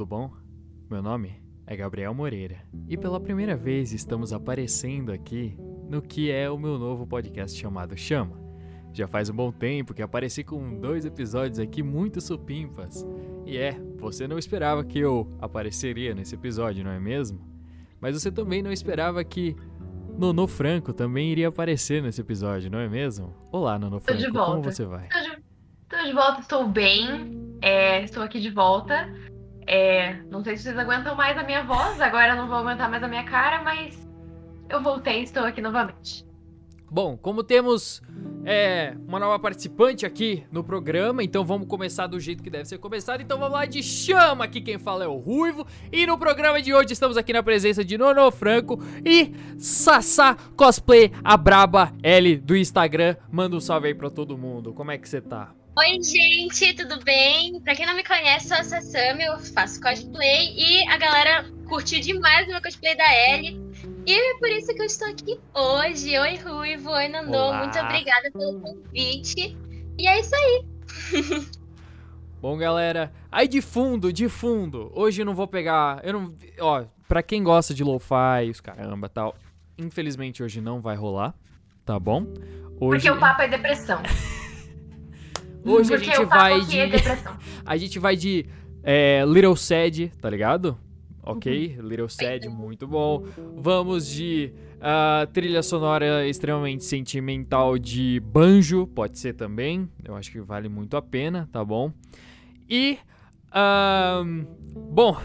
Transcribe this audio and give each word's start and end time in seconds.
Tudo 0.00 0.08
bom? 0.08 0.30
Meu 0.88 1.02
nome 1.02 1.42
é 1.66 1.76
Gabriel 1.76 2.14
Moreira 2.14 2.56
e 2.88 2.96
pela 2.96 3.20
primeira 3.20 3.54
vez 3.54 3.92
estamos 3.92 4.32
aparecendo 4.32 5.12
aqui 5.12 5.54
no 5.90 6.00
que 6.00 6.30
é 6.30 6.48
o 6.48 6.56
meu 6.56 6.78
novo 6.78 7.06
podcast 7.06 7.60
chamado 7.60 7.94
Chama. 7.98 8.40
Já 8.94 9.06
faz 9.06 9.28
um 9.28 9.34
bom 9.34 9.52
tempo 9.52 9.92
que 9.92 10.00
apareci 10.00 10.42
com 10.42 10.80
dois 10.80 11.04
episódios 11.04 11.58
aqui 11.58 11.82
muito 11.82 12.18
supimpas. 12.18 13.06
E 13.44 13.58
é, 13.58 13.78
você 13.98 14.26
não 14.26 14.38
esperava 14.38 14.82
que 14.82 14.98
eu 14.98 15.36
apareceria 15.38 16.14
nesse 16.14 16.34
episódio, 16.34 16.82
não 16.82 16.92
é 16.92 16.98
mesmo? 16.98 17.38
Mas 18.00 18.14
você 18.14 18.32
também 18.32 18.62
não 18.62 18.72
esperava 18.72 19.22
que 19.22 19.54
Nono 20.16 20.46
Franco 20.46 20.94
também 20.94 21.30
iria 21.30 21.48
aparecer 21.48 22.02
nesse 22.02 22.22
episódio, 22.22 22.70
não 22.70 22.78
é 22.78 22.88
mesmo? 22.88 23.34
Olá, 23.52 23.78
Nono 23.78 24.00
Franco, 24.00 24.32
como 24.32 24.62
você 24.62 24.86
vai? 24.86 25.08
Tô 25.08 25.20
de, 25.20 25.42
tô 25.90 26.04
de 26.04 26.12
volta, 26.14 26.40
estou 26.40 26.66
bem. 26.66 27.50
É, 27.60 28.02
estou 28.02 28.22
aqui 28.22 28.40
de 28.40 28.48
volta. 28.48 29.06
É, 29.72 30.16
não 30.28 30.42
sei 30.42 30.56
se 30.56 30.64
vocês 30.64 30.76
aguentam 30.76 31.14
mais 31.14 31.38
a 31.38 31.44
minha 31.44 31.62
voz, 31.62 32.00
agora 32.00 32.34
não 32.34 32.48
vou 32.48 32.56
aguentar 32.56 32.90
mais 32.90 33.04
a 33.04 33.06
minha 33.06 33.22
cara, 33.22 33.62
mas 33.62 33.96
eu 34.68 34.82
voltei 34.82 35.20
e 35.20 35.22
estou 35.22 35.44
aqui 35.44 35.60
novamente. 35.60 36.26
Bom, 36.90 37.16
como 37.16 37.44
temos 37.44 38.02
é, 38.44 38.96
uma 39.06 39.20
nova 39.20 39.38
participante 39.38 40.04
aqui 40.04 40.44
no 40.50 40.64
programa, 40.64 41.22
então 41.22 41.44
vamos 41.44 41.68
começar 41.68 42.08
do 42.08 42.18
jeito 42.18 42.42
que 42.42 42.50
deve 42.50 42.64
ser 42.64 42.78
começado. 42.78 43.20
Então 43.20 43.38
vamos 43.38 43.52
lá 43.52 43.64
de 43.64 43.80
chama, 43.80 44.42
aqui 44.42 44.60
quem 44.60 44.76
fala 44.76 45.04
é 45.04 45.06
o 45.06 45.18
Ruivo. 45.18 45.64
E 45.92 46.04
no 46.04 46.18
programa 46.18 46.60
de 46.60 46.74
hoje 46.74 46.92
estamos 46.92 47.16
aqui 47.16 47.32
na 47.32 47.44
presença 47.44 47.84
de 47.84 47.96
Nono 47.96 48.28
Franco 48.32 48.82
e 49.06 49.32
Sassá 49.56 50.36
Cosplay, 50.56 51.12
a 51.22 51.36
braba 51.36 51.92
L 52.02 52.38
do 52.38 52.56
Instagram. 52.56 53.14
Manda 53.30 53.54
um 53.54 53.60
salve 53.60 53.86
aí 53.86 53.94
pra 53.94 54.10
todo 54.10 54.36
mundo, 54.36 54.72
como 54.72 54.90
é 54.90 54.98
que 54.98 55.08
você 55.08 55.20
tá? 55.20 55.54
Oi, 55.78 56.02
gente, 56.02 56.74
tudo 56.74 57.02
bem? 57.04 57.60
Pra 57.60 57.74
quem 57.74 57.86
não 57.86 57.94
me 57.94 58.04
conhece, 58.04 58.48
sou 58.48 58.56
a 58.56 58.64
Sassami, 58.64 59.22
eu 59.22 59.38
faço 59.38 59.80
cosplay 59.80 60.52
e 60.56 60.86
a 60.88 60.98
galera 60.98 61.44
curtiu 61.68 62.00
demais 62.00 62.46
o 62.46 62.50
meu 62.50 62.60
cosplay 62.60 62.96
da 62.96 63.04
Ellie. 63.14 63.58
E 64.04 64.12
é 64.12 64.38
por 64.38 64.48
isso 64.48 64.74
que 64.74 64.82
eu 64.82 64.86
estou 64.86 65.08
aqui 65.08 65.38
hoje. 65.54 66.18
Oi, 66.18 66.36
Ruivo, 66.36 66.90
oi, 66.90 67.08
Nandô, 67.08 67.38
Olá. 67.38 67.58
muito 67.60 67.78
obrigada 67.78 68.30
pelo 68.32 68.60
convite. 68.60 69.56
E 69.96 70.08
é 70.08 70.20
isso 70.20 70.34
aí. 70.34 70.64
Bom, 72.42 72.58
galera, 72.58 73.12
aí 73.30 73.46
de 73.46 73.62
fundo, 73.62 74.12
de 74.12 74.28
fundo, 74.28 74.90
hoje 74.94 75.22
eu 75.22 75.26
não 75.26 75.34
vou 75.34 75.46
pegar, 75.46 76.00
eu 76.02 76.14
não, 76.14 76.34
ó, 76.58 76.84
pra 77.06 77.22
quem 77.22 77.44
gosta 77.44 77.74
de 77.74 77.84
lo-fi, 77.84 78.50
os 78.50 78.62
caramba, 78.62 79.10
tal, 79.10 79.36
infelizmente 79.76 80.42
hoje 80.42 80.58
não 80.58 80.80
vai 80.80 80.96
rolar, 80.96 81.34
tá 81.84 81.98
bom? 81.98 82.24
Hoje, 82.80 83.08
Porque 83.08 83.10
o 83.10 83.20
papo 83.20 83.42
é 83.42 83.48
depressão. 83.48 84.02
hoje 85.64 85.94
a 85.94 85.98
gente 85.98 86.24
vai 86.24 86.60
é 86.60 86.64
de, 86.64 86.78
a 87.64 87.76
gente 87.76 87.98
vai 87.98 88.16
de 88.16 88.46
é, 88.82 89.24
Little 89.26 89.56
Sad, 89.56 90.12
tá 90.20 90.28
ligado? 90.28 90.76
Ok, 91.22 91.76
Uhum. 91.78 91.86
Little 91.86 92.08
Sad, 92.08 92.48
muito 92.48 92.86
bom. 92.86 93.24
Vamos 93.56 94.06
de 94.06 94.52
ah, 94.80 95.28
trilha 95.32 95.62
sonora 95.62 96.26
extremamente 96.26 96.84
sentimental 96.84 97.78
de 97.78 98.20
Banjo, 98.20 98.86
pode 98.86 99.18
ser 99.18 99.34
também. 99.34 99.88
Eu 100.02 100.16
acho 100.16 100.30
que 100.32 100.40
vale 100.40 100.68
muito 100.68 100.96
a 100.96 101.02
pena, 101.02 101.48
tá 101.52 101.62
bom? 101.62 101.92
E, 102.68 102.98
ahn, 103.52 104.44
bom, 104.90 105.16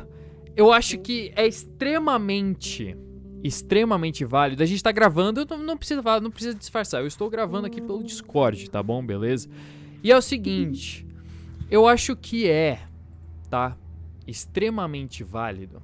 eu 0.56 0.72
acho 0.74 0.98
que 0.98 1.32
é 1.36 1.48
extremamente, 1.48 2.96
extremamente 3.44 4.26
válido. 4.26 4.62
A 4.62 4.66
gente 4.66 4.84
tá 4.84 4.92
gravando, 4.92 5.46
não, 5.50 5.58
não 5.60 5.78
precisa 5.78 6.04
falar, 6.04 6.20
não 6.20 6.32
precisa 6.32 6.54
disfarçar. 6.54 7.02
Eu 7.02 7.08
estou 7.08 7.30
gravando 7.30 7.68
aqui 7.68 7.82
pelo 7.82 8.04
Discord, 8.04 8.70
tá 8.70 8.84
bom? 8.84 9.04
Beleza? 9.06 9.50
E 10.06 10.12
é 10.12 10.16
o 10.16 10.22
seguinte, 10.22 11.04
eu 11.68 11.88
acho 11.88 12.16
que 12.16 12.48
é, 12.48 12.88
tá? 13.50 13.76
Extremamente 14.28 15.24
válido. 15.24 15.82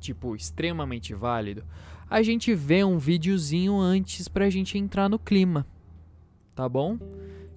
Tipo, 0.00 0.34
extremamente 0.34 1.14
válido. 1.14 1.64
A 2.10 2.20
gente 2.20 2.52
vê 2.52 2.82
um 2.82 2.98
videozinho 2.98 3.78
antes 3.78 4.26
pra 4.26 4.50
gente 4.50 4.76
entrar 4.76 5.08
no 5.08 5.20
clima. 5.20 5.64
Tá 6.52 6.68
bom? 6.68 6.98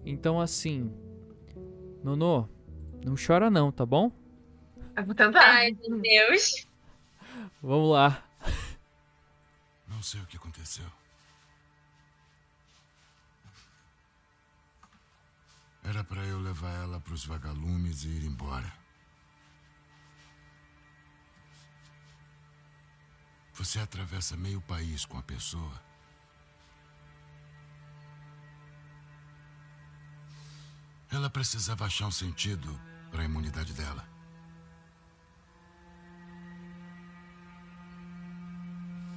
Então 0.05 0.39
assim, 0.39 0.93
Nono, 2.03 2.47
não 3.03 3.15
chora 3.15 3.49
não, 3.49 3.71
tá 3.71 3.87
bom? 3.87 4.11
Eu 4.95 5.03
vou 5.03 5.15
tentar. 5.15 5.41
Ai, 5.41 5.75
meu 5.87 5.99
Deus. 5.99 6.67
Vamos 7.59 7.89
lá. 7.89 8.23
Não 9.87 10.03
sei 10.03 10.21
o 10.21 10.27
que 10.27 10.37
aconteceu. 10.37 10.85
Era 15.83 16.03
para 16.03 16.21
eu 16.21 16.39
levar 16.39 16.71
ela 16.83 16.99
para 16.99 17.13
os 17.13 17.25
vagalumes 17.25 18.03
e 18.03 18.07
ir 18.07 18.23
embora. 18.23 18.71
Você 23.53 23.79
atravessa 23.79 24.35
meio 24.35 24.61
país 24.61 25.05
com 25.05 25.17
a 25.17 25.23
pessoa. 25.23 25.81
Ela 31.11 31.29
precisava 31.29 31.85
achar 31.85 32.07
um 32.07 32.11
sentido 32.11 32.79
para 33.11 33.21
a 33.21 33.25
imunidade 33.25 33.73
dela. 33.73 34.07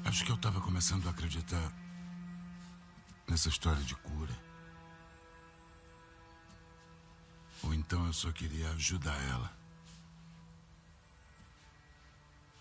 Acho 0.05 0.25
que 0.25 0.31
eu 0.31 0.37
estava 0.37 0.61
começando 0.61 1.07
a 1.07 1.11
acreditar 1.11 1.73
nessa 3.27 3.49
história 3.49 3.83
de 3.83 3.95
cura. 3.97 4.46
Ou 7.67 7.75
então 7.75 8.07
eu 8.07 8.13
só 8.13 8.31
queria 8.31 8.71
ajudar 8.71 9.21
ela. 9.29 9.53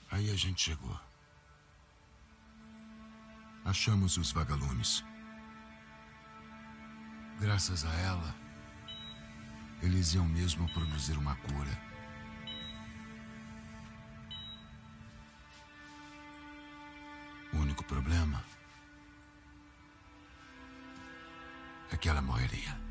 Aí 0.09 0.31
a 0.31 0.35
gente 0.35 0.63
chegou. 0.63 0.99
Achamos 3.63 4.17
os 4.17 4.31
vagalumes. 4.31 5.03
Graças 7.39 7.85
a 7.85 7.93
ela, 7.93 8.35
eles 9.83 10.16
iam 10.16 10.25
mesmo 10.25 10.67
produzir 10.73 11.17
uma 11.17 11.35
cura. 11.35 11.81
O 17.53 17.57
único 17.57 17.83
problema 17.83 18.43
é 21.91 21.97
que 21.97 22.09
ela 22.09 22.22
morreria. 22.23 22.84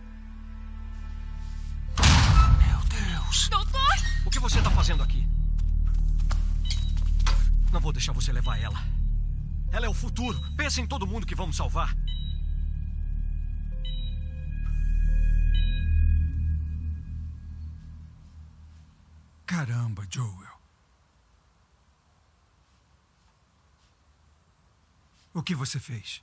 Deus! 2.94 3.49
Doutor! 3.49 3.94
O 4.25 4.31
que 4.31 4.38
você 4.38 4.59
está 4.59 4.71
fazendo 4.71 5.03
aqui? 5.03 5.27
Não 7.72 7.81
vou 7.81 7.93
deixar 7.93 8.12
você 8.12 8.32
levar 8.32 8.59
ela. 8.59 8.81
Ela 9.72 9.87
é 9.87 9.88
o 9.88 9.94
futuro. 9.94 10.41
Pensa 10.56 10.81
em 10.81 10.87
todo 10.87 11.06
mundo 11.06 11.27
que 11.27 11.34
vamos 11.34 11.56
salvar. 11.56 11.97
Caramba, 19.44 20.06
Joel. 20.09 20.55
O 25.35 25.43
que 25.43 25.55
você 25.55 25.81
fez? 25.81 26.23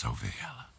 Salvei 0.00 0.32
ela. 0.40 0.69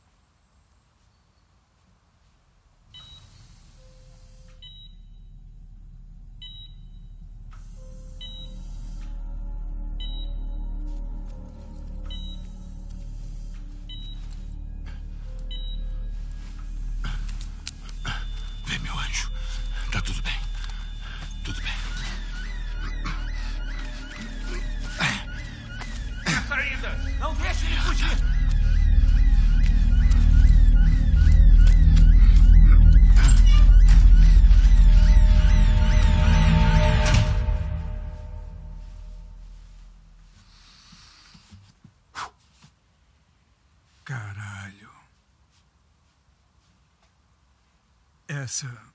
essa. 48.41 48.91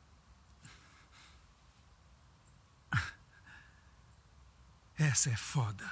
Essa 4.99 5.31
é 5.31 5.37
foda. 5.37 5.89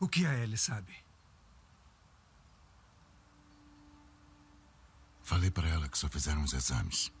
O 0.00 0.08
que 0.08 0.26
a 0.26 0.34
Ellie 0.34 0.56
sabe? 0.56 0.96
Falei 5.22 5.50
para 5.50 5.68
ela 5.68 5.88
que 5.88 5.98
só 5.98 6.08
fizeram 6.08 6.42
os 6.42 6.52
exames. 6.52 7.12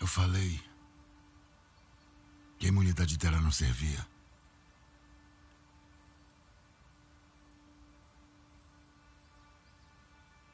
Eu 0.00 0.06
falei 0.06 0.62
que 2.58 2.66
a 2.66 2.68
imunidade 2.68 3.16
dela 3.16 3.40
não 3.40 3.50
servia. 3.50 4.06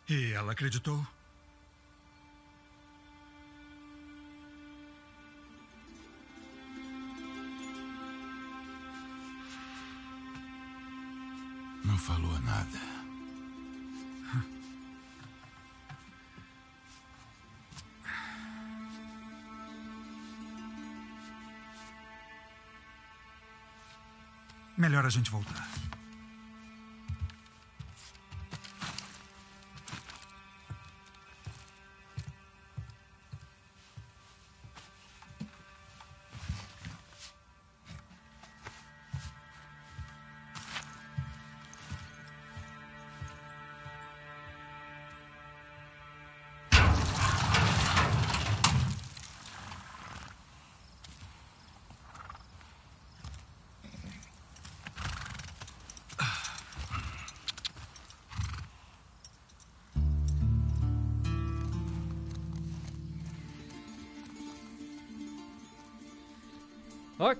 E 0.07 0.33
ela 0.33 0.53
acreditou? 0.53 1.05
Não 11.85 11.97
falou 11.99 12.39
nada. 12.41 12.81
Melhor 24.77 25.07
a 25.07 25.09
gente 25.09 25.31
voltar. 25.31 25.84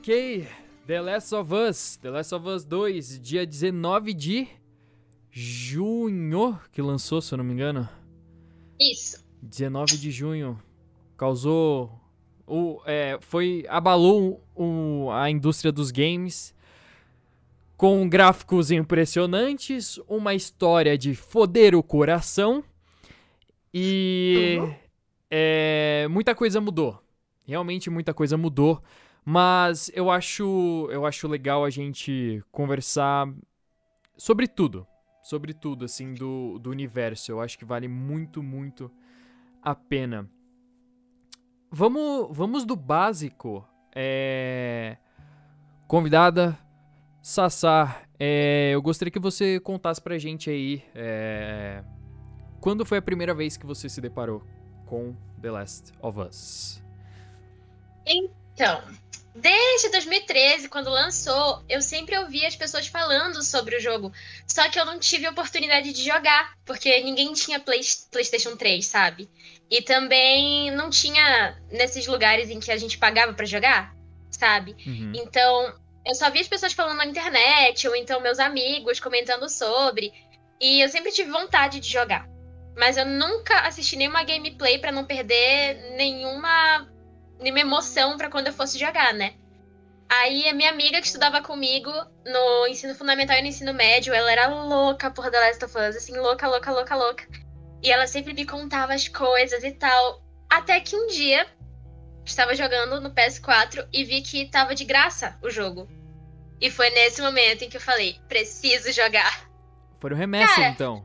Ok, 0.05 0.47
The 0.87 1.01
Last 1.01 1.35
of 1.35 1.55
Us, 1.55 1.97
The 1.97 2.11
Last 2.11 2.35
of 2.35 2.47
Us 2.47 2.63
2, 2.67 3.19
dia 3.21 3.47
19 3.47 4.13
de 4.13 4.47
junho 5.31 6.61
que 6.71 6.83
lançou, 6.83 7.23
se 7.23 7.33
eu 7.33 7.39
não 7.39 7.45
me 7.47 7.55
engano. 7.55 7.89
Isso. 8.79 9.25
19 9.41 9.97
de 9.97 10.11
junho. 10.11 10.63
Causou. 11.17 11.91
O, 12.47 12.83
é, 12.85 13.17
foi. 13.23 13.65
abalou 13.67 14.45
o, 14.55 15.09
a 15.11 15.31
indústria 15.31 15.73
dos 15.73 15.91
games 15.91 16.55
com 17.75 18.07
gráficos 18.07 18.71
impressionantes, 18.71 19.99
uma 20.07 20.35
história 20.35 20.99
de 20.99 21.15
foder 21.15 21.75
o 21.75 21.83
coração 21.83 22.63
e. 23.73 24.59
É, 25.31 26.07
muita 26.11 26.35
coisa 26.35 26.61
mudou. 26.61 27.03
Realmente 27.47 27.89
muita 27.89 28.13
coisa 28.13 28.37
mudou. 28.37 28.83
Mas 29.25 29.91
eu 29.95 30.11
acho, 30.11 30.89
eu 30.91 31.07
acho 31.07 31.27
legal 31.27 31.65
a 31.65 31.71
gente 31.71 32.45
conversar 32.53 33.27
sobre 34.17 34.47
tudo. 34.47 34.87
Sobre 35.23 35.55
tudo, 35.55 35.87
assim, 35.87 36.13
do, 36.13 36.59
do 36.59 36.71
universo. 36.71 37.33
Eu 37.33 37.41
acho 37.41 37.59
que 37.59 37.65
vale 37.65 37.89
muito, 37.89 38.43
muito 38.43 38.91
a 39.63 39.75
pena. 39.75 40.29
Vamos, 41.71 42.29
vamos 42.37 42.67
do 42.67 42.77
básico. 42.77 43.67
É... 43.95 44.99
Convidada, 45.89 46.59
Sassá, 47.23 48.03
é... 48.19 48.73
eu 48.75 48.83
gostaria 48.83 49.11
que 49.11 49.19
você 49.19 49.59
contasse 49.59 50.03
pra 50.03 50.19
gente 50.19 50.51
aí. 50.51 50.85
É... 50.95 51.83
Quando 52.61 52.85
foi 52.85 52.99
a 52.99 53.03
primeira 53.03 53.35
vez 53.35 53.57
que 53.57 53.65
você 53.65 53.89
se 53.89 54.01
deparou 54.03 54.43
com 54.85 55.17
The 55.41 55.51
Last 55.51 55.93
of 56.03 56.21
Us? 56.21 56.83
Então, 58.55 58.83
desde 59.35 59.91
2013, 59.91 60.69
quando 60.69 60.89
lançou, 60.89 61.63
eu 61.69 61.83
sempre 61.83 62.17
ouvia 62.17 62.47
as 62.47 62.55
pessoas 62.55 62.87
falando 62.87 63.43
sobre 63.43 63.77
o 63.77 63.81
jogo. 63.81 64.13
Só 64.47 64.69
que 64.71 64.79
eu 64.79 64.85
não 64.85 64.99
tive 64.99 65.29
oportunidade 65.29 65.93
de 65.93 66.05
jogar, 66.05 66.55
porque 66.65 67.03
ninguém 67.03 67.33
tinha 67.33 67.59
Play, 67.59 67.81
PlayStation 68.11 68.57
3, 68.57 68.87
sabe? 68.87 69.29
E 69.71 69.83
também 69.83 70.71
não 70.71 70.89
tinha 70.89 71.61
nesses 71.71 72.07
lugares 72.07 72.49
em 72.49 72.61
que 72.61 72.71
a 72.71 72.77
gente 72.77 72.97
pagava 72.97 73.35
para 73.35 73.45
jogar, 73.45 73.95
sabe? 74.31 74.77
Uhum. 74.87 75.13
Então, 75.17 75.75
eu 76.07 76.15
só 76.15 76.31
via 76.31 76.43
as 76.43 76.49
pessoas 76.49 76.73
falando 76.73 76.99
na 76.99 77.07
internet, 77.07 77.89
ou 77.89 77.97
então 77.97 78.21
meus 78.21 78.39
amigos 78.39 79.01
comentando 79.01 79.49
sobre. 79.49 80.13
E 80.61 80.81
eu 80.81 80.89
sempre 80.89 81.11
tive 81.11 81.31
vontade 81.31 81.81
de 81.81 81.89
jogar. 81.89 82.29
Mas 82.77 82.97
eu 82.97 83.07
nunca 83.07 83.61
assisti 83.61 83.97
nenhuma 83.97 84.25
gameplay 84.25 84.79
para 84.79 84.93
não 84.93 85.05
perder 85.05 85.97
nenhuma 85.97 86.89
nenhuma 87.45 87.61
emoção 87.61 88.17
para 88.17 88.31
quando 88.31 88.49
eu 88.49 88.53
fosse 88.53 88.79
jogar, 88.79 89.13
né? 89.13 89.35
Aí 90.09 90.49
a 90.49 90.55
minha 90.55 90.71
amiga 90.71 91.01
que 91.01 91.07
estudava 91.07 91.43
comigo 91.43 91.91
no 92.25 92.67
ensino 92.67 92.95
fundamental 92.95 93.37
e 93.37 93.43
no 93.43 93.49
ensino 93.49 93.75
médio, 93.75 94.13
ela 94.13 94.31
era 94.31 94.49
louca 94.49 95.11
por 95.11 95.31
The 95.31 95.39
Last 95.41 95.65
of 95.65 95.77
Us, 95.77 95.97
assim, 95.97 96.17
louca, 96.17 96.49
louca, 96.49 96.71
louca, 96.71 96.95
louca. 96.97 97.27
E 97.83 97.91
ela 97.91 98.07
sempre 98.07 98.33
me 98.33 98.47
contava 98.47 98.95
as 98.95 99.09
coisas 99.09 99.63
e 99.63 99.73
tal. 99.73 100.23
Até 100.49 100.81
que 100.81 100.97
um 100.97 101.07
dia 101.09 101.47
estava 102.25 102.55
jogando 102.55 103.01
no 103.01 103.11
PS4 103.11 103.87
e 103.93 104.05
vi 104.05 104.23
que 104.23 104.51
tava 104.51 104.75
de 104.75 104.85
graça 104.85 105.39
o 105.43 105.51
jogo. 105.51 105.89
E 106.61 106.71
foi 106.71 106.89
nesse 106.91 107.21
momento 107.21 107.63
em 107.63 107.69
que 107.69 107.77
eu 107.77 107.81
falei, 107.81 108.19
preciso 108.29 108.91
jogar. 108.93 109.51
Foi 110.01 110.13
o 110.13 110.15
remessa, 110.15 110.55
Cara, 110.55 110.69
então. 110.69 111.05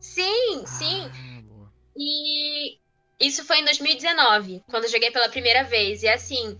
Sim, 0.00 0.64
sim. 0.66 1.10
Ah. 1.10 1.70
E 1.96 2.78
isso 3.18 3.44
foi 3.44 3.60
em 3.60 3.64
2019, 3.64 4.62
quando 4.68 4.84
eu 4.84 4.90
joguei 4.90 5.10
pela 5.10 5.28
primeira 5.28 5.64
vez. 5.64 6.02
E 6.02 6.08
assim, 6.08 6.58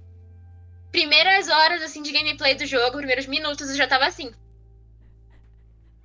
primeiras 0.91 1.49
horas 1.49 1.83
assim 1.83 2.03
de 2.03 2.13
gameplay 2.13 2.55
do 2.55 2.67
jogo, 2.67 2.97
primeiros 2.97 3.27
minutos, 3.27 3.69
eu 3.69 3.77
já 3.77 3.87
tava 3.87 4.07
assim. 4.07 4.33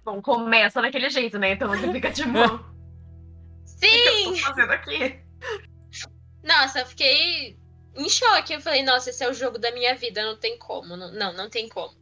Bom, 0.03 0.21
começa 0.21 0.81
daquele 0.81 1.09
jeito, 1.09 1.37
né? 1.37 1.51
Então 1.51 1.69
você 1.69 1.91
fica 1.91 2.11
tipo, 2.11 2.29
o 2.37 2.57
que 3.79 3.85
eu 3.85 4.13
Sim! 4.13 4.23
tô 4.25 4.35
fazendo 4.37 4.71
aqui? 4.71 5.19
Nossa, 6.43 6.79
eu 6.79 6.85
fiquei 6.85 7.57
em 7.95 8.09
choque. 8.09 8.53
Eu 8.53 8.61
falei, 8.61 8.83
nossa, 8.83 9.09
esse 9.09 9.23
é 9.23 9.29
o 9.29 9.33
jogo 9.33 9.57
da 9.57 9.71
minha 9.71 9.95
vida, 9.95 10.23
não 10.23 10.37
tem 10.37 10.57
como. 10.57 10.97
Não, 10.97 11.11
não, 11.11 11.33
não 11.33 11.49
tem 11.49 11.69
como. 11.69 11.95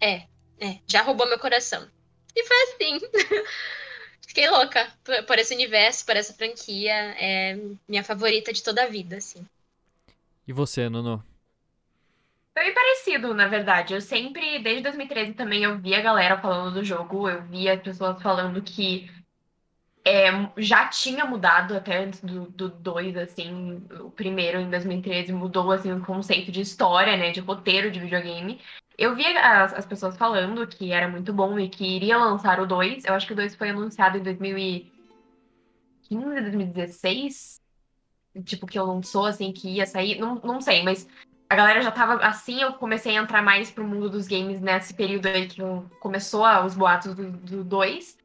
É, 0.00 0.26
é, 0.60 0.78
já 0.86 1.02
roubou 1.02 1.26
meu 1.26 1.38
coração. 1.38 1.88
E 2.36 2.44
foi 2.44 2.56
assim. 2.62 3.00
Fiquei 4.30 4.48
louca 4.48 4.86
por, 5.02 5.24
por 5.24 5.38
esse 5.40 5.52
universo, 5.52 6.06
por 6.06 6.14
essa 6.14 6.32
franquia. 6.32 6.92
É 7.18 7.58
minha 7.88 8.04
favorita 8.04 8.52
de 8.52 8.62
toda 8.62 8.84
a 8.84 8.86
vida, 8.86 9.16
assim. 9.16 9.44
E 10.46 10.52
você, 10.52 10.88
Nuno? 10.88 11.20
Foi 12.54 12.62
bem 12.62 12.72
parecido, 12.72 13.34
na 13.34 13.48
verdade. 13.48 13.92
Eu 13.92 14.00
sempre, 14.00 14.60
desde 14.60 14.84
2013 14.84 15.34
também, 15.34 15.64
eu 15.64 15.76
via 15.78 15.98
a 15.98 16.02
galera 16.02 16.40
falando 16.40 16.74
do 16.74 16.84
jogo, 16.84 17.28
eu 17.28 17.42
via 17.42 17.74
as 17.74 17.82
pessoas 17.82 18.22
falando 18.22 18.62
que 18.62 19.10
é, 20.04 20.30
já 20.58 20.86
tinha 20.86 21.24
mudado 21.24 21.76
até 21.76 21.98
antes 21.98 22.20
do 22.20 22.68
2, 22.68 23.16
assim, 23.16 23.82
o 23.98 24.12
primeiro 24.12 24.60
em 24.60 24.70
2013 24.70 25.32
mudou, 25.32 25.72
assim, 25.72 25.90
o 25.92 26.04
conceito 26.04 26.52
de 26.52 26.60
história, 26.60 27.16
né, 27.16 27.32
de 27.32 27.40
roteiro 27.40 27.90
de 27.90 27.98
videogame. 27.98 28.60
Eu 29.00 29.14
via 29.14 29.30
as, 29.40 29.72
as 29.72 29.86
pessoas 29.86 30.14
falando 30.14 30.66
que 30.66 30.92
era 30.92 31.08
muito 31.08 31.32
bom 31.32 31.58
e 31.58 31.70
que 31.70 31.96
iria 31.96 32.18
lançar 32.18 32.60
o 32.60 32.66
2. 32.66 33.06
Eu 33.06 33.14
acho 33.14 33.26
que 33.26 33.32
o 33.32 33.36
2 33.36 33.54
foi 33.54 33.70
anunciado 33.70 34.18
em 34.18 34.22
2015, 34.22 36.40
2016. 36.42 37.58
Tipo, 38.44 38.66
que 38.66 38.78
lançou, 38.78 39.24
assim, 39.24 39.52
que 39.52 39.70
ia 39.70 39.86
sair. 39.86 40.20
Não, 40.20 40.34
não 40.44 40.60
sei, 40.60 40.82
mas 40.82 41.08
a 41.48 41.56
galera 41.56 41.80
já 41.80 41.90
tava 41.90 42.16
assim. 42.16 42.60
Eu 42.60 42.74
comecei 42.74 43.16
a 43.16 43.22
entrar 43.22 43.40
mais 43.40 43.70
pro 43.70 43.88
mundo 43.88 44.10
dos 44.10 44.28
games 44.28 44.60
nesse 44.60 44.92
período 44.92 45.28
aí 45.28 45.48
que 45.48 45.62
eu- 45.62 45.86
começou 45.98 46.44
os 46.66 46.74
boatos 46.74 47.14
do 47.14 47.64
2. 47.64 48.18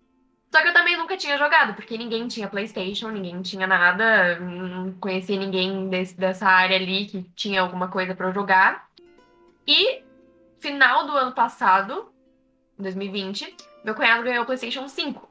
Só 0.53 0.61
que 0.61 0.67
eu 0.67 0.73
também 0.73 0.97
nunca 0.97 1.15
tinha 1.15 1.37
jogado, 1.37 1.73
porque 1.73 1.97
ninguém 1.97 2.27
tinha 2.27 2.49
PlayStation, 2.49 3.11
ninguém 3.11 3.41
tinha 3.41 3.65
nada. 3.65 4.41
Não 4.41 4.91
conhecia 4.93 5.39
ninguém 5.39 5.87
desse- 5.87 6.17
dessa 6.17 6.47
área 6.47 6.75
ali 6.75 7.05
que 7.05 7.23
tinha 7.33 7.61
alguma 7.61 7.87
coisa 7.87 8.13
eu 8.19 8.33
jogar. 8.33 8.89
E 9.65 10.03
final 10.59 11.05
do 11.05 11.13
ano 11.13 11.33
passado, 11.33 12.11
2020, 12.77 13.55
meu 13.83 13.95
cunhado 13.95 14.23
ganhou 14.23 14.43
o 14.43 14.45
PlayStation 14.45 14.87
5. 14.87 15.29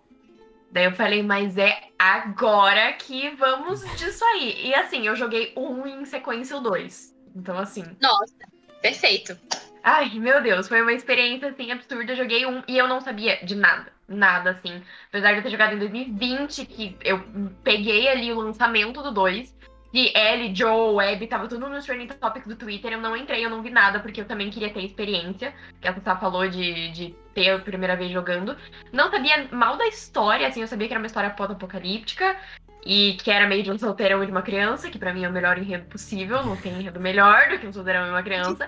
Daí 0.71 0.87
eu 0.87 0.93
falei, 0.93 1.23
mas 1.23 1.57
é 1.57 1.88
agora 1.99 2.93
que 2.95 3.31
vamos 3.37 3.81
disso 3.97 4.25
aí. 4.25 4.66
E 4.66 4.75
assim, 4.75 5.07
eu 5.07 5.14
joguei 5.14 5.52
um 5.57 5.87
em 5.87 6.04
sequência 6.04 6.57
o 6.57 6.61
dois. 6.61 7.14
Então, 7.35 7.59
assim, 7.59 7.85
Nossa, 8.00 8.35
perfeito. 8.83 9.38
Ai, 9.83 10.11
meu 10.19 10.43
Deus, 10.43 10.66
foi 10.66 10.81
uma 10.81 10.93
experiência 10.93 11.49
assim 11.49 11.71
absurda. 11.71 12.12
Eu 12.12 12.16
joguei 12.16 12.47
um 12.47 12.62
e 12.66 12.76
eu 12.76 12.88
não 12.88 13.00
sabia 13.00 13.37
de 13.45 13.54
nada. 13.54 13.93
Nada, 14.09 14.50
assim. 14.50 14.83
Apesar 15.09 15.33
de 15.33 15.38
eu 15.38 15.43
ter 15.43 15.50
jogado 15.50 15.75
em 15.75 15.78
2020, 15.78 16.66
que 16.66 16.97
eu 17.02 17.23
peguei 17.62 18.09
ali 18.09 18.33
o 18.33 18.40
lançamento 18.40 19.02
do 19.02 19.12
2. 19.12 19.54
E 19.95 20.13
Ellie, 20.19 20.53
Joe, 20.53 20.93
Web, 20.93 21.25
tava 21.29 21.47
tudo 21.47 21.69
nos 21.69 21.87
trending 21.87 22.09
topics 22.09 22.49
do 22.49 22.57
Twitter. 22.57 22.93
Eu 22.93 23.01
não 23.01 23.17
entrei, 23.17 23.45
eu 23.45 23.49
não 23.49 23.63
vi 23.63 23.71
nada, 23.71 24.01
porque 24.01 24.21
eu 24.21 24.25
também 24.25 24.51
queria 24.51 24.69
ter 24.73 24.81
experiência. 24.81 25.55
Que 25.81 25.87
a 25.87 25.93
Tata 25.93 26.17
falou 26.17 26.49
de, 26.49 26.91
de 26.91 27.15
ter 27.33 27.51
a 27.51 27.61
primeira 27.61 27.95
vez 27.95 28.11
jogando. 28.11 28.57
Não 28.93 29.09
sabia 29.09 29.47
mal 29.53 29.77
da 29.77 29.87
história, 29.87 30.49
assim, 30.49 30.63
eu 30.63 30.67
sabia 30.67 30.89
que 30.89 30.93
era 30.93 31.01
uma 31.01 31.07
história 31.07 31.31
pós-apocalíptica. 31.31 32.37
E 32.85 33.17
que 33.23 33.31
era 33.31 33.47
meio 33.47 33.63
de 33.63 33.71
um 33.71 33.79
solteirão 33.79 34.21
e 34.21 34.27
de 34.27 34.33
uma 34.33 34.43
criança, 34.43 34.91
que 34.91 34.99
pra 34.99 35.15
mim 35.15 35.25
é 35.25 35.29
o 35.29 35.33
melhor 35.33 35.57
enredo 35.59 35.85
possível. 35.85 36.43
Não 36.43 36.57
tem 36.57 36.73
enredo 36.73 36.99
melhor 36.99 37.49
do 37.51 37.59
que 37.61 37.67
um 37.69 37.73
solteirão 37.73 38.09
e 38.09 38.11
uma 38.11 38.23
criança. 38.25 38.67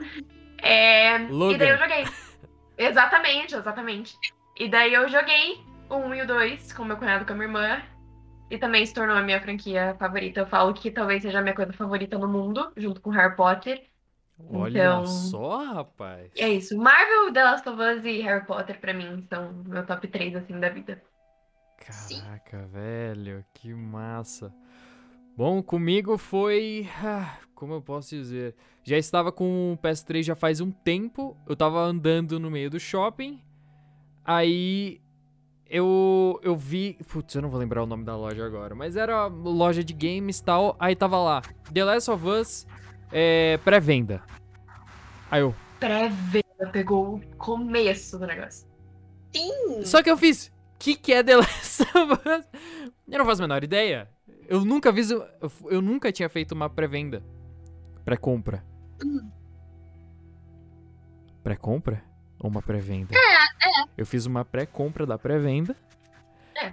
É, 0.63 1.17
e 1.17 1.59
daí 1.59 1.71
eu 1.71 1.77
joguei. 1.77 2.05
Exatamente, 2.79 3.57
exatamente. 3.57 4.17
E 4.57 4.69
daí 4.69 4.95
eu 4.95 5.09
joguei 5.09 5.61
o 5.89 5.97
1 5.97 6.15
e 6.15 6.23
o 6.23 6.27
2 6.27 6.73
com 6.73 6.85
meu 6.85 6.97
cunhado 6.97 7.25
e 7.25 7.27
com 7.27 7.33
a 7.33 7.37
minha 7.37 7.49
irmã. 7.49 7.83
E 8.51 8.59
também 8.59 8.85
se 8.87 8.95
tornou 8.95 9.17
a 9.17 9.23
minha 9.23 9.41
franquia 9.41 9.97
favorita. 9.99 10.41
Eu 10.41 10.47
falo 10.47 10.73
que 10.73 10.91
talvez 10.91 11.23
seja 11.23 11.39
a 11.41 11.43
minha 11.43 11.55
coisa 11.55 11.73
favorita 11.73 12.17
no 12.19 12.29
mundo, 12.29 12.71
junto 12.77 13.01
com 13.01 13.11
Harry 13.11 13.35
Potter. 13.35 13.83
Olha 14.51 14.79
Então- 14.85 15.07
só, 15.07 15.65
rapaz. 15.75 16.31
E 16.37 16.43
é 16.43 16.49
isso. 16.51 16.77
Marvel, 16.79 17.33
The 17.33 17.43
Last 17.43 17.69
of 17.69 17.81
Us 17.83 18.05
e 18.05 18.21
Harry 18.21 18.45
Potter, 18.47 18.79
pra 18.81 18.93
mim, 18.95 19.27
são 19.29 19.53
meu 19.67 19.85
top 19.85 20.07
3, 20.07 20.37
assim, 20.37 20.61
da 20.61 20.69
vida. 20.69 21.03
Sim. 21.91 22.21
Caraca, 22.21 22.67
velho, 22.67 23.45
que 23.55 23.73
massa. 23.73 24.53
Bom, 25.37 25.63
comigo 25.63 26.17
foi. 26.19 26.89
ah, 27.03 27.37
Como 27.55 27.73
eu 27.73 27.81
posso 27.83 28.11
dizer? 28.11 28.55
Já 28.85 28.99
estava 28.99 29.33
com 29.33 29.73
o 29.73 29.79
PS3 29.79 30.23
já 30.23 30.37
faz 30.37 30.61
um 30.61 30.71
tempo. 30.71 31.35
Eu 31.49 31.57
tava 31.57 31.79
andando 31.81 32.39
no 32.39 32.51
meio 32.51 32.69
do 32.71 32.79
shopping. 32.79 33.41
Aí 34.25 35.01
eu, 35.69 36.39
eu 36.43 36.57
vi. 36.57 36.99
Putz, 37.09 37.35
eu 37.35 37.43
não 37.43 37.49
vou 37.49 37.59
lembrar 37.59 37.83
o 37.83 37.87
nome 37.87 38.05
da 38.05 38.17
loja 38.17 38.45
agora. 38.45 38.75
Mas 38.75 38.97
era 38.97 39.27
loja 39.27 39.83
de 39.83 39.93
games 39.93 40.39
e 40.39 40.45
tal. 40.45 40.77
Aí 40.79 40.95
tava 40.95 41.19
lá: 41.19 41.43
The 41.73 41.85
Last 41.85 42.11
of 42.11 42.27
Us 42.27 42.67
é, 43.13 43.59
pré-venda. 43.59 44.23
Aí 45.31 45.41
eu. 45.41 45.55
Pré-venda, 45.81 46.71
pegou 46.73 47.17
o 47.17 47.37
começo 47.37 48.19
do 48.19 48.27
negócio. 48.27 48.67
Sim. 49.35 49.85
Só 49.85 50.03
que 50.03 50.11
eu 50.11 50.17
fiz. 50.17 50.47
O 50.47 50.79
que, 50.79 50.95
que 50.95 51.13
é 51.13 51.23
The 51.23 51.37
Last 51.37 51.83
of 51.83 52.13
Us? 52.13 52.47
Eu 53.09 53.19
não 53.19 53.27
faço 53.27 53.43
a 53.43 53.47
menor 53.47 53.65
ideia. 53.65 54.09
Eu 54.49 54.65
nunca 54.65 54.93
fiz. 54.93 55.11
Eu, 55.11 55.27
eu 55.69 55.83
nunca 55.83 56.13
tinha 56.13 56.29
feito 56.29 56.53
uma 56.53 56.71
pré-venda. 56.71 57.23
Pré-compra. 58.05 58.65
Pré-compra? 61.43 62.03
Ou 62.39 62.51
uma 62.51 62.63
pré-venda? 62.63 63.15
É, 63.15 63.81
é. 63.81 63.85
Eu 63.97 64.07
fiz 64.07 64.27
uma 64.27 64.45
pré-compra 64.45 65.07
da 65.07 65.19
pré-venda. 65.19 65.77
É. 66.55 66.73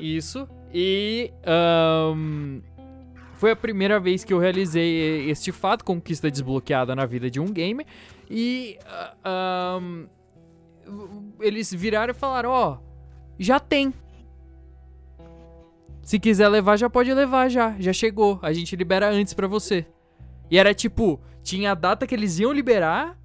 Isso. 0.00 0.48
E. 0.72 1.32
ahn, 1.44 2.60
foi 3.34 3.50
a 3.50 3.56
primeira 3.56 3.98
vez 3.98 4.24
que 4.24 4.32
eu 4.32 4.38
realizei 4.38 5.28
este 5.28 5.50
fato, 5.50 5.84
conquista 5.84 6.30
desbloqueada 6.30 6.94
na 6.94 7.04
vida 7.04 7.30
de 7.30 7.40
um 7.40 7.46
gamer. 7.46 7.86
E. 8.30 8.78
ah, 8.86 9.76
ahn, 9.76 10.06
eles 11.40 11.72
viraram 11.72 12.12
e 12.12 12.14
falaram: 12.14 12.50
Ó, 12.50 12.78
já 13.38 13.58
tem. 13.58 13.92
Se 16.02 16.18
quiser 16.18 16.48
levar, 16.48 16.76
já 16.76 16.90
pode 16.90 17.12
levar, 17.12 17.48
já. 17.48 17.76
Já 17.78 17.92
chegou. 17.92 18.38
A 18.42 18.52
gente 18.52 18.74
libera 18.74 19.08
antes 19.08 19.34
pra 19.34 19.46
você. 19.46 19.86
E 20.50 20.58
era 20.58 20.74
tipo: 20.74 21.20
tinha 21.42 21.72
a 21.72 21.74
data 21.74 22.06
que 22.06 22.14
eles 22.14 22.38
iam 22.38 22.52
liberar. 22.52 23.18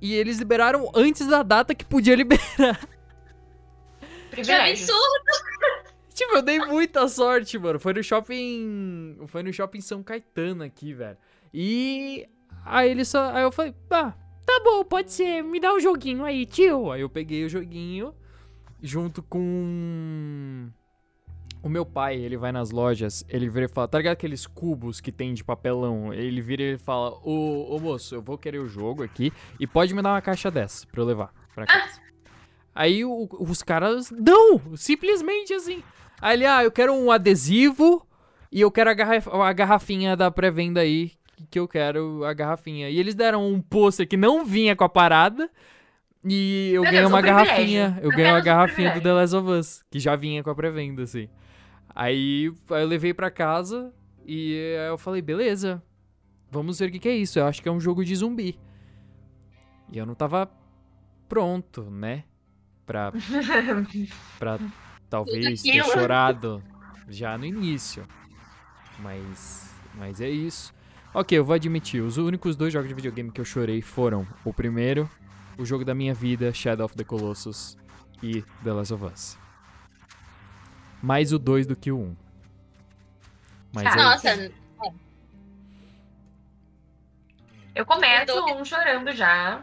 E 0.00 0.14
eles 0.14 0.38
liberaram 0.38 0.90
antes 0.94 1.26
da 1.26 1.42
data 1.42 1.74
que 1.74 1.84
podia 1.84 2.14
liberar. 2.16 2.88
Que 4.00 4.36
Privilégios. 4.36 4.88
absurdo. 4.88 5.90
Tipo, 6.14 6.34
eu 6.34 6.42
dei 6.42 6.58
muita 6.58 7.08
sorte, 7.08 7.58
mano. 7.58 7.80
Foi 7.80 7.94
no 7.94 8.02
shopping. 8.02 9.16
Foi 9.26 9.42
no 9.42 9.52
shopping 9.52 9.80
São 9.80 10.02
Caetano 10.02 10.62
aqui, 10.62 10.92
velho. 10.92 11.16
E. 11.52 12.28
Aí 12.64 12.90
ele 12.90 13.06
só. 13.06 13.30
Aí 13.32 13.42
eu 13.42 13.50
falei, 13.50 13.74
ah, 13.90 14.12
tá 14.44 14.60
bom, 14.62 14.84
pode 14.84 15.12
ser. 15.12 15.42
Me 15.42 15.58
dá 15.58 15.72
um 15.72 15.80
joguinho 15.80 16.24
aí, 16.24 16.44
tio. 16.44 16.92
Aí 16.92 17.00
eu 17.00 17.08
peguei 17.08 17.44
o 17.46 17.48
joguinho 17.48 18.14
junto 18.82 19.22
com. 19.22 20.68
O 21.62 21.68
meu 21.68 21.84
pai, 21.84 22.16
ele 22.16 22.38
vai 22.38 22.52
nas 22.52 22.70
lojas, 22.70 23.22
ele 23.28 23.48
vira 23.48 23.66
e 23.66 23.68
fala, 23.68 23.86
tá 23.86 23.98
ligado 23.98 24.14
aqueles 24.14 24.46
cubos 24.46 24.98
que 25.00 25.12
tem 25.12 25.34
de 25.34 25.44
papelão? 25.44 26.12
Ele 26.14 26.40
vira 26.40 26.62
e 26.62 26.78
fala, 26.78 27.10
ô, 27.22 27.74
ô 27.76 27.78
moço, 27.78 28.14
eu 28.14 28.22
vou 28.22 28.38
querer 28.38 28.58
o 28.58 28.66
jogo 28.68 29.02
aqui 29.02 29.30
e 29.58 29.66
pode 29.66 29.92
me 29.94 30.00
dar 30.00 30.12
uma 30.14 30.22
caixa 30.22 30.50
dessa 30.50 30.86
pra 30.86 31.02
eu 31.02 31.04
levar 31.06 31.32
pra 31.54 31.66
casa. 31.66 32.00
Aí 32.74 33.04
o- 33.04 33.28
os 33.40 33.62
caras 33.62 34.10
dão, 34.10 34.60
simplesmente 34.74 35.52
assim. 35.52 35.82
Aí 36.22 36.36
ele, 36.36 36.46
ah, 36.46 36.64
eu 36.64 36.70
quero 36.70 36.94
um 36.94 37.10
adesivo 37.10 38.06
e 38.50 38.60
eu 38.62 38.70
quero 38.70 38.88
a, 38.88 38.94
garraf- 38.94 39.28
a 39.28 39.52
garrafinha 39.52 40.16
da 40.16 40.30
pré-venda 40.30 40.80
aí, 40.80 41.12
que 41.50 41.58
eu 41.58 41.68
quero 41.68 42.24
a 42.24 42.32
garrafinha. 42.32 42.88
E 42.88 42.98
eles 42.98 43.14
deram 43.14 43.46
um 43.46 43.60
pôster 43.60 44.08
que 44.08 44.16
não 44.16 44.46
vinha 44.46 44.74
com 44.74 44.84
a 44.84 44.88
parada. 44.88 45.50
E 46.24 46.70
eu 46.74 46.82
ganhei 46.84 47.04
uma 47.04 47.18
um 47.18 47.22
garrafinha. 47.22 47.98
Eu 48.02 48.10
ganhei 48.10 48.30
uma 48.30 48.40
um 48.40 48.44
garrafinha 48.44 48.92
do. 48.92 49.00
The 49.00 49.12
Last 49.12 49.36
of 49.36 49.48
Us, 49.50 49.82
que 49.90 49.98
já 49.98 50.14
vinha 50.16 50.42
com 50.42 50.50
a 50.50 50.54
pré-venda, 50.54 51.02
assim. 51.02 51.28
Aí, 51.94 52.52
aí 52.70 52.82
eu 52.82 52.86
levei 52.86 53.12
pra 53.12 53.30
casa 53.30 53.92
e 54.24 54.54
eu 54.88 54.96
falei, 54.96 55.20
beleza, 55.20 55.82
vamos 56.50 56.78
ver 56.78 56.88
o 56.88 56.92
que, 56.92 56.98
que 56.98 57.08
é 57.08 57.16
isso. 57.16 57.38
Eu 57.38 57.46
acho 57.46 57.62
que 57.62 57.68
é 57.68 57.72
um 57.72 57.80
jogo 57.80 58.04
de 58.04 58.14
zumbi. 58.14 58.58
E 59.90 59.98
eu 59.98 60.06
não 60.06 60.14
tava 60.14 60.50
pronto, 61.28 61.90
né? 61.90 62.24
Pra, 62.86 63.12
pra 64.38 64.58
talvez 65.08 65.62
ter 65.62 65.84
chorado 65.84 66.62
já 67.08 67.36
no 67.36 67.44
início. 67.44 68.04
Mas, 68.98 69.74
mas 69.94 70.20
é 70.20 70.28
isso. 70.28 70.72
Ok, 71.12 71.36
eu 71.36 71.44
vou 71.44 71.54
admitir, 71.54 72.00
os 72.00 72.18
únicos 72.18 72.54
dois 72.54 72.72
jogos 72.72 72.88
de 72.88 72.94
videogame 72.94 73.32
que 73.32 73.40
eu 73.40 73.44
chorei 73.44 73.82
foram 73.82 74.24
o 74.44 74.52
primeiro, 74.52 75.10
o 75.58 75.64
jogo 75.64 75.84
da 75.84 75.92
minha 75.92 76.14
vida, 76.14 76.52
Shadow 76.52 76.86
of 76.86 76.94
the 76.94 77.02
Colossus 77.02 77.76
e 78.22 78.42
The 78.62 78.72
Last 78.72 78.94
of 78.94 79.04
Us. 79.04 79.38
Mais 81.02 81.32
o 81.32 81.38
2 81.38 81.66
do 81.66 81.74
que 81.76 81.90
o 81.90 81.98
1. 81.98 82.02
Um. 82.02 82.16
Mas 83.72 83.86
Ah, 83.86 83.90
é 83.90 83.96
Nossa, 83.96 84.34
isso. 84.34 84.60
Eu 87.74 87.86
começo 87.86 88.32
Eu 88.32 88.56
um 88.56 88.64
chorando 88.64 89.12
já. 89.12 89.62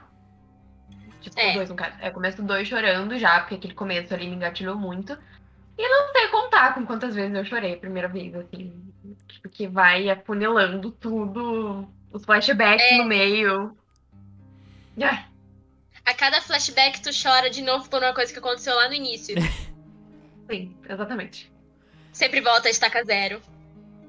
Tipo, 1.21 1.39
É. 1.39 1.53
dois, 1.53 1.69
no 1.69 1.75
caso. 1.75 1.93
Eu 2.01 2.11
começo 2.11 2.41
dois 2.41 2.67
chorando 2.67 3.17
já, 3.17 3.41
porque 3.41 3.55
aquele 3.55 3.73
começo 3.73 4.13
ali 4.13 4.27
me 4.27 4.35
engatilhou 4.35 4.75
muito. 4.77 5.17
E 5.77 5.87
não 5.87 6.11
sei 6.11 6.27
contar 6.29 6.73
com 6.73 6.85
quantas 6.85 7.13
vezes 7.13 7.35
eu 7.35 7.45
chorei 7.45 7.73
a 7.73 7.77
primeira 7.77 8.07
vez, 8.07 8.33
assim. 8.33 8.73
Porque 9.41 9.67
vai 9.67 10.09
afunilando 10.09 10.89
tudo, 10.91 11.87
os 12.11 12.23
flashbacks 12.25 12.83
É. 12.93 12.97
no 12.97 13.05
meio. 13.05 13.77
Ai, 14.99 15.25
a 16.05 16.13
cada 16.13 16.41
flashback 16.41 17.01
tu 17.01 17.09
chora 17.11 17.49
de 17.49 17.61
novo 17.61 17.87
por 17.89 18.01
uma 18.01 18.13
coisa 18.13 18.31
que 18.31 18.39
aconteceu 18.39 18.73
lá 18.75 18.87
no 18.87 18.95
início. 18.95 19.35
sim, 20.49 20.75
exatamente. 20.87 21.51
Sempre 22.11 22.41
volta 22.41 22.67
a 22.67 22.71
estaca 22.71 23.03
zero. 23.03 23.41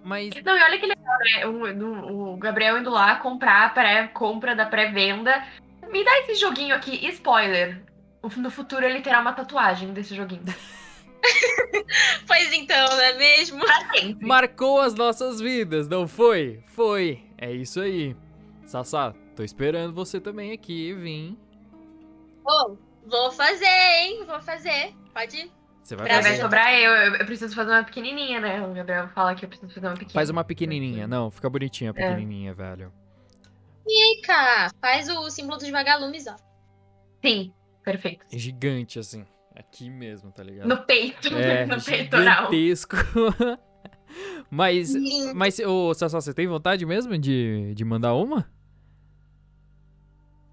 Mas 0.02 0.30
Não, 0.44 0.56
e 0.56 0.62
olha 0.62 0.78
que 0.78 0.86
legal, 0.86 1.18
né? 1.18 1.46
O, 1.46 1.84
o- 1.84 2.34
o 2.34 2.36
Gabriel 2.38 2.78
indo 2.78 2.88
lá 2.90 3.16
comprar 3.16 3.66
a 3.66 3.68
pré-compra 3.70 4.54
da 4.56 4.64
pré-venda. 4.64 5.44
Me 5.90 6.04
dá 6.04 6.18
esse 6.20 6.36
joguinho 6.36 6.74
aqui, 6.74 7.04
spoiler. 7.08 7.82
O- 8.22 8.28
No 8.40 8.50
futuro 8.50 8.84
ele 8.86 9.00
terá 9.00 9.20
uma 9.20 9.32
tatuagem 9.32 9.92
desse 9.92 10.14
joguinho. 10.14 10.44
Pois 12.26 12.52
então, 12.52 12.88
não 12.90 13.00
é 13.00 13.12
mesmo? 13.14 13.60
Marcou 14.20 14.80
as 14.80 14.94
nossas 14.94 15.40
vidas, 15.40 15.88
não 15.88 16.06
foi? 16.06 16.62
Foi. 16.68 17.22
É 17.36 17.50
isso 17.52 17.80
aí. 17.80 18.14
Sassá, 18.64 19.14
tô 19.34 19.42
esperando 19.42 19.92
você 19.92 20.20
também 20.20 20.52
aqui, 20.52 20.92
vim. 20.94 21.36
Ô, 22.46 22.76
vou 23.06 23.32
fazer, 23.32 23.66
hein? 23.66 24.24
Vou 24.26 24.40
fazer. 24.40 24.94
Pode 25.12 25.36
ir. 25.38 25.52
Você 25.88 25.96
vai 25.96 26.04
Pra 26.06 26.14
Vai 26.16 26.22
fazer. 26.22 26.36
ver. 26.36 26.42
sobrar 26.42 26.74
eu, 26.74 26.92
eu, 27.14 27.24
preciso 27.24 27.54
fazer 27.54 27.70
uma 27.70 27.82
pequenininha, 27.82 28.40
né? 28.40 28.60
O 28.62 28.74
Gabriel 28.74 29.08
fala 29.08 29.34
que 29.34 29.42
eu 29.44 29.48
preciso 29.48 29.72
fazer 29.72 29.86
uma 29.86 29.94
pequenininha. 29.94 30.12
Faz 30.14 30.28
uma 30.28 30.44
pequenininha. 30.44 31.06
Não, 31.08 31.30
fica 31.30 31.48
bonitinha 31.48 31.90
a 31.92 31.94
É. 31.98 32.08
pequenininha, 32.08 32.52
velho. 32.52 32.92
Vem 33.86 34.20
cá, 34.20 34.70
faz 34.82 35.08
o 35.08 35.30
símbolo 35.30 35.56
dos 35.56 35.70
vagalumes, 35.70 36.26
ó. 36.26 36.36
Sim, 37.24 37.50
perfeito. 37.82 38.26
É 38.30 38.36
gigante, 38.36 38.98
assim. 38.98 39.24
Aqui 39.56 39.88
mesmo, 39.88 40.30
tá 40.30 40.42
ligado? 40.42 40.68
No 40.68 40.76
peito, 40.84 41.28
É, 41.34 41.64
no 41.66 41.82
peitoral. 41.82 42.52
gigantesco. 42.52 42.96
mas, 44.50 44.94
Lindo. 44.94 45.34
mas, 45.34 45.58
ô, 45.60 45.94
Sassá, 45.94 46.20
você 46.20 46.34
tem 46.34 46.46
vontade 46.46 46.84
mesmo 46.84 47.16
de, 47.16 47.72
de 47.74 47.84
mandar 47.84 48.12
uma? 48.14 48.46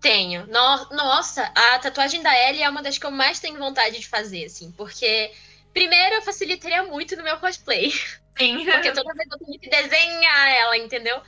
Tenho. 0.06 0.46
No- 0.46 0.90
nossa, 0.92 1.52
a 1.56 1.80
tatuagem 1.80 2.22
da 2.22 2.32
Ellie 2.48 2.62
é 2.62 2.70
uma 2.70 2.84
das 2.84 2.96
que 2.96 3.08
eu 3.08 3.10
mais 3.10 3.40
tenho 3.40 3.58
vontade 3.58 3.98
de 4.00 4.08
fazer, 4.08 4.46
assim. 4.46 4.72
Porque, 4.74 5.32
primeiro, 5.74 6.22
facilitaria 6.22 6.84
muito 6.84 7.16
no 7.16 7.24
meu 7.24 7.40
cosplay. 7.40 7.90
Sim. 8.38 8.64
Porque 8.70 8.92
toda 8.92 9.16
vez 9.16 9.28
eu 9.32 9.40
tenho 9.40 9.60
que 9.60 9.68
desenhar 9.68 10.48
ela, 10.58 10.78
entendeu? 10.78 11.20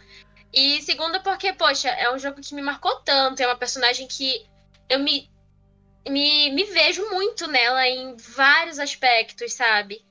E 0.54 0.80
segundo, 0.84 1.20
porque, 1.24 1.54
poxa, 1.54 1.90
é 1.90 2.14
um 2.14 2.20
jogo 2.20 2.40
que 2.40 2.54
me 2.54 2.62
marcou 2.62 3.00
tanto. 3.02 3.42
É 3.42 3.48
uma 3.48 3.58
personagem 3.58 4.08
que 4.08 4.46
eu 4.88 5.00
me, 5.00 5.28
me, 6.08 6.52
me 6.52 6.64
vejo 6.66 7.04
muito 7.10 7.48
nela 7.48 7.88
em 7.88 8.16
vários 8.16 8.78
aspectos, 8.78 9.54
sabe? 9.54 10.06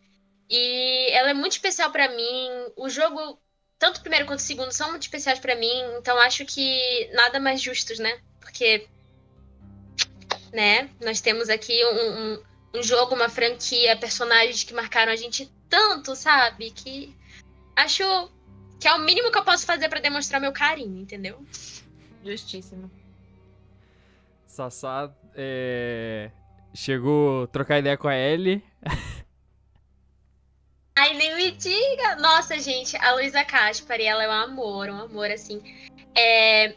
E 0.50 1.08
ela 1.12 1.30
é 1.30 1.35
muito 1.35 1.52
especial 1.52 1.92
para 1.92 2.08
mim. 2.08 2.49
O 2.76 2.88
jogo, 2.88 3.40
tanto 3.78 3.99
o 3.99 4.00
primeiro 4.00 4.26
quanto 4.26 4.40
o 4.40 4.42
segundo, 4.42 4.73
são 4.73 4.90
muito 4.90 5.02
especiais 5.02 5.38
para 5.38 5.54
mim. 5.54 5.82
Então 5.99 6.18
acho 6.18 6.44
que 6.44 7.08
nada 7.12 7.38
mais 7.38 7.62
justos, 7.62 8.00
né? 8.00 8.20
Porque, 8.56 8.88
né? 10.50 10.88
Nós 11.04 11.20
temos 11.20 11.50
aqui 11.50 11.78
um, 11.84 11.98
um, 12.10 12.42
um 12.78 12.82
jogo, 12.82 13.14
uma 13.14 13.28
franquia, 13.28 13.98
personagens 13.98 14.64
que 14.64 14.72
marcaram 14.72 15.12
a 15.12 15.16
gente 15.16 15.52
tanto, 15.68 16.16
sabe? 16.16 16.70
Que 16.70 17.14
acho 17.76 18.02
que 18.80 18.88
é 18.88 18.94
o 18.94 19.00
mínimo 19.00 19.30
que 19.30 19.36
eu 19.36 19.44
posso 19.44 19.66
fazer 19.66 19.90
para 19.90 20.00
demonstrar 20.00 20.40
meu 20.40 20.52
carinho, 20.52 21.02
entendeu? 21.02 21.44
Justíssimo. 22.25 22.90
Sassá 24.46 25.14
é, 25.34 26.30
chegou 26.75 27.44
a 27.44 27.46
trocar 27.48 27.78
ideia 27.78 27.98
com 27.98 28.08
a 28.08 28.16
Ellie. 28.16 28.64
Ai, 30.98 31.12
nem 31.12 31.36
me 31.36 31.50
diga! 31.50 32.16
Nossa, 32.16 32.58
gente, 32.58 32.96
a 32.96 33.12
Luísa 33.12 33.44
Caspari, 33.44 34.04
ela 34.04 34.25
é 34.25 34.28
um 34.30 34.32
amor, 34.32 34.88
um 34.88 35.02
amor, 35.02 35.30
assim. 35.30 35.60
É... 36.16 36.75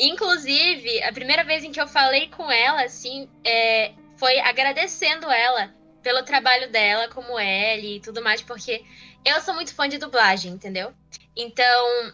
Inclusive, 0.00 1.02
a 1.02 1.12
primeira 1.12 1.44
vez 1.44 1.62
em 1.62 1.70
que 1.70 1.80
eu 1.80 1.86
falei 1.86 2.28
com 2.28 2.50
ela, 2.50 2.82
assim, 2.82 3.28
é... 3.44 3.92
foi 4.16 4.40
agradecendo 4.40 5.30
ela 5.30 5.74
pelo 6.02 6.22
trabalho 6.22 6.70
dela 6.70 7.08
como 7.08 7.38
Ellie 7.38 7.96
e 7.96 8.00
tudo 8.00 8.22
mais, 8.22 8.40
porque 8.40 8.82
eu 9.22 9.38
sou 9.42 9.52
muito 9.52 9.74
fã 9.74 9.86
de 9.86 9.98
dublagem, 9.98 10.52
entendeu? 10.52 10.94
Então, 11.36 12.12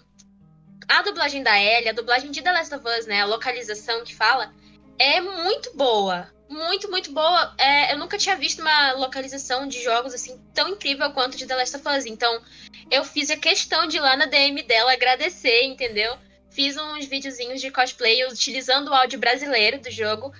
a 0.88 1.02
dublagem 1.02 1.44
da 1.44 1.56
Ellie, 1.56 1.88
a 1.88 1.92
dublagem 1.92 2.32
de 2.32 2.42
The 2.42 2.52
Last 2.52 2.74
of 2.74 2.84
Us, 2.86 3.06
né, 3.06 3.20
a 3.20 3.26
localização 3.26 4.02
que 4.02 4.14
fala, 4.14 4.52
é 4.98 5.20
muito 5.20 5.76
boa. 5.76 6.28
Muito, 6.48 6.90
muito 6.90 7.12
boa. 7.12 7.54
É, 7.58 7.92
eu 7.92 7.98
nunca 7.98 8.18
tinha 8.18 8.36
visto 8.36 8.60
uma 8.62 8.92
localização 8.92 9.66
de 9.66 9.82
jogos 9.82 10.14
assim 10.14 10.40
tão 10.54 10.68
incrível 10.68 11.10
quanto 11.12 11.36
de 11.36 11.46
The 11.46 11.56
Last 11.56 11.76
of 11.76 11.88
Us. 11.88 12.06
Então, 12.06 12.40
eu 12.90 13.04
fiz 13.04 13.30
a 13.30 13.36
questão 13.36 13.86
de 13.86 13.96
ir 13.96 14.00
lá 14.00 14.16
na 14.16 14.26
DM 14.26 14.62
dela 14.62 14.92
agradecer, 14.92 15.64
entendeu? 15.64 16.16
Fiz 16.56 16.74
uns 16.74 17.04
videozinhos 17.04 17.60
de 17.60 17.70
cosplay 17.70 18.24
utilizando 18.24 18.88
o 18.88 18.94
áudio 18.94 19.18
brasileiro 19.18 19.78
do 19.78 19.90
jogo, 19.90 20.34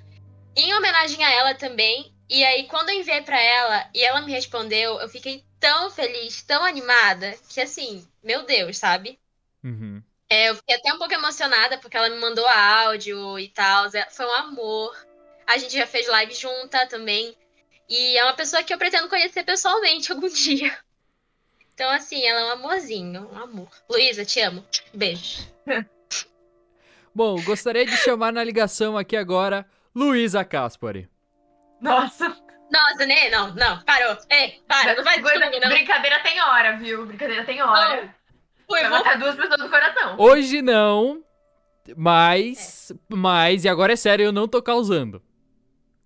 em 0.57 0.73
homenagem 0.73 1.23
a 1.23 1.31
ela 1.31 1.55
também. 1.55 2.11
E 2.27 2.43
aí, 2.43 2.67
quando 2.69 2.89
eu 2.89 2.95
enviei 2.95 3.21
para 3.21 3.39
ela 3.39 3.87
e 3.95 4.03
ela 4.03 4.23
me 4.23 4.33
respondeu, 4.33 4.99
eu 4.99 5.11
fiquei 5.11 5.45
tão 5.61 5.91
feliz, 5.91 6.41
tão 6.41 6.65
animada, 6.65 7.37
que 7.51 7.61
assim, 7.61 8.09
meu 8.25 8.47
Deus, 8.47 8.79
sabe? 8.79 9.21
Uhum. 9.63 10.03
É, 10.31 10.49
eu 10.49 10.55
fiquei 10.57 10.77
até 10.77 10.91
um 10.95 10.97
pouco 10.97 11.13
emocionada 11.13 11.77
porque 11.77 11.99
ela 11.99 12.09
me 12.09 12.17
mandou 12.17 12.47
áudio 12.47 13.39
e 13.39 13.49
tal. 13.49 13.91
Foi 14.11 14.25
um 14.25 14.33
amor. 14.37 14.97
A 15.47 15.59
gente 15.59 15.75
já 15.77 15.87
fez 15.87 16.09
live 16.09 16.33
junta 16.33 16.87
também. 16.87 17.37
E 17.91 18.17
é 18.17 18.25
uma 18.25 18.35
pessoa 18.35 18.63
que 18.63 18.73
eu 18.73 18.79
pretendo 18.79 19.11
conhecer 19.11 19.45
pessoalmente 19.45 20.11
algum 20.13 20.31
dia. 20.31 20.75
Então, 21.75 21.91
assim, 21.91 22.25
ela 22.25 22.41
é 22.41 22.45
um 22.47 22.53
amorzinho, 22.53 23.29
um 23.31 23.39
amor. 23.39 23.69
Luísa, 23.87 24.25
te 24.25 24.41
amo. 24.41 24.65
Beijo. 24.95 25.47
Bom, 27.17 27.43
gostaria 27.43 27.87
de 27.87 27.97
chamar 27.97 28.31
na 28.31 28.45
ligação 28.45 28.95
aqui 28.95 29.17
agora 29.17 29.65
Luísa 29.95 30.45
Caspari. 30.45 31.09
Nossa. 31.81 32.29
Nossa, 32.71 33.07
né? 33.07 33.31
Não, 33.31 33.55
não, 33.55 33.83
parou. 33.85 34.19
Ei, 34.31 34.61
para, 34.69 34.95
não 34.95 35.03
vai 35.03 35.23
comigo, 35.23 35.59
não. 35.59 35.71
Brincadeira 35.71 36.23
tem 36.23 36.39
hora, 36.43 36.77
viu? 36.77 37.07
Brincadeira 37.07 37.43
tem 37.47 37.63
hora. 37.63 38.15
Vai 38.69 38.83
vou... 38.83 38.91
matar 38.91 39.19
duas 39.19 39.35
pessoas 39.35 39.59
do 39.59 39.71
coração. 39.71 40.17
Hoje 40.19 40.61
não, 40.61 41.23
mas, 41.97 42.93
mas, 43.09 43.65
e 43.65 43.69
agora 43.71 43.95
é 43.95 43.97
sério, 43.97 44.27
eu 44.27 44.33
não 44.33 44.47
tô 44.47 44.61
causando. 44.61 45.23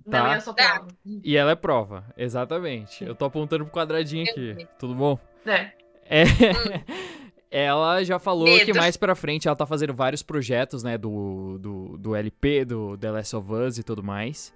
Não, 0.07 0.13
Tá. 0.13 0.35
eu 0.37 0.41
sou 0.41 0.55
prova. 0.55 0.87
E 1.25 1.37
ela 1.37 1.51
é 1.51 1.57
prova, 1.57 2.05
exatamente. 2.17 3.05
Eu 3.05 3.17
tô 3.17 3.25
apontando 3.25 3.65
pro 3.65 3.75
quadradinho 3.75 4.31
aqui, 4.31 4.65
tudo 4.79 4.95
bom? 4.95 5.19
É. 5.45 5.73
É. 6.05 6.23
Ela 7.51 8.05
já 8.05 8.19
falou 8.19 8.45
Medo. 8.45 8.65
que 8.65 8.73
mais 8.73 8.97
pra 8.97 9.15
frente 9.15 9.49
ela 9.49 9.57
tá 9.57 9.67
fazendo 9.67 9.93
vários 9.93 10.23
projetos, 10.23 10.85
né, 10.85 10.97
do, 10.97 11.59
do, 11.59 11.99
do 11.99 12.15
LP, 12.15 12.65
do 12.65 12.97
The 12.97 13.11
Last 13.11 13.35
of 13.35 13.53
Us 13.53 13.79
e 13.79 13.83
tudo 13.83 14.03
mais. 14.03 14.55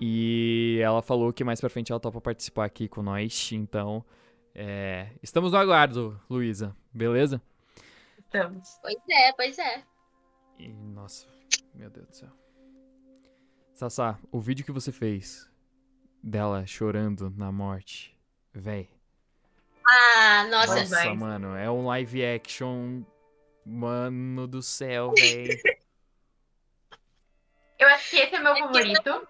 E 0.00 0.80
ela 0.82 1.02
falou 1.02 1.32
que 1.32 1.44
mais 1.44 1.60
pra 1.60 1.68
frente 1.68 1.92
ela 1.92 2.00
topa 2.00 2.20
participar 2.20 2.64
aqui 2.64 2.88
com 2.88 3.02
nós. 3.02 3.50
Então, 3.52 4.02
é, 4.54 5.08
estamos 5.22 5.52
no 5.52 5.58
aguardo, 5.58 6.18
Luísa. 6.30 6.74
Beleza? 6.92 7.42
Estamos. 8.18 8.78
Pois 8.80 8.96
é, 9.10 9.32
pois 9.34 9.58
é. 9.58 9.82
E, 10.58 10.68
nossa, 10.68 11.26
meu 11.74 11.90
Deus 11.90 12.06
do 12.08 12.16
céu. 12.16 12.30
Sassá, 13.74 14.18
o 14.32 14.40
vídeo 14.40 14.64
que 14.64 14.72
você 14.72 14.90
fez 14.90 15.50
dela 16.22 16.64
chorando 16.66 17.30
na 17.36 17.52
morte, 17.52 18.16
véi. 18.54 18.88
Ah, 19.92 20.46
nossa. 20.50 20.80
Nossa, 20.80 21.04
Mas- 21.06 21.18
mano, 21.18 21.56
é 21.56 21.70
um 21.70 21.86
live 21.86 22.24
action. 22.24 23.02
Mano 23.66 24.46
do 24.46 24.62
céu, 24.62 25.12
véi. 25.18 25.48
Eu 27.78 27.88
acho 27.88 28.10
que 28.10 28.16
esse 28.16 28.34
é 28.34 28.38
meu 28.40 28.56
favorito. 28.56 29.26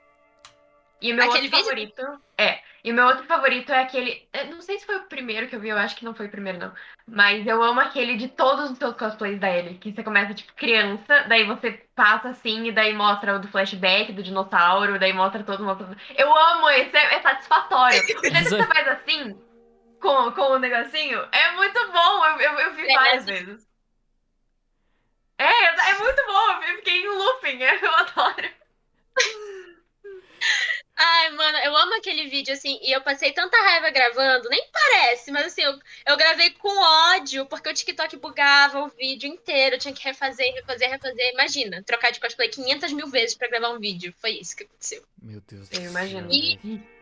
E 1.03 1.12
o 1.12 1.16
meu 1.16 1.25
Aquele 1.31 1.46
outro 1.46 1.51
vídeo? 1.59 1.64
favorito. 1.64 2.20
É. 2.37 2.61
E 2.83 2.90
o 2.90 2.94
meu 2.94 3.07
outro 3.07 3.25
favorito 3.25 3.73
é 3.73 3.81
aquele. 3.83 4.27
eu 4.33 4.46
Não 4.46 4.61
sei 4.61 4.79
se 4.79 4.87
foi 4.87 4.96
o 4.96 5.05
primeiro 5.05 5.49
que 5.49 5.57
eu 5.57 5.61
vi, 5.61 5.68
eu 5.68 5.79
acho 5.79 5.96
que 5.96 6.05
não 6.05 6.14
foi 6.14 6.27
o 6.27 6.31
primeiro, 6.31 6.59
não. 6.59 6.73
Mas 7.07 7.46
eu 7.46 7.62
amo 7.62 7.81
aquele 7.81 8.16
de 8.16 8.29
todos 8.29 8.70
os 8.70 8.79
seus 8.79 8.94
cosplays 8.96 9.38
da 9.38 9.49
Ellie. 9.51 9.79
Que 9.79 9.92
você 9.92 10.03
começa, 10.03 10.35
tipo, 10.35 10.53
criança, 10.55 11.25
daí 11.29 11.44
você 11.46 11.73
passa 11.94 12.31
assim, 12.31 12.66
e 12.66 12.73
daí 12.73 12.92
mostra 12.94 13.37
o 13.37 13.38
do 13.38 13.49
flashback, 13.49 14.12
do 14.12 14.23
dinossauro, 14.23 14.99
daí 14.99 15.12
mostra 15.12 15.42
todo 15.44 15.64
mundo. 15.64 15.96
Eu 16.16 16.35
amo 16.37 16.68
esse, 16.70 16.96
é, 16.96 17.14
é 17.16 17.20
satisfatório. 17.23 17.99
O 18.03 18.07
jeito 18.07 18.20
que 18.20 18.31
você 18.31 18.66
faz 18.66 18.88
assim, 18.88 19.38
com, 20.00 20.32
com 20.32 20.42
o 20.52 20.58
negocinho, 20.58 21.18
é 21.32 21.50
muito 21.52 21.92
bom. 21.92 22.24
Eu, 22.26 22.38
eu, 22.40 22.58
eu 22.60 22.74
vi 22.74 22.88
É, 22.90 22.94
várias 22.94 23.24
vezes. 23.26 23.68
É, 25.38 25.90
é 25.90 25.98
muito 25.98 26.22
bom. 26.26 26.62
Eu 26.64 26.76
fiquei 26.76 27.02
em 27.02 27.08
looping, 27.08 27.58
eu 27.62 27.94
adoro. 27.96 28.50
Ai, 31.02 31.30
mano, 31.30 31.58
eu 31.58 31.74
amo 31.76 31.94
aquele 31.96 32.28
vídeo, 32.28 32.52
assim, 32.52 32.78
e 32.82 32.92
eu 32.92 33.00
passei 33.00 33.32
tanta 33.32 33.56
raiva 33.56 33.88
gravando, 33.90 34.50
nem 34.50 34.68
parece, 34.70 35.30
mas 35.30 35.46
assim, 35.46 35.62
eu, 35.62 35.78
eu 36.06 36.16
gravei 36.16 36.50
com 36.50 36.68
ódio, 36.78 37.46
porque 37.46 37.70
o 37.70 37.74
TikTok 37.74 38.16
bugava 38.18 38.80
o 38.84 38.88
vídeo 38.88 39.26
inteiro, 39.26 39.76
eu 39.76 39.78
tinha 39.78 39.94
que 39.94 40.04
refazer, 40.04 40.52
refazer, 40.54 40.90
refazer. 40.90 41.30
Imagina, 41.32 41.82
trocar 41.84 42.10
de 42.12 42.20
cosplay 42.20 42.50
500 42.50 42.92
mil 42.92 43.06
vezes 43.08 43.34
pra 43.34 43.48
gravar 43.48 43.70
um 43.70 43.78
vídeo. 43.80 44.12
Foi 44.18 44.32
isso 44.32 44.54
que 44.54 44.64
aconteceu. 44.64 45.02
Meu 45.22 45.40
Deus 45.40 45.70
Eu 45.72 45.80
do 45.80 45.86
imagino. 45.86 46.30
céu. 46.30 46.38
E- 46.38 46.99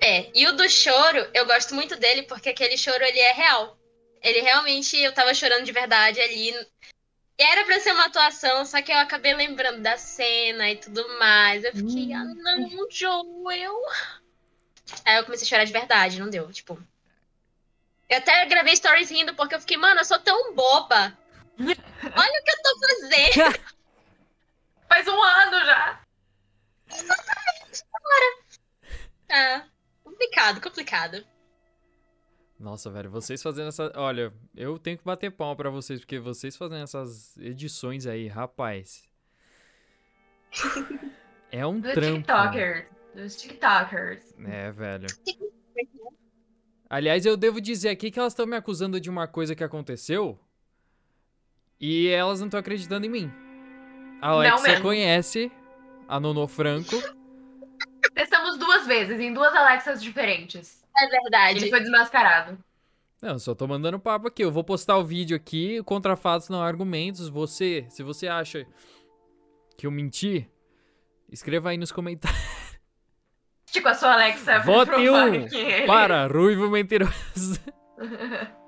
É, 0.00 0.30
e 0.34 0.46
o 0.46 0.52
do 0.52 0.68
choro, 0.68 1.28
eu 1.34 1.44
gosto 1.46 1.74
muito 1.74 1.96
dele, 1.96 2.22
porque 2.22 2.50
aquele 2.50 2.76
choro, 2.76 3.02
ele 3.02 3.18
é 3.18 3.32
real. 3.32 3.76
Ele 4.22 4.40
realmente, 4.40 4.96
eu 4.96 5.12
tava 5.12 5.34
chorando 5.34 5.64
de 5.64 5.72
verdade 5.72 6.20
ali. 6.20 6.54
Era 7.36 7.64
pra 7.64 7.78
ser 7.78 7.92
uma 7.92 8.06
atuação, 8.06 8.64
só 8.66 8.82
que 8.82 8.90
eu 8.90 8.98
acabei 8.98 9.32
lembrando 9.34 9.80
da 9.80 9.96
cena 9.96 10.70
e 10.70 10.76
tudo 10.76 11.06
mais. 11.18 11.62
Eu 11.64 11.72
fiquei, 11.72 12.12
ah, 12.12 12.24
não, 12.24 12.90
Joel. 12.90 13.80
Aí 15.04 15.16
eu 15.16 15.24
comecei 15.24 15.46
a 15.46 15.48
chorar 15.48 15.64
de 15.64 15.72
verdade, 15.72 16.18
não 16.18 16.30
deu, 16.30 16.50
tipo. 16.52 16.82
Eu 18.08 18.18
até 18.18 18.44
gravei 18.46 18.74
stories 18.74 19.10
rindo, 19.10 19.34
porque 19.34 19.54
eu 19.54 19.60
fiquei, 19.60 19.76
mano, 19.76 20.00
eu 20.00 20.04
sou 20.04 20.18
tão 20.18 20.54
boba. 20.54 21.16
Olha 21.58 22.40
o 22.40 22.44
que 22.44 22.50
eu 22.50 22.62
tô 22.62 22.78
fazendo. 22.80 23.58
Faz 24.88 25.06
um 25.06 25.22
ano 25.22 25.64
já. 25.66 26.00
Ah, 29.30 29.64
complicado, 30.02 30.60
complicado. 30.60 31.24
Nossa, 32.58 32.90
velho, 32.90 33.10
vocês 33.10 33.40
fazendo 33.42 33.68
essa. 33.68 33.92
Olha, 33.94 34.32
eu 34.56 34.78
tenho 34.78 34.98
que 34.98 35.04
bater 35.04 35.30
palma 35.30 35.54
pra 35.54 35.70
vocês, 35.70 36.00
porque 36.00 36.18
vocês 36.18 36.56
fazendo 36.56 36.82
essas 36.82 37.36
edições 37.38 38.06
aí, 38.06 38.26
rapaz. 38.26 39.08
É 41.52 41.64
um 41.66 41.78
Dos 41.80 41.92
trampo. 41.92 42.26
Dos 43.14 43.36
TikTokers. 43.36 44.34
É, 44.44 44.72
velho. 44.72 45.06
Aliás, 46.90 47.26
eu 47.26 47.36
devo 47.36 47.60
dizer 47.60 47.90
aqui 47.90 48.10
que 48.10 48.18
elas 48.18 48.32
estão 48.32 48.46
me 48.46 48.56
acusando 48.56 49.00
de 49.00 49.10
uma 49.10 49.28
coisa 49.28 49.54
que 49.54 49.62
aconteceu. 49.62 50.38
E 51.80 52.08
elas 52.08 52.40
não 52.40 52.48
estão 52.48 52.58
acreditando 52.58 53.06
em 53.06 53.08
mim. 53.08 53.32
A 54.20 54.30
Alexa 54.30 54.80
conhece 54.80 55.52
a 56.08 56.18
Nono 56.18 56.48
Franco. 56.48 56.96
Testamos 58.14 58.58
duas 58.58 58.67
vezes, 58.88 59.20
em 59.20 59.32
duas 59.32 59.54
Alexas 59.54 60.02
diferentes. 60.02 60.82
É 60.96 61.06
verdade. 61.06 61.58
Ele 61.60 61.70
foi 61.70 61.80
desmascarado. 61.80 62.58
Não, 63.20 63.30
eu 63.30 63.38
só 63.38 63.54
tô 63.54 63.66
mandando 63.66 63.98
papo 63.98 64.28
aqui. 64.28 64.42
Eu 64.42 64.50
vou 64.50 64.64
postar 64.64 64.96
o 64.96 65.04
vídeo 65.04 65.36
aqui, 65.36 65.82
contra 65.84 66.16
fatos 66.16 66.48
não 66.48 66.62
argumentos. 66.62 67.28
Você, 67.28 67.86
se 67.88 68.02
você 68.02 68.26
acha 68.26 68.66
que 69.76 69.86
eu 69.86 69.90
menti, 69.90 70.48
escreva 71.30 71.70
aí 71.70 71.76
nos 71.76 71.92
comentários. 71.92 72.58
Tipo, 73.70 73.88
a 73.88 73.94
sua 73.94 74.14
Alexa 74.14 74.60
Vote 74.60 74.90
um 74.92 75.46
que 75.46 75.56
ele... 75.56 75.86
para 75.86 76.26
Ruivo 76.26 76.70
Mentiroso. 76.70 77.60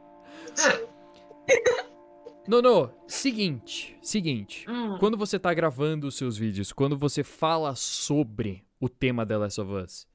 Nono, 2.47 2.93
seguinte, 3.07 3.97
seguinte. 4.03 4.69
Hum, 4.69 4.99
Quando 4.99 5.17
você 5.17 5.39
tá 5.39 5.55
gravando 5.55 6.07
os 6.09 6.17
seus 6.17 6.37
vídeos, 6.37 6.73
quando 6.73 6.99
você 6.99 7.23
fala 7.23 7.75
sobre 7.77 8.65
o 8.81 8.89
tema 8.89 9.25
The 9.25 9.37
Last 9.37 9.61
of 9.61 9.73
Us, 9.73 10.07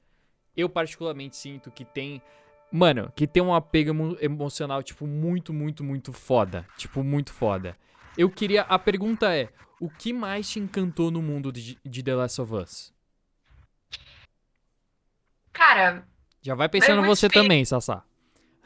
eu 0.56 0.68
particularmente 0.68 1.36
sinto 1.36 1.70
que 1.70 1.84
tem. 1.84 2.22
Mano, 2.72 3.12
que 3.14 3.26
tem 3.26 3.42
um 3.42 3.54
apego 3.54 3.90
emo- 3.90 4.16
emocional, 4.20 4.82
tipo, 4.82 5.06
muito, 5.06 5.52
muito, 5.52 5.84
muito 5.84 6.12
foda. 6.12 6.66
Tipo, 6.76 7.02
muito 7.04 7.32
foda. 7.32 7.76
Eu 8.18 8.28
queria. 8.30 8.62
A 8.62 8.78
pergunta 8.78 9.34
é: 9.34 9.48
o 9.80 9.88
que 9.88 10.12
mais 10.12 10.48
te 10.50 10.58
encantou 10.58 11.10
no 11.10 11.22
mundo 11.22 11.52
de, 11.52 11.78
de 11.84 12.02
The 12.02 12.14
Last 12.14 12.40
of 12.40 12.54
Us? 12.54 12.94
Cara, 15.52 16.06
Já 16.42 16.54
vai 16.54 16.68
pensando 16.68 16.98
muito 17.02 17.08
você 17.16 17.28
difícil. 17.28 17.42
também, 17.42 17.64
Sassá. 17.64 18.04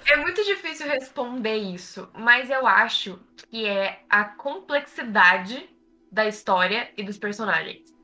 É 0.07 0.17
muito 0.17 0.43
difícil 0.45 0.87
responder 0.89 1.57
isso, 1.57 2.09
mas 2.15 2.51
eu 2.51 2.67
acho 2.67 3.21
que 3.51 3.67
é 3.67 4.03
a 4.09 4.25
complexidade 4.25 5.69
da 6.11 6.27
história 6.27 6.91
e 6.97 7.03
dos 7.03 7.19
personagens. 7.19 7.95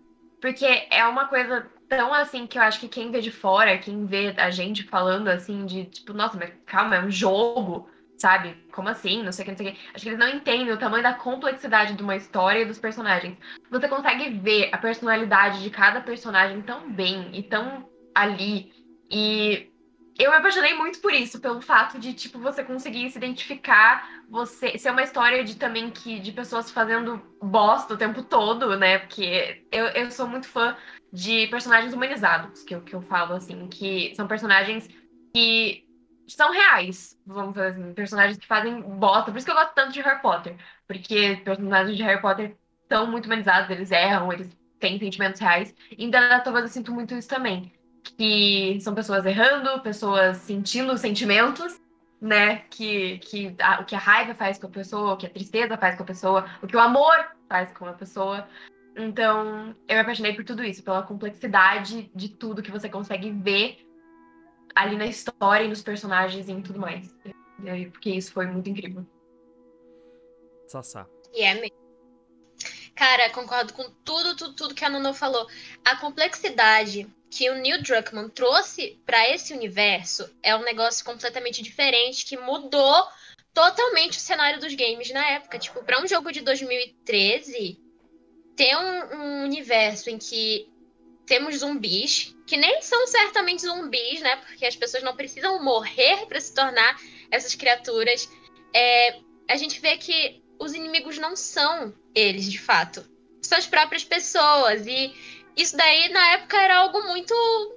Porque 0.41 0.67
é 0.91 1.05
uma 1.07 1.27
coisa 1.27 1.69
tão 1.89 2.13
assim 2.13 2.47
que 2.47 2.59
eu 2.59 2.63
acho 2.63 2.81
que 2.81 2.89
quem 2.89 3.11
vê 3.11 3.21
de 3.21 3.31
fora, 3.31 3.79
quem 3.79 4.07
vê 4.07 4.35
a 4.37 4.51
gente 4.51 4.85
falando 4.85 5.29
assim 5.29 5.65
de 5.67 5.85
tipo, 5.85 6.13
nossa, 6.13 6.37
mas 6.37 6.53
calma, 6.65 6.97
é 6.97 7.05
um 7.05 7.11
jogo, 7.11 7.89
sabe? 8.17 8.55
Como 8.73 8.89
assim? 8.89 9.23
Não 9.23 9.33
sei 9.33 9.43
o 9.43 9.45
que, 9.45 9.51
não 9.53 9.59
sei 9.59 9.69
o 9.69 9.73
que. 9.73 9.79
Acho 9.95 10.03
que 10.05 10.09
eles 10.11 10.19
não 10.19 10.29
entendem 10.29 10.73
o 10.73 10.79
tamanho 10.79 11.03
da 11.03 11.15
complexidade 11.15 11.95
de 11.95 12.03
uma 12.03 12.17
história 12.17 12.61
e 12.61 12.65
dos 12.65 12.79
personagens. 12.79 13.39
Você 13.71 13.89
consegue 13.89 14.31
ver 14.39 14.71
a 14.73 14.79
personalidade 14.79 15.63
de 15.63 15.71
cada 15.71 16.01
personagem 16.01 16.63
tão 16.63 16.91
bem 16.91 17.31
e 17.33 17.43
tão 17.43 17.89
ali. 18.15 18.73
E 19.11 19.71
eu 20.19 20.31
me 20.31 20.37
apaixonei 20.39 20.73
muito 20.75 20.99
por 21.01 21.13
isso, 21.13 21.41
pelo 21.41 21.61
fato 21.61 21.99
de, 21.99 22.15
tipo, 22.15 22.39
você 22.39 22.65
conseguir 22.65 23.11
se 23.11 23.19
identificar, 23.19 24.09
você 24.29 24.79
ser 24.79 24.91
uma 24.91 25.03
história 25.03 25.45
de 25.45 25.57
também 25.57 25.91
que 25.91 26.19
de 26.19 26.33
pessoas 26.33 26.71
fazendo 26.71 27.21
bosta 27.41 27.95
o 27.95 27.99
tempo 27.99 28.23
todo, 28.23 28.77
né? 28.79 28.99
Porque 28.99 29.63
eu, 29.71 29.87
eu 29.89 30.11
sou 30.11 30.27
muito 30.27 30.49
fã 30.49 30.75
de 31.17 31.47
personagens 31.47 31.95
humanizados, 31.95 32.63
que 32.63 32.75
eu, 32.75 32.83
que 32.83 32.95
eu 32.95 33.01
falo 33.01 33.33
assim, 33.33 33.67
que 33.69 34.15
são 34.15 34.27
personagens 34.29 34.87
que 35.35 35.87
são 36.29 36.53
reais, 36.53 37.19
vamos 37.27 37.55
fazer 37.57 37.69
assim, 37.69 37.95
personagens 37.95 38.37
que 38.37 38.47
fazem 38.47 38.83
bosta. 38.83 39.31
Por 39.31 39.39
isso 39.39 39.47
que 39.47 39.51
eu 39.51 39.57
gosto 39.57 39.75
tanto 39.75 39.93
de 39.93 40.03
Harry 40.03 40.21
Potter, 40.21 40.57
porque 40.87 41.41
personagens 41.43 41.97
de 41.97 42.03
Harry 42.03 42.21
Potter 42.21 42.55
são 42.93 43.11
muito 43.11 43.27
humanizados, 43.27 43.71
eles 43.71 43.91
erram, 43.91 44.31
eles 44.31 44.51
têm 44.79 44.99
sentimentos 44.99 45.41
reais. 45.41 45.75
E 45.91 46.05
em 46.05 46.11
The 46.11 46.43
eu 46.45 46.69
sinto 46.69 46.93
muito 46.93 47.15
isso 47.15 47.29
também 47.29 47.73
que 48.17 48.79
são 48.81 48.95
pessoas 48.95 49.25
errando, 49.25 49.81
pessoas 49.81 50.37
sentindo 50.37 50.97
sentimentos, 50.97 51.77
né? 52.21 52.59
Que, 52.71 53.19
que 53.19 53.57
a- 53.61 53.81
o 53.81 53.85
que 53.85 53.95
a 53.97 53.99
raiva 53.99 54.35
faz 54.35 54.59
com 54.59 54.67
a 54.67 54.71
pessoa, 54.71 55.15
o 55.15 55.17
que 55.17 55.27
a 55.27 55.31
tristeza 55.31 55.77
faz 55.77 55.97
com 55.97 56.03
a 56.03 56.07
pessoa, 56.07 56.47
o 56.63 56.67
que 56.67 56.77
o 56.77 56.81
amor 56.81 57.17
faz 57.49 57.73
com 57.73 57.87
a 57.87 57.93
pessoa. 57.95 58.47
Então, 58.97 59.77
eu 59.87 59.95
me 59.95 60.01
apaixonei 60.01 60.33
por 60.33 60.45
tudo 60.45 60.65
isso, 60.65 60.83
pela 60.83 61.03
complexidade 61.03 62.11
de 62.15 62.31
tudo 62.31 62.63
que 62.63 62.71
você 62.71 62.89
consegue 62.89 63.31
ver 63.31 63.87
ali 64.75 64.97
na 64.97 65.07
história 65.07 65.65
e 65.65 65.69
nos 65.69 65.83
personagens 65.83 66.49
e 66.49 66.53
em 66.53 66.63
tudo 66.63 66.79
mais. 66.79 67.15
E 67.63 67.69
aí, 67.69 67.91
Porque 67.91 68.11
isso 68.11 68.33
foi 68.33 68.47
muito 68.47 68.71
incrível. 68.71 69.07
Sassá. 70.67 71.07
E 71.33 71.43
é 71.43 71.55
mesmo. 71.55 71.77
Cara, 72.95 73.29
concordo 73.31 73.75
com 73.75 73.91
tudo, 74.03 74.35
tudo, 74.35 74.55
tudo 74.55 74.75
que 74.75 74.85
a 74.85 74.89
Nuno 74.89 75.13
falou. 75.13 75.47
A 75.85 75.97
complexidade 75.97 77.07
que 77.31 77.51
o 77.51 77.55
Neil 77.55 77.83
Druckmann 77.83 78.31
trouxe 78.31 78.99
pra 79.05 79.29
esse 79.29 79.53
universo 79.53 80.35
é 80.43 80.57
um 80.57 80.63
negócio 80.63 81.05
completamente 81.05 81.63
diferente 81.63 82.25
que 82.25 82.39
mudou 82.39 83.07
totalmente 83.53 84.17
o 84.17 84.21
cenário 84.21 84.61
dos 84.61 84.75
games 84.75 85.11
na 85.11 85.27
época. 85.33 85.59
Tipo, 85.59 85.85
pra 85.85 86.03
um 86.03 86.07
jogo 86.07 86.33
de 86.33 86.41
2013, 86.41 87.79
ter 88.57 88.75
um, 88.77 89.17
um 89.17 89.45
universo 89.45 90.11
em 90.11 90.19
que 90.19 90.69
temos 91.27 91.59
zumbis, 91.59 92.35
que 92.47 92.57
nem 92.57 92.81
são 92.81 93.07
certamente 93.07 93.63
zumbis, 93.63 94.21
né? 94.21 94.37
Porque 94.37 94.65
as 94.65 94.77
pessoas 94.77 95.03
não 95.03 95.15
precisam 95.15 95.63
morrer 95.63 96.27
pra 96.27 96.41
se 96.41 96.55
tornar 96.55 96.99
essas 97.31 97.55
criaturas. 97.55 98.29
É, 98.75 99.19
a 99.49 99.57
gente 99.57 99.81
vê 99.81 99.97
que 99.97 100.43
os 100.59 100.73
inimigos 100.73 101.19
não 101.19 101.37
são 101.37 101.93
eles, 102.15 102.51
de 102.51 102.59
fato. 102.59 103.05
São 103.43 103.59
as 103.59 103.67
próprias 103.67 104.05
pessoas. 104.05 104.87
E 104.87 105.13
isso 105.57 105.77
daí, 105.77 106.09
na 106.11 106.35
época, 106.35 106.57
era 106.57 106.79
algo 106.79 107.03
muito. 107.03 107.35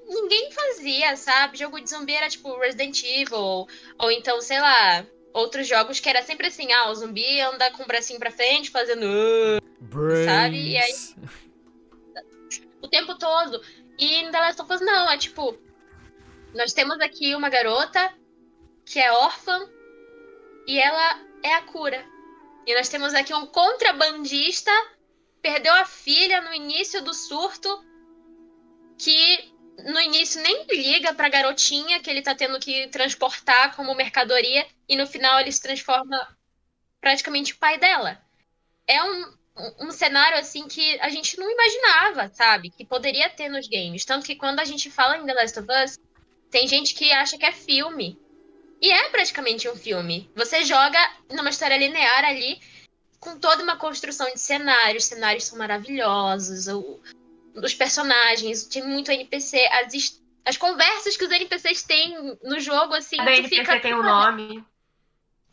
Ninguém 0.08 0.52
fazia, 0.52 1.16
sabe? 1.16 1.58
Jogo 1.58 1.80
de 1.80 1.90
zumbi 1.90 2.14
era 2.14 2.30
tipo 2.30 2.58
Resident 2.58 3.04
Evil. 3.04 3.68
Ou 3.98 4.12
então, 4.12 4.40
sei 4.42 4.60
lá, 4.60 5.06
outros 5.34 5.68
jogos 5.68 6.00
que 6.00 6.10
era 6.10 6.22
sempre 6.24 6.48
assim: 6.48 6.72
ah, 6.72 6.90
o 6.90 6.96
zumbi 6.96 7.40
anda 7.42 7.72
com 7.72 7.84
o 7.84 7.88
bracinho 7.88 8.20
pra 8.20 8.32
frente, 8.32 8.70
fazendo. 8.72 9.06
"Ah", 9.06 9.60
Brains. 9.80 10.26
Sabe? 10.26 10.70
E 10.72 10.78
aí- 10.78 11.16
o 12.82 12.88
tempo 12.88 13.16
todo. 13.18 13.62
E 13.98 14.16
em 14.16 14.32
The 14.32 14.40
Last 14.40 14.62
of 14.62 14.74
Us, 14.74 14.82
não. 14.82 15.10
É 15.10 15.18
tipo. 15.18 15.58
Nós 16.56 16.74
temos 16.74 17.00
aqui 17.00 17.36
uma 17.36 17.50
garota 17.50 18.12
que 18.86 18.98
é 19.00 19.12
órfã 19.12 19.70
e 20.66 20.80
ela 20.80 21.22
é 21.44 21.54
a 21.54 21.62
cura. 21.62 22.04
E 22.66 22.74
nós 22.76 22.90
temos 22.90 23.14
aqui 23.14 23.34
um 23.34 23.46
contrabandista, 23.46 24.72
perdeu 25.42 25.74
a 25.74 25.86
filha 25.86 26.42
no 26.42 26.54
início 26.54 27.04
do 27.04 27.14
surto, 27.14 27.70
que 28.98 29.54
no 29.86 30.00
início 30.02 30.42
nem 30.42 30.66
liga 30.70 31.14
pra 31.14 31.30
garotinha 31.30 32.00
que 32.02 32.10
ele 32.10 32.22
tá 32.22 32.36
tendo 32.36 32.60
que 32.60 32.88
transportar 32.88 33.76
como 33.76 33.96
mercadoria, 33.96 34.66
e 34.88 34.96
no 34.96 35.08
final 35.08 35.40
ele 35.40 35.52
se 35.52 35.62
transforma 35.62 36.38
praticamente 37.02 37.56
pai 37.56 37.78
dela. 37.78 38.22
É 38.88 39.04
um, 39.04 39.34
um- 39.82 39.92
cenário 39.92 40.38
assim 40.38 40.68
que 40.68 41.00
a 41.00 41.10
gente 41.10 41.38
não 41.38 41.50
imaginava, 41.50 42.30
sabe? 42.34 42.70
Que 42.72 42.86
poderia 42.86 43.30
ter 43.30 43.50
nos 43.50 43.68
games. 43.68 44.06
Tanto 44.06 44.26
que 44.26 44.36
quando 44.36 44.60
a 44.60 44.66
gente 44.66 44.90
fala 44.90 45.18
em 45.18 45.26
The 45.26 45.34
Last 45.34 45.60
of 45.60 45.68
Us, 45.84 46.00
tem 46.50 46.68
gente 46.68 46.94
que 46.96 47.12
acha 47.12 47.38
que 47.38 47.46
é 47.46 47.52
filme. 47.52 48.18
E 48.82 48.92
é 48.92 49.10
praticamente 49.10 49.68
um 49.70 49.76
filme. 49.76 50.30
Você 50.36 50.64
joga 50.64 50.98
numa 51.30 51.50
história 51.50 51.78
linear 51.78 52.24
ali, 52.26 52.60
com 53.20 53.38
toda 53.38 53.62
uma 53.62 53.78
construção 53.78 54.32
de 54.32 54.40
cenários. 54.40 55.04
Os 55.04 55.10
cenários 55.10 55.44
são 55.44 55.58
maravilhosos. 55.58 56.68
O, 56.68 57.00
os 57.64 57.74
personagens, 57.74 58.64
tem 58.66 58.84
muito 58.84 59.12
NPC. 59.12 59.58
As, 59.72 60.22
as 60.46 60.58
conversas 60.58 61.16
que 61.18 61.26
os 61.26 61.32
NPCs 61.32 61.84
têm 61.84 62.38
no 62.44 62.60
jogo, 62.60 62.94
assim, 62.94 63.18
Cada 63.18 63.36
NPC 63.36 63.56
fica. 63.56 63.80
tem 63.80 63.94
um 63.94 64.04
nome. 64.04 64.64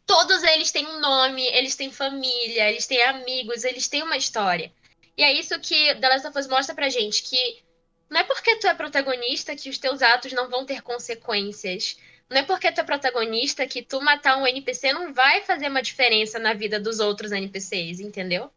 Todos 0.07 0.42
eles 0.45 0.71
têm 0.71 0.87
um 0.87 1.01
nome, 1.01 1.45
eles 1.49 1.75
têm 1.75 1.90
família, 1.90 2.71
eles 2.71 2.87
têm 2.87 3.03
amigos, 3.03 3.64
eles 3.64 3.88
têm 3.88 4.03
uma 4.03 4.16
história. 4.16 4.73
E 5.16 5.23
é 5.23 5.33
isso 5.33 5.59
que 5.61 5.95
The 5.97 6.09
Last 6.09 6.27
of 6.29 6.38
Us 6.38 6.47
mostra 6.47 6.75
pra 6.75 6.88
gente, 6.88 7.23
que 7.23 7.64
não 8.09 8.21
é 8.21 8.25
porque 8.25 8.57
tu 8.57 8.69
é 8.69 8.75
protagonista 8.75 9.57
que 9.57 9.69
os 9.69 9.79
teus 9.79 10.03
atos 10.03 10.33
não 10.33 10.49
vão 10.49 10.64
ter 10.64 10.81
consequências. 10.83 11.99
Não 12.31 12.38
é 12.38 12.42
porque 12.42 12.71
tu 12.71 12.81
é 12.81 12.85
protagonista 12.85 13.66
que 13.66 13.83
tu 13.83 14.01
matar 14.01 14.37
um 14.37 14.47
NPC 14.47 14.92
não 14.92 15.12
vai 15.12 15.42
fazer 15.42 15.69
uma 15.69 15.83
diferença 15.83 16.38
na 16.38 16.55
vida 16.55 16.79
dos 16.79 17.01
outros 17.01 17.33
NPCs, 17.33 18.01
entendeu? 18.01 18.51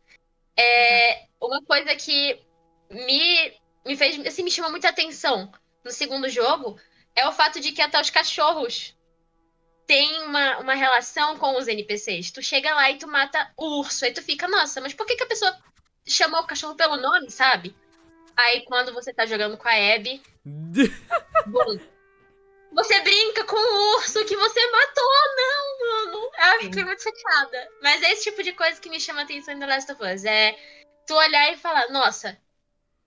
É 0.58 1.26
uma 1.40 1.62
coisa 1.64 1.96
que 1.96 2.40
me, 2.90 3.54
me 3.86 3.96
fez, 3.96 4.26
assim, 4.26 4.44
me 4.44 4.52
chamou 4.52 4.72
muita 4.72 4.90
atenção 4.90 5.52
no 5.84 5.92
segundo 5.92 6.28
jogo 6.30 6.80
é 7.16 7.28
o 7.28 7.32
fato 7.32 7.60
de 7.60 7.72
que 7.72 7.82
até 7.82 8.00
os 8.00 8.10
cachorros 8.10 8.96
têm 9.86 10.24
uma, 10.24 10.60
uma 10.60 10.74
relação 10.76 11.38
com 11.38 11.58
os 11.58 11.68
NPCs. 11.68 12.32
Tu 12.32 12.42
chega 12.42 12.74
lá 12.74 12.92
e 12.92 12.98
tu 12.98 13.08
mata 13.08 13.52
o 13.58 13.80
urso, 13.80 14.06
aí 14.06 14.14
tu 14.14 14.22
fica, 14.22 14.48
nossa, 14.48 14.80
mas 14.80 14.94
por 14.94 15.06
que, 15.06 15.16
que 15.16 15.24
a 15.24 15.28
pessoa 15.28 15.58
chamou 16.06 16.42
o 16.42 16.48
cachorro 16.48 16.76
pelo 16.76 16.98
nome, 16.98 17.30
sabe? 17.30 17.76
Aí 18.36 18.62
quando 18.66 18.94
você 18.94 19.14
tá 19.14 19.26
jogando 19.26 19.58
com 19.58 19.68
a 19.68 19.96
Abby, 19.96 20.22
bom, 20.46 21.80
você 22.72 23.02
brinca 23.02 23.44
com 23.46 23.56
o 23.56 23.96
urso 23.98 24.24
que 24.26 24.36
você 24.36 24.72
matou, 24.72 25.14
não, 25.36 26.06
mano. 26.06 26.32
Eu 26.54 26.62
fiquei 26.62 26.86
muito 26.86 27.04
chateada. 27.04 27.68
Mas 27.82 28.02
é 28.04 28.12
esse 28.12 28.24
tipo 28.24 28.44
de 28.44 28.54
coisa 28.54 28.80
que 28.80 28.90
me 28.90 29.00
chama 29.00 29.22
a 29.22 29.24
atenção 29.24 29.54
em 29.54 29.60
The 29.60 29.66
Last 29.66 29.92
of 29.92 30.04
Us. 30.04 30.24
É 30.24 30.56
tu 31.08 31.16
olhar 31.16 31.52
e 31.52 31.58
falar, 31.58 31.90
nossa, 31.90 32.38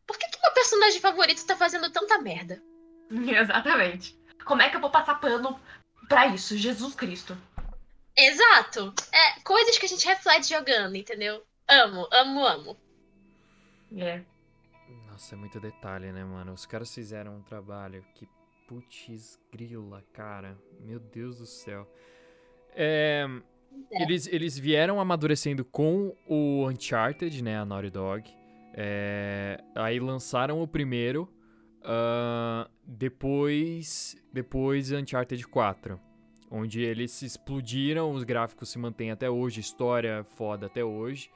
por 0.06 0.18
que, 0.18 0.28
que 0.28 0.38
meu 0.42 0.52
personagem 0.52 1.00
favorito 1.00 1.44
tá 1.46 1.56
fazendo 1.56 1.90
tanta 1.90 2.18
merda? 2.18 2.62
Exatamente. 3.10 4.18
Como 4.44 4.62
é 4.62 4.68
que 4.68 4.76
eu 4.76 4.80
vou 4.80 4.90
passar 4.90 5.14
pano 5.16 5.60
pra 6.08 6.26
isso? 6.26 6.56
Jesus 6.56 6.94
Cristo. 6.94 7.36
Exato. 8.16 8.92
É 9.12 9.40
coisas 9.40 9.78
que 9.78 9.86
a 9.86 9.88
gente 9.88 10.06
reflete 10.06 10.48
jogando, 10.50 10.96
entendeu? 10.96 11.42
Amo, 11.68 12.06
amo, 12.12 12.46
amo. 12.46 12.76
É. 13.96 14.22
Nossa, 15.10 15.34
é 15.34 15.38
muito 15.38 15.60
detalhe, 15.60 16.10
né, 16.12 16.24
mano? 16.24 16.52
Os 16.52 16.66
caras 16.66 16.92
fizeram 16.94 17.36
um 17.36 17.42
trabalho 17.42 18.04
que 18.14 18.28
putz 18.66 19.38
grila, 19.52 20.02
cara. 20.12 20.58
Meu 20.80 20.98
Deus 20.98 21.38
do 21.38 21.46
céu. 21.46 21.90
É, 22.74 23.26
É. 23.90 24.02
Eles, 24.02 24.26
eles 24.26 24.58
vieram 24.58 25.00
amadurecendo 25.00 25.64
com 25.64 26.14
o 26.26 26.66
Uncharted, 26.68 27.42
né, 27.42 27.58
a 27.58 27.64
Naughty 27.64 27.90
Dog. 27.90 28.41
É, 28.74 29.62
aí 29.74 30.00
lançaram 30.00 30.62
o 30.62 30.66
primeiro, 30.66 31.28
ah, 31.84 32.68
depois, 32.86 34.16
depois 34.32 34.90
Uncharted 34.92 35.46
4. 35.46 36.00
onde 36.50 36.82
eles 36.82 37.10
se 37.12 37.24
explodiram, 37.24 38.12
os 38.12 38.24
gráficos 38.24 38.68
se 38.68 38.78
mantêm 38.78 39.10
até 39.10 39.30
hoje, 39.30 39.60
história 39.60 40.22
foda 40.36 40.66
até 40.66 40.84
hoje, 40.84 41.30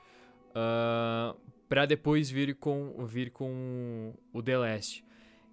ah, 0.55 1.35
pra 1.69 1.87
depois 1.87 2.31
vir 2.31 2.55
com, 2.57 3.05
vir 3.07 3.31
com 3.31 4.15
o 4.33 4.43
The 4.43 4.59
Last. 4.59 5.05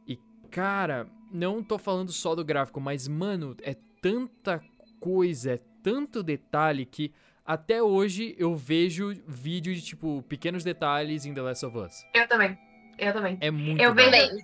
E, 0.08 0.20
cara, 0.52 1.08
não 1.32 1.64
tô 1.64 1.78
falando 1.78 2.12
só 2.12 2.36
do 2.36 2.44
gráfico, 2.44 2.80
mas, 2.80 3.08
mano, 3.08 3.56
é 3.62 3.76
tanta 4.02 4.62
coisa, 5.00 5.54
é 5.54 5.60
tanto 5.82 6.22
detalhe 6.22 6.86
que 6.86 7.14
até 7.46 7.82
hoje 7.82 8.36
eu 8.38 8.56
vejo 8.56 9.14
vídeo 9.28 9.74
de, 9.74 9.82
tipo, 9.82 10.22
pequenos 10.30 10.64
detalhes 10.64 11.26
em 11.26 11.34
The 11.34 11.42
Last 11.42 11.66
of 11.66 11.78
Us. 11.78 12.06
Eu 12.14 12.28
também. 12.28 12.58
Eu 12.98 13.14
também. 13.14 13.38
É 13.42 13.50
muito 13.52 13.82
Eu 13.82 13.92
hora. 13.92 14.10
vejo- 14.12 14.38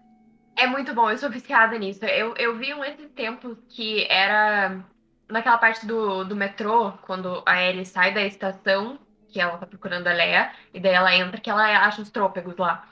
É 0.58 0.68
muito 0.68 0.94
bom, 0.94 1.10
eu 1.10 1.18
sou 1.18 1.30
viciada 1.30 1.78
nisso. 1.78 2.04
Eu, 2.06 2.36
eu 2.36 2.58
vi 2.58 2.74
um 2.74 2.84
esse 2.84 3.08
tempo 3.08 3.58
que 3.70 4.06
era 4.10 4.84
naquela 5.30 5.58
parte 5.58 5.86
do, 5.86 6.26
do 6.26 6.36
metrô, 6.36 6.92
quando 7.04 7.42
a 7.46 7.62
Ellie 7.64 7.86
sai 7.86 8.14
da 8.14 8.22
estação, 8.26 9.00
que 9.30 9.40
ela 9.40 9.58
tá 9.58 9.66
procurando 9.66 10.08
a 10.08 10.12
Leia, 10.14 10.52
e 10.74 10.80
daí 10.80 10.94
ela 10.94 11.16
entra, 11.16 11.40
que 11.40 11.50
ela 11.50 11.86
acha 11.86 12.02
os 12.02 12.10
trôpegos 12.10 12.58
lá. 12.58 12.86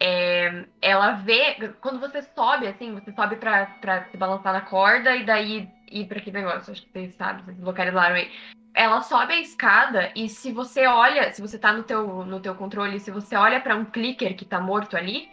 É, 0.00 0.64
ela 0.82 1.12
vê, 1.12 1.54
quando 1.80 2.00
você 2.00 2.20
sobe, 2.22 2.66
assim, 2.66 2.92
você 2.94 3.12
sobe 3.12 3.36
pra, 3.36 3.66
pra 3.80 4.04
se 4.10 4.16
balançar 4.16 4.52
na 4.52 4.62
corda 4.62 5.14
e 5.14 5.24
daí 5.24 5.68
ir 5.90 6.06
pra 6.08 6.18
aquele 6.18 6.38
negócio, 6.38 6.72
acho 6.72 6.82
que 6.82 6.90
vocês 6.90 7.14
sabem, 7.14 7.44
vocês 7.44 7.60
localizaram 7.60 8.16
aí. 8.16 8.30
Ela 8.74 9.02
sobe 9.02 9.34
a 9.34 9.40
escada 9.40 10.10
e 10.16 10.28
se 10.28 10.50
você 10.50 10.86
olha, 10.86 11.32
se 11.32 11.40
você 11.40 11.56
tá 11.56 11.72
no 11.72 11.84
teu, 11.84 12.24
no 12.26 12.40
teu 12.40 12.56
controle, 12.56 12.98
se 12.98 13.10
você 13.10 13.36
olha 13.36 13.60
pra 13.60 13.76
um 13.76 13.84
clicker 13.84 14.36
que 14.36 14.44
tá 14.44 14.58
morto 14.58 14.96
ali, 14.96 15.28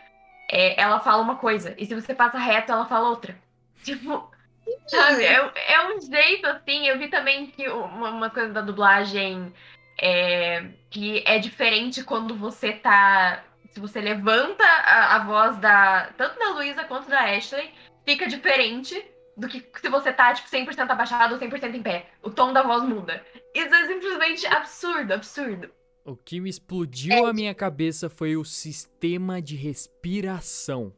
é, 0.48 0.80
ela 0.80 1.00
fala 1.00 1.24
uma 1.24 1.38
coisa. 1.38 1.74
E 1.78 1.86
se 1.86 1.96
você 1.96 2.14
passa 2.14 2.38
reto, 2.38 2.72
ela 2.72 2.86
fala 2.86 3.10
outra. 3.10 3.36
Tipo, 3.84 4.30
sabe? 4.86 5.24
É, 5.24 5.74
é 5.74 5.88
um 5.88 6.00
jeito 6.00 6.46
assim. 6.46 6.88
Eu 6.88 7.00
vi 7.00 7.08
também 7.08 7.48
que 7.48 7.68
uma, 7.68 8.12
uma 8.12 8.30
coisa 8.30 8.54
da 8.54 8.62
dublagem 8.62 9.52
é, 10.00 10.68
que 10.92 11.24
é 11.26 11.40
diferente 11.40 12.04
quando 12.04 12.36
você 12.36 12.74
tá. 12.74 13.44
Se 13.72 13.80
você 13.80 14.00
levanta 14.00 14.64
a, 14.64 15.16
a 15.16 15.20
voz 15.20 15.58
da. 15.58 16.12
Tanto 16.16 16.38
da 16.38 16.50
Luísa 16.50 16.84
quanto 16.84 17.10
da 17.10 17.22
Ashley, 17.22 17.74
fica 18.06 18.28
diferente 18.28 19.04
do 19.38 19.48
que 19.48 19.66
se 19.80 19.90
você 19.90 20.12
tá, 20.12 20.34
tipo, 20.34 20.50
100% 20.50 20.90
abaixado 20.90 21.34
ou 21.36 21.40
100% 21.40 21.74
em 21.76 21.82
pé. 21.82 22.08
O 22.22 22.30
tom 22.30 22.52
da 22.54 22.64
voz 22.64 22.84
muda. 22.84 23.24
Isso 23.54 23.74
é 23.74 23.88
simplesmente 23.88 24.46
absurdo, 24.48 25.14
absurdo. 25.14 25.70
O 26.04 26.16
que 26.16 26.40
me 26.40 26.50
explodiu 26.50 27.26
a 27.26 27.34
minha 27.34 27.54
cabeça 27.54 28.10
foi 28.10 28.36
o 28.36 28.44
sistema 28.44 29.42
de 29.42 29.56
respiração. 29.56 30.94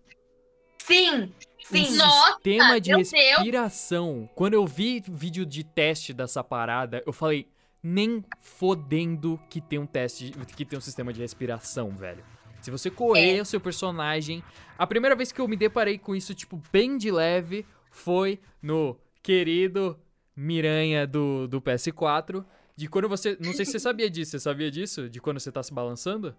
Sim! 0.79 1.33
Sim! 1.61 1.93
O 1.93 1.97
Nossa, 1.97 2.33
sistema 2.33 2.79
de 2.81 2.89
meu 2.89 2.97
Deus. 2.99 3.11
respiração. 3.11 4.29
Quando 4.35 4.53
eu 4.53 4.65
vi 4.65 5.01
vídeo 5.07 5.45
de 5.45 5.63
teste 5.63 6.13
dessa 6.13 6.43
parada, 6.43 7.01
eu 7.05 7.13
falei, 7.13 7.47
nem 7.81 8.23
fodendo 8.41 9.39
que 9.49 9.61
tem 9.61 9.79
um 9.79 9.85
teste, 9.85 10.31
que 10.55 10.65
tem 10.65 10.77
um 10.77 10.81
sistema 10.81 11.13
de 11.13 11.21
respiração, 11.21 11.89
velho. 11.91 12.23
Se 12.61 12.71
você 12.71 12.89
correr 12.89 13.37
É. 13.37 13.41
o 13.41 13.45
seu 13.45 13.59
personagem. 13.59 14.41
A 14.77 14.87
primeira 14.87 15.15
vez 15.17 15.31
que 15.33 15.39
eu 15.41 15.47
me 15.49 15.55
deparei 15.57 15.97
com 15.97 16.15
isso, 16.15 16.33
tipo, 16.33 16.61
bem 16.71 16.97
de 16.97 17.11
leve, 17.11 17.65
foi 17.93 18.39
no 18.61 18.97
querido 19.21 19.97
Miranha 20.35 21.05
do, 21.07 21.47
do 21.47 21.61
PS4. 21.61 22.43
De 22.75 22.87
quando 22.89 23.07
você. 23.07 23.37
Não 23.39 23.53
sei 23.53 23.65
se 23.65 23.71
você 23.73 23.79
sabia 23.79 24.09
disso. 24.09 24.31
Você 24.31 24.39
sabia 24.39 24.69
disso? 24.71 25.07
De 25.07 25.21
quando 25.21 25.39
você 25.39 25.51
tá 25.51 25.61
se 25.61 25.71
balançando? 25.73 26.35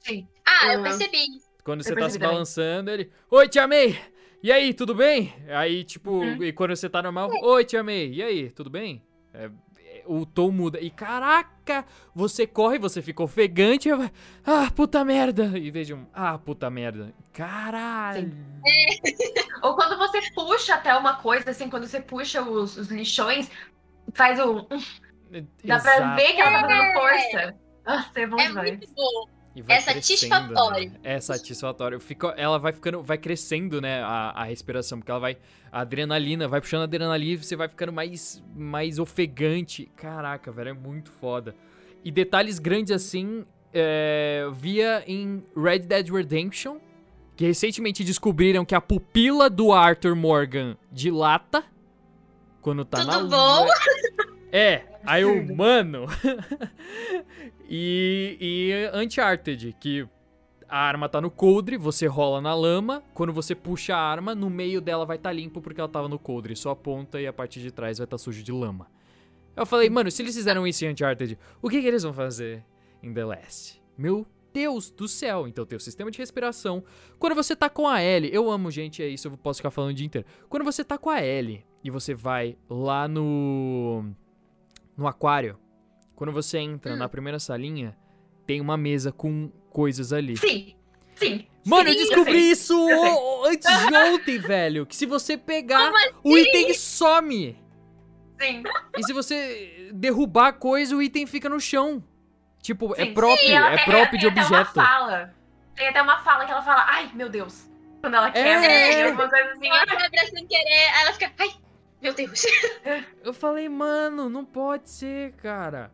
Sim. 0.00 0.28
Ah, 0.46 0.72
eu 0.74 0.78
Uhum. 0.78 0.84
percebi. 0.84 1.24
Quando 1.64 1.80
Eu 1.80 1.84
você 1.84 1.96
tá 1.96 2.10
se 2.10 2.18
também. 2.18 2.28
balançando, 2.34 2.90
ele. 2.90 3.10
Oi, 3.30 3.48
Tia 3.48 3.66
May! 3.66 3.98
E 4.42 4.52
aí, 4.52 4.74
tudo 4.74 4.94
bem? 4.94 5.32
Aí, 5.48 5.82
tipo, 5.84 6.10
Uhum. 6.10 6.42
e 6.44 6.52
quando 6.52 6.76
você 6.76 6.90
tá 6.90 7.02
normal, 7.02 7.30
oi, 7.42 7.64
Tia 7.64 7.82
May, 7.82 8.10
e 8.12 8.22
aí, 8.22 8.50
tudo 8.50 8.68
bem? 8.68 9.02
É, 9.32 9.50
o 10.06 10.24
tom 10.26 10.50
muda. 10.50 10.80
E 10.80 10.90
caraca, 10.90 11.84
você 12.14 12.46
corre, 12.46 12.78
você 12.78 13.00
fica 13.02 13.22
ofegante. 13.22 13.88
e 13.88 13.94
vai, 13.94 14.10
Ah, 14.44 14.70
puta 14.74 15.04
merda! 15.04 15.58
E 15.58 15.70
veja 15.70 15.94
um. 15.94 16.06
Ah, 16.12 16.38
puta 16.38 16.68
merda. 16.70 17.12
Caralho! 17.32 18.32
Ou 19.62 19.74
quando 19.74 19.96
você 19.98 20.20
puxa 20.34 20.74
até 20.74 20.94
uma 20.96 21.16
coisa, 21.16 21.50
assim, 21.50 21.68
quando 21.70 21.86
você 21.86 22.00
puxa 22.00 22.42
os, 22.42 22.76
os 22.76 22.88
lixões, 22.88 23.50
faz 24.14 24.38
um. 24.40 24.66
Dá 25.64 25.78
pra 25.80 25.96
Exato. 25.96 26.16
ver 26.16 26.32
que 26.34 26.40
ela 26.40 26.52
tá 26.52 26.60
fazendo 26.68 26.92
força. 26.92 27.54
Nossa, 27.86 28.20
é 28.20 28.26
bom 28.26 28.40
É 28.40 28.46
demais. 28.48 28.70
muito 28.70 28.94
bom. 28.94 29.33
É 29.68 29.80
satisfatório. 29.80 30.90
crescendo, 30.90 30.92
né? 30.92 31.00
É 31.04 31.20
satisfatório. 31.20 32.00
Fica, 32.00 32.28
ela 32.36 32.58
vai 32.58 32.72
ficando, 32.72 33.02
vai 33.02 33.16
crescendo, 33.16 33.80
né, 33.80 34.02
a, 34.02 34.30
a 34.30 34.44
respiração, 34.44 34.98
porque 34.98 35.10
ela 35.10 35.20
vai, 35.20 35.36
a 35.70 35.80
adrenalina, 35.82 36.48
vai 36.48 36.60
puxando 36.60 36.80
a 36.80 36.84
adrenalina 36.84 37.34
e 37.34 37.36
você 37.36 37.54
vai 37.54 37.68
ficando 37.68 37.92
mais, 37.92 38.42
mais 38.54 38.98
ofegante. 38.98 39.88
Caraca, 39.96 40.50
velho, 40.50 40.70
é 40.70 40.72
muito 40.72 41.10
foda. 41.12 41.54
E 42.04 42.10
detalhes 42.10 42.58
grandes 42.58 42.90
assim, 42.90 43.44
é, 43.72 44.48
via 44.52 45.04
em 45.06 45.42
Red 45.56 45.80
Dead 45.80 46.10
Redemption, 46.10 46.78
que 47.36 47.46
recentemente 47.46 48.02
descobriram 48.02 48.64
que 48.64 48.74
a 48.74 48.80
pupila 48.80 49.48
do 49.48 49.72
Arthur 49.72 50.16
Morgan 50.16 50.76
dilata 50.90 51.64
quando 52.64 52.82
tá 52.82 52.98
Tudo 52.98 53.08
na 53.08 53.20
bom? 53.24 53.66
É, 54.56 54.84
aí 55.04 55.24
o 55.24 55.52
mano. 55.52 56.06
e, 57.68 58.38
e 58.40 59.04
Uncharted, 59.04 59.74
que 59.80 60.06
a 60.68 60.78
arma 60.78 61.08
tá 61.08 61.20
no 61.20 61.28
coldre, 61.28 61.76
você 61.76 62.06
rola 62.06 62.40
na 62.40 62.54
lama, 62.54 63.02
quando 63.12 63.32
você 63.32 63.52
puxa 63.52 63.96
a 63.96 63.98
arma, 63.98 64.32
no 64.32 64.48
meio 64.48 64.80
dela 64.80 65.04
vai 65.04 65.16
estar 65.16 65.30
tá 65.30 65.34
limpo 65.34 65.60
porque 65.60 65.80
ela 65.80 65.88
tava 65.88 66.08
no 66.08 66.20
coldre, 66.20 66.54
só 66.54 66.70
a 66.70 66.76
ponta 66.76 67.20
e 67.20 67.26
a 67.26 67.32
parte 67.32 67.60
de 67.60 67.72
trás 67.72 67.98
vai 67.98 68.04
estar 68.04 68.16
tá 68.16 68.22
sujo 68.22 68.44
de 68.44 68.52
lama. 68.52 68.86
Eu 69.56 69.66
falei, 69.66 69.90
mano, 69.90 70.08
se 70.08 70.22
eles 70.22 70.36
fizeram 70.36 70.64
isso 70.64 70.84
em 70.84 70.92
Uncharted, 70.92 71.36
o 71.60 71.68
que, 71.68 71.80
que 71.80 71.88
eles 71.88 72.04
vão 72.04 72.12
fazer 72.12 72.64
em 73.02 73.12
The 73.12 73.24
Last? 73.24 73.82
Meu 73.98 74.24
Deus 74.52 74.88
do 74.88 75.08
céu! 75.08 75.48
Então 75.48 75.66
tem 75.66 75.76
o 75.76 75.80
sistema 75.80 76.12
de 76.12 76.18
respiração. 76.18 76.84
Quando 77.18 77.34
você 77.34 77.56
tá 77.56 77.68
com 77.68 77.88
a 77.88 78.00
Ellie, 78.00 78.32
eu 78.32 78.48
amo, 78.48 78.70
gente, 78.70 79.02
é 79.02 79.08
isso, 79.08 79.26
eu 79.26 79.36
posso 79.36 79.58
ficar 79.58 79.72
falando 79.72 79.90
o 79.90 79.94
dia 79.94 80.06
inteiro. 80.06 80.28
Quando 80.48 80.62
você 80.62 80.84
tá 80.84 80.96
com 80.96 81.10
a 81.10 81.20
Ellie 81.20 81.64
e 81.82 81.90
você 81.90 82.14
vai 82.14 82.56
lá 82.70 83.08
no. 83.08 84.14
No 84.96 85.06
aquário, 85.06 85.58
quando 86.14 86.32
você 86.32 86.58
entra 86.58 86.92
Hum. 86.94 86.96
na 86.96 87.08
primeira 87.08 87.38
salinha, 87.38 87.96
tem 88.46 88.60
uma 88.60 88.76
mesa 88.76 89.10
com 89.12 89.50
coisas 89.70 90.12
ali. 90.12 90.36
Sim, 90.36 90.74
sim. 91.14 91.46
Mano, 91.66 91.88
eu 91.88 91.94
sim, 91.94 91.98
descobri 92.00 92.32
sei. 92.42 92.50
isso 92.52 92.90
eu 92.90 93.44
antes 93.46 93.66
de 93.86 93.94
ontem, 93.96 94.38
velho. 94.38 94.84
Que 94.86 94.94
se 94.94 95.06
você 95.06 95.36
pegar, 95.36 95.90
Como 96.22 96.34
o 96.34 96.38
item 96.38 96.74
some. 96.74 97.58
Sim. 98.40 98.62
E 98.98 99.02
se 99.04 99.12
você 99.12 99.90
derrubar 99.94 100.48
a 100.48 100.52
coisa, 100.52 100.94
o 100.94 101.02
item 101.02 101.26
fica 101.26 101.48
no 101.48 101.58
chão. 101.60 102.02
Tipo, 102.60 102.94
é 102.94 103.06
sim. 103.06 103.14
próprio, 103.14 103.48
E 103.48 103.52
ela 103.52 103.72
é 103.72 103.76
tem- 103.76 103.84
próprio 103.86 104.18
de 104.18 104.30
tem 104.30 104.32
até 104.32 104.40
uma 104.40 104.60
objeto. 104.60 104.74
fala. 104.74 105.34
Tem 105.74 105.88
até 105.88 106.02
uma 106.02 106.18
fala 106.22 106.44
que 106.44 106.52
ela 106.52 106.62
fala, 106.62 106.84
ai, 106.86 107.10
meu 107.14 107.28
Deus. 107.28 107.68
Quando 108.00 108.14
ela 108.14 108.30
quer, 108.30 108.46
É. 108.46 109.04
alguma 109.08 109.28
coisa 109.28 109.50
assim. 109.52 109.66
Ela 109.66 109.86
quebra 109.86 110.26
sem 110.30 110.46
querer, 110.46 110.88
aí 110.94 111.02
ela 111.02 111.12
fica. 111.14 111.32
Ai, 111.38 111.50
meu 112.04 112.14
Deus. 112.14 112.42
Eu 113.24 113.32
falei, 113.32 113.68
mano, 113.68 114.28
não 114.28 114.44
pode 114.44 114.90
ser, 114.90 115.32
cara. 115.32 115.90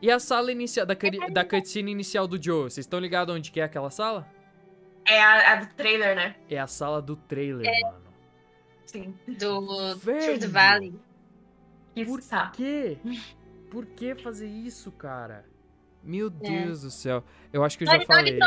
E 0.00 0.10
a 0.10 0.18
sala 0.18 0.50
inicial, 0.50 0.86
da, 0.86 0.94
da 1.30 1.44
cutscene 1.44 1.92
inicial 1.92 2.26
do 2.26 2.42
Joe, 2.42 2.64
vocês 2.64 2.78
estão 2.86 2.98
ligados 2.98 3.34
onde 3.34 3.52
que 3.52 3.60
é 3.60 3.64
aquela 3.64 3.90
sala? 3.90 4.26
É 5.06 5.20
a, 5.22 5.52
a 5.52 5.56
do 5.56 5.74
trailer, 5.74 6.16
né? 6.16 6.36
É 6.48 6.58
a 6.58 6.66
sala 6.66 7.02
do 7.02 7.14
trailer, 7.14 7.70
mano. 7.82 8.08
Sim. 8.86 9.14
Do 9.26 9.96
Velho. 9.96 10.20
True 10.22 10.38
the 10.38 10.46
Valley. 10.46 10.94
Que 11.94 12.04
Por 12.06 12.20
quê? 12.52 12.98
Por 13.70 13.86
que 13.86 14.14
fazer 14.14 14.48
isso, 14.48 14.90
cara? 14.92 15.44
Meu 16.02 16.28
É. 16.28 16.30
Deus 16.30 16.82
do 16.82 16.90
céu. 16.90 17.22
Eu 17.52 17.62
acho 17.64 17.76
que 17.76 17.84
eu 17.84 17.88
já 17.88 18.00
falei. 18.06 18.38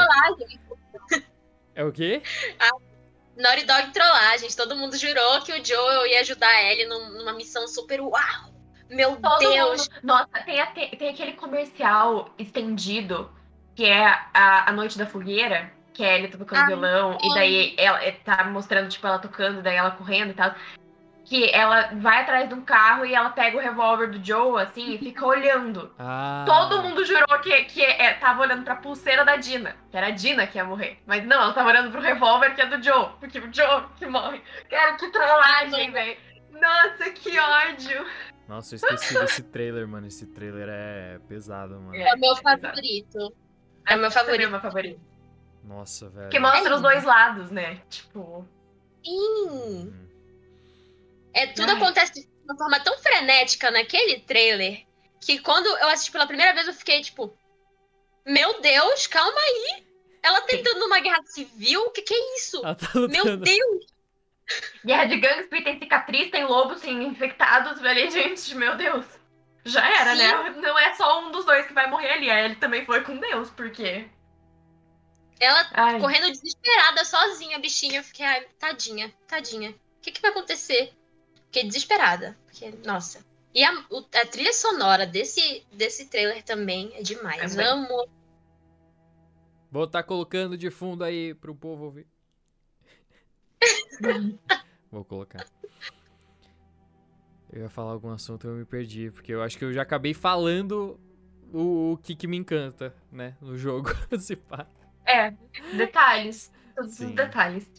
É 1.75 1.83
o 1.83 1.91
quê? 1.91 2.21
Naughty 3.41 3.65
Dog 3.65 3.91
trollagens. 3.91 4.55
Todo 4.55 4.75
mundo 4.75 4.95
jurou 4.97 5.41
que 5.41 5.51
o 5.53 5.65
Joel 5.65 6.05
ia 6.07 6.21
ajudar 6.21 6.61
ele 6.63 6.85
num- 6.85 7.09
numa 7.17 7.33
missão 7.33 7.67
super 7.67 7.99
uau. 8.01 8.51
Meu 8.89 9.15
Todo 9.17 9.39
Deus. 9.39 9.87
mundo. 9.89 9.99
Nossa, 10.03 10.27
tem, 10.45 10.59
até- 10.59 10.87
tem 10.87 11.09
aquele 11.09 11.33
comercial 11.33 12.33
estendido 12.37 13.31
que 13.75 13.85
é 13.85 14.05
a, 14.33 14.69
a 14.69 14.71
Noite 14.73 14.97
da 14.97 15.05
Fogueira, 15.05 15.71
que 15.93 16.03
é 16.03 16.17
ele 16.19 16.27
tocando 16.27 16.59
Ah, 16.63 16.65
violão, 16.67 17.17
e 17.21 17.33
daí 17.33 17.75
ela 17.77 18.03
é, 18.03 18.11
tá 18.11 18.43
mostrando, 18.45 18.89
tipo, 18.89 19.07
ela 19.07 19.17
tocando, 19.19 19.61
daí 19.61 19.75
ela 19.77 19.91
correndo 19.91 20.31
e 20.31 20.33
tal. 20.33 20.53
Que 21.31 21.49
ela 21.55 21.91
vai 21.93 22.23
atrás 22.23 22.49
de 22.49 22.53
um 22.53 22.61
carro 22.61 23.05
e 23.05 23.15
ela 23.15 23.29
pega 23.29 23.55
o 23.55 23.61
revólver 23.61 24.07
do 24.07 24.21
Joe, 24.21 24.61
assim, 24.61 24.95
e 24.95 24.97
fica 24.97 25.25
olhando. 25.25 25.89
Ah. 25.97 26.43
Todo 26.45 26.81
mundo 26.81 27.05
jurou 27.05 27.39
que, 27.41 27.63
que 27.65 27.81
é, 27.81 28.15
tava 28.15 28.41
olhando 28.41 28.65
pra 28.65 28.75
pulseira 28.75 29.23
da 29.23 29.37
Dina, 29.37 29.77
que 29.89 29.95
era 29.95 30.07
a 30.07 30.11
Dina 30.11 30.45
que 30.45 30.57
ia 30.57 30.65
morrer. 30.65 30.99
Mas 31.05 31.25
não, 31.25 31.41
ela 31.41 31.53
tava 31.53 31.69
olhando 31.69 31.89
pro 31.89 32.01
revólver 32.01 32.53
que 32.53 32.61
é 32.61 32.65
do 32.65 32.83
Joe, 32.83 33.11
porque 33.17 33.39
o 33.39 33.53
Joe 33.53 33.85
que 33.95 34.05
morre. 34.07 34.41
Cara, 34.69 34.97
que 34.97 35.09
trollagem, 35.09 35.91
velho. 35.93 36.17
Nossa, 36.51 37.11
que 37.11 37.39
ódio. 37.39 38.05
Nossa, 38.45 38.75
eu 38.75 38.77
esqueci 38.77 39.13
desse 39.13 39.43
trailer, 39.43 39.87
mano. 39.87 40.07
Esse 40.07 40.25
trailer 40.25 40.67
é 40.69 41.19
pesado, 41.29 41.79
mano. 41.79 41.95
É 41.95 42.13
o 42.13 42.19
meu 42.19 42.35
favorito. 42.35 43.33
É 43.87 43.95
o 43.95 43.99
meu 43.99 44.11
favorito. 44.11 44.43
É 44.43 44.47
o 44.47 44.51
meu 44.51 44.59
favorito. 44.59 45.01
Nossa, 45.63 46.09
velho. 46.09 46.29
Que 46.29 46.39
mostra 46.39 46.75
os 46.75 46.81
dois 46.81 47.05
lados, 47.05 47.49
né? 47.51 47.79
Tipo. 47.89 48.45
Sim. 49.05 50.00
É, 51.33 51.47
tudo 51.47 51.69
Ai. 51.69 51.75
acontece 51.75 52.13
de 52.13 52.27
uma 52.43 52.57
forma 52.57 52.79
tão 52.79 52.97
frenética 52.99 53.71
naquele 53.71 54.19
trailer 54.19 54.85
que 55.19 55.39
quando 55.39 55.67
eu 55.67 55.87
assisti 55.89 56.11
pela 56.11 56.27
primeira 56.27 56.53
vez 56.53 56.67
eu 56.67 56.73
fiquei 56.73 57.01
tipo, 57.01 57.35
meu 58.25 58.59
Deus, 58.61 59.07
calma 59.07 59.39
aí. 59.39 59.85
Ela 60.23 60.41
tentando 60.41 60.85
uma 60.85 60.99
guerra 60.99 61.23
civil? 61.23 61.81
O 61.81 61.91
que, 61.91 62.01
que 62.01 62.13
é 62.13 62.35
isso? 62.37 62.61
Tá 62.61 62.77
Meu. 63.09 63.37
Deus! 63.37 63.85
Guerra 64.85 65.05
de 65.05 65.17
gangues, 65.17 65.49
tem 65.49 65.79
cicatriz, 65.79 66.29
tem 66.29 66.45
lobos, 66.45 66.81
tem 66.81 67.03
infectados, 67.03 67.79
velho. 67.79 68.11
Gente, 68.11 68.53
meu 68.55 68.75
Deus. 68.75 69.05
Já 69.63 69.87
era, 69.87 70.15
Sim. 70.15 70.17
né? 70.17 70.49
Não 70.61 70.77
é 70.77 70.93
só 70.95 71.21
um 71.21 71.31
dos 71.31 71.45
dois 71.45 71.65
que 71.65 71.73
vai 71.73 71.89
morrer 71.89 72.13
ali. 72.13 72.29
A 72.29 72.43
Ellie 72.43 72.57
também 72.57 72.85
foi 72.85 73.01
com 73.01 73.17
Deus, 73.17 73.49
porque. 73.51 74.09
Ela 75.39 75.67
Ai, 75.73 75.99
correndo 75.99 76.29
desesperada, 76.29 77.05
sozinha, 77.05 77.59
bichinha. 77.59 77.99
Eu 77.99 78.03
fiquei, 78.03 78.25
ai, 78.25 78.45
tadinha, 78.59 79.13
tadinha. 79.27 79.71
O 79.71 80.01
que, 80.01 80.11
que 80.11 80.21
vai 80.21 80.31
acontecer? 80.31 80.93
Fiquei 81.51 81.65
desesperada. 81.67 82.37
Porque, 82.45 82.71
nossa. 82.85 83.19
E 83.53 83.61
a, 83.61 83.73
o- 83.89 84.05
a 84.15 84.25
trilha 84.25 84.53
sonora 84.53 85.05
desse, 85.05 85.65
desse 85.73 86.05
trailer 86.05 86.41
também 86.43 86.89
é 86.95 87.01
demais. 87.03 87.51
Também. 87.51 87.67
Amo. 87.67 88.07
Vou 89.69 89.83
estar 89.83 90.03
colocando 90.03 90.57
de 90.57 90.71
fundo 90.71 91.03
aí 91.03 91.33
pro 91.33 91.53
povo 91.53 91.85
ouvir. 91.85 92.07
Vou 94.89 95.03
colocar. 95.03 95.45
Eu 97.51 97.63
ia 97.63 97.69
falar 97.69 97.91
algum 97.91 98.11
assunto 98.11 98.47
e 98.47 98.49
eu 98.49 98.55
me 98.55 98.65
perdi, 98.65 99.11
porque 99.11 99.33
eu 99.33 99.43
acho 99.43 99.57
que 99.57 99.65
eu 99.65 99.73
já 99.73 99.81
acabei 99.81 100.13
falando 100.13 100.97
o, 101.53 101.93
o 101.93 101.97
que, 101.97 102.15
que 102.15 102.27
me 102.27 102.37
encanta, 102.37 102.95
né, 103.11 103.35
no 103.41 103.57
jogo. 103.57 103.89
se 104.19 104.37
pá. 104.37 104.65
é, 105.05 105.31
detalhes. 105.75 106.49
Todos 106.75 106.93
Sim. 106.93 107.07
os 107.07 107.11
detalhes. 107.15 107.69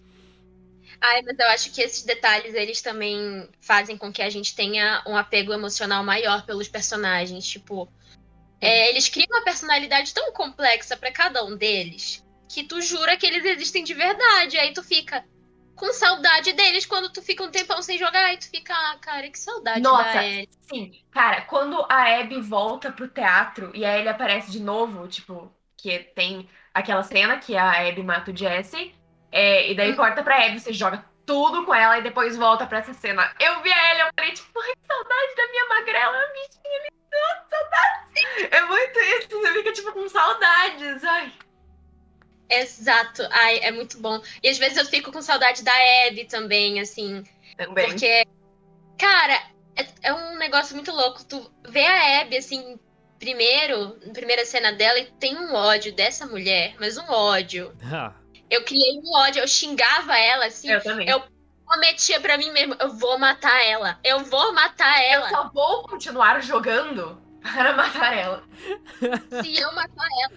Ai, 1.01 1.23
mas 1.23 1.39
eu 1.39 1.47
acho 1.49 1.73
que 1.73 1.81
esses 1.81 2.05
detalhes, 2.05 2.55
eles 2.55 2.81
também 2.81 3.49
fazem 3.61 3.97
com 3.97 4.13
que 4.13 4.23
a 4.23 4.31
gente 4.31 4.55
tenha 4.55 5.03
um 5.07 5.17
apego 5.17 5.53
emocional 5.53 6.05
maior 6.05 6.45
pelos 6.47 6.69
personagens. 6.69 7.47
Tipo, 7.47 7.93
é, 8.61 8.91
eles 8.91 9.09
criam 9.09 9.29
uma 9.31 9.45
personalidade 9.45 10.15
tão 10.15 10.33
complexa 10.33 10.97
pra 10.97 11.11
cada 11.11 11.45
um 11.45 11.57
deles 11.57 12.25
que 12.49 12.63
tu 12.63 12.81
jura 12.83 13.17
que 13.17 13.27
eles 13.27 13.45
existem 13.45 13.83
de 13.83 13.95
verdade. 13.95 14.59
Aí 14.59 14.73
tu 14.73 14.83
fica 14.83 15.25
com 15.75 15.93
saudade 15.93 16.53
deles 16.53 16.85
quando 16.85 17.11
tu 17.11 17.23
fica 17.23 17.43
um 17.43 17.51
tempão 17.51 17.81
sem 17.83 17.99
jogar. 17.99 18.33
E 18.33 18.37
tu 18.37 18.49
fica, 18.51 18.75
ah, 18.75 18.99
cara, 19.01 19.29
que 19.31 19.39
saudade 19.39 19.81
Nossa. 19.81 20.13
da 20.13 20.25
Ellie. 20.25 20.49
Sim, 20.61 20.93
cara, 21.11 21.43
quando 21.43 21.85
a 21.89 22.21
Abby 22.21 22.41
volta 22.41 22.93
pro 22.93 23.09
teatro 23.09 23.73
e 23.75 23.85
a 23.85 23.97
Ellie 23.97 24.09
aparece 24.09 24.51
de 24.51 24.61
novo, 24.61 25.09
tipo, 25.09 25.51
que 25.77 25.99
tem 25.99 26.49
aquela 26.73 27.03
cena 27.03 27.39
que 27.39 27.57
a 27.57 27.89
Abby 27.89 28.03
mata 28.03 28.31
o 28.31 28.37
Jesse, 28.37 28.95
é, 29.33 29.71
e 29.71 29.75
daí 29.75 29.97
corta 29.97 30.23
pra 30.23 30.45
Abby, 30.45 30.61
você 30.61 30.73
joga 30.73 31.05
tudo 31.25 31.65
com 31.65 31.75
ela 31.75 31.99
e 31.99 32.03
depois 32.03 32.37
volta 32.37 32.67
pra 32.67 32.79
essa 32.79 32.93
cena. 32.93 33.35
Eu 33.41 33.63
vi 33.63 33.73
a 33.73 33.91
Ellie, 33.91 34.03
eu 34.03 34.11
falei, 34.15 34.33
tipo, 34.33 34.61
ai, 34.61 34.73
saudade 34.87 35.37
da 35.37 35.49
minha 35.49 35.69
magrela, 35.69 36.19
bichinha, 36.35 36.81
ali, 36.81 36.89
nossa, 37.11 37.47
saudade. 37.49 38.49
É 38.51 38.61
muito 38.63 38.99
isso, 38.99 39.29
você 39.31 39.53
fica, 39.55 39.73
tipo, 39.73 39.93
com 39.93 40.09
saudades, 40.09 41.03
ai. 41.03 41.33
Exato. 42.51 43.27
Ai, 43.31 43.61
é 43.61 43.71
muito 43.71 43.99
bom. 43.99 44.21
E 44.43 44.49
às 44.49 44.59
vezes 44.59 44.77
eu 44.77 44.85
fico 44.85 45.11
com 45.11 45.23
saudade 45.23 45.65
da 45.65 45.73
Abby 46.07 46.27
também, 46.27 46.81
assim. 46.81 47.25
Também. 47.57 47.87
Porque, 47.87 48.27
cara, 48.99 49.43
é, 49.75 49.87
é 50.03 50.13
um 50.13 50.37
negócio 50.37 50.75
muito 50.75 50.93
louco. 50.93 51.25
Tu 51.25 51.51
vê 51.67 51.87
a 51.87 52.21
Abby, 52.21 52.37
assim, 52.37 52.79
primeiro, 53.19 53.99
na 54.07 54.13
primeira 54.13 54.45
cena 54.45 54.73
dela, 54.73 54.99
e 54.99 55.07
tem 55.13 55.35
um 55.39 55.55
ódio 55.55 55.95
dessa 55.95 56.27
mulher, 56.27 56.75
mas 56.79 56.99
um 56.99 57.11
ódio. 57.11 57.75
Eu 58.53 58.65
criei 58.65 58.99
um 58.99 59.13
ódio, 59.17 59.41
eu 59.41 59.49
xingava 59.49 60.17
ela, 60.19 60.47
assim, 60.47 60.69
Eu 60.71 60.83
também. 60.83 61.09
eu- 61.09 61.23
prometia 61.67 62.21
pra 62.21 62.37
mim 62.37 62.51
mesmo, 62.53 62.77
eu 62.79 62.91
vou 62.93 63.19
matar 63.19 63.65
ela, 63.65 63.99
eu 64.05 64.21
vou 64.25 64.53
matar 64.53 64.99
Eu 65.05 65.11
ela. 65.21 65.29
só 65.31 65.49
vou 65.51 65.85
continuar 65.89 66.43
jogando 66.43 67.19
para 67.41 67.73
matar 67.73 68.15
ela. 68.15 68.43
Se 69.43 69.59
eu 69.59 69.73
matar 69.75 70.07
ela. 70.23 70.33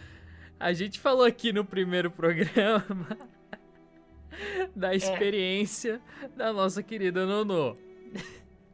a 0.57 0.71
gente 0.71 0.97
falou 0.97 1.25
aqui 1.25 1.51
no 1.51 1.65
primeiro 1.65 2.09
programa 2.09 3.17
da 4.73 4.93
É. 4.93 4.95
experiência 4.95 5.99
da 6.37 6.53
nossa 6.53 6.81
querida 6.81 7.25
Nono. 7.25 7.77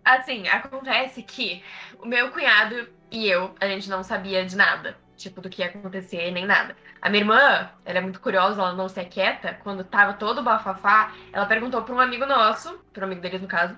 Assim, 0.05 0.47
acontece 0.47 1.23
que 1.23 1.63
o 1.99 2.05
meu 2.07 2.29
cunhado 2.31 2.87
e 3.09 3.27
eu, 3.27 3.55
a 3.59 3.67
gente 3.67 3.89
não 3.89 4.03
sabia 4.03 4.45
de 4.45 4.55
nada. 4.55 4.95
Tipo, 5.17 5.41
do 5.41 5.49
que 5.49 5.61
ia 5.61 5.67
acontecer, 5.67 6.31
nem 6.31 6.45
nada. 6.45 6.75
A 7.01 7.09
minha 7.09 7.23
irmã, 7.23 7.69
ela 7.83 7.97
é 7.97 8.01
muito 8.01 8.19
curiosa, 8.19 8.61
ela 8.61 8.73
não 8.73 8.87
se 8.87 8.99
aquieta. 8.99 9.57
Quando 9.63 9.83
tava 9.83 10.13
todo 10.13 10.43
bafafá, 10.43 11.13
ela 11.33 11.45
perguntou 11.45 11.81
pra 11.81 11.95
um 11.95 11.99
amigo 11.99 12.25
nosso, 12.25 12.79
pra 12.93 13.03
um 13.03 13.07
amigo 13.07 13.21
deles 13.21 13.41
no 13.41 13.47
caso, 13.47 13.75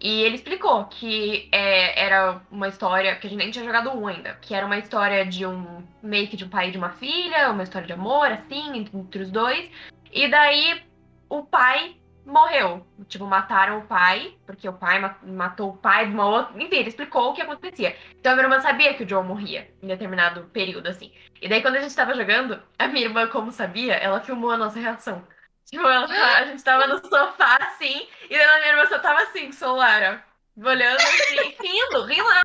e 0.00 0.22
ele 0.22 0.34
explicou 0.34 0.84
que 0.86 1.48
é, 1.52 2.04
era 2.04 2.40
uma 2.50 2.68
história, 2.68 3.14
que 3.16 3.26
a 3.26 3.30
gente 3.30 3.38
nem 3.38 3.50
tinha 3.50 3.64
jogado 3.64 3.90
um 3.90 4.06
ainda, 4.06 4.34
que 4.40 4.54
era 4.54 4.66
uma 4.66 4.76
história 4.76 5.24
de 5.24 5.46
um, 5.46 5.82
meio 6.02 6.28
que 6.28 6.36
de 6.36 6.44
um 6.44 6.48
pai 6.48 6.68
e 6.68 6.72
de 6.72 6.78
uma 6.78 6.90
filha, 6.90 7.50
uma 7.50 7.62
história 7.62 7.86
de 7.86 7.92
amor, 7.92 8.26
assim, 8.26 8.76
entre, 8.76 8.98
entre 8.98 9.22
os 9.22 9.30
dois. 9.30 9.70
E 10.12 10.28
daí, 10.28 10.82
o 11.28 11.42
pai 11.44 11.96
morreu. 12.24 12.86
Tipo, 13.08 13.26
mataram 13.26 13.78
o 13.78 13.86
pai, 13.86 14.36
porque 14.46 14.68
o 14.68 14.72
pai 14.72 14.98
ma- 15.00 15.18
matou 15.22 15.70
o 15.70 15.76
pai 15.76 16.06
de 16.06 16.12
uma 16.14 16.26
outra. 16.26 16.62
Enfim, 16.62 16.76
ele 16.76 16.88
explicou 16.88 17.30
o 17.30 17.34
que 17.34 17.42
acontecia. 17.42 17.96
Então 18.18 18.32
a 18.32 18.34
minha 18.36 18.46
irmã 18.46 18.60
sabia 18.60 18.94
que 18.94 19.04
o 19.04 19.08
Joe 19.08 19.22
morria 19.24 19.70
em 19.82 19.86
determinado 19.86 20.44
período, 20.52 20.88
assim. 20.88 21.12
E 21.40 21.48
daí, 21.48 21.62
quando 21.62 21.76
a 21.76 21.80
gente 21.80 21.94
tava 21.94 22.14
jogando, 22.14 22.62
a 22.78 22.88
minha 22.88 23.06
irmã, 23.06 23.26
como 23.28 23.52
sabia, 23.52 23.94
ela 23.94 24.20
filmou 24.20 24.50
a 24.50 24.56
nossa 24.56 24.78
reação. 24.78 25.26
Tipo, 25.66 25.86
ela, 25.86 26.06
a 26.06 26.44
gente 26.46 26.62
tava 26.62 26.86
no 26.86 26.98
sofá, 26.98 27.56
assim, 27.60 28.06
e 28.28 28.36
daí 28.36 28.44
a 28.44 28.56
minha 28.60 28.68
irmã 28.72 28.86
só 28.86 28.98
tava 28.98 29.22
assim, 29.22 29.44
com 29.44 29.50
o 29.50 29.52
celular, 29.52 30.22
ó, 30.58 30.68
olhando 30.68 30.98
assim, 31.00 31.54
rindo, 31.60 32.04
rindo 32.04 32.28
na 32.28 32.42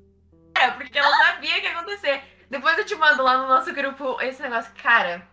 porque 0.76 0.98
ela 0.98 1.16
sabia 1.18 1.58
o 1.58 1.62
que 1.62 1.68
ia 1.68 1.72
acontecer. 1.72 2.24
Depois 2.50 2.78
eu 2.78 2.86
te 2.86 2.96
mando 2.96 3.24
lá 3.24 3.38
no 3.38 3.48
nosso 3.48 3.74
grupo 3.74 4.20
esse 4.22 4.42
negócio, 4.42 4.72
cara. 4.82 5.28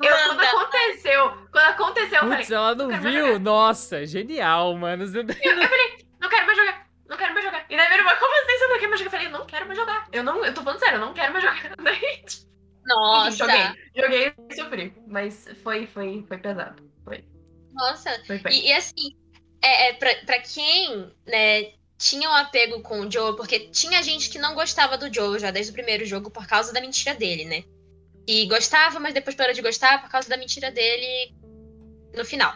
Eu, 0.00 0.16
quando 0.26 0.40
aconteceu, 0.40 1.30
quando 1.50 1.64
aconteceu, 1.70 2.22
eu 2.22 2.28
falei, 2.28 2.46
ela 2.50 2.74
não 2.74 2.88
mais 2.88 3.02
viu? 3.02 3.38
Nossa, 3.38 4.06
genial, 4.06 4.74
mano. 4.76 5.06
Você- 5.06 5.22
não 5.22 6.28
quero 6.28 6.46
mais 6.46 6.58
jogar, 6.58 6.86
não 7.08 7.16
quero 7.16 7.32
mais 7.34 7.44
jogar. 7.44 7.66
E 7.68 7.76
daí 7.76 7.88
minha 7.88 7.98
irmã, 8.00 8.16
como 8.16 8.34
assim 8.42 8.58
você 8.58 8.66
não 8.68 8.78
quer 8.78 8.86
mais 8.88 9.00
jogar? 9.00 9.06
Eu 9.06 9.10
falei, 9.10 9.26
eu 9.26 9.30
não 9.38 9.46
quero 9.46 9.66
mais 9.66 9.78
jogar. 9.78 10.08
Eu 10.12 10.22
não, 10.24 10.44
eu 10.44 10.54
tô 10.54 10.62
falando 10.62 10.78
sério, 10.80 10.96
eu 10.96 11.00
não 11.00 11.14
quero 11.14 11.32
mais 11.32 11.44
jogar. 11.44 11.76
Daí, 11.82 12.24
Nossa, 12.84 13.28
enfim, 13.28 13.36
joguei. 13.38 13.82
Joguei 13.96 14.34
e 14.50 14.54
sofri. 14.54 14.94
Mas 15.06 15.48
foi, 15.62 15.86
foi, 15.86 16.24
foi 16.26 16.38
pesado. 16.38 16.82
nossa. 17.72 18.22
Foi 18.26 18.38
bem. 18.38 18.52
E, 18.52 18.68
e 18.68 18.72
assim, 18.72 19.16
é, 19.62 19.88
é, 19.88 19.92
pra, 19.94 20.14
pra 20.26 20.38
quem, 20.40 21.12
né, 21.26 21.72
tinha 21.98 22.28
um 22.28 22.34
apego 22.34 22.82
com 22.82 23.00
o 23.00 23.10
Joe, 23.10 23.36
porque 23.36 23.60
tinha 23.70 24.02
gente 24.02 24.28
que 24.28 24.38
não 24.38 24.54
gostava 24.54 24.98
do 24.98 25.12
Joe 25.12 25.38
já 25.38 25.50
desde 25.50 25.70
o 25.70 25.74
primeiro 25.74 26.04
jogo 26.04 26.30
por 26.30 26.46
causa 26.46 26.72
da 26.72 26.80
mentira 26.80 27.14
dele, 27.14 27.44
né? 27.44 27.62
E 28.26 28.46
gostava, 28.46 29.00
mas 29.00 29.14
depois 29.14 29.36
parou 29.36 29.52
de 29.52 29.62
gostar 29.62 30.00
por 30.00 30.10
causa 30.10 30.28
da 30.28 30.36
mentira 30.36 30.70
dele 30.70 31.34
no 32.14 32.24
final. 32.24 32.54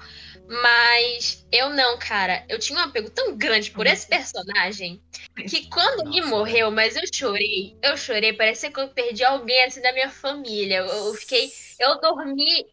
Mas 0.48 1.46
eu 1.50 1.70
não, 1.70 1.98
cara. 1.98 2.44
Eu 2.48 2.58
tinha 2.58 2.78
um 2.78 2.82
apego 2.82 3.10
tão 3.10 3.36
grande 3.36 3.70
por 3.70 3.86
esse 3.86 4.06
personagem 4.08 5.02
que 5.48 5.68
quando 5.68 6.08
ele 6.08 6.20
Nossa, 6.20 6.30
morreu, 6.30 6.70
mas 6.70 6.96
eu 6.96 7.02
chorei. 7.12 7.76
Eu 7.82 7.96
chorei, 7.96 8.32
parecia 8.32 8.70
que 8.70 8.78
eu 8.80 8.88
perdi 8.88 9.24
alguém 9.24 9.64
assim 9.64 9.80
da 9.82 9.92
minha 9.92 10.08
família. 10.10 10.78
Eu, 10.78 10.86
eu 10.86 11.14
fiquei. 11.14 11.52
Eu 11.78 12.00
dormi 12.00 12.64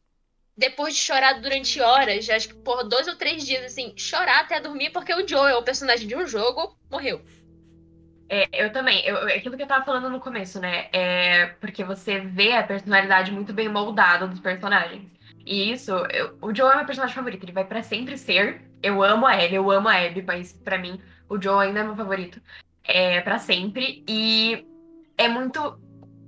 depois 0.56 0.94
de 0.94 1.02
chorar 1.02 1.42
durante 1.42 1.82
horas, 1.82 2.30
acho 2.30 2.50
que 2.50 2.56
por 2.56 2.84
dois 2.88 3.08
ou 3.08 3.16
três 3.16 3.46
dias, 3.46 3.66
assim, 3.66 3.94
chorar 3.98 4.42
até 4.42 4.60
dormir, 4.60 4.92
porque 4.92 5.14
o 5.14 5.28
Joe, 5.28 5.54
o 5.54 5.64
personagem 5.64 6.08
de 6.08 6.16
um 6.16 6.28
jogo, 6.28 6.78
morreu. 6.92 7.26
É, 8.30 8.48
eu 8.54 8.72
também. 8.72 9.06
Eu, 9.06 9.16
eu- 9.18 9.36
aquilo 9.38 9.56
que 9.58 9.64
eu 9.64 9.68
tava 9.68 9.86
falando 9.86 10.10
no 10.10 10.20
começo, 10.20 10.60
né? 10.60 10.88
É 10.92 11.48
porque 11.60 11.84
você 11.84 12.20
vê 12.20 12.54
a 12.54 12.64
personalidade 12.64 13.32
muito 13.32 13.54
bem 13.54 13.70
moldada 13.70 14.28
dos 14.28 14.40
personagens. 14.40 15.14
E 15.46 15.72
isso, 15.72 15.92
eu- 15.92 16.38
o 16.42 16.56
Joe 16.56 16.72
é 16.72 16.76
meu 16.78 16.86
personagem 16.86 17.16
favorito. 17.16 17.44
Ele 17.44 17.52
vai 17.52 17.66
pra 17.66 17.84
sempre 17.84 18.18
ser. 18.18 18.62
Eu 18.82 19.04
amo 19.04 19.26
a 19.26 19.36
Ellie, 19.42 19.56
eu 19.56 19.70
amo 19.72 19.88
a 19.90 19.96
Abby, 19.98 20.22
mas 20.22 20.54
pra 20.54 20.78
mim, 20.78 21.00
o 21.30 21.42
Joe 21.42 21.66
ainda 21.68 21.82
é 21.82 21.84
meu 21.84 21.96
favorito. 21.96 22.42
É 22.84 23.22
pra 23.22 23.38
sempre. 23.40 24.04
E 24.08 24.66
é 25.18 25.28
muito 25.28 25.78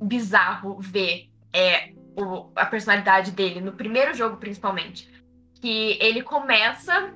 bizarro 0.01 0.77
ver 0.79 1.29
é, 1.53 1.91
o- 2.17 2.51
a 2.55 2.65
personalidade 2.65 3.31
dele 3.31 3.61
no 3.61 3.71
primeiro 3.71 4.13
jogo, 4.13 4.37
principalmente. 4.37 5.09
Que 5.61 5.97
ele 6.01 6.21
começa. 6.21 7.13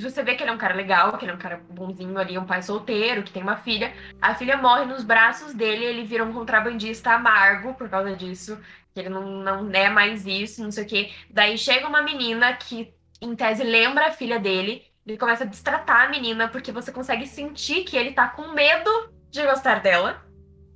Você 0.00 0.22
vê 0.22 0.34
que 0.34 0.42
ele 0.42 0.50
é 0.50 0.52
um 0.52 0.58
cara 0.58 0.74
legal, 0.74 1.16
que 1.16 1.24
ele 1.24 1.32
é 1.32 1.34
um 1.34 1.38
cara 1.38 1.56
bonzinho 1.70 2.18
ali, 2.18 2.36
um 2.36 2.44
pai 2.44 2.62
solteiro, 2.62 3.22
que 3.22 3.32
tem 3.32 3.42
uma 3.42 3.56
filha. 3.56 3.94
A 4.20 4.34
filha 4.34 4.56
morre 4.56 4.84
nos 4.84 5.02
braços 5.02 5.54
dele, 5.54 5.84
ele 5.84 6.04
vira 6.04 6.24
um 6.24 6.32
contrabandista 6.32 7.12
amargo 7.12 7.74
por 7.74 7.88
causa 7.88 8.14
disso. 8.14 8.60
Que 8.94 9.00
ele 9.00 9.08
não, 9.08 9.42
não 9.64 9.70
é 9.72 9.88
mais 9.88 10.26
isso, 10.26 10.62
não 10.62 10.70
sei 10.70 10.84
o 10.84 10.86
quê. 10.86 11.12
Daí 11.30 11.56
chega 11.56 11.86
uma 11.88 12.02
menina 12.02 12.52
que, 12.54 12.92
em 13.20 13.34
tese, 13.34 13.64
lembra 13.64 14.08
a 14.08 14.12
filha 14.12 14.38
dele. 14.38 14.84
Ele 15.06 15.16
começa 15.16 15.44
a 15.44 15.46
destratar 15.46 16.06
a 16.06 16.08
menina, 16.10 16.48
porque 16.48 16.70
você 16.70 16.92
consegue 16.92 17.26
sentir 17.26 17.84
que 17.84 17.96
ele 17.96 18.12
tá 18.12 18.28
com 18.28 18.52
medo 18.52 18.90
de 19.30 19.42
gostar 19.46 19.80
dela. 19.80 20.27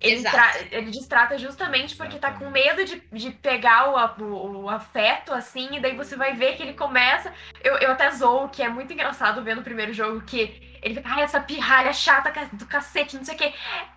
Ele, 0.03 0.23
ele 0.71 0.91
distrata 0.91 1.39
justamente 1.39 1.95
porque 1.95 2.19
tá 2.19 2.33
com 2.33 2.51
medo 2.51 2.85
de, 2.85 3.01
de 3.13 3.31
pegar 3.31 3.89
o, 3.89 4.25
o, 4.25 4.63
o 4.63 4.69
afeto, 4.69 5.33
assim, 5.33 5.77
e 5.77 5.81
daí 5.81 5.97
você 5.97 6.17
vai 6.17 6.35
ver 6.35 6.57
que 6.57 6.63
ele 6.63 6.75
começa. 6.75 7.33
Eu, 7.63 7.77
eu 7.77 7.93
até 7.93 8.11
zoo, 8.11 8.49
que 8.49 8.63
é 8.63 8.69
muito 8.69 8.93
engraçado 8.93 9.43
ver 9.43 9.55
no 9.55 9.63
primeiro 9.63 9.93
jogo 9.93 10.23
que 10.23 10.61
ele 10.83 10.97
fica, 10.97 11.09
ai, 11.09 11.23
essa 11.23 11.41
pirralha 11.41 11.93
chata 11.93 12.33
do 12.53 12.67
cacete, 12.67 13.17
não 13.17 13.25
sei 13.25 13.37
o 13.37 13.39
quê. 13.39 13.55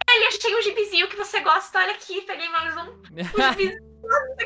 Ele 0.07 0.25
achei 0.25 0.55
um 0.55 0.61
gibizinho 0.61 1.07
que 1.07 1.15
você 1.15 1.39
gosta, 1.39 1.79
olha 1.79 1.93
aqui, 1.93 2.21
peguei 2.21 2.47
mais 2.49 2.77
um, 2.77 2.91
um 2.91 3.17
gibizinho, 3.51 3.79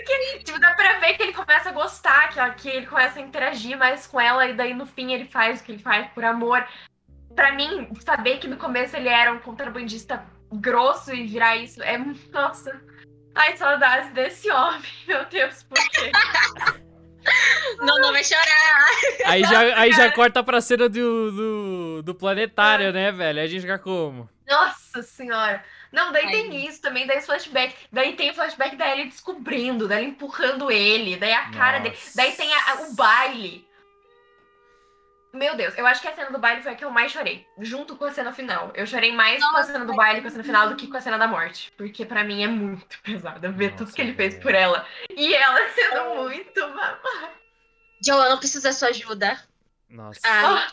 quê. 0.06 0.40
Tipo, 0.46 0.60
dá 0.60 0.74
pra 0.74 1.00
ver 1.00 1.16
que 1.16 1.24
ele 1.24 1.34
começa 1.34 1.70
a 1.70 1.74
gostar, 1.74 2.30
que, 2.30 2.40
ó, 2.40 2.50
que 2.52 2.70
ele 2.70 2.88
começa 2.88 3.20
a 3.20 3.22
interagir 3.22 3.78
mais 3.78 4.08
com 4.08 4.20
ela, 4.20 4.48
e 4.48 4.54
daí 4.54 4.74
no 4.74 4.86
fim 4.86 5.12
ele 5.12 5.26
faz 5.26 5.60
o 5.60 5.64
que 5.64 5.74
ele 5.74 5.84
faz 5.84 6.10
por 6.14 6.24
amor. 6.24 6.66
Pra 7.36 7.52
mim, 7.52 7.90
saber 8.00 8.38
que 8.38 8.48
no 8.48 8.58
começo 8.58 8.96
ele 8.96 9.10
era 9.10 9.34
um 9.34 9.40
contrabandista 9.40 10.26
grosso 10.54 11.14
e 11.14 11.28
virar 11.28 11.56
isso 11.58 11.82
é. 11.84 11.98
Nossa. 12.32 12.82
Ai, 13.36 13.56
saudades 13.58 14.12
desse 14.14 14.50
homem, 14.52 14.82
meu 15.08 15.24
Deus, 15.26 15.64
por 15.64 15.78
quê? 15.92 16.12
Não, 17.80 18.00
não 18.00 18.12
vai 18.12 18.24
chorar. 18.24 18.88
Aí 19.26 19.44
já, 19.44 19.60
aí 19.80 19.92
já 19.92 20.12
corta 20.12 20.44
pra 20.44 20.62
cena 20.62 20.88
do, 20.90 21.32
do, 21.32 22.02
do 22.02 22.16
planetário, 22.16 22.92
né, 22.92 23.12
velho? 23.12 23.40
Aí 23.40 23.46
a 23.46 23.48
gente 23.48 23.62
fica 23.62 23.78
como? 23.78 24.28
Nossa 24.48 25.04
senhora. 25.04 25.64
Não, 25.92 26.12
daí 26.12 26.26
Ai. 26.26 26.32
tem 26.32 26.66
isso 26.66 26.82
também, 26.82 27.06
daí 27.06 27.22
flashback. 27.22 27.76
Daí 27.92 28.14
tem 28.16 28.32
o 28.32 28.34
flashback 28.34 28.76
da 28.76 28.90
Ellie 28.92 29.10
descobrindo, 29.10 29.88
dela 29.88 30.02
empurrando 30.02 30.72
ele, 30.72 31.18
daí 31.18 31.34
a 31.34 31.52
cara 31.52 31.80
dele. 31.80 31.96
Nossa. 31.96 32.12
Daí 32.16 32.32
tem 32.32 32.52
a- 32.54 32.72
a- 32.72 32.82
o 32.84 32.96
baile. 32.96 33.68
Meu 35.32 35.56
Deus, 35.56 35.78
eu 35.78 35.86
acho 35.86 36.02
que 36.02 36.08
a 36.08 36.16
cena 36.16 36.32
do 36.32 36.40
baile 36.40 36.62
foi 36.64 36.72
a 36.72 36.76
que 36.76 36.84
eu 36.84 36.90
mais 36.90 37.12
chorei. 37.12 37.46
Junto 37.60 37.96
com 37.96 38.06
a 38.06 38.12
cena 38.12 38.34
final. 38.34 38.72
Eu 38.74 38.88
chorei 38.88 39.12
mais 39.14 39.44
com 39.44 39.58
a 39.58 39.64
cena 39.64 39.86
do 39.86 39.94
baile 39.96 40.20
e 40.20 40.22
com 40.24 40.28
a 40.28 40.32
cena 40.32 40.44
final 40.44 40.70
do 40.70 40.76
que 40.76 40.88
com 40.88 40.98
a 40.98 41.02
cena 41.02 41.18
da 41.20 41.28
morte. 41.28 41.72
Porque 41.78 42.04
pra 42.06 42.24
mim 42.24 42.44
é 42.44 42.48
muito 42.48 43.00
pesada 43.04 43.52
ver 43.52 43.72
tudo 43.72 43.82
Nossa, 43.82 43.94
que 43.96 44.02
ele 44.02 44.14
fez 44.16 44.34
velho. 44.34 44.44
por 44.44 44.56
ela. 44.56 44.88
E 45.16 45.34
ela 45.36 45.70
sendo 45.70 46.16
muito. 46.16 46.68
ma- 46.76 47.00
Joe, 48.04 48.24
eu 48.24 48.30
não 48.32 48.38
preciso 48.40 48.64
da 48.64 48.74
sua 48.74 48.88
ajuda. 48.88 49.40
Nossa. 49.88 50.20
Ah, 50.24 50.68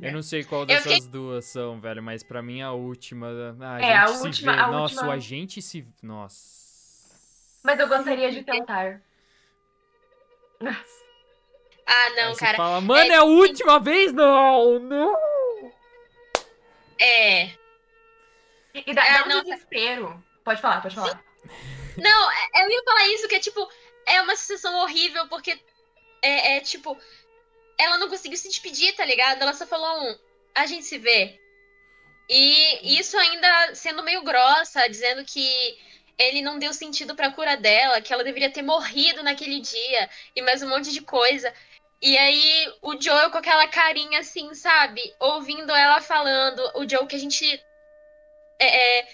Eu 0.00 0.12
não 0.12 0.22
sei 0.22 0.42
qual 0.42 0.64
dessas 0.64 0.90
fiquei- 0.90 1.08
duas 1.10 1.44
são, 1.44 1.78
velho, 1.78 2.02
mas 2.02 2.22
pra 2.22 2.40
mim 2.40 2.62
a 2.62 2.72
última. 2.72 3.26
A 3.60 3.80
É, 3.82 3.96
a 3.96 4.08
última- 4.08 4.52
vê. 4.54 4.58
a 4.58 4.66
Nossa, 4.68 4.94
última- 4.94 5.08
o 5.08 5.10
agente 5.10 5.60
se. 5.60 5.86
Nossa. 6.02 6.62
Mas 7.62 7.78
eu 7.78 7.86
gostaria 7.88 8.30
de 8.32 8.42
tentar. 8.42 9.02
Nossa. 10.60 11.02
Ah, 11.86 12.04
Aí 12.06 12.16
não, 12.16 12.34
você 12.34 12.40
cara. 12.40 12.56
fala, 12.56 12.80
mano, 12.80 13.12
é 13.12 13.16
a 13.16 13.24
última 13.24 13.78
vez? 13.80 14.12
Não, 14.12 14.78
não. 14.78 15.72
É. 16.98 17.50
E 18.74 18.94
dá, 18.94 19.04
É, 19.04 19.18
dá 19.18 19.24
um 19.24 19.28
não. 19.28 19.42
desespero. 19.42 20.24
Pode 20.44 20.60
falar, 20.60 20.80
pode 20.80 20.94
falar. 20.94 21.22
Não, 21.96 22.30
é- 22.32 22.64
eu 22.64 22.70
ia 22.70 22.82
falar 22.84 23.06
isso, 23.08 23.28
que 23.28 23.34
é 23.34 23.40
tipo, 23.40 23.68
é 24.06 24.20
uma 24.22 24.34
sensação 24.36 24.74
horrível, 24.80 25.28
porque 25.28 25.58
é, 26.22 26.56
é, 26.56 26.60
tipo, 26.60 26.96
ela 27.78 27.98
não 27.98 28.08
conseguiu 28.08 28.38
se 28.38 28.48
despedir, 28.48 28.94
tá 28.94 29.04
ligado? 29.04 29.42
Ela 29.42 29.52
só 29.52 29.66
falou 29.66 30.02
um, 30.04 30.18
a 30.54 30.66
gente 30.66 30.84
se 30.86 30.98
vê. 30.98 31.38
E 32.28 32.98
isso 32.98 33.18
ainda 33.18 33.74
sendo 33.74 34.02
meio 34.02 34.22
grossa, 34.22 34.88
dizendo 34.88 35.24
que 35.24 35.78
ele 36.18 36.40
não 36.40 36.58
deu 36.58 36.72
sentido 36.72 37.14
pra 37.14 37.32
cura 37.32 37.56
dela, 37.56 38.00
que 38.00 38.12
ela 38.12 38.24
deveria 38.24 38.50
ter 38.50 38.62
morrido 38.62 39.22
naquele 39.22 39.60
dia, 39.60 40.08
e 40.34 40.40
mais 40.40 40.62
um 40.62 40.68
monte 40.68 40.92
de 40.92 41.00
coisa. 41.02 41.52
E 42.02 42.18
aí 42.18 42.74
o 42.82 43.00
Joel 43.00 43.30
com 43.30 43.38
aquela 43.38 43.68
carinha 43.68 44.18
assim, 44.20 44.52
sabe? 44.54 45.00
Ouvindo 45.20 45.72
ela 45.72 46.00
falando, 46.00 46.60
o 46.74 46.88
Joel 46.88 47.06
que 47.06 47.16
a 47.16 47.18
gente. 47.18 47.44
é, 48.58 49.00
é, 49.00 49.08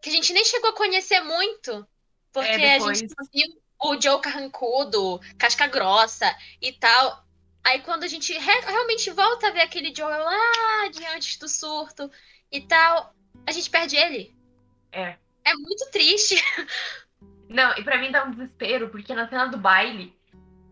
que 0.00 0.10
a 0.10 0.12
gente 0.12 0.32
nem 0.32 0.44
chegou 0.44 0.70
a 0.70 0.76
conhecer 0.76 1.20
muito. 1.20 1.86
Porque 2.32 2.48
É, 2.48 2.76
a 2.76 2.78
gente 2.94 3.14
viu 3.32 3.62
o 3.80 4.00
Joe 4.00 4.20
carrancudo, 4.20 5.20
casca 5.38 5.66
grossa 5.66 6.34
e 6.60 6.72
tal. 6.72 7.24
Aí 7.64 7.80
quando 7.82 8.04
a 8.04 8.08
gente 8.08 8.32
re- 8.32 8.60
realmente 8.60 9.10
volta 9.10 9.48
a 9.48 9.50
ver 9.50 9.62
aquele 9.62 9.94
Joel 9.94 10.22
lá 10.24 10.88
de 10.92 11.04
antes 11.06 11.36
do 11.38 11.48
surto 11.48 12.10
e 12.50 12.60
tal, 12.60 13.14
a 13.46 13.52
gente 13.52 13.70
perde 13.70 13.96
ele. 13.96 14.36
É. 14.92 15.16
É 15.44 15.54
muito 15.54 15.90
triste. 15.90 16.36
Não, 17.48 17.76
e 17.76 17.84
pra 17.84 17.98
mim 17.98 18.10
dá 18.10 18.24
um 18.24 18.30
desespero, 18.30 18.88
porque 18.88 19.14
na 19.14 19.28
cena 19.28 19.46
do 19.46 19.58
baile 19.58 20.16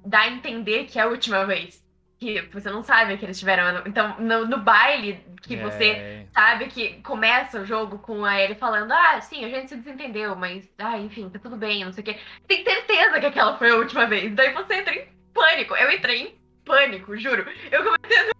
dá 0.04 0.20
a 0.20 0.28
entender 0.28 0.84
que 0.84 0.98
é 0.98 1.02
a 1.02 1.06
última 1.06 1.44
vez. 1.44 1.82
Que 2.18 2.40
você 2.52 2.70
não 2.70 2.82
sabe 2.84 3.16
que 3.16 3.24
eles 3.24 3.38
tiveram. 3.38 3.82
Então, 3.84 4.16
no, 4.20 4.46
no 4.46 4.58
baile, 4.58 5.24
que 5.42 5.56
você 5.56 5.90
É, 5.90 6.26
sabe 6.32 6.68
que 6.68 7.02
começa 7.02 7.60
o 7.60 7.66
jogo 7.66 7.98
com 7.98 8.24
a 8.24 8.40
Ellie 8.40 8.54
falando: 8.54 8.92
Ah, 8.92 9.20
sim, 9.20 9.44
a 9.44 9.48
gente 9.48 9.70
se 9.70 9.76
desentendeu, 9.76 10.36
mas, 10.36 10.68
ah, 10.78 10.98
enfim, 10.98 11.28
tá 11.28 11.40
tudo 11.40 11.56
bem, 11.56 11.84
não 11.84 11.92
sei 11.92 12.02
o 12.02 12.04
quê. 12.04 12.18
Tem 12.46 12.62
certeza 12.62 13.18
que 13.18 13.26
aquela 13.26 13.58
foi 13.58 13.70
a 13.70 13.76
última 13.76 14.06
vez. 14.06 14.32
Daí 14.34 14.52
você 14.52 14.74
entra 14.74 14.94
em 14.94 15.08
pânico. 15.34 15.74
Eu 15.74 15.90
entrei 15.90 16.22
em 16.22 16.38
pânico, 16.64 17.16
juro. 17.16 17.44
Eu 17.70 17.82
comecei 17.82 18.30
a 18.30 18.32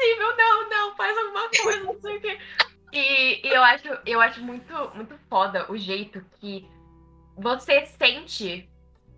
possível, 0.00 0.36
não, 0.36 0.68
não, 0.70 0.96
faz 0.96 1.16
alguma 1.18 1.48
coisa, 1.50 1.84
não 1.84 2.00
sei 2.00 2.16
o 2.16 2.20
quê. 2.20 2.38
E, 2.92 3.46
e 3.46 3.52
eu 3.52 3.62
acho, 3.62 3.88
eu 4.06 4.20
acho 4.20 4.42
muito, 4.42 4.74
muito 4.94 5.16
foda 5.28 5.70
o 5.70 5.76
jeito 5.76 6.24
que 6.40 6.66
você 7.36 7.86
sente. 7.86 8.68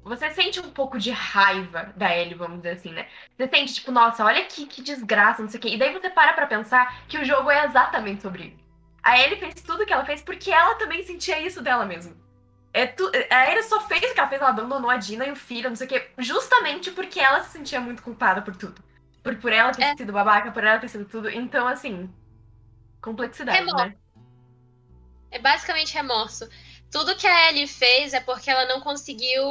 Você 0.05 0.31
sente 0.33 0.59
um 0.61 0.71
pouco 0.71 0.99
de 0.99 1.11
raiva 1.13 1.93
da 1.97 2.15
Ellie, 2.17 2.35
vamos 2.35 2.57
dizer 2.59 2.71
assim, 2.71 2.91
né? 2.93 3.09
Você 3.37 3.49
sente, 3.49 3.75
tipo, 3.75 3.93
nossa, 3.93 4.25
olha 4.25 4.45
que, 4.47 4.67
que 4.67 4.83
desgraça, 4.83 5.41
não 5.43 5.49
sei 5.49 5.59
o 5.59 5.63
quê. 5.63 5.69
E 5.69 5.79
daí 5.79 5.93
você 5.93 6.11
para 6.11 6.33
pra 6.33 6.47
pensar 6.47 7.05
que 7.07 7.19
o 7.19 7.25
jogo 7.25 7.51
é 7.51 7.65
exatamente 7.65 8.23
sobre 8.23 8.45
isso. 8.45 8.63
A 9.03 9.19
Ellie 9.19 9.39
fez 9.39 9.55
tudo 9.63 9.87
que 9.87 9.93
ela 9.93 10.05
fez 10.05 10.21
porque 10.23 10.51
ela 10.51 10.75
também 10.77 11.05
sentia 11.05 11.41
isso 11.41 11.63
dela 11.63 11.85
mesma. 11.85 12.17
É 12.73 12.87
tu... 12.87 13.11
A 13.31 13.51
Ellie 13.51 13.63
só 13.65 13.81
fez 13.87 14.01
o 14.11 14.15
que 14.15 14.19
ela 14.21 14.29
fez, 14.29 14.41
ela 14.41 14.51
abandonou 14.51 14.91
a 14.91 14.97
Dina 14.97 15.27
e 15.27 15.31
o 15.33 15.37
filho, 15.37 15.69
não 15.69 15.77
sei 15.77 15.87
o 15.87 15.91
quê, 15.91 16.11
justamente 16.19 16.91
porque 16.91 17.21
ela 17.21 17.43
se 17.43 17.51
sentia 17.51 17.81
muito 17.81 18.03
culpada 18.03 18.43
por 18.43 18.57
tudo. 18.57 18.83
Por, 19.23 19.37
por 19.37 19.53
ela 19.53 19.73
ter 19.73 19.83
É. 19.83 19.97
sido 19.97 20.13
babaca, 20.13 20.51
por 20.51 20.65
ela 20.65 20.79
ter 20.81 20.89
sido 20.89 21.05
tudo. 21.05 21.31
Então, 21.31 21.67
assim, 21.69 22.13
complexidade, 23.01 23.59
Remorso. 23.59 23.87
né? 23.87 23.97
É 25.31 25.39
basicamente 25.39 25.95
remorso. 25.95 26.49
Tudo 26.91 27.17
que 27.17 27.27
a 27.27 27.49
Ellie 27.51 27.67
fez 27.67 28.13
é 28.13 28.21
porque 28.21 28.51
ela 28.51 28.67
não 28.67 28.81
conseguiu 28.81 29.43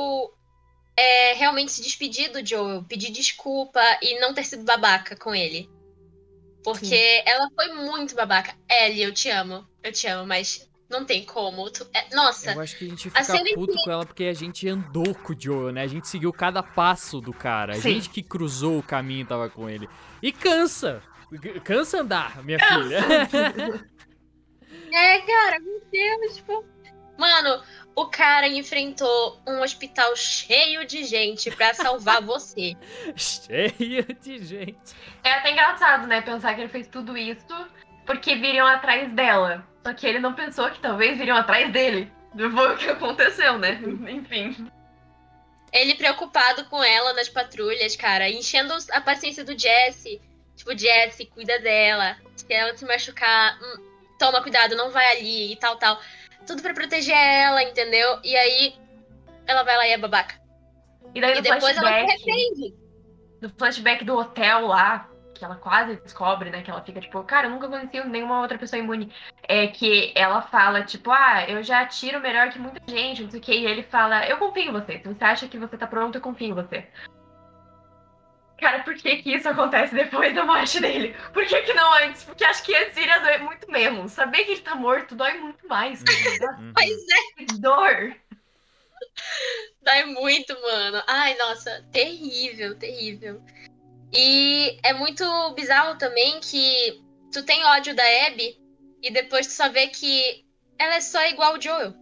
é, 1.01 1.33
realmente 1.33 1.71
se 1.71 1.81
despedir 1.81 2.31
do 2.31 2.45
Joel, 2.45 2.83
pedir 2.83 3.11
desculpa 3.11 3.81
e 4.01 4.19
não 4.19 4.33
ter 4.33 4.43
sido 4.43 4.63
babaca 4.63 5.15
com 5.15 5.33
ele. 5.33 5.67
Porque 6.63 7.23
ela 7.25 7.49
foi 7.55 7.73
muito 7.73 8.13
babaca. 8.15 8.53
Ellie, 8.69 9.01
eu 9.01 9.11
te 9.13 9.29
amo. 9.29 9.67
Eu 9.83 9.91
te 9.91 10.05
amo, 10.05 10.27
mas 10.27 10.69
não 10.87 11.03
tem 11.03 11.25
como. 11.25 11.71
Tu- 11.71 11.87
é- 11.91 12.13
nossa, 12.13 12.51
eu 12.51 12.61
acho 12.61 12.77
que 12.77 12.85
a 12.85 12.89
gente 12.89 13.07
A 13.07 13.11
fica 13.11 13.23
cena 13.23 13.49
puto 13.55 13.73
com 13.83 13.91
ela 13.91 14.05
porque 14.05 14.25
a 14.25 14.33
gente 14.33 14.67
andou 14.69 15.15
com 15.15 15.33
o 15.33 15.35
Joel, 15.39 15.71
né? 15.73 15.81
A 15.81 15.87
gente 15.87 16.07
seguiu 16.07 16.31
cada 16.31 16.61
passo 16.61 17.19
do 17.19 17.33
cara. 17.33 17.73
A 17.73 17.75
Sim. 17.81 17.93
gente 17.93 18.09
que 18.11 18.21
cruzou 18.21 18.77
o 18.77 18.83
caminho 18.83 19.25
tava 19.25 19.49
com 19.49 19.67
ele. 19.67 19.89
E 20.21 20.31
cansa. 20.31 21.01
Cansa 21.63 22.01
andar, 22.01 22.43
minha 22.43 22.59
filha. 22.59 22.99
É, 24.93 25.19
cara, 25.21 25.59
meu 25.59 25.81
Deus, 25.91 26.35
tipo. 26.35 26.65
Mano, 27.17 27.63
o 27.95 28.05
cara 28.07 28.47
enfrentou 28.47 29.39
um 29.47 29.61
hospital 29.61 30.15
cheio 30.15 30.85
de 30.85 31.03
gente 31.03 31.51
pra 31.51 31.73
salvar 31.73 32.21
você. 32.23 32.75
Cheio 33.15 34.03
de 34.21 34.43
gente. 34.43 34.95
É 35.23 35.33
até 35.33 35.51
engraçado, 35.51 36.07
né? 36.07 36.21
Pensar 36.21 36.55
que 36.55 36.61
ele 36.61 36.69
fez 36.69 36.87
tudo 36.87 37.17
isso 37.17 37.67
porque 38.05 38.35
viriam 38.35 38.67
atrás 38.67 39.11
dela. 39.13 39.65
Só 39.83 39.93
que 39.93 40.05
ele 40.07 40.19
não 40.19 40.33
pensou 40.33 40.69
que 40.69 40.79
talvez 40.79 41.17
viriam 41.17 41.37
atrás 41.37 41.71
dele. 41.71 42.11
Foi 42.35 42.73
o 42.73 42.77
que 42.77 42.89
aconteceu, 42.89 43.57
né? 43.57 43.79
Enfim. 44.09 44.69
Ele 45.71 45.95
preocupado 45.95 46.65
com 46.65 46.83
ela 46.83 47.13
nas 47.13 47.29
patrulhas, 47.29 47.95
cara, 47.95 48.29
enchendo 48.29 48.73
a 48.91 49.01
paciência 49.01 49.43
do 49.43 49.57
Jesse. 49.57 50.21
Tipo, 50.55 50.77
Jesse, 50.77 51.25
cuida 51.25 51.59
dela. 51.59 52.17
Se 52.35 52.51
ela 52.53 52.75
se 52.75 52.85
machucar, 52.85 53.57
hum, 53.61 53.91
toma 54.19 54.41
cuidado, 54.41 54.75
não 54.75 54.91
vai 54.91 55.17
ali 55.17 55.53
e 55.53 55.55
tal, 55.55 55.77
tal. 55.77 55.99
Tudo 56.45 56.61
pra 56.61 56.73
proteger 56.73 57.15
ela, 57.15 57.63
entendeu? 57.63 58.19
E 58.23 58.35
aí 58.35 58.75
ela 59.45 59.63
vai 59.63 59.77
lá 59.77 59.87
e 59.87 59.91
é 59.91 59.97
babaca. 59.97 60.35
E 61.13 61.21
daí 61.21 61.31
E 61.31 61.35
no 61.35 61.41
depois 61.41 61.77
ela 61.77 61.87
se 61.87 62.05
flashback, 62.05 62.11
arrepende. 62.11 62.75
no 63.41 63.49
flashback 63.49 64.05
do 64.05 64.17
hotel 64.17 64.67
lá, 64.67 65.09
que 65.33 65.43
ela 65.43 65.55
quase 65.55 65.95
descobre, 65.97 66.49
né? 66.49 66.61
Que 66.61 66.71
ela 66.71 66.81
fica 66.81 67.01
tipo, 67.01 67.21
cara, 67.23 67.47
eu 67.47 67.51
nunca 67.51 67.67
conheci 67.67 68.01
nenhuma 68.05 68.41
outra 68.41 68.57
pessoa 68.57 68.79
imune. 68.79 69.11
É 69.43 69.67
que 69.67 70.11
ela 70.15 70.41
fala, 70.43 70.83
tipo, 70.83 71.11
ah, 71.11 71.45
eu 71.47 71.63
já 71.63 71.81
atiro 71.81 72.19
melhor 72.21 72.49
que 72.49 72.59
muita 72.59 72.79
gente, 72.87 73.23
não 73.23 73.31
sei 73.31 73.39
o 73.39 73.43
que. 73.43 73.51
E 73.53 73.65
ele 73.65 73.83
fala, 73.83 74.25
eu 74.27 74.37
confio 74.37 74.69
em 74.69 74.71
você. 74.71 74.99
Se 74.99 75.07
você 75.07 75.23
acha 75.23 75.47
que 75.47 75.57
você 75.57 75.77
tá 75.77 75.87
pronto, 75.87 76.15
eu 76.15 76.21
confio 76.21 76.49
em 76.49 76.53
você. 76.53 76.87
Cara, 78.61 78.83
por 78.83 78.93
que 78.93 79.17
que 79.23 79.33
isso 79.33 79.49
acontece 79.49 79.95
depois 79.95 80.35
da 80.35 80.45
morte 80.45 80.79
dele? 80.79 81.15
Por 81.33 81.43
que 81.47 81.63
que 81.63 81.73
não 81.73 81.91
antes? 81.93 82.23
Porque 82.23 82.45
acho 82.45 82.61
que 82.61 82.75
antes 82.75 82.95
iria 82.95 83.19
doer 83.19 83.41
muito 83.41 83.69
mesmo. 83.71 84.07
Saber 84.07 84.43
que 84.45 84.51
ele 84.51 84.61
tá 84.61 84.75
morto 84.75 85.15
dói 85.15 85.33
muito 85.39 85.67
mais. 85.67 85.99
Uhum. 86.01 86.71
Pois 86.71 86.91
é, 86.91 87.57
dor. 87.57 88.15
dói 89.81 90.05
muito, 90.05 90.53
mano. 90.61 91.01
Ai, 91.07 91.35
nossa, 91.37 91.83
terrível, 91.91 92.77
terrível. 92.77 93.41
E 94.13 94.77
é 94.83 94.93
muito 94.93 95.25
bizarro 95.55 95.97
também 95.97 96.39
que 96.39 97.01
tu 97.33 97.43
tem 97.43 97.65
ódio 97.65 97.95
da 97.95 98.03
Abby 98.27 98.61
e 99.01 99.09
depois 99.09 99.47
tu 99.47 99.53
só 99.53 99.69
vê 99.69 99.87
que 99.87 100.45
ela 100.77 100.95
é 100.95 101.01
só 101.01 101.25
igual 101.25 101.55
o 101.55 101.61
Joel. 101.61 101.95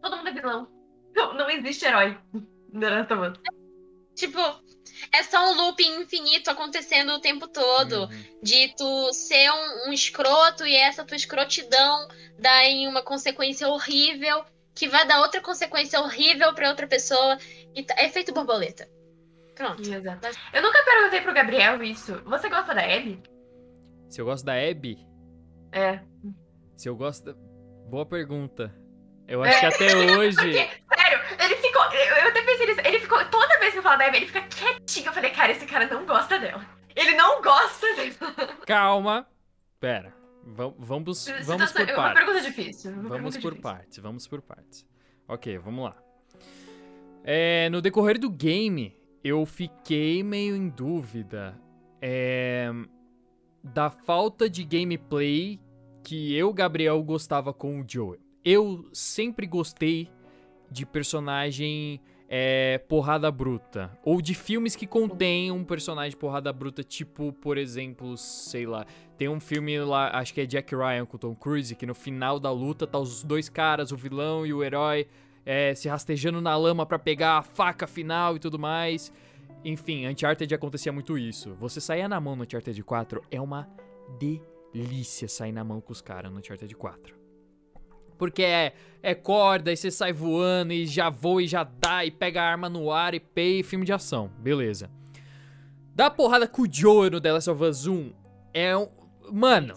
Todo 0.00 0.18
mundo 0.18 0.28
é 0.28 0.32
vilão. 0.32 0.68
Não, 1.16 1.34
não 1.34 1.50
existe 1.50 1.84
herói. 1.84 2.16
Tipo, 4.14 4.40
é 5.12 5.22
só 5.22 5.50
um 5.50 5.54
looping 5.56 6.00
infinito 6.02 6.50
acontecendo 6.50 7.12
o 7.12 7.20
tempo 7.20 7.46
todo. 7.48 8.02
Uhum. 8.04 8.38
De 8.42 8.74
tu 8.76 9.12
ser 9.12 9.50
um, 9.50 9.88
um 9.88 9.92
escroto 9.92 10.66
e 10.66 10.74
essa 10.74 11.04
tua 11.04 11.16
escrotidão 11.16 12.08
dá 12.38 12.64
em 12.64 12.86
uma 12.88 13.02
consequência 13.02 13.68
horrível, 13.68 14.44
que 14.74 14.88
vai 14.88 15.06
dar 15.06 15.20
outra 15.20 15.40
consequência 15.40 16.00
horrível 16.00 16.54
pra 16.54 16.68
outra 16.68 16.86
pessoa. 16.86 17.38
E 17.74 17.82
tá- 17.82 17.94
é 17.98 18.06
efeito 18.06 18.32
borboleta. 18.32 18.88
Pronto. 19.54 19.82
Exato. 19.82 20.28
Eu 20.52 20.62
nunca 20.62 20.82
perguntei 20.84 21.20
pro 21.20 21.34
Gabriel 21.34 21.82
isso. 21.82 22.20
Você 22.24 22.48
gosta 22.48 22.74
da 22.74 22.82
Abby? 22.82 23.20
Se 24.08 24.20
eu 24.20 24.24
gosto 24.24 24.44
da 24.44 24.54
Abby, 24.54 24.96
É. 25.72 26.00
se 26.76 26.88
eu 26.88 26.94
gosto 26.96 27.24
da... 27.24 27.32
Boa 27.90 28.06
pergunta. 28.06 28.72
Eu 29.28 29.42
acho 29.44 29.60
que 29.60 29.66
até 29.66 29.94
hoje... 30.16 30.36
Porque, 30.36 30.52
sério, 30.96 31.20
ele 31.44 31.56
ficou. 31.56 31.82
Eu, 31.84 32.28
até 32.28 32.42
pensei 32.42 32.66
nisso. 32.66 32.80
Ele 32.84 32.98
ficou. 33.00 33.24
Toda 33.26 33.58
vez 33.58 33.72
que 33.72 33.78
eu 33.78 33.82
falo 33.82 33.98
da 33.98 34.06
Abby, 34.06 34.16
ele 34.16 34.26
fica 34.26 34.40
quietinho. 34.42 35.06
Eu 35.06 35.12
falei, 35.12 35.30
cara, 35.30 35.52
esse 35.52 35.66
cara 35.66 35.86
não 35.86 36.06
gosta 36.06 36.38
dela. 36.38 36.64
Ele 36.96 37.12
não 37.14 37.42
gosta 37.42 37.86
dela. 37.94 38.56
Calma. 38.66 39.26
Pera. 39.78 40.12
Vam- 40.44 40.74
Vamos, 40.78 41.28
vamos 41.44 41.72
por 41.72 41.88
é 41.88 41.94
uma 41.94 42.14
pergunta 42.14 42.32
partes. 42.32 42.44
difícil. 42.46 42.90
uma 42.92 43.02
Vamos 43.02 43.12
pergunta 43.12 43.40
por 43.40 43.50
difícil. 43.52 43.62
partes, 43.62 43.98
vamos 43.98 44.26
por 44.26 44.40
partes. 44.42 44.86
Ok, 45.28 45.58
vamos 45.58 45.84
lá. 45.84 45.96
É, 47.22 47.68
no 47.68 47.82
decorrer 47.82 48.18
do 48.18 48.30
game, 48.30 48.96
eu 49.22 49.44
fiquei 49.44 50.22
meio 50.22 50.56
em 50.56 50.68
dúvida 50.70 51.54
é, 52.00 52.70
da 53.62 53.90
falta 53.90 54.48
de 54.48 54.64
gameplay 54.64 55.60
que 56.02 56.34
eu, 56.34 56.50
Gabriel, 56.54 57.02
gostava 57.02 57.52
com 57.52 57.80
o 57.80 57.84
Joel. 57.86 58.18
Eu 58.50 58.88
sempre 58.94 59.46
gostei 59.46 60.08
de 60.70 60.86
personagem 60.86 62.00
é, 62.26 62.78
porrada 62.78 63.30
bruta. 63.30 63.90
Ou 64.02 64.22
de 64.22 64.32
filmes 64.32 64.74
que 64.74 64.86
contêm 64.86 65.52
um 65.52 65.62
personagem 65.62 66.18
porrada 66.18 66.50
bruta, 66.50 66.82
tipo, 66.82 67.30
por 67.30 67.58
exemplo, 67.58 68.16
sei 68.16 68.64
lá. 68.64 68.86
Tem 69.18 69.28
um 69.28 69.38
filme 69.38 69.78
lá, 69.80 70.16
acho 70.18 70.32
que 70.32 70.40
é 70.40 70.46
Jack 70.46 70.74
Ryan 70.74 71.04
com 71.04 71.18
Tom 71.18 71.34
Cruise, 71.34 71.74
que 71.74 71.84
no 71.84 71.94
final 71.94 72.40
da 72.40 72.50
luta 72.50 72.86
tá 72.86 72.98
os 72.98 73.22
dois 73.22 73.50
caras, 73.50 73.92
o 73.92 73.98
vilão 73.98 74.46
e 74.46 74.54
o 74.54 74.64
herói, 74.64 75.06
é, 75.44 75.74
se 75.74 75.86
rastejando 75.86 76.40
na 76.40 76.56
lama 76.56 76.86
pra 76.86 76.98
pegar 76.98 77.36
a 77.36 77.42
faca 77.42 77.86
final 77.86 78.34
e 78.34 78.38
tudo 78.38 78.58
mais. 78.58 79.12
Enfim, 79.62 80.06
Uncharted 80.06 80.54
acontecia 80.54 80.90
muito 80.90 81.18
isso. 81.18 81.54
Você 81.56 81.82
saía 81.82 82.08
na 82.08 82.18
mão 82.18 82.34
no 82.34 82.44
Uncharted 82.44 82.82
4 82.82 83.22
é 83.30 83.38
uma 83.38 83.68
delícia 84.18 85.28
sair 85.28 85.52
na 85.52 85.62
mão 85.62 85.82
com 85.82 85.92
os 85.92 86.00
caras 86.00 86.32
no 86.32 86.38
Uncharted 86.38 86.74
4. 86.74 87.17
Porque 88.18 88.42
é, 88.42 88.74
é 89.02 89.14
corda, 89.14 89.72
e 89.72 89.76
você 89.76 89.90
sai 89.90 90.12
voando 90.12 90.72
e 90.72 90.86
já 90.86 91.08
voa 91.08 91.42
e 91.42 91.46
já 91.46 91.64
dá, 91.64 92.04
e 92.04 92.10
pega 92.10 92.42
a 92.42 92.50
arma 92.50 92.68
no 92.68 92.90
ar 92.90 93.14
e 93.14 93.20
pei, 93.20 93.62
filme 93.62 93.86
de 93.86 93.92
ação. 93.92 94.30
Beleza. 94.38 94.90
Dá 95.94 96.10
porrada 96.10 96.46
com 96.46 96.62
o 96.62 96.68
Joe 96.70 97.10
no 97.10 97.20
The 97.20 97.32
Last 97.32 97.50
of 97.50 97.64
Us 97.64 97.86
1 97.86 98.12
é 98.52 98.76
um. 98.76 98.88
Mano, 99.32 99.74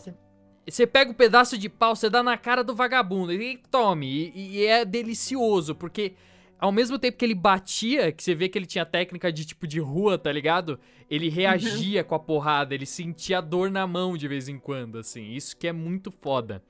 você 0.68 0.88
pega 0.88 1.12
o 1.12 1.16
pedaço 1.16 1.58
de 1.58 1.68
pau, 1.68 1.96
você 1.96 2.10
dá 2.10 2.24
na 2.24 2.38
cara 2.38 2.64
do 2.64 2.76
vagabundo 2.76 3.34
e 3.34 3.58
tome. 3.70 4.32
E, 4.34 4.58
e 4.58 4.66
é 4.66 4.86
delicioso, 4.86 5.76
porque 5.76 6.14
ao 6.60 6.72
mesmo 6.72 6.98
tempo 6.98 7.18
que 7.18 7.26
ele 7.26 7.36
batia, 7.36 8.12
que 8.12 8.24
você 8.24 8.36
vê 8.36 8.48
que 8.48 8.58
ele 8.58 8.66
tinha 8.66 8.86
técnica 8.86 9.32
de 9.32 9.46
tipo 9.46 9.68
de 9.68 9.80
rua, 9.80 10.18
tá 10.18 10.32
ligado? 10.32 10.80
Ele 11.10 11.28
reagia 11.28 12.04
com 12.04 12.16
a 12.16 12.20
porrada, 12.20 12.74
ele 12.74 12.86
sentia 12.86 13.42
dor 13.42 13.70
na 13.70 13.86
mão 13.86 14.16
de 14.16 14.28
vez 14.28 14.48
em 14.48 14.58
quando, 14.58 15.00
assim. 15.00 15.32
Isso 15.34 15.58
que 15.58 15.68
é 15.68 15.74
muito 15.74 16.12
foda. 16.12 16.64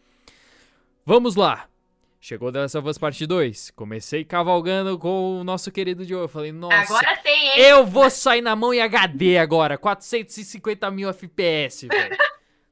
Vamos 1.06 1.36
lá. 1.36 1.68
Chegou 2.20 2.52
The 2.52 2.60
Last 2.60 2.78
of 2.78 2.88
Us 2.88 2.98
Parte 2.98 3.26
2. 3.26 3.72
Comecei 3.72 4.24
cavalgando 4.24 4.98
com 5.00 5.40
o 5.40 5.44
nosso 5.44 5.72
querido 5.72 6.04
Joe. 6.06 6.22
Eu 6.22 6.28
falei, 6.28 6.52
nossa. 6.52 6.76
Agora 6.94 7.18
tem, 7.18 7.48
hein? 7.48 7.60
Eu 7.60 7.86
vou 7.86 8.10
sair 8.12 8.42
na 8.42 8.56
mão 8.56 8.74
em 8.74 8.80
HD 8.82 9.38
agora. 9.40 9.78
450 9.78 10.92
mil 10.92 11.10
FPS, 11.10 11.88
velho. 11.88 12.18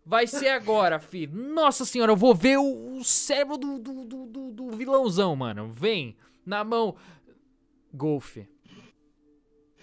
Vai 0.06 0.28
ser 0.28 0.50
agora, 0.50 1.00
filho. 1.00 1.36
Nossa 1.36 1.84
senhora, 1.86 2.12
eu 2.12 2.16
vou 2.16 2.34
ver 2.36 2.58
o, 2.58 2.98
o 2.98 3.04
cérebro 3.04 3.58
do, 3.58 3.80
do, 3.80 4.06
do, 4.06 4.26
do- 4.28 4.52
do 4.52 4.72
vilãozão, 4.72 5.36
mano. 5.36 5.72
Vem, 5.72 6.16
na 6.46 6.64
mão. 6.64 6.96
Golfe. 7.94 8.48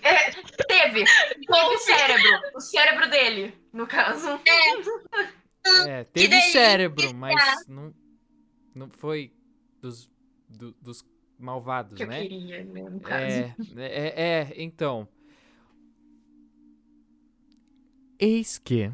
É, 0.03 0.31
teve. 0.69 1.05
Teve 1.05 1.79
cérebro. 1.79 2.41
O 2.55 2.61
cérebro 2.61 3.11
dele, 3.11 3.55
no 3.73 3.87
caso. 3.87 4.39
É, 5.89 6.05
teve 6.05 6.29
delícia. 6.29 6.53
cérebro, 6.53 7.13
mas 7.15 7.35
não, 7.67 7.93
não 8.77 8.91
foi 8.91 9.33
dos, 9.81 10.11
do- 10.49 10.73
dos 10.81 11.05
malvados, 11.39 11.95
Que 11.95 12.03
eu 12.05 12.07
né? 12.09 12.23
queria, 12.23 12.65
né, 12.65 12.83
no 12.89 13.01
caso. 13.01 13.25
É, 13.25 13.55
é, 13.77 14.23
é, 14.53 14.63
então. 14.63 15.09
Eis 18.19 18.59
que 18.59 18.91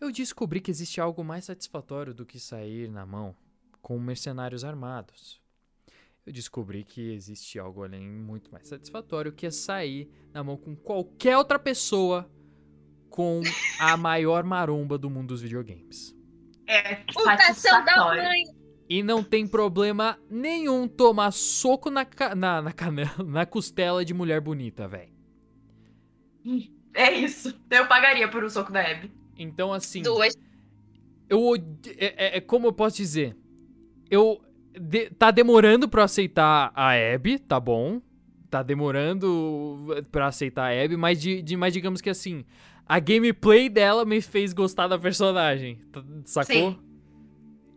eu 0.00 0.10
descobri 0.12 0.60
que 0.60 0.70
existe 0.70 1.00
algo 1.00 1.24
mais 1.24 1.44
satisfatório 1.46 2.12
do 2.14 2.26
que 2.26 2.38
sair 2.38 2.90
na 2.90 3.06
mão 3.06 3.34
com 3.80 3.98
mercenários 3.98 4.64
armados. 4.64 5.40
Eu 6.26 6.32
descobri 6.32 6.84
que 6.84 7.12
existe 7.12 7.58
algo 7.58 7.82
além 7.84 8.08
muito 8.08 8.50
mais 8.50 8.66
satisfatório 8.68 9.32
que 9.32 9.46
é 9.46 9.50
sair 9.50 10.10
na 10.32 10.42
mão 10.42 10.56
com 10.56 10.74
qualquer 10.74 11.36
outra 11.36 11.58
pessoa 11.58 12.30
com 13.10 13.40
a 13.78 13.96
maior 13.96 14.42
maromba 14.42 14.96
do 14.98 15.08
mundo 15.10 15.28
dos 15.28 15.42
videogames. 15.42 16.14
É 16.66 16.96
Putação 17.12 17.84
da 17.84 17.96
mãe. 18.06 18.44
E 18.88 19.02
não 19.02 19.22
tem 19.22 19.46
problema 19.46 20.18
nenhum 20.30 20.86
tomar 20.86 21.30
soco 21.32 21.90
na, 21.90 22.06
na, 22.36 22.62
na 22.62 22.72
canela, 22.72 23.10
na 23.24 23.46
costela 23.46 24.04
de 24.04 24.12
mulher 24.14 24.40
bonita, 24.40 24.86
velho. 24.88 25.12
É 26.96 27.10
isso. 27.12 27.52
Eu 27.70 27.88
pagaria 27.88 28.28
por 28.28 28.44
um 28.44 28.48
soco 28.48 28.70
da 28.70 28.80
Abby. 28.80 29.10
Então, 29.36 29.72
assim, 29.72 30.00
Duas. 30.00 30.32
eu 31.28 31.56
é, 31.98 32.36
é- 32.36 32.36
é 32.36 32.40
como 32.40 32.68
eu 32.68 32.72
posso 32.72 32.98
dizer? 32.98 33.36
Eu 34.08 34.40
de- 34.80 35.10
tá 35.10 35.32
demorando 35.32 35.88
pra 35.88 36.04
aceitar 36.04 36.70
a 36.72 36.90
Abby, 36.92 37.40
tá 37.40 37.58
bom? 37.58 38.00
Tá 38.48 38.62
demorando 38.62 39.86
pra 40.12 40.28
aceitar 40.28 40.70
a 40.72 40.84
Abby, 40.84 40.96
mas, 40.96 41.20
de, 41.20 41.42
de- 41.42 41.56
mas 41.56 41.72
digamos 41.72 42.00
que 42.00 42.08
assim, 42.08 42.44
a 42.86 42.98
gameplay 42.98 43.68
dela 43.68 44.04
me 44.04 44.20
fez 44.20 44.52
gostar 44.52 44.88
da 44.88 44.98
personagem, 44.98 45.80
sacou? 46.24 46.72
Sim. 46.72 46.78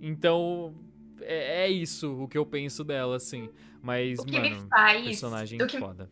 Então, 0.01 0.75
é, 1.21 1.65
é 1.65 1.69
isso 1.69 2.23
o 2.23 2.27
que 2.27 2.37
eu 2.37 2.45
penso 2.45 2.83
dela, 2.83 3.15
assim. 3.15 3.49
Mas, 3.81 4.19
O 4.19 4.25
que 4.25 4.39
me 4.39 4.49
mano, 4.49 4.67
faz. 4.69 5.05
personagem 5.05 5.61
o 5.61 5.67
que 5.67 5.77
foda. 5.79 6.09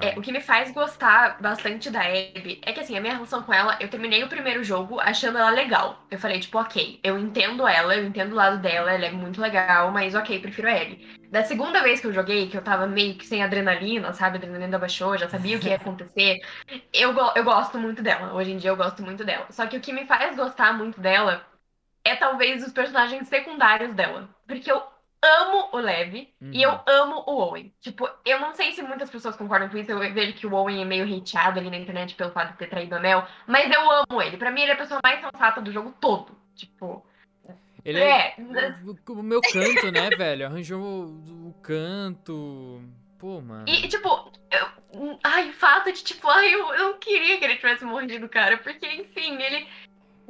É, 0.00 0.18
o 0.18 0.22
que 0.22 0.32
me 0.32 0.40
faz 0.40 0.72
gostar 0.72 1.40
bastante 1.40 1.88
da 1.88 2.00
Abby 2.00 2.60
é 2.66 2.72
que, 2.72 2.80
assim, 2.80 2.96
a 2.98 3.00
minha 3.00 3.12
relação 3.14 3.40
com 3.44 3.52
ela, 3.54 3.76
eu 3.80 3.88
terminei 3.88 4.24
o 4.24 4.28
primeiro 4.28 4.64
jogo 4.64 4.98
achando 4.98 5.38
ela 5.38 5.50
legal. 5.50 6.04
Eu 6.10 6.18
falei, 6.18 6.40
tipo, 6.40 6.58
ok, 6.58 6.98
eu 7.04 7.16
entendo 7.18 7.66
ela, 7.68 7.94
eu 7.96 8.04
entendo 8.04 8.32
o 8.32 8.34
lado 8.34 8.58
dela, 8.60 8.90
ela 8.92 9.06
é 9.06 9.12
muito 9.12 9.40
legal, 9.40 9.92
mas 9.92 10.14
ok, 10.16 10.40
prefiro 10.40 10.68
a 10.68 10.72
Abby. 10.72 11.06
Da 11.30 11.44
segunda 11.44 11.82
vez 11.82 12.00
que 12.00 12.06
eu 12.08 12.12
joguei, 12.12 12.48
que 12.48 12.56
eu 12.56 12.62
tava 12.64 12.84
meio 12.86 13.16
que 13.16 13.24
sem 13.24 13.42
adrenalina, 13.44 14.12
sabe? 14.12 14.36
A 14.36 14.40
adrenalina 14.40 14.78
baixou, 14.78 15.16
já 15.16 15.28
sabia 15.28 15.56
o 15.56 15.60
que 15.60 15.68
ia 15.68 15.76
acontecer. 15.76 16.40
Eu, 16.92 17.14
go- 17.14 17.32
eu 17.36 17.44
gosto 17.44 17.78
muito 17.78 18.02
dela. 18.02 18.34
Hoje 18.34 18.50
em 18.52 18.56
dia 18.58 18.70
eu 18.70 18.76
gosto 18.76 19.02
muito 19.02 19.24
dela. 19.24 19.46
Só 19.50 19.66
que 19.66 19.76
o 19.76 19.80
que 19.80 19.92
me 19.92 20.06
faz 20.06 20.36
gostar 20.36 20.72
muito 20.72 21.00
dela 21.00 21.46
é 22.04 22.16
talvez 22.16 22.64
os 22.64 22.72
personagens 22.72 23.28
secundários 23.28 23.94
dela. 23.94 24.28
Porque 24.46 24.70
eu 24.70 24.82
amo 25.22 25.68
o 25.72 25.78
Lev 25.78 26.14
e 26.40 26.62
eu 26.62 26.70
Uhum. 26.70 26.80
amo 26.86 27.24
o 27.26 27.36
Owen. 27.38 27.72
Tipo, 27.80 28.08
eu 28.24 28.40
não 28.40 28.52
sei 28.54 28.72
se 28.72 28.82
muitas 28.82 29.08
pessoas 29.10 29.36
concordam 29.36 29.68
com 29.68 29.76
isso. 29.78 29.90
Eu 29.90 29.98
vejo 29.98 30.34
que 30.34 30.46
o 30.46 30.52
Owen 30.54 30.82
é 30.82 30.84
meio 30.84 31.04
hateado 31.04 31.58
ali 31.60 31.70
na 31.70 31.76
internet 31.76 32.14
pelo 32.14 32.32
fato 32.32 32.52
de 32.52 32.58
ter 32.58 32.68
traído 32.68 32.94
a 32.96 33.00
Mel. 33.00 33.26
Mas 33.46 33.70
eu 33.72 33.90
amo 33.90 34.20
ele. 34.22 34.36
Pra 34.36 34.50
mim, 34.50 34.62
ele 34.62 34.72
é 34.72 34.74
a 34.74 34.78
pessoa 34.78 35.00
mais 35.04 35.20
sensata 35.20 35.60
do 35.60 35.72
jogo 35.72 35.94
todo. 36.00 36.36
Tipo, 36.54 37.04
Ele 37.84 37.98
é, 38.00 38.28
é. 38.28 38.36
o, 38.84 39.12
o 39.12 39.22
meu 39.22 39.40
canto, 39.40 39.90
né, 39.90 40.10
velho? 40.16 40.46
Arranjou 40.46 40.80
o, 40.80 41.48
o 41.48 41.54
canto. 41.62 42.80
Pô, 43.18 43.40
mano. 43.40 43.64
E, 43.68 43.88
tipo, 43.88 44.32
eu- 44.50 45.18
ai, 45.24 45.50
o 45.50 45.54
fato 45.54 45.92
de, 45.92 46.02
tipo, 46.02 46.28
ai, 46.28 46.52
eu, 46.54 46.74
eu 46.74 46.92
não 46.92 46.98
queria 46.98 47.38
que 47.38 47.44
ele 47.44 47.56
tivesse 47.56 47.84
mordido, 47.84 48.28
cara. 48.28 48.58
Porque, 48.58 48.86
enfim, 48.86 49.40
ele. 49.40 49.68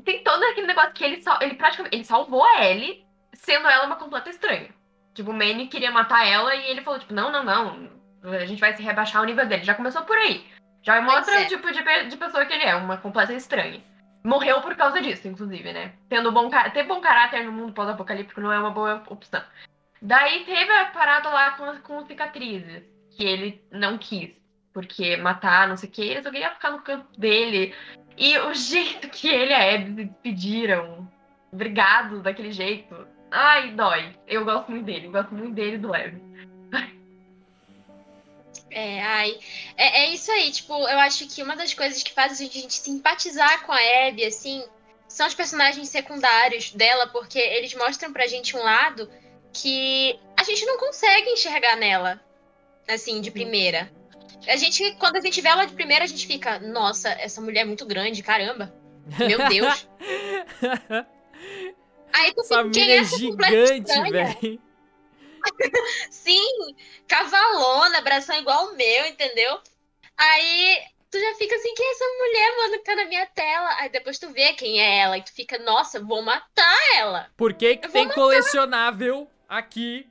Tem 0.05 0.23
todo 0.25 0.43
aquele 0.45 0.67
negócio 0.67 0.93
que 0.93 1.05
ele, 1.05 1.21
sal, 1.23 1.39
ele 1.41 1.55
praticamente. 1.55 1.95
Ele 1.97 2.05
salvou 2.05 2.43
a 2.45 2.65
Ellie, 2.65 3.05
sendo 3.35 3.67
ela 3.69 3.87
uma 3.87 3.97
completa 3.97 4.31
estranha. 4.31 4.69
Tipo, 5.15 5.31
o 5.31 5.35
Manny 5.35 5.69
queria 5.69 5.91
matar 5.91 6.27
ela 6.27 6.55
e 6.55 6.71
ele 6.71 6.83
falou, 6.83 6.99
tipo, 6.99 7.13
não, 7.13 7.31
não, 7.31 7.45
não. 7.45 7.89
A 8.25 8.47
gente 8.47 8.61
vai 8.61 8.73
se 8.75 8.83
rebaixar 8.83 9.23
o 9.23 9.25
nível 9.25 9.47
dele. 9.47 9.65
Já 9.65 9.75
começou 9.75 10.03
por 10.03 10.17
aí. 10.17 10.45
Já 10.83 11.01
mostra 11.01 11.35
Pois 11.35 11.43
o 11.43 11.45
é. 11.45 11.49
tipo 11.49 11.73
de, 11.73 12.09
de 12.09 12.17
pessoa 12.17 12.45
que 12.45 12.53
ele 12.53 12.65
é, 12.65 12.75
uma 12.75 12.97
completa 12.97 13.33
estranha. 13.33 13.81
Morreu 14.25 14.61
por 14.61 14.77
causa 14.77 15.01
disso, 15.01 15.27
inclusive, 15.27 15.73
né? 15.73 15.93
Tendo 16.09 16.31
bom 16.31 16.49
ter 16.73 16.85
bom 16.85 17.01
caráter 17.01 17.45
no 17.45 17.53
mundo 17.53 17.73
pós-apocalíptico 17.73 18.41
não 18.41 18.53
é 18.53 18.59
uma 18.59 18.71
boa 18.71 19.03
opção. 19.09 19.43
Daí 20.01 20.45
teve 20.45 20.71
a 20.73 20.87
parada 20.87 21.29
lá 21.29 21.53
com, 21.53 21.77
com 21.81 22.07
cicatrizes, 22.07 22.85
que 23.11 23.25
ele 23.25 23.65
não 23.71 23.99
quis. 23.99 24.31
Porque 24.73 25.17
matar, 25.17 25.69
não 25.69 25.77
sei 25.77 25.89
o 25.89 25.93
que, 25.93 26.03
ele 26.03 26.23
só 26.23 26.31
queria 26.31 26.55
ficar 26.55 26.71
no 26.71 26.83
canto 26.83 27.19
dele. 27.19 27.75
E 28.17 28.39
o 28.39 28.55
jeito 28.55 29.09
que 29.09 29.29
ele 29.29 29.51
e 29.51 29.55
a 29.55 29.75
Abby 29.75 29.87
se 29.87 30.05
despediram, 30.05 31.09
brigados 31.53 32.23
daquele 32.23 32.53
jeito, 32.53 33.07
Ai, 33.33 33.71
dói. 33.71 34.15
Eu 34.29 34.45
gosto 34.45 34.71
muito 34.71 34.85
dele. 34.85 35.07
Eu 35.07 35.13
gosto 35.13 35.35
muito 35.35 35.55
dele 35.55 35.77
e 35.77 35.79
do 35.79 35.91
Lev. 35.91 36.15
É, 38.71 39.01
ai. 39.03 39.39
É, 39.77 40.05
é 40.05 40.11
isso 40.11 40.31
aí, 40.31 40.51
tipo, 40.51 40.73
eu 40.73 40.99
acho 41.01 41.27
que 41.27 41.43
uma 41.43 41.57
das 41.57 41.75
coisas 41.75 42.03
que 42.03 42.13
faz 42.13 42.33
a 42.33 42.45
gente 42.45 42.73
simpatizar 42.73 43.65
com 43.65 43.73
a 43.73 44.09
Abby, 44.09 44.25
assim, 44.25 44.65
são 45.09 45.27
os 45.27 45.35
personagens 45.35 45.89
secundários 45.89 46.73
dela, 46.73 47.07
porque 47.07 47.39
eles 47.39 47.75
mostram 47.75 48.13
pra 48.13 48.27
gente 48.27 48.57
um 48.57 48.63
lado 48.63 49.11
que 49.53 50.19
a 50.37 50.45
gente 50.45 50.65
não 50.65 50.79
consegue 50.79 51.31
enxergar 51.31 51.77
nela, 51.77 52.21
assim, 52.89 53.21
de 53.21 53.31
primeira. 53.31 53.93
A 54.49 54.57
gente, 54.57 54.95
quando 54.97 55.17
a 55.17 55.21
gente 55.21 55.41
vê 55.41 55.49
ela 55.49 55.67
de 55.67 55.75
primeira, 55.75 56.05
a 56.05 56.09
gente 56.09 56.27
fica, 56.27 56.59
nossa, 56.59 57.11
essa 57.11 57.41
mulher 57.41 57.61
é 57.61 57.67
muito 57.67 57.85
grande, 57.85 58.23
caramba. 58.23 58.75
Meu 59.19 59.49
Deus. 59.49 59.87
Aí 62.13 62.35
tu 62.35 62.43
fica, 62.45 62.71
quem 62.71 62.91
é 62.91 62.97
essa 62.99 63.17
gigante, 63.17 63.91
estranha? 63.91 64.11
velho. 64.11 64.61
Sim, 66.11 66.77
cavalona, 67.09 67.99
abração 67.99 68.37
igual 68.37 68.67
o 68.69 68.77
meu, 68.77 69.07
entendeu? 69.07 69.61
Aí 70.17 70.83
tu 71.11 71.19
já 71.19 71.35
fica 71.35 71.55
assim, 71.55 71.75
quem 71.75 71.87
é 71.87 71.91
essa 71.91 72.05
mulher, 72.19 72.57
mano, 72.57 72.73
que 72.73 72.85
tá 72.85 72.97
na 72.97 73.05
minha 73.07 73.27
tela? 73.27 73.77
Aí 73.79 73.89
depois 73.89 74.19
tu 74.19 74.31
vê 74.31 74.53
quem 74.55 74.81
é 74.81 74.99
ela 75.01 75.19
e 75.19 75.23
tu 75.23 75.33
fica, 75.35 75.59
nossa, 75.59 76.01
vou 76.03 76.23
matar 76.23 76.79
ela. 76.97 77.31
Por 77.37 77.53
que, 77.55 77.77
que 77.77 77.89
tem 77.89 78.05
matar. 78.05 78.15
colecionável 78.15 79.31
aqui? 79.49 80.09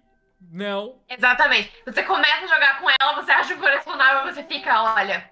Não. 0.52 1.00
Exatamente. 1.08 1.72
Você 1.86 2.04
começa 2.04 2.46
a 2.46 2.48
jogar 2.48 2.82
com 2.82 2.88
ela, 2.90 3.22
você 3.22 3.32
acha 3.32 3.56
colecionável, 3.56 4.34
você 4.34 4.44
fica, 4.44 4.96
olha. 4.96 5.32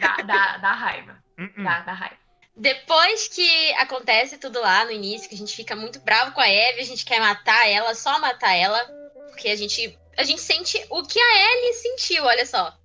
Dá, 0.00 0.16
dá, 0.22 0.56
dá 0.58 0.72
raiva. 0.72 1.22
Uh-uh. 1.38 1.64
Dá, 1.64 1.80
dá 1.80 1.92
raiva. 1.92 2.27
Depois 2.58 3.28
que 3.28 3.72
acontece 3.74 4.36
tudo 4.36 4.60
lá 4.60 4.84
no 4.84 4.90
início, 4.90 5.28
que 5.28 5.34
a 5.36 5.38
gente 5.38 5.54
fica 5.54 5.76
muito 5.76 6.00
bravo 6.00 6.32
com 6.32 6.40
a 6.40 6.48
Eve, 6.48 6.80
a 6.80 6.84
gente 6.84 7.04
quer 7.04 7.20
matar 7.20 7.68
ela, 7.68 7.94
só 7.94 8.18
matar 8.18 8.52
ela, 8.52 8.84
porque 9.28 9.48
a 9.48 9.56
gente 9.56 9.96
a 10.16 10.24
gente 10.24 10.40
sente 10.40 10.84
o 10.90 11.04
que 11.04 11.20
a 11.20 11.54
Ellie 11.54 11.74
sentiu, 11.74 12.24
olha 12.24 12.44
só. 12.44 12.76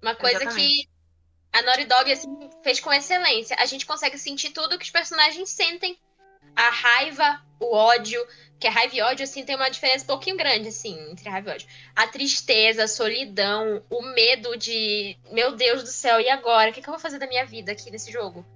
Uma 0.00 0.14
coisa 0.14 0.44
Exatamente. 0.44 0.84
que 0.84 0.88
a 1.52 1.62
Naughty 1.62 1.84
Dog 1.86 2.12
assim, 2.12 2.50
fez 2.62 2.78
com 2.78 2.92
excelência. 2.92 3.56
A 3.58 3.66
gente 3.66 3.84
consegue 3.84 4.16
sentir 4.16 4.50
tudo 4.50 4.78
que 4.78 4.84
os 4.84 4.90
personagens 4.90 5.50
sentem. 5.50 5.98
A 6.54 6.70
raiva, 6.70 7.42
o 7.58 7.74
ódio, 7.74 8.24
que 8.60 8.68
a 8.68 8.70
raiva 8.70 8.94
e 8.94 9.02
ódio 9.02 9.24
assim 9.24 9.44
tem 9.44 9.56
uma 9.56 9.68
diferença 9.68 10.04
um 10.04 10.08
pouquinho 10.08 10.36
grande 10.36 10.68
assim 10.68 10.96
entre 11.10 11.28
raiva 11.28 11.50
e 11.50 11.54
ódio. 11.54 11.68
A 11.96 12.06
tristeza, 12.06 12.84
a 12.84 12.88
solidão, 12.88 13.84
o 13.90 14.02
medo 14.02 14.56
de, 14.56 15.18
meu 15.32 15.56
Deus 15.56 15.82
do 15.82 15.88
céu, 15.88 16.20
e 16.20 16.28
agora? 16.28 16.70
O 16.70 16.72
que, 16.72 16.80
que 16.80 16.88
eu 16.88 16.92
vou 16.92 17.00
fazer 17.00 17.18
da 17.18 17.26
minha 17.26 17.44
vida 17.44 17.72
aqui 17.72 17.90
nesse 17.90 18.12
jogo? 18.12 18.46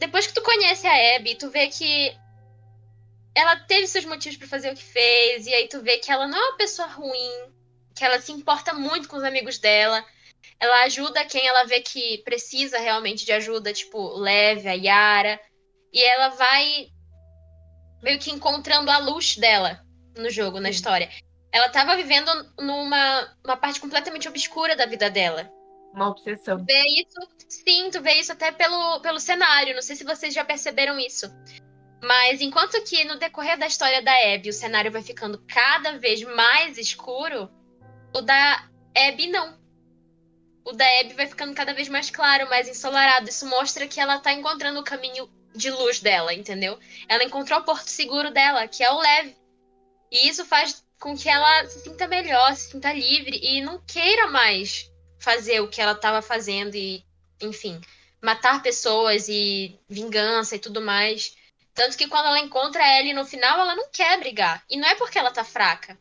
Depois 0.00 0.26
que 0.26 0.32
tu 0.32 0.42
conhece 0.42 0.86
a 0.86 1.16
Abby, 1.16 1.34
tu 1.34 1.50
vê 1.50 1.68
que 1.68 2.16
ela 3.34 3.54
teve 3.54 3.86
seus 3.86 4.06
motivos 4.06 4.38
pra 4.38 4.48
fazer 4.48 4.72
o 4.72 4.74
que 4.74 4.82
fez, 4.82 5.46
e 5.46 5.52
aí 5.52 5.68
tu 5.68 5.82
vê 5.82 5.98
que 5.98 6.10
ela 6.10 6.26
não 6.26 6.38
é 6.38 6.48
uma 6.48 6.56
pessoa 6.56 6.88
ruim, 6.88 7.52
que 7.94 8.02
ela 8.02 8.18
se 8.18 8.32
importa 8.32 8.72
muito 8.72 9.08
com 9.08 9.18
os 9.18 9.22
amigos 9.22 9.58
dela. 9.58 10.02
Ela 10.58 10.84
ajuda 10.84 11.24
quem 11.26 11.46
ela 11.46 11.64
vê 11.64 11.80
que 11.80 12.18
precisa 12.24 12.78
realmente 12.78 13.26
de 13.26 13.32
ajuda, 13.32 13.74
tipo 13.74 14.16
Leve, 14.16 14.68
a 14.68 14.72
Yara. 14.72 15.38
E 15.92 16.02
ela 16.02 16.30
vai 16.30 16.88
meio 18.02 18.18
que 18.18 18.30
encontrando 18.30 18.90
a 18.90 18.98
luz 18.98 19.36
dela 19.36 19.84
no 20.16 20.30
jogo, 20.30 20.60
na 20.60 20.70
história. 20.70 21.10
Ela 21.52 21.68
tava 21.68 21.96
vivendo 21.96 22.30
numa 22.58 23.36
uma 23.44 23.56
parte 23.56 23.78
completamente 23.78 24.28
obscura 24.28 24.74
da 24.74 24.86
vida 24.86 25.10
dela 25.10 25.59
Uma 25.92 26.08
obsessão. 26.08 26.64
vê 26.64 26.82
isso. 27.00 27.28
Sim, 27.48 27.90
tu 27.90 28.00
vê 28.00 28.14
isso 28.14 28.32
até 28.32 28.52
pelo, 28.52 29.00
pelo 29.00 29.18
cenário. 29.18 29.74
Não 29.74 29.82
sei 29.82 29.96
se 29.96 30.04
vocês 30.04 30.32
já 30.32 30.44
perceberam 30.44 30.98
isso. 30.98 31.26
Mas 32.02 32.40
enquanto 32.40 32.82
que 32.84 33.04
no 33.04 33.18
decorrer 33.18 33.58
da 33.58 33.66
história 33.66 34.02
da 34.02 34.12
Abby 34.34 34.48
o 34.48 34.54
cenário 34.54 34.90
vai 34.90 35.02
ficando 35.02 35.38
cada 35.46 35.98
vez 35.98 36.22
mais 36.22 36.78
escuro, 36.78 37.50
o 38.14 38.22
da 38.22 38.68
Abby 38.96 39.26
não. 39.26 39.58
O 40.64 40.72
da 40.72 40.86
Abby 41.00 41.14
vai 41.14 41.26
ficando 41.26 41.54
cada 41.54 41.74
vez 41.74 41.88
mais 41.88 42.10
claro, 42.10 42.48
mais 42.48 42.68
ensolarado. 42.68 43.28
Isso 43.28 43.46
mostra 43.46 43.86
que 43.86 44.00
ela 44.00 44.18
tá 44.18 44.32
encontrando 44.32 44.80
o 44.80 44.84
caminho 44.84 45.28
de 45.54 45.70
luz 45.70 46.00
dela, 46.00 46.32
entendeu? 46.32 46.78
Ela 47.08 47.24
encontrou 47.24 47.60
o 47.60 47.64
porto 47.64 47.88
seguro 47.88 48.30
dela, 48.30 48.66
que 48.68 48.82
é 48.82 48.90
o 48.90 48.98
Leve. 48.98 49.36
E 50.10 50.28
isso 50.28 50.44
faz 50.44 50.84
com 50.98 51.16
que 51.16 51.28
ela 51.28 51.66
se 51.66 51.80
sinta 51.80 52.06
melhor, 52.06 52.54
se 52.54 52.70
sinta 52.70 52.92
livre 52.92 53.38
e 53.42 53.60
não 53.60 53.82
queira 53.84 54.28
mais 54.28 54.89
fazer 55.20 55.60
o 55.60 55.68
que 55.68 55.80
ela 55.80 55.92
estava 55.92 56.20
fazendo 56.20 56.74
e, 56.74 57.04
enfim, 57.40 57.80
matar 58.20 58.62
pessoas 58.62 59.28
e 59.28 59.78
vingança 59.88 60.56
e 60.56 60.58
tudo 60.58 60.80
mais. 60.80 61.36
Tanto 61.74 61.96
que 61.96 62.08
quando 62.08 62.26
ela 62.26 62.40
encontra 62.40 62.82
a 62.82 62.98
Ellie 62.98 63.14
no 63.14 63.24
final, 63.24 63.60
ela 63.60 63.76
não 63.76 63.88
quer 63.90 64.18
brigar. 64.18 64.64
E 64.68 64.76
não 64.76 64.88
é 64.88 64.94
porque 64.96 65.18
ela 65.18 65.30
tá 65.30 65.44
fraca. 65.44 65.96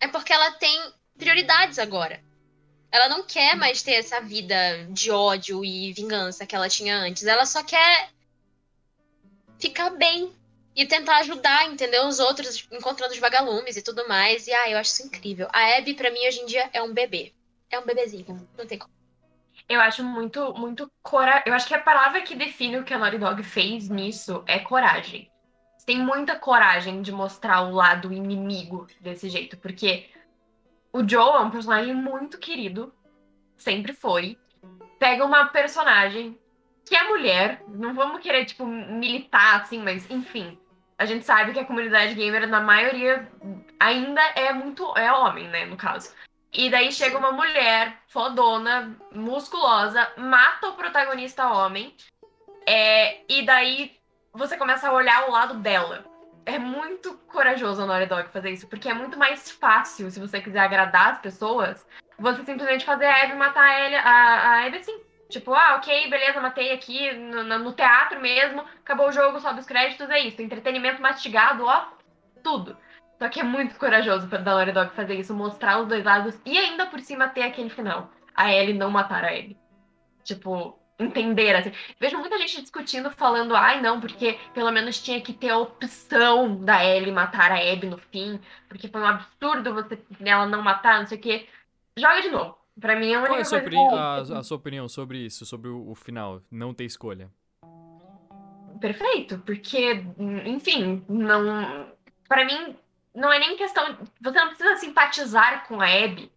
É 0.00 0.08
porque 0.08 0.32
ela 0.32 0.52
tem 0.52 0.92
prioridades 1.18 1.78
agora. 1.78 2.22
Ela 2.90 3.08
não 3.08 3.22
quer 3.24 3.56
mais 3.56 3.82
ter 3.82 3.92
essa 3.92 4.20
vida 4.20 4.86
de 4.90 5.10
ódio 5.10 5.64
e 5.64 5.92
vingança 5.92 6.46
que 6.46 6.54
ela 6.54 6.68
tinha 6.68 6.96
antes. 6.96 7.24
Ela 7.24 7.44
só 7.44 7.62
quer 7.62 8.10
ficar 9.58 9.90
bem 9.90 10.32
e 10.74 10.86
tentar 10.86 11.18
ajudar, 11.18 11.70
entendeu? 11.70 12.06
Os 12.06 12.18
outros, 12.18 12.66
encontrando 12.70 13.12
os 13.12 13.18
vagalumes 13.18 13.76
e 13.76 13.82
tudo 13.82 14.06
mais. 14.08 14.46
E, 14.46 14.52
ah, 14.52 14.70
eu 14.70 14.78
acho 14.78 14.92
isso 14.92 15.06
incrível. 15.06 15.48
A 15.52 15.76
Abby, 15.76 15.94
pra 15.94 16.10
mim, 16.10 16.26
hoje 16.26 16.40
em 16.40 16.46
dia, 16.46 16.68
é 16.72 16.82
um 16.82 16.92
bebê. 16.92 17.32
É 17.70 17.78
um 17.78 17.84
bebezinho. 17.84 18.48
Não 18.56 18.66
tem 18.66 18.78
como. 18.78 18.92
Eu 19.68 19.80
acho 19.80 20.04
muito, 20.04 20.54
muito 20.54 20.90
coragem. 21.02 21.42
Eu 21.46 21.54
acho 21.54 21.66
que 21.66 21.74
a 21.74 21.80
palavra 21.80 22.20
que 22.22 22.36
define 22.36 22.78
o 22.78 22.84
que 22.84 22.94
a 22.94 22.98
Naughty 22.98 23.18
Dog 23.18 23.42
fez 23.42 23.88
nisso 23.88 24.44
é 24.46 24.58
coragem. 24.58 25.30
Tem 25.84 25.98
muita 25.98 26.36
coragem 26.36 27.00
de 27.00 27.12
mostrar 27.12 27.62
o 27.62 27.72
lado 27.72 28.12
inimigo 28.12 28.86
desse 29.00 29.28
jeito, 29.28 29.56
porque 29.56 30.10
o 30.92 31.06
Joe 31.08 31.36
é 31.36 31.40
um 31.40 31.50
personagem 31.50 31.94
muito 31.94 32.38
querido, 32.38 32.92
sempre 33.56 33.92
foi. 33.92 34.38
Pega 34.98 35.24
uma 35.24 35.46
personagem 35.46 36.38
que 36.84 36.94
é 36.94 37.02
mulher, 37.08 37.62
não 37.68 37.94
vamos 37.94 38.20
querer, 38.20 38.44
tipo, 38.44 38.64
militar, 38.64 39.60
assim, 39.60 39.82
mas 39.82 40.08
enfim. 40.10 40.58
A 40.98 41.04
gente 41.04 41.24
sabe 41.24 41.52
que 41.52 41.58
a 41.58 41.64
comunidade 41.64 42.14
gamer, 42.14 42.48
na 42.48 42.60
maioria, 42.60 43.30
ainda 43.78 44.22
é 44.34 44.52
muito. 44.52 44.96
é 44.96 45.12
homem, 45.12 45.46
né, 45.48 45.66
no 45.66 45.76
caso. 45.76 46.14
E 46.56 46.70
daí 46.70 46.90
chega 46.90 47.18
uma 47.18 47.32
mulher 47.32 47.98
fodona, 48.08 48.96
musculosa, 49.12 50.10
mata 50.16 50.68
o 50.68 50.72
protagonista 50.72 51.48
homem. 51.48 51.94
É, 52.66 53.20
e 53.28 53.44
daí 53.44 53.94
você 54.32 54.56
começa 54.56 54.88
a 54.88 54.92
olhar 54.92 55.28
o 55.28 55.32
lado 55.32 55.54
dela. 55.54 56.06
É 56.46 56.58
muito 56.58 57.14
corajoso 57.28 57.82
a 57.82 57.86
Naughty 57.86 58.06
Dog 58.06 58.28
fazer 58.30 58.50
isso, 58.52 58.66
porque 58.68 58.88
é 58.88 58.94
muito 58.94 59.18
mais 59.18 59.50
fácil, 59.50 60.10
se 60.10 60.18
você 60.18 60.40
quiser 60.40 60.60
agradar 60.60 61.12
as 61.14 61.18
pessoas, 61.18 61.86
você 62.18 62.42
simplesmente 62.44 62.86
fazer 62.86 63.04
a 63.04 63.24
Abby 63.24 63.34
matar 63.34 63.64
a, 63.64 63.80
Ellie, 63.80 63.96
a, 63.96 64.02
a 64.02 64.66
Abby 64.66 64.78
assim. 64.78 64.98
Tipo, 65.28 65.52
ah, 65.52 65.74
ok, 65.76 66.08
beleza, 66.08 66.40
matei 66.40 66.72
aqui 66.72 67.12
no, 67.12 67.58
no- 67.58 67.72
teatro 67.72 68.20
mesmo, 68.20 68.60
acabou 68.60 69.08
o 69.08 69.12
jogo, 69.12 69.40
sobe 69.40 69.58
os 69.60 69.66
créditos, 69.66 70.08
é 70.08 70.20
isso. 70.20 70.40
Entretenimento 70.40 71.02
mastigado, 71.02 71.66
ó, 71.66 71.88
tudo. 72.44 72.78
Só 73.18 73.28
que 73.28 73.40
é 73.40 73.42
muito 73.42 73.76
corajoso 73.76 74.26
da 74.26 74.38
Naughty 74.38 74.72
Dog 74.72 74.90
fazer 74.94 75.14
isso, 75.14 75.32
mostrar 75.34 75.80
os 75.80 75.88
dois 75.88 76.04
lados 76.04 76.38
e 76.44 76.56
ainda 76.58 76.86
por 76.86 77.00
cima 77.00 77.28
ter 77.28 77.42
aquele 77.42 77.70
final. 77.70 78.10
A 78.34 78.52
Ellie 78.52 78.74
não 78.76 78.90
matar 78.90 79.24
a 79.24 79.34
Ellie. 79.34 79.56
Tipo, 80.22 80.78
entender, 80.98 81.54
assim. 81.56 81.72
Vejo 81.98 82.18
muita 82.18 82.36
gente 82.38 82.60
discutindo, 82.60 83.10
falando, 83.10 83.54
ai 83.56 83.80
não, 83.80 84.00
porque 84.00 84.38
pelo 84.52 84.70
menos 84.70 85.00
tinha 85.02 85.20
que 85.20 85.32
ter 85.32 85.48
a 85.50 85.58
opção 85.58 86.56
da 86.62 86.84
Ellie 86.84 87.12
matar 87.12 87.50
a 87.52 87.56
Abby 87.72 87.86
no 87.86 87.96
fim, 87.96 88.38
porque 88.68 88.88
foi 88.88 89.00
um 89.00 89.06
absurdo 89.06 89.72
você 89.72 89.98
ela 90.20 90.46
não 90.46 90.60
matar, 90.62 90.98
não 91.00 91.06
sei 91.06 91.16
o 91.16 91.20
quê. 91.20 91.46
Joga 91.96 92.20
de 92.20 92.28
novo. 92.30 92.58
Pra 92.78 92.94
mim 92.96 93.12
é 93.12 93.14
a 93.14 93.18
única 93.20 93.28
Qual 93.30 93.38
é 93.38 93.42
a 93.42 94.16
coisa 94.18 94.36
a- 94.36 94.38
a 94.40 94.42
sua 94.42 94.56
opinião 94.58 94.86
sobre 94.86 95.18
isso, 95.18 95.46
sobre 95.46 95.70
o, 95.70 95.88
o 95.90 95.94
final? 95.94 96.42
Não 96.50 96.74
ter 96.74 96.84
escolha. 96.84 97.30
perfeito, 98.80 99.38
porque, 99.38 100.04
enfim, 100.44 101.02
não. 101.08 101.86
Pra 102.28 102.44
mim, 102.44 102.76
não 103.16 103.32
é 103.32 103.38
nem 103.38 103.56
questão. 103.56 103.96
Você 104.20 104.38
não 104.38 104.48
precisa 104.48 104.76
simpatizar 104.76 105.66
com 105.66 105.80
a 105.80 105.86
Abby 105.86 106.30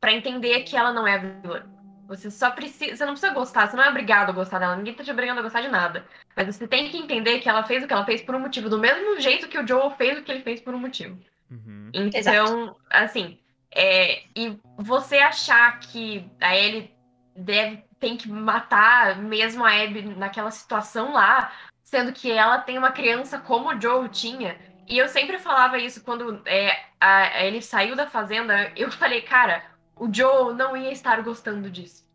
pra 0.00 0.12
entender 0.12 0.62
que 0.62 0.76
ela 0.76 0.92
não 0.92 1.06
é 1.06 1.14
a 1.14 1.18
vilã. 1.18 1.62
Você 2.08 2.30
só 2.30 2.50
precisa. 2.50 2.96
Você 2.96 3.04
não 3.04 3.12
precisa 3.12 3.32
gostar, 3.32 3.68
você 3.68 3.76
não 3.76 3.84
é 3.84 3.90
obrigado 3.90 4.30
a 4.30 4.32
gostar 4.32 4.58
dela, 4.58 4.76
ninguém 4.76 4.94
tá 4.94 5.04
te 5.04 5.10
obrigando 5.10 5.40
a 5.40 5.42
gostar 5.42 5.60
de 5.60 5.68
nada. 5.68 6.04
Mas 6.34 6.46
você 6.46 6.66
tem 6.66 6.88
que 6.88 6.96
entender 6.96 7.38
que 7.40 7.48
ela 7.48 7.62
fez 7.62 7.84
o 7.84 7.86
que 7.86 7.92
ela 7.92 8.04
fez 8.04 8.22
por 8.22 8.34
um 8.34 8.40
motivo, 8.40 8.68
do 8.68 8.78
mesmo 8.78 9.20
jeito 9.20 9.48
que 9.48 9.58
o 9.58 9.66
Joel 9.66 9.90
fez 9.92 10.18
o 10.18 10.22
que 10.22 10.32
ele 10.32 10.42
fez 10.42 10.60
por 10.60 10.74
um 10.74 10.78
motivo. 10.78 11.18
Uhum. 11.50 11.90
Então, 11.92 12.76
assim, 12.90 13.38
é, 13.70 14.22
e 14.34 14.58
você 14.78 15.18
achar 15.18 15.78
que 15.80 16.28
a 16.40 16.56
Ellie 16.56 16.90
deve, 17.36 17.84
tem 18.00 18.16
que 18.16 18.28
matar 18.28 19.18
mesmo 19.18 19.64
a 19.64 19.70
Abby 19.70 20.02
naquela 20.02 20.50
situação 20.50 21.12
lá, 21.12 21.52
sendo 21.82 22.12
que 22.12 22.30
ela 22.30 22.58
tem 22.58 22.78
uma 22.78 22.90
criança 22.90 23.38
como 23.38 23.68
o 23.70 23.80
Joe 23.80 24.08
tinha. 24.08 24.58
E 24.92 24.98
eu 24.98 25.08
sempre 25.08 25.38
falava 25.38 25.78
isso 25.78 26.04
quando 26.04 26.42
é, 26.44 26.78
a, 27.00 27.38
a 27.38 27.44
Ellie 27.46 27.62
saiu 27.62 27.96
da 27.96 28.06
fazenda, 28.06 28.70
eu 28.76 28.92
falei, 28.92 29.22
cara, 29.22 29.64
o 29.96 30.12
Joe 30.12 30.52
não 30.54 30.76
ia 30.76 30.92
estar 30.92 31.22
gostando 31.22 31.70
disso. 31.70 32.06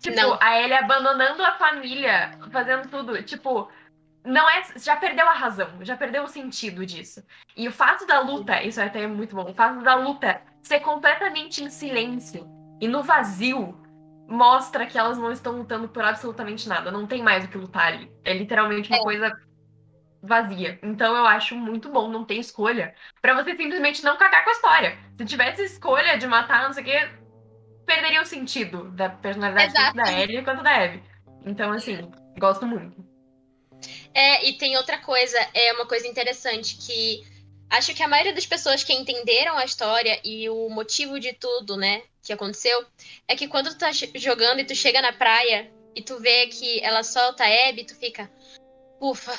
Tipo, 0.00 0.16
Não. 0.16 0.36
a 0.42 0.60
Ellie 0.60 0.74
abandonando 0.74 1.40
a 1.44 1.52
família, 1.52 2.32
fazendo 2.50 2.88
tudo. 2.88 3.22
Tipo, 3.22 3.70
não 4.24 4.50
é. 4.50 4.64
Já 4.76 4.96
perdeu 4.96 5.28
a 5.28 5.34
razão, 5.34 5.70
já 5.82 5.96
perdeu 5.96 6.24
o 6.24 6.28
sentido 6.28 6.84
disso. 6.84 7.24
E 7.56 7.68
o 7.68 7.72
fato 7.72 8.04
da 8.08 8.18
luta, 8.18 8.60
isso 8.60 8.82
até 8.82 9.02
é 9.02 9.06
muito 9.06 9.36
bom, 9.36 9.48
o 9.48 9.54
fato 9.54 9.80
da 9.80 9.94
luta 9.94 10.42
ser 10.64 10.80
completamente 10.80 11.62
em 11.62 11.70
silêncio 11.70 12.44
e 12.80 12.88
no 12.88 13.04
vazio 13.04 13.80
mostra 14.26 14.84
que 14.84 14.98
elas 14.98 15.16
não 15.16 15.30
estão 15.30 15.58
lutando 15.58 15.88
por 15.88 16.02
absolutamente 16.02 16.68
nada. 16.68 16.90
Não 16.90 17.06
tem 17.06 17.22
mais 17.22 17.44
o 17.44 17.48
que 17.48 17.56
lutar 17.56 17.86
ali. 17.86 18.10
É 18.24 18.32
literalmente 18.32 18.88
uma 18.90 18.98
É. 18.98 19.02
coisa 19.04 19.49
vazia. 20.22 20.78
Então 20.82 21.16
eu 21.16 21.26
acho 21.26 21.54
muito 21.56 21.90
bom 21.90 22.08
não 22.08 22.24
ter 22.24 22.34
escolha 22.34 22.94
pra 23.20 23.34
você 23.34 23.56
simplesmente 23.56 24.04
não 24.04 24.16
cagar 24.16 24.44
com 24.44 24.50
a 24.50 24.52
história. 24.52 24.98
Se 25.16 25.24
tivesse 25.24 25.62
escolha 25.64 26.18
de 26.18 26.26
matar, 26.26 26.64
não 26.64 26.72
sei 26.72 26.82
o 26.82 26.86
quê, 26.86 27.10
perderia 27.86 28.22
o 28.22 28.26
sentido 28.26 28.90
da 28.90 29.08
personalidade 29.08 29.72
tanto 29.72 29.96
da. 29.96 30.12
Ellie 30.12 30.42
quanto 30.42 30.62
da 30.62 30.84
Abby. 30.84 31.02
Então, 31.44 31.72
assim, 31.72 32.10
gosto 32.38 32.66
muito. 32.66 33.04
É, 34.14 34.46
e 34.46 34.58
tem 34.58 34.76
outra 34.76 34.98
coisa, 34.98 35.38
é 35.54 35.72
uma 35.72 35.86
coisa 35.86 36.06
interessante 36.06 36.76
que 36.76 37.24
acho 37.70 37.94
que 37.94 38.02
a 38.02 38.08
maioria 38.08 38.34
das 38.34 38.46
pessoas 38.46 38.84
que 38.84 38.92
entenderam 38.92 39.56
a 39.56 39.64
história 39.64 40.20
e 40.24 40.48
o 40.50 40.68
motivo 40.68 41.18
de 41.18 41.32
tudo, 41.32 41.76
né, 41.76 42.02
que 42.22 42.32
aconteceu, 42.32 42.84
é 43.26 43.34
que 43.34 43.48
quando 43.48 43.70
tu 43.70 43.78
tá 43.78 43.90
jogando 43.92 44.60
e 44.60 44.64
tu 44.64 44.74
chega 44.74 45.00
na 45.00 45.12
praia 45.12 45.70
e 45.94 46.02
tu 46.02 46.18
vê 46.18 46.46
que 46.46 46.80
ela 46.80 47.02
solta 47.02 47.44
a 47.44 47.68
Abby, 47.68 47.84
tu 47.84 47.96
fica, 47.96 48.30
ufa, 49.00 49.32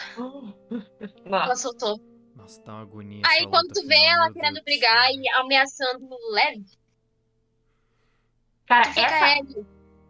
ela 1.26 1.48
Nossa. 1.48 1.56
soltou. 1.56 2.00
Nossa, 2.36 2.62
tá 2.62 2.74
uma 2.74 2.82
agonia. 2.82 3.22
Aí 3.26 3.48
quando 3.48 3.68
tu 3.74 3.82
vê 3.88 3.96
final, 3.96 4.16
ela 4.24 4.34
querendo 4.34 4.54
Deus 4.56 4.66
brigar 4.66 5.08
céu. 5.08 5.22
e 5.22 5.30
ameaçando 5.30 6.06
o 6.10 6.32
Lev, 6.34 6.66
Cara, 8.68 8.90
essa. 8.90 9.40
Abby. 9.40 9.66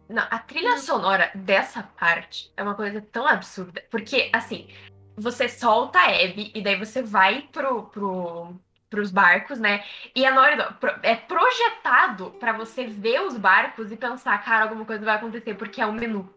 Não, 0.08 0.26
a 0.30 0.38
trilha 0.38 0.76
sonora 0.78 1.30
dessa 1.34 1.82
parte 1.82 2.52
é 2.56 2.62
uma 2.62 2.74
coisa 2.74 3.00
tão 3.00 3.26
absurda. 3.26 3.82
Porque, 3.90 4.30
assim, 4.32 4.68
você 5.16 5.48
solta 5.48 5.98
a 5.98 6.06
Abby 6.06 6.52
e 6.54 6.62
daí 6.62 6.76
você 6.76 7.02
vai 7.02 7.42
pro, 7.50 7.84
pro, 7.84 8.54
pros 8.90 9.10
barcos, 9.10 9.58
né? 9.58 9.84
E 10.14 10.24
a 10.26 10.32
pro- 10.78 10.98
é 11.02 11.16
projetado 11.16 12.30
pra 12.32 12.52
você 12.52 12.86
ver 12.86 13.22
os 13.22 13.36
barcos 13.36 13.90
e 13.90 13.96
pensar, 13.96 14.42
cara, 14.44 14.64
alguma 14.64 14.84
coisa 14.84 15.04
vai 15.04 15.16
acontecer, 15.16 15.54
porque 15.54 15.80
é 15.80 15.86
o 15.86 15.92
menu. 15.92 16.32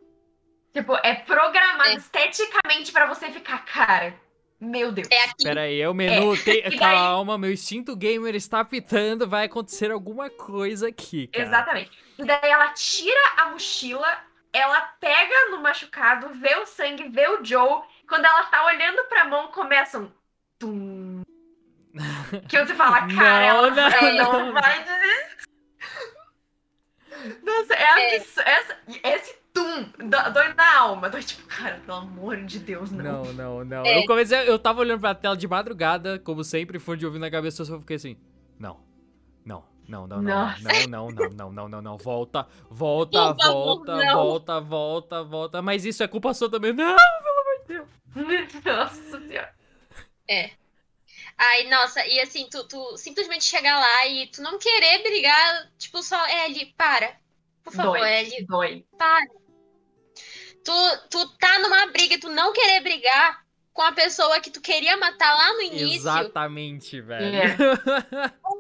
Tipo, 0.76 0.94
é 1.04 1.16
programado 1.16 1.90
É. 1.92 1.94
esteticamente 1.96 2.92
pra 2.92 3.06
você 3.06 3.32
ficar, 3.32 3.64
cara, 3.64 4.14
meu 4.60 4.92
Deus. 4.92 5.08
É 5.10 5.24
aqui. 5.24 5.44
Pera 5.46 5.62
aí, 5.62 5.80
é 5.80 5.88
o 5.88 5.94
menu. 5.94 6.36
tem- 6.44 6.64
daí- 6.64 6.78
Calma, 6.78 7.38
meu 7.38 7.50
instinto 7.54 7.96
gamer 7.96 8.36
está 8.36 8.60
apitando. 8.60 9.26
Vai 9.28 9.46
acontecer 9.46 9.90
alguma 9.90 10.30
coisa 10.30 10.90
aqui, 10.90 11.28
cara. 11.28 11.46
Exatamente. 11.46 11.92
E 12.20 12.26
daí 12.26 12.40
ela 12.52 12.68
tira 12.74 13.20
a 13.38 13.46
mochila, 13.52 14.06
ela 14.52 14.82
pega 15.00 15.50
no 15.52 15.62
machucado, 15.62 16.30
vê 16.40 16.56
o 16.58 16.66
sangue, 16.66 17.08
vê 17.08 17.26
o 17.30 17.44
Joe. 17.44 17.82
Quando 18.08 18.26
ela 18.26 18.44
tá 18.44 18.66
olhando 18.66 19.04
pra 19.06 19.24
mão, 19.26 19.48
começa 19.48 19.98
um. 20.00 20.12
Tum. 20.60 21.22
Que 22.50 22.60
você 22.66 22.76
fala, 22.76 23.08
cara, 23.08 23.08
Não, 23.08 23.42
ela, 23.42 23.70
não, 23.70 23.88
ela 23.88 24.12
não, 24.24 24.46
não, 24.48 24.54
vai 24.54 24.84
desistir. 24.84 25.48
Nossa, 27.44 27.74
é 27.74 28.16
absurdo. 28.16 28.42
Essa- 28.50 28.78
Esse 29.04 29.45
tum 29.56 30.08
dó- 30.10 30.30
dói 30.30 30.54
na 30.54 30.78
alma. 30.80 31.10
Dói 31.10 31.24
tipo, 31.24 31.48
cara, 31.48 31.82
pelo 31.86 31.98
amor 31.98 32.38
de 32.44 32.60
Deus, 32.60 32.92
não. 32.92 33.24
Não, 33.24 33.34
não, 33.34 33.66
não. 33.66 33.86
É. 33.86 33.98
Eu 33.98 34.06
comecei, 34.06 34.48
eu 34.48 34.60
tava 34.60 34.82
olhando 34.82 35.00
pra 35.00 35.16
tela 35.16 35.36
de 35.36 35.48
madrugada, 35.48 36.20
como 36.20 36.44
sempre, 36.44 36.78
fone 36.78 37.00
de 37.00 37.06
ouvido 37.06 37.22
na 37.22 37.32
cabeça, 37.32 37.62
eu 37.62 37.66
só 37.66 37.80
fiquei 37.80 37.96
assim, 37.96 38.18
não, 38.60 38.80
não, 39.46 39.64
não, 39.88 40.06
não, 40.06 40.22
não, 40.22 40.34
não, 40.34 40.54
não, 40.88 41.10
não, 41.10 41.30
não, 41.32 41.52
não, 41.52 41.70
não, 41.70 41.82
não, 41.82 41.98
volta, 41.98 42.46
volta, 42.70 43.18
favor, 43.36 43.54
volta, 43.54 43.96
não. 43.96 44.14
volta, 44.16 44.60
volta, 44.60 45.24
volta, 45.24 45.62
mas 45.62 45.86
isso 45.86 46.04
é 46.04 46.08
culpa 46.08 46.34
sua 46.34 46.50
também, 46.52 46.74
não! 46.74 46.96
Nossa 48.66 49.20
senhora. 49.20 49.54
Ai, 51.38 51.68
nossa, 51.70 52.06
e 52.08 52.20
assim, 52.22 52.48
tu, 52.50 52.64
tu 52.66 52.98
simplesmente 52.98 53.44
chegar 53.44 53.78
lá 53.78 54.08
e 54.08 54.28
tu 54.28 54.42
não 54.42 54.58
querer 54.58 55.04
brigar, 55.04 55.70
tipo, 55.78 56.02
só, 56.02 56.18
Ellie, 56.28 56.74
para. 56.78 57.18
Por 57.64 57.74
favor, 57.74 57.98
Dói. 57.98 58.14
Ellie, 58.22 58.46
Dói. 58.46 58.86
para. 58.98 59.26
Tu, 60.66 60.72
tu 61.10 61.28
tá 61.38 61.60
numa 61.60 61.86
briga 61.88 62.16
e 62.16 62.20
tu 62.20 62.30
não 62.30 62.52
querer 62.52 62.82
brigar 62.82 63.46
com 63.72 63.84
a 63.84 63.92
pessoa 63.92 64.40
que 64.40 64.50
tu 64.50 64.60
queria 64.60 64.98
matar 64.98 65.36
lá 65.36 65.54
no 65.54 65.62
início. 65.62 65.96
Exatamente, 65.98 67.00
velho. 67.02 67.38
É. 67.38 67.56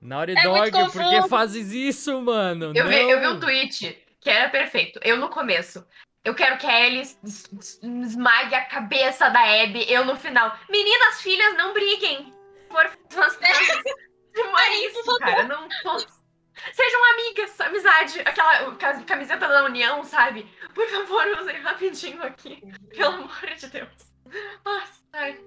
Naughty 0.00 0.32
É 0.38 0.42
Dog, 0.42 0.70
por 0.70 0.92
que 1.10 1.28
fazes 1.28 1.72
isso, 1.72 2.20
mano? 2.22 2.72
Eu 2.74 2.86
vi, 2.88 2.96
eu 2.96 3.20
vi 3.20 3.26
um 3.26 3.40
tweet 3.40 3.98
que 4.20 4.30
era 4.30 4.48
perfeito. 4.48 4.98
Eu 5.02 5.16
no 5.16 5.28
começo. 5.28 5.84
Eu 6.24 6.34
quero 6.34 6.58
que 6.58 6.66
a 6.66 6.86
Ellie 6.86 7.00
es- 7.02 7.18
es- 7.24 7.80
esmague 7.82 8.54
a 8.54 8.64
cabeça 8.64 9.28
da 9.28 9.40
Abby. 9.62 9.84
Eu 9.90 10.04
no 10.04 10.16
final. 10.16 10.56
Meninas, 10.68 11.20
filhas, 11.22 11.56
não 11.56 11.72
briguem. 11.72 12.32
Por 12.68 12.88
favor, 13.10 13.38
é 13.42 14.76
isso, 14.86 15.18
cara. 15.18 15.44
Não 15.44 15.68
posso. 15.82 16.17
Sejam 16.72 17.04
amigas, 17.12 17.60
amizade. 17.60 18.20
Aquela 18.20 18.74
ca- 18.76 19.02
camiseta 19.04 19.46
da 19.48 19.64
União, 19.64 20.02
sabe? 20.04 20.44
Por 20.74 20.88
favor, 20.88 21.26
usem 21.40 21.60
rapidinho 21.60 22.22
aqui. 22.22 22.62
Pelo 22.90 23.14
amor 23.14 23.54
de 23.56 23.66
Deus. 23.68 23.88
Nossa, 24.64 24.92
ai. 25.12 25.40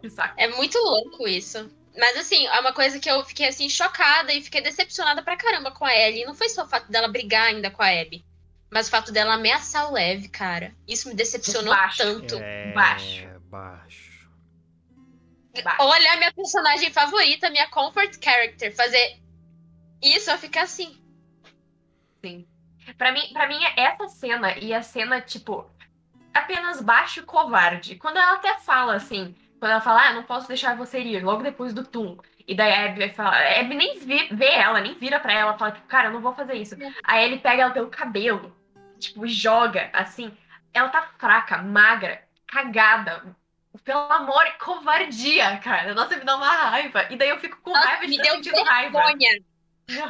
Que 0.00 0.08
saco. 0.10 0.34
É 0.36 0.48
muito 0.48 0.78
louco 0.78 1.28
isso. 1.28 1.70
Mas 1.98 2.16
assim, 2.16 2.46
é 2.46 2.60
uma 2.60 2.72
coisa 2.72 2.98
que 3.00 3.10
eu 3.10 3.24
fiquei 3.24 3.48
assim 3.48 3.68
chocada 3.68 4.32
e 4.32 4.42
fiquei 4.42 4.60
decepcionada 4.60 5.22
pra 5.22 5.36
caramba 5.36 5.70
com 5.72 5.84
a 5.84 5.94
Ellie. 5.94 6.24
Não 6.24 6.34
foi 6.34 6.48
só 6.48 6.64
o 6.64 6.68
fato 6.68 6.90
dela 6.90 7.08
brigar 7.08 7.48
ainda 7.48 7.70
com 7.70 7.82
a 7.82 7.88
Abby, 7.88 8.24
mas 8.70 8.86
o 8.86 8.90
fato 8.90 9.12
dela 9.12 9.34
ameaçar 9.34 9.88
o 9.90 9.92
Lev, 9.94 10.28
cara. 10.28 10.72
Isso 10.86 11.08
me 11.08 11.14
decepcionou 11.14 11.74
Baixo. 11.74 11.98
tanto. 11.98 12.36
É, 12.40 12.72
Baixo. 12.72 13.26
baixo. 13.50 14.28
Baixo. 15.64 15.76
Olha 15.82 16.12
a 16.12 16.16
minha 16.16 16.32
personagem 16.32 16.92
favorita, 16.92 17.50
minha 17.50 17.68
comfort 17.68 18.16
character, 18.22 18.74
fazer 18.74 19.18
isso, 20.02 20.30
eu 20.30 20.38
ficar 20.38 20.62
assim. 20.62 20.96
Sim. 22.24 22.46
Pra 22.96 23.12
mim, 23.12 23.32
pra 23.32 23.46
mim, 23.46 23.58
essa 23.76 24.08
cena 24.08 24.56
e 24.58 24.74
a 24.74 24.82
cena, 24.82 25.20
tipo, 25.20 25.70
apenas 26.32 26.80
baixo 26.80 27.20
e 27.20 27.24
covarde. 27.24 27.96
Quando 27.96 28.18
ela 28.18 28.34
até 28.34 28.58
fala 28.58 28.94
assim, 28.94 29.34
quando 29.58 29.72
ela 29.72 29.80
fala, 29.80 30.08
ah, 30.08 30.12
não 30.14 30.22
posso 30.22 30.48
deixar 30.48 30.76
você 30.76 31.00
ir, 31.00 31.24
logo 31.24 31.42
depois 31.42 31.72
do 31.72 31.84
Tum. 31.84 32.18
E 32.46 32.54
daí 32.54 32.72
a 32.72 32.86
Abby 32.86 32.98
vai 32.98 33.10
falar, 33.10 33.36
a 33.36 33.60
Abby 33.60 33.74
nem 33.74 33.98
vê, 34.00 34.28
vê 34.32 34.46
ela, 34.46 34.80
nem 34.80 34.94
vira 34.94 35.20
pra 35.20 35.32
ela, 35.32 35.56
fala, 35.56 35.72
tipo, 35.72 35.86
cara, 35.86 36.08
eu 36.08 36.12
não 36.12 36.20
vou 36.20 36.34
fazer 36.34 36.54
isso. 36.54 36.76
Aí 37.04 37.24
ele 37.24 37.38
pega 37.38 37.62
ela 37.62 37.72
pelo 37.72 37.88
cabelo, 37.88 38.56
tipo, 38.98 39.24
e 39.24 39.28
joga, 39.28 39.90
assim. 39.92 40.36
Ela 40.72 40.88
tá 40.88 41.02
fraca, 41.18 41.58
magra, 41.58 42.22
cagada. 42.46 43.36
Pelo 43.84 44.00
amor, 44.12 44.44
covardia, 44.58 45.58
cara. 45.58 45.94
Nossa, 45.94 46.16
me 46.16 46.24
dá 46.24 46.36
uma 46.36 46.48
raiva. 46.48 47.06
E 47.10 47.16
daí 47.16 47.28
eu 47.28 47.38
fico 47.38 47.56
com 47.62 47.70
Nossa, 47.70 47.86
raiva 47.86 48.02
de 48.02 48.08
me 48.08 48.16
estar 48.16 48.24
deu 48.24 48.34
sentindo 48.34 48.64
raiva. 48.64 49.00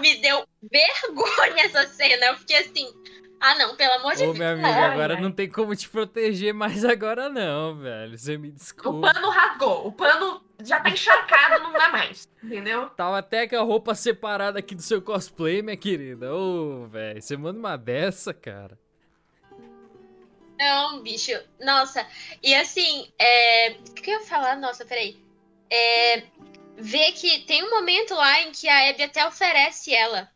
Me 0.01 0.16
deu 0.20 0.45
vergonha 0.70 1.64
essa 1.64 1.87
cena. 1.89 2.26
Eu 2.26 2.37
fiquei 2.39 2.57
assim, 2.59 2.93
ah 3.41 3.55
não, 3.55 3.74
pelo 3.74 3.95
amor 3.95 4.14
de 4.14 4.22
Ô, 4.22 4.26
Deus. 4.26 4.37
minha 4.39 4.53
amiga, 4.53 4.93
agora 4.93 5.20
não 5.20 5.33
tem 5.33 5.49
como 5.49 5.74
te 5.74 5.89
proteger 5.89 6.53
mais 6.53 6.85
agora 6.85 7.28
não, 7.28 7.76
velho. 7.78 8.18
Você 8.18 8.37
me 8.37 8.49
O 8.49 8.53
desculpa. 8.53 9.12
pano 9.12 9.31
rasgou. 9.31 9.87
O 9.87 9.93
pano 9.93 10.43
já 10.62 10.78
tá 10.78 10.91
encharcado, 10.91 11.62
não 11.62 11.72
dá 11.72 11.89
mais. 11.91 12.28
Entendeu? 12.43 12.91
Tava 12.91 13.18
até 13.18 13.49
com 13.49 13.57
a 13.57 13.62
roupa 13.62 13.95
separada 13.95 14.59
aqui 14.59 14.74
do 14.74 14.83
seu 14.83 15.01
cosplay, 15.01 15.62
minha 15.62 15.76
querida. 15.76 16.35
Ô, 16.35 16.87
velho, 16.87 17.22
você 17.22 17.37
manda 17.37 17.59
uma 17.59 17.76
dessa, 17.76 18.35
cara. 18.35 18.78
Não, 20.59 21.03
bicho. 21.03 21.33
Nossa. 21.59 22.07
E 22.43 22.55
assim, 22.55 23.11
é... 23.18 23.70
o 23.70 23.95
que 23.95 24.11
eu 24.11 24.20
ia 24.20 24.26
falar? 24.26 24.57
Nossa, 24.57 24.85
peraí. 24.85 25.18
É... 25.70 26.24
Ver 26.77 27.12
que 27.12 27.41
tem 27.41 27.62
um 27.64 27.71
momento 27.71 28.14
lá 28.14 28.41
em 28.43 28.53
que 28.53 28.68
a 28.68 28.91
Abby 28.91 29.03
até 29.03 29.27
oferece 29.27 29.95
ela 29.95 30.31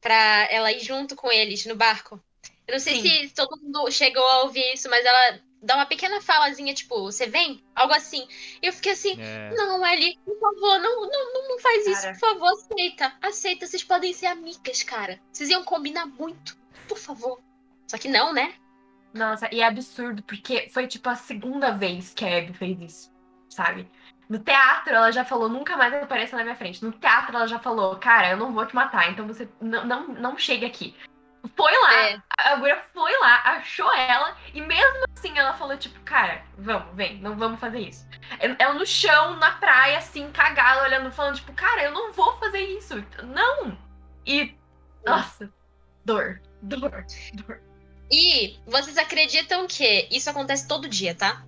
pra 0.00 0.48
ela 0.50 0.72
ir 0.72 0.80
junto 0.80 1.14
com 1.16 1.30
eles 1.30 1.64
no 1.66 1.76
barco. 1.76 2.22
Eu 2.66 2.72
não 2.72 2.78
sei 2.78 3.00
Sim. 3.00 3.28
se 3.28 3.34
todo 3.34 3.60
mundo 3.60 3.90
chegou 3.90 4.24
a 4.24 4.42
ouvir 4.42 4.72
isso, 4.74 4.88
mas 4.90 5.04
ela 5.04 5.40
dá 5.62 5.76
uma 5.76 5.86
pequena 5.86 6.20
falazinha, 6.20 6.74
tipo, 6.74 7.00
você 7.02 7.26
vem? 7.26 7.62
Algo 7.74 7.94
assim. 7.94 8.26
E 8.62 8.66
eu 8.66 8.72
fiquei 8.72 8.92
assim, 8.92 9.20
É. 9.20 9.50
não, 9.54 9.84
Ellie, 9.86 10.18
por 10.24 10.38
favor, 10.38 10.78
não, 10.78 11.02
não, 11.02 11.32
não, 11.32 11.48
não 11.48 11.58
faz 11.58 11.86
isso, 11.86 12.02
Cara. 12.02 12.12
por 12.14 12.20
favor, 12.20 12.52
aceita. 12.52 13.14
Aceita, 13.22 13.66
vocês 13.66 13.84
podem 13.84 14.12
ser 14.12 14.26
amigas, 14.26 14.82
cara. 14.82 15.20
Vocês 15.32 15.50
iam 15.50 15.64
combinar 15.64 16.06
muito, 16.06 16.56
por 16.88 16.98
favor. 16.98 17.40
Só 17.86 17.96
que 17.98 18.08
não, 18.08 18.32
né? 18.32 18.54
Nossa, 19.12 19.48
e 19.52 19.60
é 19.60 19.64
absurdo, 19.64 20.22
porque 20.22 20.68
foi 20.70 20.86
tipo 20.86 21.08
a 21.08 21.14
segunda 21.14 21.70
vez 21.70 22.12
que 22.12 22.24
a 22.24 22.38
Abby 22.38 22.52
fez 22.52 22.80
isso, 22.80 23.12
sabe? 23.48 23.88
No 24.28 24.38
teatro, 24.38 24.94
ela 24.94 25.10
já 25.10 25.24
falou, 25.24 25.48
nunca 25.48 25.76
mais 25.76 25.92
apareça 25.92 26.36
na 26.36 26.42
minha 26.42 26.56
frente. 26.56 26.84
No 26.84 26.92
teatro, 26.92 27.36
ela 27.36 27.46
já 27.46 27.58
falou, 27.58 27.96
cara, 27.96 28.30
eu 28.30 28.36
não 28.36 28.52
vou 28.52 28.64
te 28.64 28.74
matar, 28.74 29.10
então 29.10 29.26
você 29.26 29.48
não, 29.60 29.84
não, 29.84 30.08
não 30.08 30.38
chegue 30.38 30.64
aqui. 30.64 30.96
Foi 31.54 31.72
lá, 31.82 31.94
É. 31.94 32.22
a 32.38 32.52
Agulha 32.54 32.82
foi 32.94 33.12
lá, 33.20 33.42
achou 33.44 33.92
ela, 33.94 34.34
e 34.54 34.62
mesmo 34.62 35.04
assim 35.14 35.36
ela 35.38 35.52
falou, 35.52 35.76
tipo, 35.76 36.00
cara, 36.00 36.42
vamos, 36.56 36.94
vem, 36.94 37.18
não 37.18 37.36
vamos 37.36 37.60
fazer 37.60 37.80
isso. 37.80 38.08
Ela 38.58 38.72
no 38.72 38.86
chão, 38.86 39.36
na 39.36 39.50
praia, 39.52 39.98
assim, 39.98 40.30
cagada, 40.32 40.84
olhando, 40.84 41.12
falando, 41.12 41.36
tipo, 41.36 41.52
cara, 41.52 41.82
eu 41.82 41.92
não 41.92 42.12
vou 42.12 42.34
fazer 42.38 42.60
isso. 42.60 42.94
Não! 43.22 43.76
E, 44.26 44.56
nossa, 45.04 45.52
dor, 46.02 46.40
dor, 46.62 47.04
dor. 47.34 47.60
E 48.10 48.58
vocês 48.66 48.96
acreditam 48.96 49.66
que 49.66 50.08
isso 50.10 50.30
acontece 50.30 50.66
todo 50.66 50.88
dia, 50.88 51.14
tá? 51.14 51.44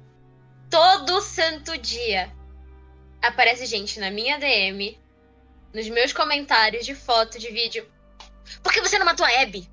Todo 0.71 1.23
santo 1.23 1.77
dia. 1.79 2.31
Aparece 3.27 3.67
gente 3.67 3.99
na 4.01 4.11
minha 4.11 4.39
DM, 4.39 4.99
nos 5.75 5.89
meus 5.89 6.13
comentários 6.13 6.85
de 6.87 6.95
foto, 6.95 7.39
de 7.39 7.51
vídeo. 7.51 7.87
Por 8.63 8.73
que 8.73 8.81
você 8.81 8.99
não 8.99 9.07
matou 9.07 9.27
a 9.27 9.43
Abby? 9.43 9.69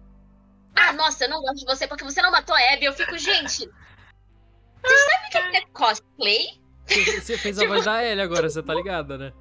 Ah, 0.76 0.92
nossa, 0.94 1.26
eu 1.26 1.30
não 1.30 1.42
gosto 1.42 1.60
de 1.60 1.66
você 1.66 1.88
porque 1.88 2.04
você 2.04 2.22
não 2.22 2.32
matou 2.32 2.56
a 2.56 2.74
Abby. 2.74 2.86
Eu 2.86 2.94
fico, 2.94 3.18
gente. 3.18 3.70
Vocês 4.82 5.32
sabem 5.32 5.52
que 5.52 5.58
é 5.58 5.66
cosplay? 5.72 6.62
Você, 6.88 7.22
você 7.22 7.38
fez 7.38 7.60
a 7.60 7.68
voz 7.68 7.86
da 7.86 8.04
Ellie 8.04 8.22
agora, 8.22 8.50
você 8.50 8.62
tá 8.62 8.74
ligada, 8.74 9.18
né? 9.18 9.32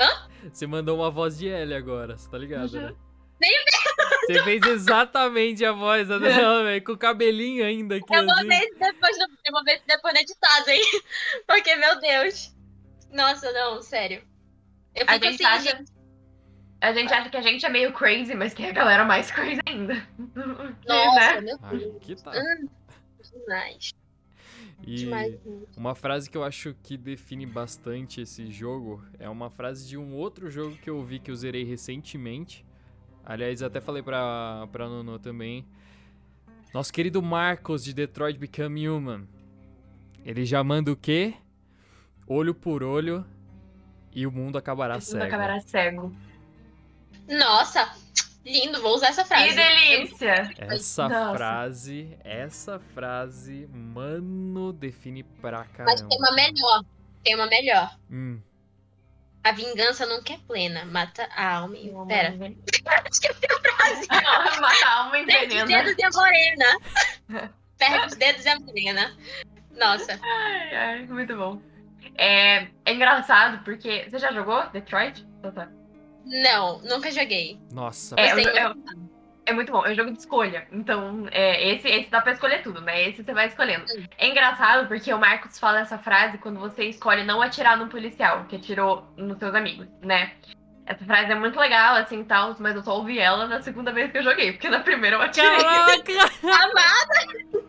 Hã? 0.00 0.28
Você 0.52 0.66
mandou 0.66 0.96
uma 0.98 1.10
voz 1.10 1.38
de 1.38 1.46
Ellie 1.46 1.76
agora, 1.76 2.16
você 2.16 2.28
tá 2.28 2.38
ligada, 2.38 2.66
Uhum. 2.76 2.86
né? 2.86 2.94
Nem 3.40 3.52
Você 4.26 4.42
fez 4.42 4.62
exatamente 4.66 5.64
a 5.64 5.70
voz 5.70 6.08
da 6.08 6.18
dela, 6.18 6.64
velho, 6.64 6.82
com 6.84 6.92
o 6.92 6.98
cabelinho 6.98 7.64
ainda 7.64 7.94
aqui. 7.96 8.12
Eu 8.12 8.24
vou 8.24 8.34
assim. 8.34 8.48
ver 8.48 8.68
depois, 8.78 9.16
eu 9.18 9.52
vou 9.52 9.62
ver 9.62 9.80
depois 9.86 10.14
no 10.14 10.20
editado, 10.20 10.70
hein? 10.70 10.82
Porque, 11.46 11.76
meu 11.76 12.00
Deus. 12.00 12.52
Nossa, 13.12 13.50
não, 13.52 13.80
sério. 13.82 14.22
Eu 14.94 15.04
A 15.08 15.12
fico 15.14 15.24
gente 15.26 15.44
assim, 15.44 15.68
acha- 15.68 15.76
gente. 15.78 15.92
A 16.80 16.92
gente 16.92 17.12
acha 17.12 17.28
que 17.28 17.36
a 17.36 17.42
gente 17.42 17.66
é 17.66 17.68
meio 17.68 17.92
crazy, 17.92 18.34
mas 18.34 18.54
tem 18.54 18.66
a 18.68 18.72
galera 18.72 19.04
mais 19.04 19.30
crazy 19.32 19.60
ainda. 19.66 19.94
Nossa, 20.86 21.40
Né? 21.40 21.56
meu 21.72 21.96
Aqui 21.96 22.14
tá. 22.22 22.32
Hum, 22.32 22.68
demais. 23.32 23.90
E 24.86 24.94
Demais. 24.94 25.34
uma 25.76 25.94
frase 25.96 26.30
que 26.30 26.36
eu 26.36 26.44
acho 26.44 26.74
que 26.84 26.96
define 26.96 27.44
bastante 27.44 28.20
esse 28.20 28.48
jogo 28.50 29.02
é 29.18 29.28
uma 29.28 29.50
frase 29.50 29.88
de 29.88 29.96
um 29.98 30.14
outro 30.14 30.48
jogo 30.50 30.76
que 30.76 30.88
eu 30.88 31.02
vi 31.04 31.18
que 31.18 31.30
eu 31.32 31.36
zerei 31.36 31.64
recentemente. 31.64 32.64
Aliás, 33.24 33.60
até 33.60 33.80
falei 33.80 34.02
pra, 34.02 34.68
pra 34.70 34.88
Nono 34.88 35.18
também. 35.18 35.66
Nosso 36.72 36.92
querido 36.92 37.20
Marcos 37.20 37.82
de 37.82 37.92
Detroit 37.92 38.38
Become 38.38 38.88
Human. 38.88 39.26
Ele 40.24 40.44
já 40.44 40.62
manda 40.62 40.92
o 40.92 40.96
quê? 40.96 41.34
Olho 42.28 42.54
por 42.54 42.82
olho 42.82 43.24
e 44.12 44.26
o 44.26 44.30
mundo 44.32 44.58
acabará 44.58 44.94
Tudo 44.94 45.04
cego. 45.04 45.24
acabará 45.24 45.60
cego. 45.60 46.14
Nossa, 47.28 47.90
lindo, 48.44 48.80
vou 48.82 48.94
usar 48.94 49.08
essa 49.08 49.24
frase. 49.24 49.48
Que 49.48 49.54
delícia! 49.54 50.50
Essa 50.58 51.08
Nossa. 51.08 51.36
frase, 51.36 52.18
essa 52.24 52.78
frase, 52.94 53.66
mano, 53.72 54.72
define 54.72 55.22
pra 55.22 55.58
Mas 55.60 55.68
caramba. 55.72 56.08
tem 56.08 56.18
uma 56.18 56.32
melhor. 56.32 56.84
Tem 57.24 57.34
uma 57.34 57.46
melhor. 57.46 57.96
Hum, 58.10 58.40
A 59.44 59.52
vingança 59.52 60.04
nunca 60.06 60.32
é 60.34 60.38
plena. 60.38 60.84
Mata 60.84 61.28
a 61.34 61.56
alma. 61.58 61.76
e- 61.76 61.90
Não, 61.90 62.06
Pera. 62.06 62.34
Esqueci 63.10 63.46
a 63.46 63.60
frase. 63.60 64.06
Não, 64.10 64.60
Mata 64.60 64.86
a 64.86 64.98
alma 64.98 65.10
Perde 65.12 65.30
os 65.32 65.62
envenena. 65.62 65.82
dedos 65.84 65.94
e 65.98 66.04
a 66.04 66.10
morena. 66.10 67.50
Perde 67.78 68.06
os 68.06 68.14
dedos 68.16 68.44
e 68.44 68.48
a 68.48 68.60
morena. 68.60 69.16
Nossa. 69.76 70.18
Ai, 70.22 70.74
ai, 70.76 71.06
muito 71.06 71.36
bom. 71.36 71.60
É, 72.18 72.66
é 72.84 72.92
engraçado 72.92 73.62
porque. 73.64 74.06
Você 74.10 74.18
já 74.18 74.32
jogou 74.32 74.66
Detroit? 74.70 75.24
Tá. 75.54 75.68
Não, 76.26 76.80
nunca 76.82 77.10
joguei. 77.10 77.58
nossa, 77.72 78.14
É, 78.18 78.32
eu- 78.32 78.38
eu- 78.40 78.74
É 79.46 79.52
muito 79.54 79.72
bom, 79.72 79.82
é 79.86 79.92
um 79.92 79.94
jogo 79.94 80.10
de 80.12 80.18
escolha. 80.18 80.68
Então, 80.70 81.26
é, 81.30 81.70
esse, 81.72 81.88
esse 81.88 82.10
dá 82.10 82.20
pra 82.20 82.32
escolher 82.32 82.62
tudo, 82.62 82.82
né? 82.82 83.08
Esse 83.08 83.24
você 83.24 83.32
vai 83.32 83.46
escolhendo. 83.46 83.86
É 84.18 84.28
engraçado 84.28 84.86
porque 84.88 85.10
o 85.10 85.18
Marcos 85.18 85.58
fala 85.58 85.80
essa 85.80 85.96
frase 85.96 86.36
quando 86.36 86.60
você 86.60 86.84
escolhe 86.84 87.24
não 87.24 87.40
atirar 87.40 87.78
no 87.78 87.88
policial, 87.88 88.44
que 88.44 88.56
atirou 88.56 89.10
nos 89.16 89.38
seus 89.38 89.54
amigos, 89.54 89.86
né? 90.02 90.32
Essa 90.84 91.02
frase 91.06 91.32
é 91.32 91.34
muito 91.34 91.58
legal, 91.58 91.94
assim, 91.96 92.22
tal, 92.24 92.54
mas 92.58 92.76
eu 92.76 92.82
só 92.82 92.94
ouvi 92.96 93.18
ela 93.18 93.46
na 93.46 93.62
segunda 93.62 93.90
vez 93.90 94.12
que 94.12 94.18
eu 94.18 94.22
joguei, 94.22 94.52
porque 94.52 94.68
na 94.68 94.80
primeira 94.80 95.16
eu 95.16 95.22
atirei. 95.22 95.48
Caraca! 95.50 96.12
Amada. 96.44 97.68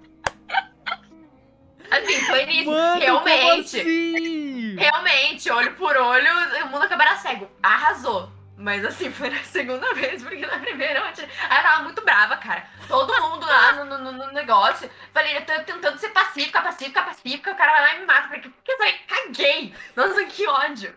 Assim, 1.91 2.19
foi 2.25 2.45
nisso. 2.45 2.69
Mano, 2.71 2.99
realmente. 2.99 3.79
assim? 3.79 4.75
Realmente, 4.75 5.49
olho 5.51 5.73
por 5.75 5.95
olho, 5.97 6.31
o 6.65 6.67
mundo 6.67 6.83
acabará 6.83 7.15
cego. 7.17 7.49
Arrasou. 7.63 8.31
Mas 8.57 8.83
assim, 8.83 9.09
foi 9.09 9.29
na 9.29 9.41
segunda 9.43 9.91
vez, 9.95 10.21
porque 10.21 10.45
na 10.45 10.59
primeira 10.59 10.99
eu 10.99 11.05
atirei. 11.05 11.29
Aí 11.49 11.57
eu 11.59 11.63
tava 11.63 11.83
muito 11.83 12.03
brava, 12.03 12.35
cara. 12.37 12.67
Todo 12.87 13.21
mundo 13.21 13.45
lá 13.45 13.71
no, 13.71 13.85
no, 13.97 14.11
no 14.11 14.31
negócio. 14.33 14.89
Falei, 15.13 15.37
eu 15.37 15.45
tô 15.45 15.53
tentando 15.63 15.97
ser 15.97 16.09
pacífica, 16.09 16.61
pacífica, 16.61 17.01
pacífica. 17.03 17.51
O 17.51 17.55
cara 17.55 17.71
vai 17.71 17.81
lá 17.81 17.95
e 17.95 17.99
me 18.01 18.05
mata. 18.05 18.27
Falei, 18.27 18.41
que 18.41 18.71
aí? 18.83 18.93
Caguei. 19.07 19.73
Nossa, 19.95 20.25
que 20.25 20.45
ódio. 20.45 20.93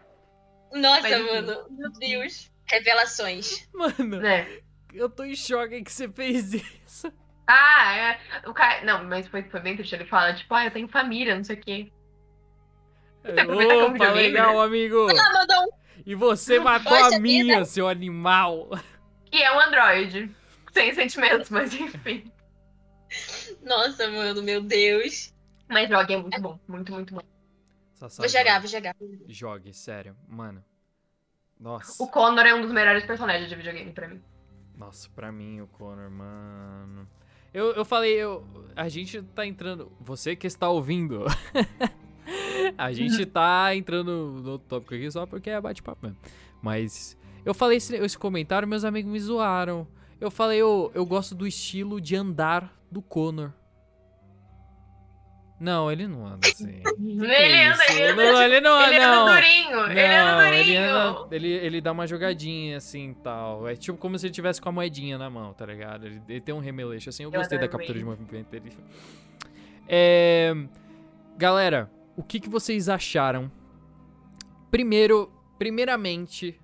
Nossa, 0.72 1.03
Mas, 1.03 1.24
mano. 1.24 1.66
Meu 1.70 1.93
Deus. 1.93 2.51
Revelações. 2.66 3.68
Mano, 3.72 4.18
Né? 4.20 4.61
eu 4.93 5.09
tô 5.09 5.22
em 5.24 5.36
choque 5.36 5.82
que 5.82 5.93
você 5.93 6.09
fez 6.09 6.53
isso. 6.55 7.12
Ah, 7.53 7.94
é. 7.94 8.48
O 8.48 8.55
cara. 8.55 8.82
Não, 8.82 9.05
mas 9.05 9.28
foi, 9.28 9.42
foi 9.42 9.61
bem 9.61 9.76
triste. 9.76 9.94
Ele 9.94 10.07
fala, 10.07 10.32
tipo, 10.32 10.55
ah, 10.55 10.64
eu 10.64 10.70
tenho 10.70 10.88
família, 10.88 11.36
não 11.36 11.44
sei 11.44 11.57
o 11.57 11.61
quê. 11.61 11.92
É 13.24 13.42
Opa, 13.44 13.53
videogame, 13.53 14.14
legal, 14.14 14.55
né? 14.55 14.64
amigo. 14.64 15.11
Ela 15.11 15.32
mandou 15.32 15.64
um. 15.64 15.68
E 16.05 16.14
você 16.14 16.59
matou 16.59 16.96
Poxa 16.96 17.16
a 17.16 17.20
minha, 17.20 17.64
seu 17.64 17.86
animal. 17.86 18.70
E 19.30 19.42
é 19.42 19.55
um 19.55 19.61
androide. 19.61 20.34
Sem 20.72 20.94
sentimentos, 20.94 21.50
mas 21.50 21.74
enfim. 21.74 22.32
Nossa, 23.62 24.09
mano, 24.11 24.42
meu 24.42 24.62
Deus. 24.62 25.32
Mas 25.68 25.88
jogue 25.88 26.14
é 26.14 26.16
muito 26.16 26.40
bom. 26.40 26.59
Muito, 26.66 26.92
muito 26.92 27.14
bom. 27.14 27.20
Sassá, 27.92 28.22
Vou 28.22 28.28
jogar, 28.28 28.61
vou 28.61 28.68
jogar. 28.68 28.96
Jogue, 29.28 29.72
sério. 29.74 30.16
Mano. 30.26 30.64
Nossa. 31.61 32.03
O 32.03 32.09
Connor 32.09 32.46
é 32.46 32.55
um 32.55 32.62
dos 32.62 32.72
melhores 32.72 33.05
personagens 33.05 33.48
de 33.48 33.55
videogame 33.55 33.92
pra 33.92 34.09
mim. 34.09 34.22
Nossa, 34.74 35.09
pra 35.11 35.30
mim, 35.30 35.61
o 35.61 35.66
Connor, 35.68 36.11
mano. 36.11 37.09
Eu, 37.53 37.72
eu 37.72 37.84
falei, 37.84 38.14
eu, 38.14 38.44
a 38.74 38.88
gente 38.88 39.22
tá 39.22 39.46
entrando. 39.46 39.90
Você 40.00 40.34
que 40.34 40.46
está 40.46 40.68
ouvindo. 40.68 41.24
a 42.78 42.92
gente 42.92 43.26
tá 43.26 43.74
entrando 43.74 44.40
no 44.42 44.59
tópico 44.59 44.94
aqui 44.94 45.11
só 45.11 45.26
porque 45.26 45.50
é 45.50 45.61
bate-papo 45.61 46.07
mesmo. 46.07 46.18
Mas 46.62 47.16
eu 47.44 47.53
falei 47.53 47.78
esse, 47.78 47.94
esse 47.96 48.16
comentário, 48.16 48.66
meus 48.66 48.84
amigos 48.84 49.11
me 49.11 49.20
zoaram. 49.20 49.86
Eu 50.20 50.30
falei, 50.30 50.59
eu, 50.59 50.90
eu 50.94 51.05
gosto 51.05 51.34
do 51.34 51.46
estilo 51.46 52.00
de 52.00 52.14
andar 52.14 52.74
do 52.90 53.03
Connor. 53.03 53.53
Não, 55.63 55.93
ele 55.93 56.09
não 56.09 56.27
anda 56.27 56.49
assim. 56.49 56.83
Ele 56.83 57.19
Que 57.19 57.63
anda, 57.63 57.85
ele 57.89 58.03
anda. 58.03 58.33
Não, 58.33 58.43
ele 58.43 58.61
não, 58.61 58.83
ele 58.83 58.99
não. 58.99 59.23
anda 59.27 59.35
durinho. 59.35 59.91
ele 59.91 60.01
anda 60.01 60.33
Não, 60.35 60.45
durinho. 60.45 60.55
ele, 60.65 60.77
anda- 60.77 61.29
ele, 61.37 61.49
ele 61.53 61.81
dá 61.81 61.93
uma 61.93 62.07
jogadinha 62.07 62.77
assim 62.79 63.15
tal. 63.23 63.69
É 63.69 63.77
tipo 63.77 63.97
como 63.97 64.19
se 64.19 64.27
ele 64.27 64.35
tivesse 64.35 64.61
com 64.61 64.69
a 64.69 64.73
moedinha 64.73 65.17
na 65.17 65.31
mão, 65.31 65.53
tá 65.55 65.65
ligado? 65.65 66.07
Ele, 66.07 66.21
ele 66.29 66.41
tem 66.41 66.53
um 66.55 66.59
remeleixo 66.59 67.11
assim. 67.11 67.23
Eu, 67.23 67.31
Eu 67.31 67.39
gostei 67.39 67.59
da 67.59 67.69
captura 67.69 67.93
de 67.93 67.99
ele. 68.01 68.05
movimento 68.05 68.49
dele. 68.49 68.73
É, 69.89 70.53
galera, 71.37 71.91
o 72.17 72.23
que, 72.23 72.41
que 72.41 72.49
vocês 72.49 72.89
acharam? 72.89 73.51
Primeiro, 74.71 75.31
primeiramente, 75.59 76.59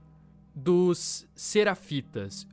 dos 0.54 1.26
Serafitas. 1.34 2.46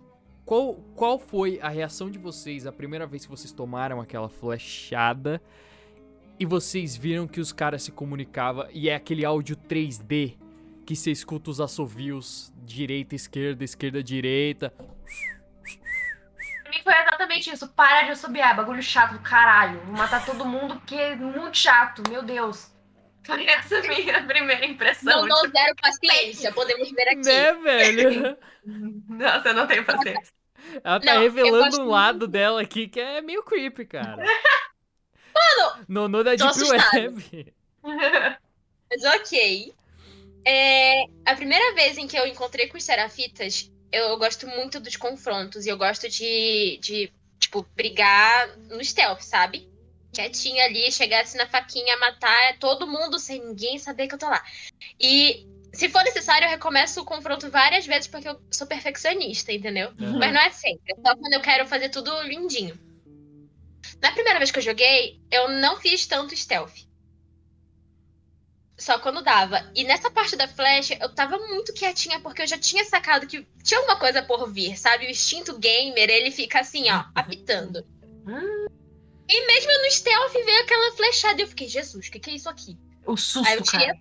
Qual, 0.45 0.75
qual 0.95 1.17
foi 1.17 1.59
a 1.61 1.69
reação 1.69 2.11
de 2.11 2.19
vocês 2.19 2.67
a 2.67 2.71
primeira 2.71 3.07
vez 3.07 3.25
que 3.25 3.31
vocês 3.31 3.51
tomaram 3.51 3.99
aquela 3.99 4.29
flechada 4.29 5.41
e 6.39 6.45
vocês 6.45 6.95
viram 6.95 7.27
que 7.27 7.39
os 7.39 7.53
caras 7.53 7.83
se 7.83 7.91
comunicavam 7.91 8.67
e 8.71 8.89
é 8.89 8.95
aquele 8.95 9.23
áudio 9.23 9.55
3D 9.55 10.37
que 10.85 10.95
você 10.95 11.11
escuta 11.11 11.49
os 11.49 11.59
assovios 11.59 12.53
direita, 12.63 13.15
esquerda, 13.15 13.63
esquerda, 13.63 14.03
direita. 14.03 14.69
Pra 14.69 16.71
mim 16.71 16.81
foi 16.83 16.93
exatamente 16.93 17.51
isso. 17.51 17.67
Para 17.69 18.03
de 18.03 18.11
assobiar, 18.11 18.55
bagulho 18.55 18.83
chato 18.83 19.13
do 19.13 19.19
caralho. 19.19 19.79
Vou 19.81 19.95
matar 19.95 20.25
todo 20.25 20.45
mundo 20.45 20.75
porque 20.75 20.95
é 20.95 21.15
muito 21.15 21.57
chato, 21.57 22.03
meu 22.09 22.21
Deus. 22.21 22.71
Foi 23.23 23.45
essa 23.47 23.79
a 23.79 23.81
minha 23.81 24.23
primeira 24.23 24.65
impressão. 24.65 25.21
Não 25.21 25.27
dou 25.27 25.49
zero 25.49 25.75
paciência, 25.81 26.51
podemos 26.51 26.91
ver 26.91 27.09
aqui. 27.09 27.23
Né, 27.23 27.53
velho? 27.53 28.37
Nossa, 29.09 29.49
eu 29.49 29.53
não 29.53 29.67
tenho 29.67 29.85
paciência. 29.85 30.33
Ela 30.83 30.99
tá 30.99 31.13
Não, 31.13 31.21
revelando 31.21 31.81
um 31.81 31.89
lado 31.89 32.27
dela 32.27 32.61
aqui 32.61 32.87
que 32.87 32.99
é 32.99 33.21
meio 33.21 33.43
creepy, 33.43 33.85
cara. 33.85 34.23
Mano! 35.35 35.85
Nono 35.87 36.23
da 36.23 36.35
Deep. 36.35 36.59
Web. 36.63 37.53
Mas 38.89 39.03
ok. 39.03 39.73
É, 40.47 41.05
a 41.25 41.35
primeira 41.35 41.73
vez 41.73 41.97
em 41.97 42.07
que 42.07 42.17
eu 42.17 42.25
encontrei 42.25 42.67
com 42.67 42.77
os 42.77 42.83
Serafitas, 42.83 43.71
eu 43.91 44.17
gosto 44.17 44.47
muito 44.47 44.79
dos 44.79 44.95
confrontos. 44.95 45.65
E 45.65 45.69
eu 45.69 45.77
gosto 45.77 46.07
de, 46.07 46.79
de, 46.81 47.11
tipo, 47.39 47.67
brigar 47.75 48.57
no 48.69 48.83
stealth, 48.83 49.21
sabe? 49.21 49.69
Quietinha 50.13 50.63
ali, 50.65 50.91
chegasse 50.91 51.35
na 51.35 51.47
faquinha, 51.47 51.97
matar 51.97 52.57
todo 52.59 52.87
mundo 52.87 53.19
sem 53.19 53.43
ninguém 53.43 53.77
saber 53.77 54.07
que 54.07 54.15
eu 54.15 54.19
tô 54.19 54.29
lá. 54.29 54.41
E 54.99 55.45
se 55.73 55.89
for 55.89 56.03
necessário, 56.03 56.45
eu 56.45 56.49
recomeço 56.51 57.01
o 57.01 57.05
confronto 57.05 57.51
várias 57.51 57.85
vezes 57.85 58.07
porque 58.07 58.29
eu 58.29 58.39
sou 58.49 58.65
perfeccionista, 58.65 59.51
entendeu? 59.51 59.91
Uhum. 59.99 60.19
Mas 60.19 60.33
não 60.33 60.39
é 60.39 60.49
sempre. 60.51 60.93
É 60.93 60.95
só 60.95 61.15
quando 61.15 61.33
eu 61.33 61.41
quero 61.41 61.67
fazer 61.67 61.89
tudo 61.89 62.21
lindinho. 62.21 62.79
Na 64.01 64.11
primeira 64.11 64.39
vez 64.39 64.51
que 64.51 64.59
eu 64.59 64.63
joguei, 64.63 65.19
eu 65.31 65.49
não 65.49 65.77
fiz 65.77 66.05
tanto 66.05 66.35
stealth. 66.35 66.85
Só 68.77 68.99
quando 68.99 69.23
dava. 69.23 69.71
E 69.73 69.83
nessa 69.83 70.11
parte 70.11 70.35
da 70.35 70.47
flecha, 70.47 70.97
eu 70.99 71.13
tava 71.13 71.37
muito 71.37 71.73
quietinha, 71.73 72.19
porque 72.19 72.41
eu 72.41 72.47
já 72.47 72.57
tinha 72.57 72.83
sacado 72.83 73.25
que 73.25 73.47
tinha 73.63 73.79
alguma 73.79 73.97
coisa 73.97 74.21
por 74.21 74.51
vir, 74.51 74.77
sabe? 74.77 75.05
O 75.05 75.09
instinto 75.09 75.57
gamer, 75.57 76.09
ele 76.09 76.29
fica 76.29 76.59
assim, 76.59 76.89
ó, 76.91 77.05
apitando. 77.15 77.85
E 79.27 79.47
mesmo 79.47 79.71
no 79.81 79.91
stealth 79.91 80.33
veio 80.33 80.61
aquela 80.61 80.91
flechada. 80.95 81.39
E 81.39 81.43
eu 81.43 81.47
fiquei, 81.47 81.67
Jesus, 81.67 82.07
o 82.07 82.11
que, 82.11 82.19
que 82.19 82.29
é 82.29 82.33
isso 82.33 82.49
aqui? 82.49 82.77
O 83.05 83.11
Aí 83.11 83.17
susto, 83.17 83.49
eu 83.49 83.63
tirei 83.63 83.87
cara. 83.87 83.99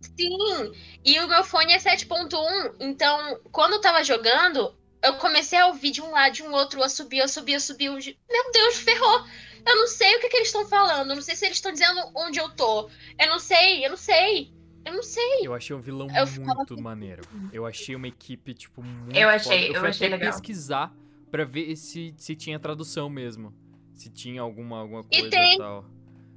Sim, 0.00 0.72
e 1.04 1.18
o 1.18 1.26
meu 1.26 1.42
fone 1.42 1.72
é 1.72 1.78
7.1, 1.78 2.76
então 2.78 3.40
quando 3.50 3.72
eu 3.74 3.80
tava 3.80 4.04
jogando, 4.04 4.76
eu 5.02 5.14
comecei 5.16 5.58
a 5.58 5.66
ouvir 5.68 5.90
de 5.90 6.00
um 6.02 6.10
lado, 6.10 6.32
de 6.34 6.42
um 6.42 6.52
outro, 6.52 6.80
eu 6.80 6.88
subi, 6.88 7.18
eu 7.18 7.28
subi, 7.28 7.52
eu 7.54 7.60
subi. 7.60 7.84
eu- 7.86 7.94
Meu 7.94 8.52
Deus, 8.52 8.76
ferrou! 8.78 9.24
Eu 9.66 9.76
não 9.76 9.86
sei 9.86 10.16
o 10.16 10.20
que, 10.20 10.28
que 10.28 10.36
eles 10.36 10.48
estão 10.48 10.66
falando, 10.66 11.10
eu 11.10 11.14
não 11.16 11.22
sei 11.22 11.34
se 11.36 11.44
eles 11.44 11.58
estão 11.58 11.72
dizendo 11.72 12.00
onde 12.14 12.38
eu 12.38 12.48
tô. 12.50 12.88
Eu 13.18 13.26
não 13.28 13.38
sei, 13.38 13.84
eu 13.84 13.90
não 13.90 13.96
sei, 13.96 14.52
eu 14.84 14.92
não 14.94 15.02
sei. 15.02 15.40
Eu 15.46 15.54
achei 15.54 15.74
um 15.76 15.80
vilão 15.80 16.08
Eu 16.16 16.26
muito 16.44 16.80
maneiro. 16.80 17.22
Eu 17.52 17.66
achei 17.66 17.94
uma 17.94 18.08
equipe, 18.08 18.54
tipo, 18.54 18.82
muito 18.82 19.16
Eu 19.16 19.28
achei- 19.28 19.66
foda. 19.66 19.76
eu 19.76 19.80
fui 19.80 19.88
achei 19.90 20.06
até 20.06 20.16
legal. 20.16 20.32
pesquisar 20.32 20.92
pra 21.30 21.44
ver 21.44 21.76
se, 21.76 22.14
se 22.16 22.34
tinha 22.34 22.58
tradução 22.58 23.10
mesmo. 23.10 23.52
Se 23.94 24.08
tinha 24.08 24.40
alguma, 24.40 24.78
alguma 24.80 25.00
E 25.10 25.20
coisa 25.20 25.30
tem. 25.30 25.54
e 25.54 25.58
tal. 25.58 25.84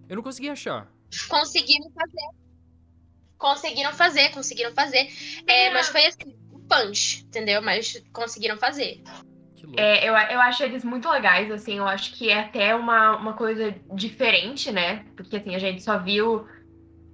Eu 0.09 0.15
não 0.17 0.23
consegui 0.23 0.49
achar. 0.49 0.91
Conseguiram 1.29 1.89
fazer. 1.91 2.27
Conseguiram 3.37 3.93
fazer, 3.93 4.29
conseguiram 4.31 4.73
fazer. 4.73 5.07
É, 5.47 5.71
mas 5.73 5.87
foi 5.87 6.05
assim, 6.05 6.35
punch, 6.71 7.25
entendeu? 7.25 7.61
Mas 7.61 8.01
conseguiram 8.13 8.57
fazer. 8.57 9.03
É, 9.77 10.07
eu, 10.07 10.13
eu 10.13 10.41
acho 10.41 10.63
eles 10.63 10.83
muito 10.83 11.09
legais, 11.09 11.51
assim, 11.51 11.77
eu 11.77 11.87
acho 11.87 12.13
que 12.13 12.29
é 12.29 12.39
até 12.39 12.73
uma, 12.73 13.15
uma 13.15 13.33
coisa 13.33 13.75
diferente, 13.93 14.71
né? 14.71 15.05
Porque, 15.15 15.37
assim, 15.37 15.53
a 15.55 15.59
gente 15.59 15.83
só 15.83 15.97
viu 15.99 16.47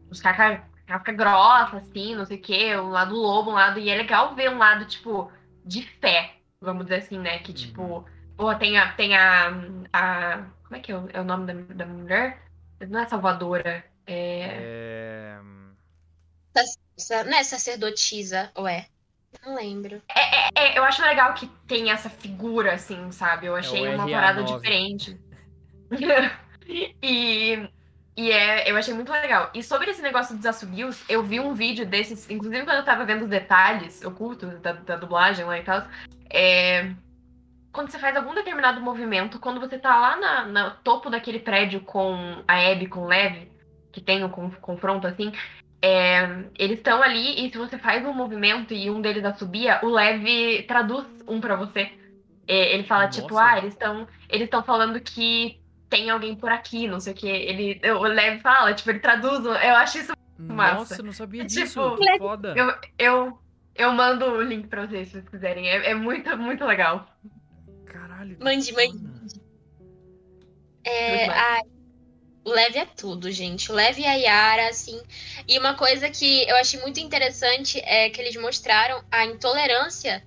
os 0.09 0.21
caca, 0.21 0.63
casca 0.85 1.11
grossa, 1.11 1.77
assim, 1.77 2.15
não 2.15 2.25
sei 2.25 2.37
o 2.37 2.41
quê, 2.41 2.75
um 2.77 2.89
lado 2.89 3.13
lobo, 3.15 3.51
um 3.51 3.55
lado... 3.55 3.79
E 3.79 3.89
é 3.89 3.95
legal 3.95 4.33
ver 4.33 4.49
um 4.49 4.57
lado, 4.57 4.85
tipo, 4.85 5.31
de 5.65 5.83
fé, 5.99 6.35
vamos 6.61 6.85
dizer 6.85 6.99
assim, 6.99 7.19
né? 7.19 7.39
Que, 7.39 7.53
tipo, 7.53 8.05
pô, 8.35 8.55
tem 8.55 8.77
a... 8.77 8.93
Tem 8.93 9.15
a, 9.15 9.49
a 9.93 10.45
como 10.63 10.75
é 10.75 10.79
que 10.79 10.91
é 10.91 10.97
o, 10.97 11.09
é 11.13 11.21
o 11.21 11.23
nome 11.23 11.45
da, 11.45 11.53
da 11.75 11.85
mulher? 11.85 12.43
Não 12.89 12.99
é 12.99 13.07
Salvadora, 13.07 13.85
é... 14.05 14.39
É... 14.39 15.39
Sa- 16.97 17.23
Não 17.23 17.37
é 17.37 17.43
sacerdotisa, 17.43 18.51
ou 18.55 18.67
é? 18.67 18.87
Não 19.45 19.55
lembro. 19.55 20.01
É, 20.15 20.77
eu 20.77 20.83
acho 20.83 21.01
legal 21.01 21.33
que 21.33 21.47
tem 21.67 21.91
essa 21.91 22.09
figura, 22.09 22.73
assim, 22.73 23.11
sabe? 23.11 23.45
Eu 23.45 23.55
achei 23.55 23.87
o 23.87 23.95
uma 23.95 24.05
RA9. 24.05 24.11
parada 24.11 24.43
diferente. 24.43 25.19
e 27.01 27.69
e 28.17 28.31
é, 28.31 28.69
eu 28.69 28.75
achei 28.75 28.95
muito 28.95 29.11
legal. 29.11 29.51
E 29.53 29.61
sobre 29.61 29.91
esse 29.91 30.01
negócio 30.01 30.35
dos 30.35 30.45
assobios, 30.45 31.03
eu 31.07 31.21
vi 31.21 31.39
um 31.39 31.53
vídeo 31.53 31.85
desses, 31.85 32.27
inclusive 32.31 32.65
quando 32.65 32.77
eu 32.77 32.83
tava 32.83 33.05
vendo 33.05 33.23
os 33.25 33.29
detalhes 33.29 34.03
ocultos 34.03 34.59
da, 34.59 34.73
da 34.73 34.95
dublagem 34.95 35.45
lá 35.45 35.59
e 35.59 35.63
tal. 35.63 35.83
É, 36.27 36.93
quando 37.71 37.91
você 37.91 37.99
faz 37.99 38.17
algum 38.17 38.33
determinado 38.33 38.81
movimento, 38.81 39.39
quando 39.39 39.59
você 39.59 39.77
tá 39.77 39.95
lá 39.95 40.17
na, 40.17 40.45
no 40.47 40.71
topo 40.77 41.11
daquele 41.11 41.37
prédio 41.37 41.81
com 41.81 42.43
a 42.47 42.71
Abby, 42.71 42.87
com 42.87 43.01
o 43.01 43.07
Lev, 43.07 43.47
que 43.91 44.01
tem 44.01 44.23
o 44.23 44.29
con- 44.29 44.49
confronto 44.61 45.05
assim, 45.05 45.31
é, 45.81 46.43
eles 46.57 46.77
estão 46.79 47.01
ali 47.03 47.45
e 47.45 47.51
se 47.51 47.57
você 47.57 47.77
faz 47.77 48.05
um 48.05 48.13
movimento 48.13 48.73
e 48.73 48.89
um 48.89 48.99
deles 49.01 49.23
assobia, 49.23 49.79
o 49.83 49.87
Lev 49.89 50.63
traduz 50.67 51.05
um 51.27 51.39
pra 51.39 51.55
você. 51.55 51.91
É, 52.47 52.73
ele 52.73 52.83
fala, 52.83 53.07
tipo, 53.07 53.33
Nossa. 53.33 53.43
ah, 53.43 53.57
eles 53.57 53.73
estão 53.73 54.07
eles 54.29 54.45
estão 54.45 54.63
falando 54.63 54.99
que 55.01 55.59
tem 55.89 56.09
alguém 56.09 56.35
por 56.35 56.49
aqui, 56.49 56.87
não 56.87 56.99
sei 56.99 57.13
o 57.13 57.15
que. 57.15 57.27
Ele, 57.27 57.79
o 57.91 58.03
Lev 58.03 58.39
fala, 58.41 58.73
tipo, 58.73 58.89
ele 58.89 58.99
traduz. 58.99 59.45
Eu 59.45 59.75
acho 59.75 59.97
isso. 59.99 60.13
Massa. 60.39 60.75
Nossa, 60.75 61.01
eu 61.01 61.05
não 61.05 61.11
sabia 61.13 61.45
Tipo, 61.47 61.61
disso. 61.61 61.95
que 61.95 62.17
foda. 62.17 62.53
Eu, 62.55 62.73
eu, 62.97 63.39
eu 63.75 63.91
mando 63.91 64.25
o 64.25 64.41
link 64.41 64.67
pra 64.67 64.85
vocês 64.85 65.07
se 65.07 65.13
vocês 65.13 65.29
quiserem. 65.29 65.67
É, 65.67 65.91
é 65.91 65.93
muito, 65.93 66.35
muito 66.37 66.63
legal. 66.65 67.07
Caralho. 67.85 68.37
Mande, 68.41 68.71
mande. 68.73 68.97
É, 70.85 71.27
o 71.27 71.76
Leve 72.49 72.79
é 72.79 72.85
tudo, 72.85 73.31
gente. 73.31 73.71
Leve 73.71 74.05
a 74.05 74.13
Yara, 74.13 74.69
assim. 74.69 75.01
E 75.47 75.57
uma 75.59 75.73
coisa 75.75 76.09
que 76.09 76.47
eu 76.47 76.55
achei 76.57 76.79
muito 76.81 76.99
interessante 76.99 77.79
é 77.83 78.09
que 78.09 78.21
eles 78.21 78.35
mostraram 78.35 79.03
a 79.11 79.25
intolerância, 79.25 80.25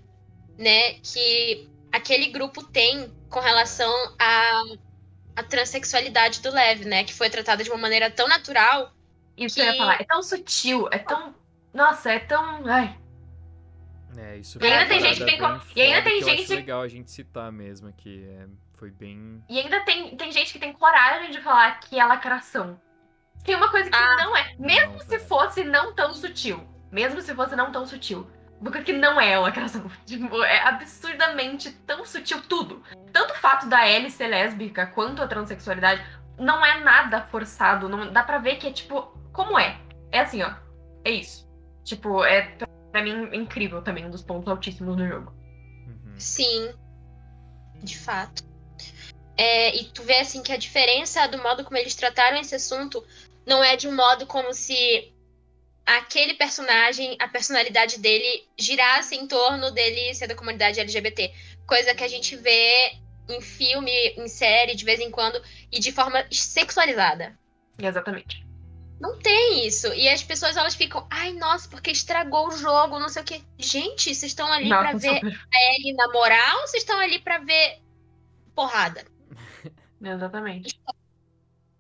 né, 0.58 0.94
que 1.02 1.68
aquele 1.92 2.26
grupo 2.28 2.62
tem 2.62 3.12
com 3.28 3.40
relação 3.40 3.92
à, 4.18 4.62
à 5.36 5.42
transexualidade 5.42 6.40
do 6.42 6.50
Leve, 6.50 6.84
né, 6.84 7.04
que 7.04 7.14
foi 7.14 7.30
tratada 7.30 7.62
de 7.64 7.70
uma 7.70 7.78
maneira 7.78 8.10
tão 8.10 8.28
natural. 8.28 8.92
Isso 9.36 9.54
Que- 9.56 9.62
eu 9.62 9.66
ia 9.66 9.76
falar. 9.76 10.00
É 10.00 10.04
tão 10.04 10.22
sutil, 10.22 10.88
é 10.92 10.98
tão. 10.98 11.34
Nossa, 11.72 12.12
é 12.12 12.18
tão. 12.18 12.66
Ai. 12.66 12.98
É, 14.18 14.36
isso 14.38 14.58
E 14.60 14.66
ainda 14.66 14.86
tem 14.86 15.00
gente 15.00 15.24
que 15.24 15.36
parada 15.36 15.58
tem 15.58 15.58
co- 15.60 15.74
bem 15.74 15.76
e 15.76 15.82
ainda 15.86 16.02
tem 16.02 16.18
que 16.18 16.24
eu 16.24 16.28
acho 16.28 16.36
gente- 16.38 16.54
legal 16.54 16.80
a 16.82 16.88
gente 16.88 17.10
citar 17.10 17.50
mesmo, 17.52 17.92
que 17.92 18.24
é, 18.24 18.46
foi 18.80 18.90
bem... 18.90 19.44
E 19.48 19.60
ainda 19.60 19.84
tem, 19.84 20.16
tem 20.16 20.32
gente 20.32 20.52
que 20.52 20.58
tem 20.58 20.72
coragem 20.72 21.30
de 21.30 21.40
falar 21.42 21.78
que 21.80 22.00
é 22.00 22.04
lacração. 22.04 22.80
Tem 23.44 23.54
uma 23.54 23.70
coisa 23.70 23.90
que 23.90 23.96
Ah. 23.96 24.16
não 24.16 24.34
é. 24.36 24.54
Mesmo 24.58 24.94
Não, 24.94 25.00
se 25.00 25.06
velho. 25.08 25.24
fosse 25.28 25.62
não 25.64 25.94
tão 25.94 26.12
sutil. 26.14 26.66
Mesmo 26.90 27.20
se 27.20 27.34
fosse 27.34 27.54
não 27.54 27.70
tão 27.70 27.86
sutil. 27.86 28.28
Uma 28.58 28.70
coisa 28.70 28.84
que 28.84 28.92
não 28.92 29.20
é 29.20 29.38
lacração. 29.38 29.84
Tipo, 30.06 30.42
é 30.42 30.60
absurdamente 30.66 31.70
tão 31.86 32.04
sutil 32.06 32.42
tudo. 32.42 32.82
Tanto 33.12 33.34
o 33.34 33.36
fato 33.36 33.68
da 33.68 33.86
Ellie 33.88 34.10
ser 34.10 34.28
lésbica 34.28 34.86
quanto 34.86 35.22
a 35.22 35.28
transexualidade 35.28 36.02
não 36.38 36.64
é 36.64 36.80
nada 36.80 37.22
forçado. 37.22 37.86
Não, 37.88 38.10
dá 38.12 38.22
pra 38.22 38.38
ver 38.38 38.56
que 38.56 38.66
é 38.66 38.72
tipo. 38.72 39.14
Como 39.32 39.58
é? 39.58 39.78
É 40.10 40.20
assim, 40.20 40.42
ó. 40.42 40.52
É 41.04 41.10
isso. 41.10 41.46
Tipo, 41.84 42.24
é 42.24 42.42
pra 42.90 43.02
mim 43.02 43.28
incrível 43.34 43.82
também, 43.82 44.04
um 44.06 44.10
dos 44.10 44.22
pontos 44.22 44.48
altíssimos 44.48 44.96
do 44.96 45.06
jogo. 45.06 45.32
Uhum. 45.86 46.14
Sim, 46.18 46.74
de 47.82 47.96
fato. 47.98 48.42
É, 49.40 49.74
e 49.74 49.84
tu 49.84 50.02
vê 50.02 50.16
assim 50.16 50.42
que 50.42 50.52
a 50.52 50.58
diferença 50.58 51.26
do 51.26 51.38
modo 51.38 51.64
como 51.64 51.78
eles 51.78 51.94
trataram 51.94 52.38
esse 52.38 52.54
assunto 52.54 53.02
não 53.46 53.64
é 53.64 53.74
de 53.74 53.88
um 53.88 53.96
modo 53.96 54.26
como 54.26 54.52
se 54.52 55.10
aquele 55.86 56.34
personagem, 56.34 57.16
a 57.18 57.26
personalidade 57.26 57.98
dele 57.98 58.46
girasse 58.58 59.16
em 59.16 59.26
torno 59.26 59.70
dele 59.70 60.14
ser 60.14 60.26
da 60.26 60.34
comunidade 60.34 60.78
LGBT, 60.78 61.32
coisa 61.66 61.94
que 61.94 62.04
a 62.04 62.08
gente 62.08 62.36
vê 62.36 62.92
em 63.30 63.40
filme, 63.40 63.90
em 64.14 64.28
série 64.28 64.74
de 64.74 64.84
vez 64.84 65.00
em 65.00 65.10
quando 65.10 65.42
e 65.72 65.80
de 65.80 65.90
forma 65.90 66.22
sexualizada. 66.30 67.34
Exatamente. 67.78 68.44
Não 69.00 69.18
tem 69.18 69.66
isso. 69.66 69.86
E 69.94 70.06
as 70.06 70.22
pessoas 70.22 70.54
elas 70.54 70.74
ficam, 70.74 71.06
ai, 71.10 71.32
nossa, 71.32 71.66
porque 71.66 71.90
estragou 71.90 72.48
o 72.48 72.58
jogo, 72.58 72.98
não 72.98 73.08
sei 73.08 73.22
o 73.22 73.24
quê. 73.24 73.40
Gente, 73.58 74.14
vocês 74.14 74.32
estão 74.32 74.52
ali 74.52 74.68
pra 74.68 74.92
Nossa, 74.92 74.98
ver 74.98 75.14
super. 75.14 75.40
ele 75.52 75.94
na 75.94 76.08
moral 76.12 76.60
ou 76.60 76.66
vocês 76.68 76.82
estão 76.82 77.00
ali 77.00 77.18
pra 77.20 77.38
ver 77.38 77.78
porrada? 78.54 79.02
Exatamente. 80.00 80.80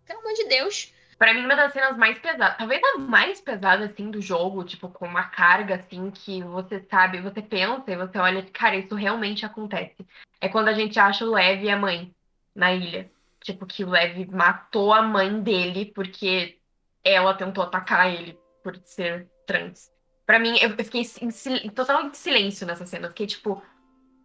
Pelo 0.06 0.20
amor 0.20 0.32
de 0.34 0.44
Deus. 0.48 0.92
Pra 1.18 1.34
mim, 1.34 1.44
uma 1.44 1.54
das 1.54 1.72
cenas 1.72 1.98
mais 1.98 2.18
pesadas, 2.18 2.56
talvez 2.56 2.80
a 2.82 2.98
mais 2.98 3.40
pesada, 3.42 3.84
assim, 3.84 4.10
do 4.10 4.22
jogo, 4.22 4.64
tipo, 4.64 4.88
com 4.88 5.06
uma 5.06 5.24
carga, 5.24 5.74
assim, 5.74 6.10
que 6.10 6.42
você 6.42 6.80
sabe, 6.90 7.20
você 7.20 7.42
pensa 7.42 7.84
e 7.92 7.96
você 7.96 8.16
olha, 8.18 8.42
cara, 8.50 8.76
isso 8.76 8.94
realmente 8.94 9.44
acontece. 9.44 10.06
É 10.40 10.48
quando 10.48 10.68
a 10.68 10.72
gente 10.72 10.98
acha 10.98 11.24
o 11.26 11.30
Lev 11.30 11.62
e 11.62 11.70
a 11.70 11.76
mãe 11.76 12.14
na 12.54 12.72
ilha. 12.72 13.10
Tipo, 13.42 13.66
que 13.66 13.84
o 13.84 13.90
Lev 13.90 14.30
matou 14.30 14.94
a 14.94 15.02
mãe 15.02 15.42
dele 15.42 15.92
porque 15.94 16.58
ela 17.04 17.34
tentou 17.34 17.64
atacar 17.64 18.12
ele 18.12 18.38
por 18.62 18.76
ser 18.82 19.28
trans. 19.46 19.90
Pra 20.24 20.38
mim, 20.38 20.56
eu 20.58 20.70
fiquei 20.70 21.02
em 21.20 21.30
sil- 21.32 21.70
totalmente 21.74 22.12
em 22.12 22.16
silêncio 22.16 22.66
nessa 22.66 22.86
cena. 22.86 23.06
Eu 23.06 23.10
fiquei 23.10 23.26
tipo, 23.26 23.62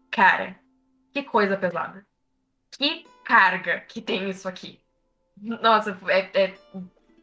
cara, 0.10 0.58
que 1.12 1.24
coisa 1.24 1.58
pesada. 1.58 2.06
Que 2.72 3.06
carga 3.26 3.82
que 3.82 4.02
tem 4.02 4.30
isso 4.30 4.48
aqui. 4.48 4.80
Nossa, 5.38 5.98
é, 6.08 6.44
é 6.46 6.58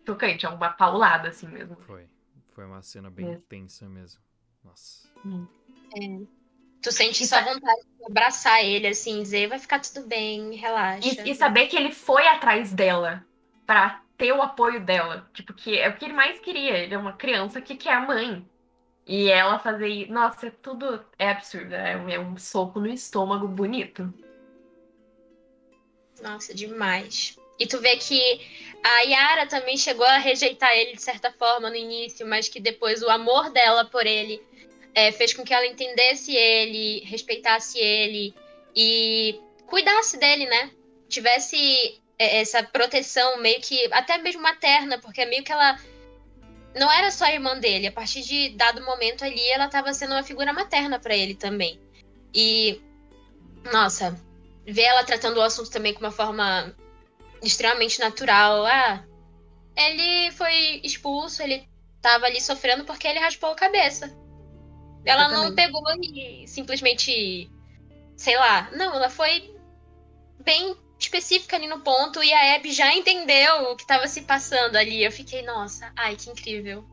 tocante, 0.05 0.44
é 0.44 0.48
uma 0.48 0.70
paulada 0.70 1.28
assim 1.30 1.48
mesmo. 1.48 1.76
Foi. 1.76 2.07
Foi 2.55 2.66
uma 2.66 2.82
cena 2.82 3.11
bem 3.11 3.26
Mesmo. 3.26 3.46
tensa 3.48 3.88
mesmo. 3.88 4.20
Nossa. 4.62 5.09
Tu 6.82 6.90
sente 6.92 7.22
E 7.22 7.26
só 7.26 7.36
sa- 7.36 7.42
vontade 7.42 7.80
de 7.98 8.05
abraçar 8.07 8.62
ele, 8.64 8.86
assim, 8.88 9.22
dizer, 9.22 9.48
vai 9.48 9.59
ficar 9.59 9.80
tudo 9.80 10.07
bem, 10.07 10.55
relaxa. 10.57 11.09
E, 11.09 11.30
e 11.30 11.34
saber 11.34 11.66
que 11.68 11.76
ele 11.76 11.92
foi 11.92 12.26
atrás 12.28 12.72
dela 12.72 13.24
pra 13.66 14.03
ter 14.18 14.32
o 14.32 14.42
apoio 14.42 14.84
dela. 14.84 15.28
Tipo, 15.32 15.55
que 15.55 15.78
é 15.78 15.88
o 15.88 15.96
que 15.96 16.05
ele 16.05 16.12
mais 16.14 16.40
queria. 16.40 16.76
Ele 16.78 16.94
é 16.94 16.98
uma 16.98 17.12
criança 17.14 17.61
que 17.61 17.76
quer 17.76 17.94
a 17.94 18.00
mãe. 18.00 18.46
E 19.07 19.30
ela 19.30 19.59
fazer 19.59 19.88
isso. 19.88 20.12
Nossa, 20.12 20.46
é 20.48 20.50
tudo 20.50 21.05
é 21.18 21.30
absurdo. 21.30 21.72
É, 21.74 21.96
um- 21.96 22.09
é 22.09 22.18
um 22.18 22.36
soco 22.36 22.80
no 22.80 22.88
estômago 22.88 23.48
bonito. 23.48 24.12
Nossa, 26.23 26.55
demais. 26.55 27.37
E 27.59 27.66
tu 27.66 27.81
vê 27.81 27.97
que 27.97 28.41
a 28.83 29.01
Yara 29.03 29.47
também 29.47 29.77
chegou 29.77 30.07
a 30.07 30.18
rejeitar 30.18 30.75
ele 30.77 30.95
de 30.95 31.03
certa 31.03 31.31
forma 31.33 31.68
no 31.68 31.77
início, 31.77 32.27
mas 32.27 32.49
que 32.49 32.61
depois 32.61 33.03
o 33.03 33.11
amor 33.11 33.51
dela 33.51 33.85
por 33.85 34.07
ele 34.07 34.43
é, 34.95 35.11
fez 35.12 35.35
com 35.35 35.45
que 35.45 35.53
ela 35.53 35.66
entendesse 35.66 36.35
ele, 36.35 37.05
respeitasse 37.05 37.79
ele 37.79 38.35
e 38.75 39.39
cuidasse 39.66 40.16
dele, 40.16 40.47
né? 40.47 40.70
Tivesse 41.09 42.01
é, 42.18 42.41
essa 42.41 42.62
proteção 42.62 43.41
meio 43.41 43.61
que, 43.61 43.89
até 43.93 44.18
mesmo 44.18 44.43
materna, 44.43 44.99
porque 44.99 45.25
meio 45.25 45.43
que 45.43 45.53
ela 45.53 45.79
não 46.75 46.91
era 46.91 47.11
só 47.11 47.27
irmã 47.27 47.59
dele, 47.59 47.89
a 47.89 47.93
partir 47.93 48.23
de 48.23 48.51
dado 48.51 48.83
momento 48.83 49.25
ali 49.25 49.47
ela 49.51 49.66
estava 49.66 49.93
sendo 49.93 50.12
uma 50.12 50.23
figura 50.23 50.53
materna 50.53 50.99
para 50.99 51.16
ele 51.16 51.35
também. 51.35 51.79
E, 52.35 52.81
nossa, 53.73 54.18
vê 54.67 54.83
ela 54.83 55.05
tratando 55.05 55.39
o 55.39 55.43
assunto 55.43 55.71
também 55.71 55.95
com 55.95 56.01
uma 56.01 56.11
forma 56.11 56.75
extremamente 57.43 57.99
natural. 58.01 58.65
Ah, 58.67 59.05
ele 59.77 60.31
foi 60.33 60.81
expulso, 60.85 61.43
ele 61.43 61.69
tava 62.01 62.27
ali 62.27 62.41
sofrendo 62.41 62.85
porque 62.85 63.07
ele 63.07 63.19
raspou 63.19 63.51
a 63.51 63.57
cabeça. 63.57 64.17
Ela 65.05 65.29
não 65.29 65.55
pegou 65.55 65.83
e 66.01 66.47
simplesmente, 66.47 67.51
sei 68.17 68.37
lá, 68.37 68.71
não, 68.73 68.95
ela 68.95 69.11
foi 69.11 69.53
bem 70.45 70.77
específica 70.99 71.57
ali 71.57 71.67
no 71.67 71.81
ponto 71.81 72.23
e 72.23 72.33
a 72.33 72.55
Abby 72.55 72.73
já 72.73 72.95
entendeu 72.95 73.73
o 73.73 73.77
que 73.77 73.87
tava 73.87 74.07
se 74.07 74.23
passando 74.23 74.77
ali. 74.77 75.03
Eu 75.03 75.11
fiquei, 75.11 75.43
nossa, 75.43 75.93
ai, 75.97 76.15
que 76.15 76.31
incrível. 76.31 76.85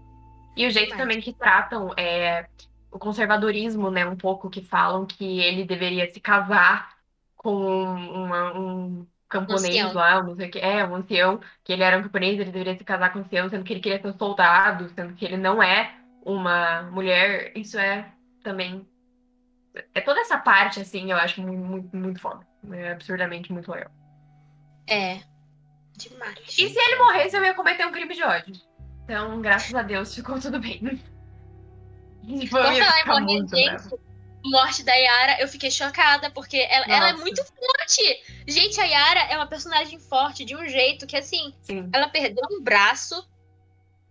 E 0.58 0.66
o 0.66 0.72
jeito 0.72 0.90
Demais. 0.90 1.02
também 1.04 1.22
que 1.22 1.32
tratam 1.32 1.94
é, 1.96 2.48
o 2.92 2.98
conservadorismo, 2.98 3.92
né? 3.92 4.06
Um 4.06 4.18
pouco 4.18 4.50
que 4.50 4.64
falam 4.64 5.06
que 5.06 5.40
ele 5.40 5.64
deveria 5.64 6.12
se 6.12 6.20
casar 6.20 6.99
com 7.40 7.54
uma- 7.56 8.54
um 8.60 9.08
camponês 9.30 9.64
ancião. 9.76 9.94
lá, 9.94 10.22
não 10.22 10.36
sei 10.36 10.50
o 10.50 10.52
que. 10.52 10.60
É, 10.60 10.86
um 10.86 10.96
ancião, 10.96 11.40
que 11.64 11.72
ele 11.72 11.84
era 11.84 11.98
um 11.98 12.04
camponês, 12.04 12.34
ele 12.38 12.52
deveria 12.52 12.78
se 12.78 12.84
casar 12.84 13.14
com 13.14 13.20
um 13.20 13.22
ancião, 13.22 13.48
sendo 13.50 13.64
que 13.64 13.72
ele 13.72 13.80
queria 13.80 14.02
ser 14.02 14.08
um 14.10 14.18
soldado, 14.18 14.90
sendo 14.90 15.14
que 15.14 15.24
ele 15.24 15.38
não 15.38 15.64
é 15.64 15.96
uma 16.26 16.84
mulher. 16.92 17.54
Isso 17.56 17.80
é 17.80 18.12
também. 18.44 18.86
É 19.96 20.02
toda 20.02 20.20
essa 20.20 20.38
parte, 20.38 20.82
assim, 20.82 21.12
eu 21.12 21.18
acho 21.18 21.42
muito, 21.42 21.64
muito, 21.64 21.96
muito 21.96 22.20
foda. 22.20 22.46
É 22.72 22.92
absurdamente 22.92 23.54
muito 23.54 23.72
legal. 23.72 23.92
É. 24.88 25.22
Demais. 25.96 26.40
E 26.50 26.70
se 26.70 26.78
ele 26.80 26.96
morresse, 26.98 27.38
eu 27.38 27.44
ia 27.46 27.54
cometer 27.54 27.86
um 27.86 27.92
crime 27.92 28.14
de 28.14 28.24
ódio. 28.24 28.56
Então, 29.06 29.42
graças 29.42 29.74
a 29.74 29.82
Deus, 29.82 30.14
ficou 30.14 30.40
tudo 30.40 30.60
bem. 30.60 30.82
Ia 32.24 32.48
falar 32.48 32.76
em 32.76 33.06
morrer, 33.08 33.46
brava. 33.48 34.09
Morte 34.50 34.84
da 34.84 34.94
Yara, 34.94 35.42
eu 35.42 35.48
fiquei 35.48 35.70
chocada, 35.72 36.30
porque 36.32 36.58
ela, 36.58 36.86
ela 36.88 37.10
é 37.10 37.14
muito 37.14 37.44
forte. 37.44 38.24
Gente, 38.48 38.80
a 38.80 38.86
Yara 38.86 39.20
é 39.32 39.36
uma 39.36 39.48
personagem 39.48 40.00
forte 40.00 40.44
de 40.46 40.56
um 40.56 40.68
jeito 40.68 41.06
que, 41.08 41.16
assim, 41.16 41.54
Sim. 41.62 41.90
ela 41.94 42.08
perdeu 42.10 42.44
um 42.52 42.62
braço 42.62 43.28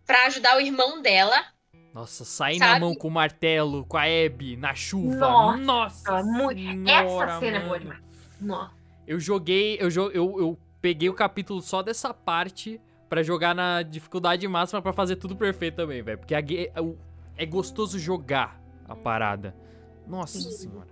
pra 0.06 0.26
ajudar 0.26 0.56
o 0.56 0.60
irmão 0.60 1.02
dela. 1.02 1.44
Nossa, 1.92 2.24
sair 2.24 2.58
na 2.58 2.78
mão 2.78 2.94
com 2.94 3.08
o 3.08 3.10
martelo, 3.10 3.84
com 3.84 3.96
a 3.96 4.02
Abby, 4.04 4.56
na 4.56 4.74
chuva. 4.74 5.16
Nossa, 5.16 6.12
Nossa, 6.12 6.22
muito- 6.22 6.60
senhora, 6.60 7.30
Essa 7.32 7.40
cena 7.40 7.56
é 7.56 7.60
boa 7.60 7.70
mano. 7.72 7.80
demais. 7.80 8.02
Nossa. 8.40 8.72
Eu 9.06 9.18
joguei, 9.18 9.76
eu, 9.80 9.90
eu, 9.90 10.12
eu 10.12 10.58
peguei 10.80 11.08
o 11.08 11.14
capítulo 11.14 11.60
só 11.60 11.82
dessa 11.82 12.12
parte 12.14 12.80
pra 13.08 13.22
jogar 13.22 13.54
na 13.54 13.82
dificuldade 13.82 14.46
máxima 14.46 14.82
pra 14.82 14.92
fazer 14.92 15.16
tudo 15.16 15.34
perfeito 15.34 15.76
também, 15.76 16.02
velho. 16.02 16.18
Porque 16.18 16.34
a 16.34 16.40
é 16.40 16.72
é 17.38 17.46
gostoso 17.46 17.98
jogar 17.98 18.60
a 18.88 18.94
parada. 18.94 19.54
Nossa 20.08 20.40
senhora. 20.50 20.88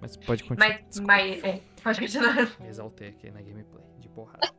Mas 0.00 0.16
pode 0.16 0.44
continuar. 0.44 0.80
Mas, 0.84 1.00
mas 1.00 1.44
é, 1.44 1.60
pode 1.82 2.00
continuar. 2.00 2.60
Me 2.60 2.68
exaltei 2.68 3.08
aqui 3.08 3.30
na 3.30 3.40
gameplay, 3.42 3.84
de 3.98 4.08
porrada. 4.08 4.40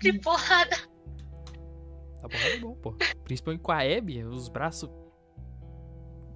Que 0.00 0.18
porrada. 0.18 0.76
A 2.22 2.28
porrada 2.28 2.54
é 2.54 2.58
bom, 2.58 2.74
pô. 2.74 2.94
Principalmente 3.24 3.60
com 3.62 3.72
a 3.72 3.80
Abby, 3.82 4.24
os 4.24 4.48
braços 4.48 4.88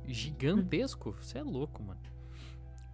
gigantescos. 0.06 1.16
Você 1.26 1.38
é 1.38 1.42
louco, 1.42 1.82
mano. 1.82 2.00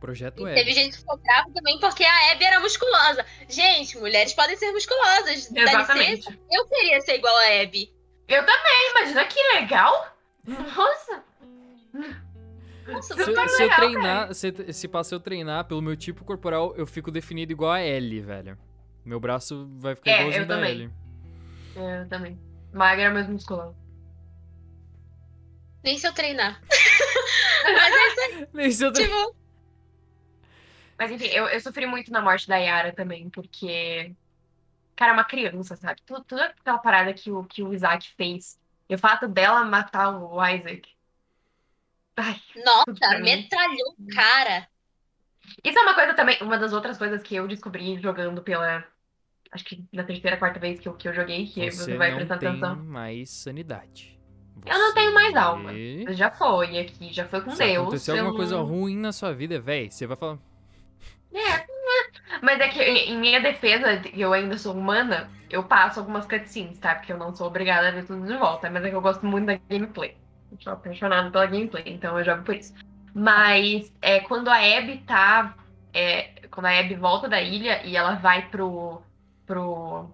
Projeto 0.01 0.41
E 0.41 0.45
Abby. 0.51 0.55
teve 0.55 0.73
gente 0.73 0.93
que 0.93 0.99
ficou 0.99 1.18
brava 1.18 1.51
também 1.53 1.79
porque 1.81 2.05
a 2.05 2.33
Abby 2.33 2.45
era 2.45 2.61
musculosa. 2.61 3.27
Gente, 3.49 3.99
mulheres 3.99 4.33
podem 4.33 4.57
ser 4.57 4.71
musculosas. 4.73 5.51
Dá 5.51 5.61
licença, 5.62 5.81
Exatamente. 5.81 6.41
eu 6.51 6.66
queria 6.68 7.01
ser 7.01 7.16
igual 7.16 7.37
a 7.37 7.62
Abby. 7.62 7.93
Eu 8.29 8.47
também, 8.47 8.91
imagina 8.93 9.27
que 9.27 9.41
legal. 9.55 10.16
Nossa. 10.47 11.24
Nossa, 12.86 13.14
Se, 13.14 13.24
Super 13.24 13.49
se 13.49 13.62
eu 13.62 13.68
legal, 13.68 13.76
treinar, 13.76 14.34
se, 14.34 14.72
se 14.72 14.88
eu 15.14 15.20
treinar 15.20 15.64
pelo 15.66 15.82
meu 15.82 15.97
tipo 15.97 16.24
corporal, 16.24 16.74
eu 16.76 16.86
fico 16.86 17.11
definido 17.11 17.53
igual 17.53 17.72
a 17.72 17.82
Ellie, 17.82 18.20
velho. 18.20 18.59
Meu 19.05 19.20
braço 19.20 19.68
vai 19.78 19.95
ficar 19.95 20.11
É, 20.11 20.14
igualzinho 20.18 20.43
eu 20.43 20.47
da 20.47 20.55
também. 20.57 20.70
Ellie. 20.72 20.91
Eu 21.76 22.09
também. 22.09 22.38
Magra, 22.72 23.11
mas 23.12 23.28
musculosa. 23.28 23.76
nem 25.84 25.99
se 25.99 26.07
eu 26.07 26.12
treinar. 26.14 26.61
Mas 27.64 27.95
é 27.95 28.49
Nem 28.53 28.70
se 28.70 28.84
eu 28.84 28.88
aí, 28.88 28.93
tre- 28.93 29.05
tipo, 29.05 29.36
Mas 30.99 31.11
enfim, 31.11 31.26
eu, 31.28 31.47
eu 31.49 31.61
sofri 31.61 31.86
muito 31.86 32.12
na 32.12 32.20
morte 32.20 32.47
da 32.49 32.57
Yara 32.57 32.93
também, 32.95 33.30
porque. 33.30 34.14
Cara, 34.97 35.12
é 35.12 35.14
uma 35.14 35.24
criança, 35.24 35.76
sabe? 35.76 36.03
Tudo, 36.07 36.24
toda 36.24 36.47
aquela 36.47 36.78
parada 36.78 37.14
que 37.14 37.30
o, 37.30 37.45
que 37.45 37.62
o 37.62 37.72
Isaac 37.74 38.11
fez. 38.16 38.59
E 38.91 38.95
o 38.95 38.99
fato 38.99 39.28
dela 39.28 39.64
matar 39.64 40.11
o 40.11 40.45
Isaac. 40.47 40.82
Ai, 42.16 42.36
nossa, 42.64 43.18
metralhou 43.20 43.95
o 43.99 44.14
cara. 44.14 44.68
Isso 45.64 45.78
é 45.78 45.82
uma 45.82 45.95
coisa 45.95 46.12
também, 46.12 46.36
uma 46.43 46.59
das 46.59 46.72
outras 46.72 46.99
coisas 46.99 47.22
que 47.22 47.34
eu 47.36 47.47
descobri 47.49 47.99
jogando 48.03 48.43
pela. 48.43 48.84
Acho 49.53 49.64
que 49.64 49.84
na 49.93 50.05
terceira, 50.05 50.36
quarta 50.36 50.61
vez 50.61 50.78
que 50.80 50.88
eu, 50.88 50.95
que 50.95 51.09
eu 51.09 51.14
joguei, 51.14 51.47
que 51.47 51.70
você, 51.70 51.84
Você 51.84 51.97
vai 51.97 52.11
não 52.11 52.18
prestar 52.18 52.38
tem 52.38 52.49
atenção. 52.49 52.76
mais 52.76 53.30
sanidade. 53.30 54.18
Eu 54.66 54.78
não 54.78 54.93
tenho 54.93 55.14
mais 55.14 55.32
Você- 55.32 55.38
alma. 55.38 55.72
Já 56.12 56.30
foi 56.30 56.78
aqui, 56.78 57.12
já 57.12 57.26
foi 57.26 57.41
com 57.41 57.51
Se 57.53 57.59
Deus. 57.64 57.78
acontecer 57.86 58.11
eu 58.12 58.16
alguma 58.18 58.36
coisa 58.36 58.57
não- 58.57 58.64
ruim 58.64 58.97
na 58.97 59.12
sua 59.12 59.32
vida, 59.32 59.59
velho, 59.59 59.91
você 59.91 60.07
vai 60.07 60.16
falar. 60.16 60.38
É, 61.33 61.66
mas 62.43 62.61
é 62.61 62.68
que 62.68 62.83
em 62.83 63.18
minha 63.18 63.41
defesa, 63.41 64.03
eu 64.14 64.33
ainda 64.33 64.59
sou 64.59 64.74
humana, 64.74 65.31
eu 65.51 65.64
passo 65.64 66.01
algumas 66.01 66.26
cutscenes, 66.26 66.78
tá? 66.78 66.95
Porque 66.95 67.12
eu 67.12 67.18
não 67.18 67.35
sou 67.35 67.47
obrigada 67.47 67.89
a 67.89 67.91
ver 67.91 68.05
tudo 68.05 68.26
de 68.26 68.37
volta. 68.37 68.70
Mas 68.70 68.85
é 68.85 68.91
que 68.91 68.97
eu 68.97 69.01
gosto 69.01 69.26
muito 69.26 69.47
da 69.47 69.59
gameplay. 69.68 70.16
Eu 70.51 70.59
sou 70.61 70.72
apaixonada 70.72 71.31
pela 71.31 71.47
gameplay, 71.47 71.85
então 71.87 72.18
eu 72.18 72.24
jogo 72.24 72.43
por 72.43 72.55
isso. 72.55 72.74
Mas 73.14 73.95
é 74.01 74.20
quando 74.20 74.49
a 74.49 74.57
Abby 74.57 74.99
tá. 75.07 75.55
é, 75.93 76.47
quando 76.51 76.66
a 76.66 76.78
Abby 76.78 76.95
volta 76.95 77.28
da 77.28 77.41
ilha 77.41 77.85
e 77.85 77.97
ela 77.97 78.14
vai 78.14 78.49
pro. 78.49 79.03
pro. 79.47 80.11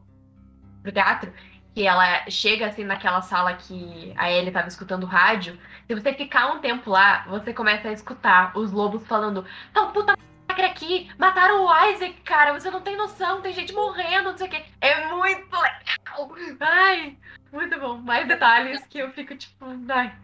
pro 0.83 0.93
teatro, 0.93 1.33
que 1.75 1.87
ela 1.87 2.29
chega 2.31 2.67
assim 2.67 2.85
naquela 2.85 3.21
sala 3.21 3.55
que 3.55 4.13
a 4.17 4.31
Ellie 4.31 4.51
tava 4.51 4.69
escutando 4.69 5.05
o 5.05 5.07
rádio. 5.07 5.59
Se 5.87 5.95
você 5.95 6.13
ficar 6.15 6.53
um 6.53 6.61
tempo 6.61 6.91
lá, 6.91 7.27
você 7.29 7.53
começa 7.53 7.89
a 7.89 7.93
escutar 7.93 8.57
os 8.57 8.73
lobos 8.73 9.07
falando. 9.07 9.45
Tão 9.73 9.93
puta 9.93 10.17
massacre 10.57 10.65
aqui, 10.65 11.09
mataram 11.19 11.67
o 11.67 11.91
Isaac, 11.91 12.15
cara, 12.23 12.59
você 12.59 12.71
não 12.71 12.81
tem 12.81 12.97
noção, 12.97 13.43
tem 13.43 13.53
gente 13.53 13.73
morrendo, 13.73 14.31
não 14.31 14.37
sei 14.37 14.47
o 14.47 14.51
quê. 14.51 14.65
É 14.81 15.09
muito 15.09 15.55
legal. 15.55 16.37
Ai, 16.61 17.17
muito 17.53 17.79
bom. 17.79 17.99
Mais 17.99 18.27
detalhes 18.27 18.85
que 18.87 18.99
eu 18.99 19.11
fico 19.13 19.37
tipo, 19.37 19.67
ai, 19.89 20.15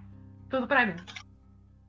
tudo 0.49 0.67
pra 0.67 0.87
mim. 0.87 0.97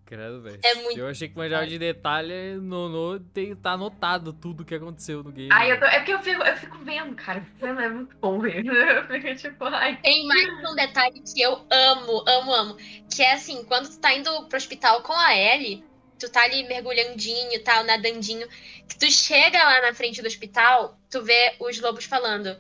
Credo, 0.06 0.42
velho. 0.42 0.60
É 0.64 0.76
muito 0.76 1.00
Eu 1.00 1.08
achei 1.08 1.30
que 1.30 1.38
manjava 1.38 1.66
de 1.66 1.80
detalhe, 1.80 2.56
no, 2.56 2.90
no, 2.90 3.20
tem, 3.20 3.56
tá 3.56 3.72
anotado 3.72 4.34
tudo 4.34 4.66
que 4.66 4.76
aconteceu 4.76 5.24
no 5.24 5.32
game. 5.32 5.50
Ai, 5.52 5.72
eu 5.72 5.80
tô, 5.80 5.86
é 5.86 6.00
porque 6.00 6.14
eu 6.14 6.20
fico, 6.20 6.44
eu 6.44 6.58
fico 6.58 6.78
vendo, 6.80 7.16
cara. 7.16 7.44
vendo, 7.60 7.80
É 7.80 7.90
muito 7.90 8.16
bom 8.18 8.40
ver. 8.40 8.64
Eu 8.68 9.08
fico 9.08 9.36
tipo, 9.36 9.64
ai. 9.66 9.98
Tem 10.04 10.28
mais 10.28 10.72
um 10.72 10.76
detalhe 10.76 11.20
que 11.22 11.42
eu 11.42 11.66
amo, 11.72 12.24
amo, 12.28 12.54
amo. 12.54 12.78
Que 13.10 13.24
é 13.24 13.34
assim, 13.34 13.64
quando 13.64 13.90
tu 13.90 13.98
tá 14.00 14.14
indo 14.14 14.46
pro 14.48 14.58
hospital 14.58 15.02
com 15.02 15.14
a 15.14 15.36
Ellie, 15.36 15.84
tu 16.26 16.32
tá 16.32 16.44
ali 16.44 16.64
mergulhandinho 16.64 17.54
e 17.54 17.60
tal, 17.60 17.84
nadandinho, 17.84 18.48
que 18.88 18.98
tu 18.98 19.12
chega 19.12 19.64
lá 19.64 19.82
na 19.82 19.94
frente 19.94 20.22
do 20.22 20.28
hospital, 20.28 20.98
tu 21.10 21.22
vê 21.24 21.56
os 21.60 21.80
lobos 21.80 22.06
falando 22.06 22.58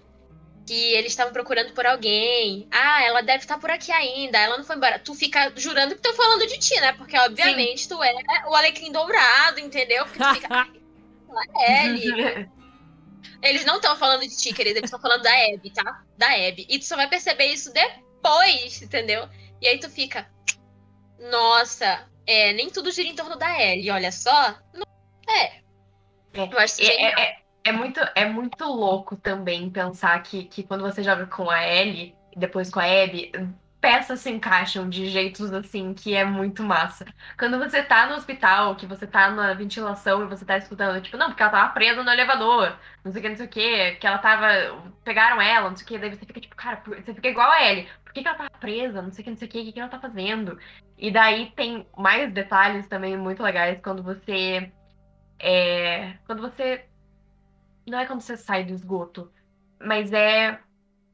que 0.65 0.93
eles 0.93 1.11
estavam 1.11 1.33
procurando 1.33 1.73
por 1.73 1.85
alguém. 1.85 2.67
Ah, 2.71 3.03
ela 3.03 3.21
deve 3.21 3.43
estar 3.43 3.57
por 3.57 3.69
aqui 3.69 3.91
ainda, 3.91 4.37
ela 4.37 4.57
não 4.57 4.63
foi 4.63 4.75
embora. 4.75 4.99
Tu 4.99 5.13
fica 5.13 5.51
jurando 5.55 5.91
que 5.91 5.95
estão 5.97 6.13
falando 6.13 6.47
de 6.47 6.57
ti, 6.57 6.79
né? 6.79 6.93
Porque, 6.93 7.17
obviamente, 7.17 7.87
tu 7.87 8.01
é 8.01 8.13
o 8.47 8.55
alecrim 8.55 8.91
dourado, 8.91 9.59
entendeu? 9.59 10.05
Porque 10.05 10.19
tu 10.19 10.33
fica, 10.35 10.67
Ellie. 11.67 12.49
Eles 13.41 13.65
não 13.65 13.75
estão 13.75 13.95
falando 13.97 14.21
de 14.21 14.37
ti, 14.37 14.53
querida, 14.53 14.79
eles 14.79 14.87
estão 14.87 15.01
falando 15.01 15.21
da 15.21 15.31
Abby, 15.31 15.69
tá? 15.69 16.03
Da 16.17 16.27
Abby. 16.27 16.65
E 16.69 16.79
tu 16.79 16.85
só 16.85 16.95
vai 16.95 17.09
perceber 17.09 17.47
isso 17.47 17.73
depois, 17.73 18.81
entendeu? 18.81 19.27
E 19.61 19.67
aí 19.67 19.79
tu 19.79 19.89
fica, 19.89 20.29
nossa, 21.29 22.07
é, 22.25 22.53
nem 22.53 22.69
tudo 22.69 22.91
gira 22.91 23.07
em 23.09 23.15
torno 23.15 23.37
da 23.37 23.59
Ellie, 23.61 23.91
olha 23.91 24.11
só. 24.11 24.55
Não- 24.73 24.83
É. 25.29 25.63
É, 26.33 26.43
Eu 26.51 26.59
acho 26.59 26.81
isso 26.81 26.91
É, 26.91 26.95
é, 26.95 27.21
é, 27.31 27.37
é 27.65 27.71
muito, 27.71 27.99
é 28.15 28.25
muito 28.25 28.63
louco 28.65 29.15
também 29.15 29.69
pensar 29.69 30.21
que, 30.23 30.45
que 30.45 30.63
quando 30.63 30.81
você 30.81 31.03
joga 31.03 31.27
com 31.27 31.49
a 31.49 31.65
Ellie 31.67 32.15
e 32.35 32.39
depois 32.39 32.69
com 32.71 32.79
a 32.79 32.83
Abby, 32.85 33.31
peças 33.79 34.21
se 34.21 34.29
encaixam 34.31 34.89
de 34.89 35.07
jeitos 35.09 35.51
assim 35.53 35.93
que 35.93 36.15
é 36.15 36.23
muito 36.25 36.63
massa. 36.63 37.05
Quando 37.37 37.59
você 37.59 37.83
tá 37.83 38.07
no 38.07 38.15
hospital, 38.15 38.75
que 38.75 38.85
você 38.87 39.05
tá 39.05 39.29
na 39.29 39.53
ventilação 39.53 40.23
e 40.23 40.27
você 40.27 40.45
tá 40.45 40.57
escutando, 40.57 41.01
tipo, 41.01 41.17
não, 41.17 41.27
porque 41.27 41.43
ela 41.43 41.51
tava 41.51 41.73
presa 41.73 42.01
no 42.01 42.09
elevador, 42.09 42.77
não 43.03 43.11
sei 43.11 43.19
o 43.19 43.23
que, 43.23 43.29
não 43.29 43.35
sei 43.37 43.45
o 43.45 43.49
que, 43.49 43.91
que 43.95 44.07
ela 44.07 44.17
tava. 44.17 44.47
Pegaram 45.03 45.41
ela, 45.41 45.69
não 45.69 45.75
sei 45.75 45.85
o 45.85 45.87
que, 45.87 45.97
daí 45.99 46.09
você 46.09 46.25
fica 46.25 46.39
tipo, 46.41 46.55
cara, 46.55 46.81
você 46.85 47.13
fica 47.13 47.27
igual 47.27 47.51
a 47.51 47.61
Ellie. 47.63 47.87
Por 48.05 48.13
que, 48.13 48.21
que 48.21 48.27
ela 48.27 48.37
tava 48.37 48.49
presa? 48.59 49.01
Não 49.01 49.11
sei 49.11 49.21
o 49.21 49.25
que, 49.25 49.29
não 49.31 49.37
sei 49.37 49.47
o 49.47 49.51
que, 49.51 49.59
o 49.61 49.63
que, 49.65 49.71
que 49.73 49.79
ela 49.79 49.89
tá 49.89 49.99
fazendo? 49.99 50.57
E 51.03 51.11
daí 51.11 51.51
tem 51.51 51.85
mais 51.97 52.31
detalhes 52.31 52.87
também 52.87 53.17
muito 53.17 53.43
legais 53.43 53.77
quando 53.81 54.01
você. 54.01 54.71
É, 55.37 56.13
quando 56.25 56.41
você. 56.41 56.85
Não 57.85 57.99
é 57.99 58.05
quando 58.05 58.21
você 58.21 58.37
sai 58.37 58.63
do 58.63 58.71
esgoto, 58.71 59.29
mas 59.81 60.13
é. 60.13 60.57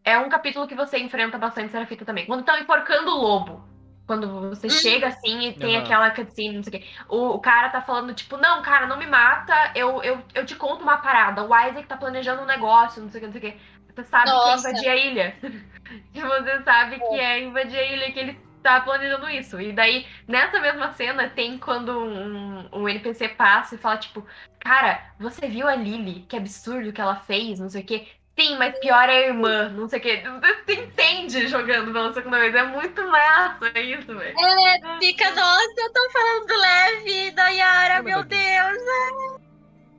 É 0.04 0.18
um 0.20 0.30
capítulo 0.30 0.68
que 0.68 0.76
você 0.76 1.00
enfrenta 1.00 1.40
bastante 1.40 1.72
Serafita 1.72 2.06
também. 2.06 2.28
Quando 2.28 2.42
estão 2.42 2.60
enforcando 2.60 3.10
o 3.10 3.20
lobo. 3.20 3.64
Quando 4.06 4.50
você 4.50 4.68
Uhum. 4.68 4.74
chega 4.74 5.08
assim 5.08 5.50
e 5.50 5.54
tem 5.54 5.76
Aham. 5.76 5.84
aquela 5.86 6.12
cutscene, 6.12 6.56
não 6.56 6.64
sei 6.64 6.80
o 6.80 6.82
quê. 6.82 6.88
O, 7.10 7.30
o 7.30 7.40
cara 7.40 7.70
tá 7.70 7.82
falando, 7.82 8.14
tipo, 8.14 8.38
não, 8.38 8.62
cara, 8.62 8.86
não 8.86 8.98
me 8.98 9.08
mata, 9.08 9.54
eu, 9.76 10.02
eu, 10.04 10.22
eu 10.36 10.46
te 10.46 10.56
conto 10.56 10.84
uma 10.84 10.98
parada. 10.98 11.44
O 11.44 11.48
Isaac 11.48 11.88
tá 11.88 11.98
planejando 11.98 12.44
um 12.44 12.46
negócio, 12.46 13.02
não 13.02 13.10
sei 13.10 13.20
o 13.20 13.22
que, 13.22 13.28
não 13.28 13.40
sei 13.42 13.50
o 13.50 13.54
que. 13.54 13.60
Você 13.94 14.04
sabe 14.04 14.30
Nossa. 14.30 14.62
que 14.62 14.68
é 14.68 14.72
invadir 14.72 14.90
a 14.90 14.96
ilha. 14.96 15.36
você 16.14 16.64
sabe 16.64 17.00
que 17.00 17.16
é 17.20 17.44
invadir 17.44 17.78
a 17.78 17.84
ilha 17.84 18.12
que 18.12 18.20
ele 18.20 18.49
tá 18.62 18.82
planejando 18.82 19.30
isso. 19.30 19.60
E 19.60 19.72
daí, 19.72 20.06
nessa 20.28 20.60
mesma 20.60 20.92
cena, 20.94 21.30
tem 21.30 21.58
quando 21.58 21.98
um, 22.00 22.70
um 22.72 22.90
NPC 22.90 23.30
passa 23.30 23.76
e 23.76 23.78
fala, 23.78 23.98
tipo, 23.98 24.26
cara, 24.60 25.14
você 25.20 25.48
viu 25.48 25.68
a 25.68 25.76
Lily? 25.76 26.26
Que 26.28 26.38
absurdo 26.38 26.94
que 26.94 27.02
ela 27.02 27.16
fez, 27.16 27.60
não 27.60 27.70
sei 27.70 27.82
o 27.82 27.86
que. 27.86 28.08
Sim, 28.40 28.58
mas 28.58 28.80
pior 28.80 29.10
é 29.10 29.18
a 29.18 29.28
irmã, 29.28 29.68
não 29.68 29.90
sei 29.90 30.00
o 30.00 30.02
que. 30.02 30.24
Você 30.66 30.74
entende 30.82 31.48
jogando 31.48 31.92
pela 31.92 32.14
segunda 32.14 32.40
vez. 32.40 32.56
É 32.56 32.64
muito 32.64 33.04
massa 33.04 33.78
isso, 33.78 34.18
velho. 34.18 34.40
É, 34.40 35.00
fica, 35.00 35.30
nossa, 35.32 35.74
eu 35.78 35.92
tô 35.92 36.10
falando 36.10 36.48
do 36.48 36.56
Leve, 36.56 37.32
da 37.32 37.50
Yara, 37.50 38.02
meu. 38.02 38.24
Deus. 38.24 39.40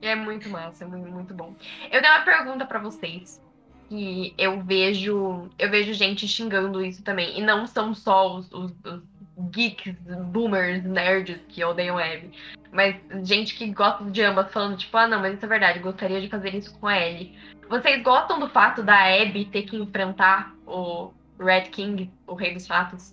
É 0.01 0.15
muito 0.15 0.49
massa, 0.49 0.85
é 0.85 0.87
muito, 0.87 1.11
muito 1.11 1.35
bom. 1.35 1.55
Eu 1.91 2.01
tenho 2.01 2.15
uma 2.15 2.25
pergunta 2.25 2.65
pra 2.65 2.79
vocês. 2.79 3.43
Que 3.91 4.33
eu 4.39 4.63
vejo. 4.63 5.51
Eu 5.59 5.69
vejo 5.69 5.93
gente 5.93 6.27
xingando 6.27 6.81
isso 6.83 7.03
também. 7.03 7.37
E 7.39 7.43
não 7.43 7.67
são 7.67 7.93
só 7.93 8.37
os, 8.37 8.51
os- 8.53 8.73
os 8.85 9.03
geeks, 9.51 9.97
boomers, 10.27 10.85
nerds 10.85 11.41
que 11.49 11.65
odeiam 11.65 11.99
Abby. 11.99 12.31
Mas 12.73 12.95
gente 13.27 13.57
que 13.57 13.67
gosta 13.73 14.05
de 14.05 14.23
ambas 14.23 14.53
falando, 14.53 14.77
tipo, 14.79 14.97
ah 14.97 15.09
não, 15.09 15.21
mas 15.21 15.35
isso 15.35 15.45
é 15.45 15.49
verdade, 15.49 15.81
gostaria 15.81 16.21
de 16.21 16.29
fazer 16.29 16.55
isso 16.55 16.73
com 16.79 16.87
a 16.87 16.97
Ellie. 16.99 17.37
Vocês 17.69 18.01
gostam 18.03 18.39
do 18.39 18.49
fato 18.49 18.81
da 18.81 18.97
Abby 19.21 19.45
ter 19.47 19.63
que 19.63 19.77
enfrentar 19.77 20.55
o 20.65 21.11
Red 21.41 21.63
King, 21.63 22.09
o 22.29 22.35
Rei 22.35 22.55
dos 22.55 22.69
Ratos? 22.69 23.13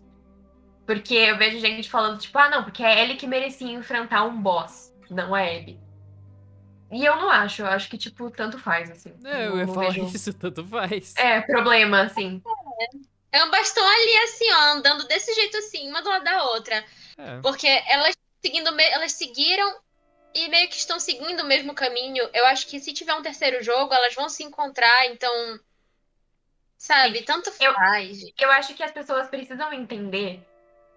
Porque 0.85 1.15
eu 1.15 1.37
vejo 1.39 1.59
gente 1.59 1.89
falando, 1.89 2.19
tipo, 2.19 2.37
ah 2.37 2.49
não, 2.49 2.63
porque 2.63 2.83
é 2.83 3.03
a 3.03 3.15
que 3.15 3.25
merecia 3.25 3.71
enfrentar 3.71 4.23
um 4.25 4.39
boss, 4.39 4.93
não 5.09 5.33
a 5.33 5.41
Abby. 5.41 5.79
E 6.91 7.03
eu 7.05 7.15
não 7.17 7.29
acho, 7.29 7.61
eu 7.61 7.67
acho 7.67 7.89
que, 7.89 7.97
tipo, 7.97 8.29
tanto 8.31 8.57
faz, 8.57 8.89
assim. 8.89 9.13
É, 9.25 9.47
eu 9.47 9.49
Não- 9.51 9.57
ia 9.59 9.65
não 9.65 9.73
falar 9.73 9.89
vejo- 9.91 10.07
isso, 10.07 10.33
tanto 10.33 10.65
faz. 10.67 11.13
É, 11.17 11.41
problema, 11.41 12.01
assim. 12.03 12.41
É 13.31 13.43
um 13.43 13.51
bastão 13.51 13.85
ali, 13.85 14.17
assim, 14.23 14.51
ó, 14.53 14.59
andando 14.73 15.05
desse 15.07 15.33
jeito 15.33 15.57
assim, 15.57 15.89
uma 15.89 16.01
do 16.01 16.07
lado 16.09 16.23
da 16.23 16.43
outra. 16.45 16.83
É. 17.17 17.41
Porque 17.41 17.67
elas 17.87 18.15
seguindo, 18.41 18.71
me- 18.73 18.89
elas 18.91 19.11
seguiram 19.11 19.79
e 20.33 20.47
meio 20.47 20.69
que 20.69 20.75
estão 20.77 20.97
seguindo 20.99 21.41
o 21.41 21.45
mesmo 21.45 21.73
caminho. 21.73 22.29
Eu 22.33 22.45
acho 22.45 22.65
que 22.67 22.79
se 22.79 22.93
tiver 22.93 23.13
um 23.15 23.21
terceiro 23.21 23.61
jogo, 23.61 23.93
elas 23.93 24.15
vão 24.15 24.29
se 24.29 24.43
encontrar, 24.43 25.07
então. 25.07 25.59
Sabe, 26.77 27.23
tanto 27.23 27.51
Eu- 27.59 27.73
faz. 27.73 28.19
Eu 28.39 28.51
acho 28.51 28.73
que 28.75 28.83
as 28.83 28.91
pessoas 28.91 29.27
precisam 29.27 29.73
entender 29.73 30.47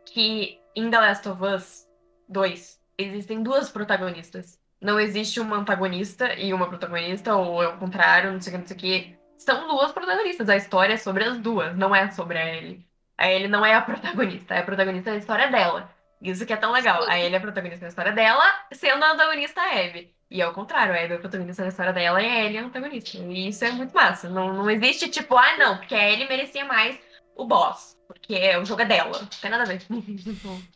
que 0.04 0.60
em 0.76 0.90
The 0.90 0.98
Last 1.00 1.28
of 1.28 1.42
Us 1.42 1.88
2 2.28 2.78
existem 2.98 3.42
duas 3.42 3.70
protagonistas. 3.70 4.59
Não 4.80 4.98
existe 4.98 5.40
uma 5.40 5.56
antagonista 5.56 6.34
e 6.34 6.52
uma 6.54 6.68
protagonista, 6.68 7.36
ou 7.36 7.62
é 7.62 7.68
o 7.68 7.78
contrário, 7.78 8.32
não 8.32 8.40
sei 8.40 8.52
o 8.52 8.56
que, 8.56 8.60
não 8.60 8.66
sei 8.66 8.76
o 8.76 8.80
que. 8.80 9.18
São 9.38 9.68
duas 9.68 9.92
protagonistas. 9.92 10.48
A 10.48 10.56
história 10.56 10.94
é 10.94 10.96
sobre 10.96 11.24
as 11.24 11.38
duas, 11.38 11.76
não 11.76 11.94
é 11.94 12.10
sobre 12.10 12.38
a 12.38 12.56
Ellie. 12.56 12.86
A 13.16 13.30
Ellie 13.30 13.48
não 13.48 13.64
é 13.64 13.74
a 13.74 13.82
protagonista, 13.82 14.54
é 14.54 14.60
a 14.60 14.62
protagonista 14.62 15.10
da 15.10 15.16
história 15.18 15.50
dela. 15.50 15.90
Isso 16.20 16.46
que 16.46 16.52
é 16.52 16.56
tão 16.56 16.72
legal. 16.72 17.02
A 17.08 17.18
Ellie 17.18 17.34
é 17.34 17.38
a 17.38 17.40
protagonista 17.40 17.82
da 17.82 17.88
história 17.88 18.12
dela, 18.12 18.44
sendo 18.72 19.04
a 19.04 19.12
antagonista 19.12 19.60
a 19.60 19.80
Abby. 19.80 20.14
E 20.30 20.40
ao 20.40 20.52
contrário, 20.52 20.94
a 20.94 20.96
Abby 20.96 21.14
é 21.14 21.16
a 21.16 21.20
protagonista 21.20 21.62
da 21.62 21.68
história 21.68 21.92
dela 21.92 22.22
e 22.22 22.26
a 22.26 22.44
Ellie 22.44 22.58
é 22.58 22.60
a 22.60 22.64
antagonista. 22.64 23.18
E 23.18 23.48
isso 23.48 23.64
é 23.64 23.70
muito 23.72 23.94
massa. 23.94 24.28
Não, 24.28 24.52
não 24.52 24.70
existe 24.70 25.08
tipo, 25.08 25.36
ah, 25.36 25.56
não, 25.58 25.78
porque 25.78 25.94
a 25.94 26.10
Ellie 26.10 26.28
merecia 26.28 26.64
mais 26.64 26.98
o 27.36 27.46
boss. 27.46 27.96
Porque 28.06 28.56
o 28.56 28.64
jogo 28.64 28.82
é 28.82 28.84
dela. 28.84 29.18
Não 29.18 29.26
tem 29.26 29.50
nada 29.50 29.62
a 29.62 29.66
ver. 29.66 29.82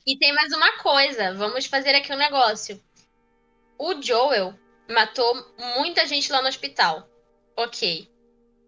E 0.07 0.19
tem 0.19 0.33
mais 0.33 0.53
uma 0.53 0.79
coisa, 0.79 1.35
vamos 1.35 1.67
fazer 1.67 1.95
aqui 1.95 2.13
um 2.13 2.17
negócio. 2.17 2.81
O 3.79 4.01
Joel 4.01 4.55
matou 4.89 5.35
muita 5.77 6.07
gente 6.07 6.31
lá 6.31 6.43
no 6.43 6.49
hospital. 6.49 7.09
Ok, 7.57 8.11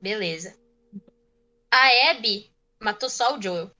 beleza. 0.00 0.56
A 1.70 2.10
Abby 2.10 2.52
matou 2.80 3.08
só 3.08 3.36
o 3.36 3.42
Joel. 3.42 3.70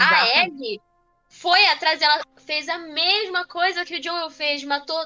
A. 0.00 0.42
Abby 0.42 0.80
foi 1.28 1.66
atrás, 1.66 2.00
ela 2.00 2.22
fez 2.38 2.68
a 2.68 2.78
mesma 2.78 3.46
coisa 3.46 3.84
que 3.84 3.98
o 3.98 4.02
Joel 4.02 4.30
fez, 4.30 4.64
matou 4.64 4.98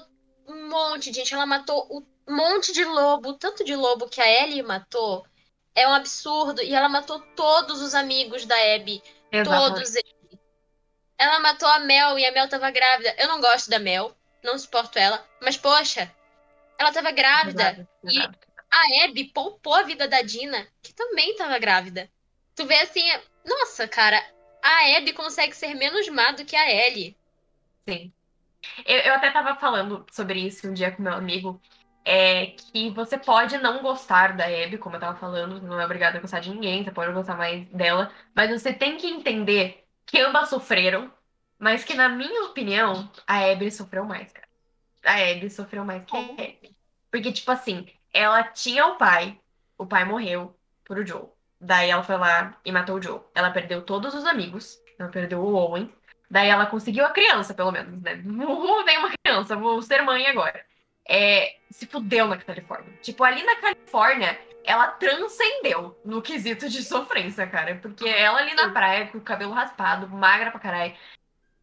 um 0.46 0.68
monte 0.68 1.10
de 1.10 1.18
gente. 1.18 1.34
Ela 1.34 1.46
matou 1.46 1.86
um 1.90 2.36
monte 2.36 2.72
de 2.72 2.84
lobo, 2.84 3.34
tanto 3.34 3.64
de 3.64 3.74
lobo 3.74 4.08
que 4.08 4.20
a 4.20 4.42
Ellie 4.42 4.62
matou. 4.62 5.26
É 5.74 5.86
um 5.88 5.92
absurdo. 5.92 6.62
E 6.62 6.74
ela 6.74 6.88
matou 6.88 7.20
todos 7.34 7.80
os 7.80 7.94
amigos 7.94 8.44
da 8.46 8.56
Abby. 8.74 9.02
Todos 9.44 9.94
eles. 9.94 10.14
Ela 11.18 11.40
matou 11.40 11.68
a 11.68 11.80
Mel 11.80 12.18
e 12.18 12.26
a 12.26 12.32
Mel 12.32 12.48
tava 12.48 12.70
grávida. 12.70 13.14
Eu 13.18 13.28
não 13.28 13.40
gosto 13.40 13.68
da 13.68 13.78
Mel, 13.78 14.16
não 14.42 14.58
suporto 14.58 14.98
ela. 14.98 15.24
Mas, 15.40 15.56
poxa, 15.56 16.10
ela 16.78 16.92
tava 16.92 17.10
grávida. 17.10 17.88
E-. 18.04 18.50
A 18.70 19.04
Abby 19.04 19.24
poupou 19.24 19.74
a 19.74 19.82
vida 19.82 20.06
da 20.06 20.22
Dina, 20.22 20.66
que 20.82 20.94
também 20.94 21.34
tava 21.36 21.58
grávida. 21.58 22.08
Tu 22.54 22.64
vê 22.66 22.76
assim, 22.76 23.02
nossa, 23.44 23.88
cara, 23.88 24.22
a 24.62 24.96
Abby 24.96 25.12
consegue 25.12 25.54
ser 25.54 25.74
menos 25.74 26.08
má 26.08 26.32
do 26.32 26.44
que 26.44 26.54
a 26.54 26.70
Ellie. 26.70 27.16
Sim. 27.88 28.12
Eu, 28.84 28.98
eu 28.98 29.14
até 29.14 29.30
tava 29.30 29.56
falando 29.56 30.06
sobre 30.12 30.40
isso 30.40 30.68
um 30.68 30.74
dia 30.74 30.92
com 30.92 31.02
meu 31.02 31.14
amigo. 31.14 31.60
É 32.04 32.46
que 32.46 32.90
você 32.90 33.18
pode 33.18 33.58
não 33.58 33.82
gostar 33.82 34.34
da 34.34 34.46
Abby, 34.46 34.78
como 34.78 34.96
eu 34.96 35.00
tava 35.00 35.18
falando, 35.18 35.60
não 35.60 35.80
é 35.80 35.84
obrigada 35.84 36.18
a 36.18 36.20
gostar 36.20 36.40
de 36.40 36.50
ninguém, 36.50 36.82
você 36.82 36.90
pode 36.90 37.12
gostar 37.12 37.36
mais 37.36 37.66
dela, 37.68 38.10
mas 38.34 38.50
você 38.50 38.72
tem 38.72 38.96
que 38.96 39.06
entender 39.06 39.86
que 40.06 40.18
ambas 40.18 40.48
sofreram, 40.48 41.12
mas 41.60 41.84
que, 41.84 41.94
na 41.94 42.08
minha 42.08 42.44
opinião, 42.44 43.08
a 43.26 43.50
Abby 43.50 43.70
sofreu 43.70 44.04
mais, 44.04 44.32
cara. 44.32 44.48
A 45.04 45.30
Abby 45.30 45.48
sofreu 45.48 45.84
mais 45.84 46.04
que 46.04 46.16
a 46.16 46.20
Abby. 46.20 46.76
Porque, 47.10 47.32
tipo 47.32 47.50
assim, 47.50 47.86
ela 48.12 48.42
tinha 48.42 48.86
o 48.86 48.96
pai, 48.96 49.38
o 49.78 49.86
pai 49.86 50.04
morreu 50.04 50.56
pro 50.84 51.06
Joe. 51.06 51.28
Daí 51.60 51.90
ela 51.90 52.02
foi 52.02 52.16
lá 52.16 52.58
e 52.64 52.72
matou 52.72 52.96
o 52.96 53.02
Joe. 53.02 53.20
Ela 53.34 53.50
perdeu 53.50 53.82
todos 53.82 54.14
os 54.14 54.24
amigos, 54.24 54.80
ela 54.98 55.10
perdeu 55.10 55.40
o 55.40 55.54
Owen, 55.54 55.92
Daí 56.30 56.48
ela 56.48 56.66
conseguiu 56.66 57.04
a 57.04 57.10
criança, 57.10 57.52
pelo 57.52 57.72
menos, 57.72 58.00
né? 58.00 58.22
Uhul, 58.24 58.84
tem 58.84 58.98
uma 58.98 59.10
criança, 59.10 59.56
vou 59.56 59.82
ser 59.82 60.00
mãe 60.02 60.26
agora. 60.28 60.64
É, 61.08 61.56
se 61.70 61.86
fudeu 61.86 62.28
na 62.28 62.36
Califórnia. 62.36 62.92
Tipo, 63.02 63.24
ali 63.24 63.42
na 63.42 63.56
Califórnia, 63.56 64.38
ela 64.62 64.86
transcendeu 64.92 65.98
no 66.04 66.22
quesito 66.22 66.68
de 66.68 66.84
sofrência, 66.84 67.46
cara. 67.48 67.74
Porque 67.82 68.08
ela 68.08 68.38
ali 68.38 68.54
na 68.54 68.70
praia, 68.70 69.08
com 69.08 69.18
o 69.18 69.22
cabelo 69.22 69.52
raspado, 69.52 70.08
magra 70.08 70.52
pra 70.52 70.60
caralho. 70.60 70.94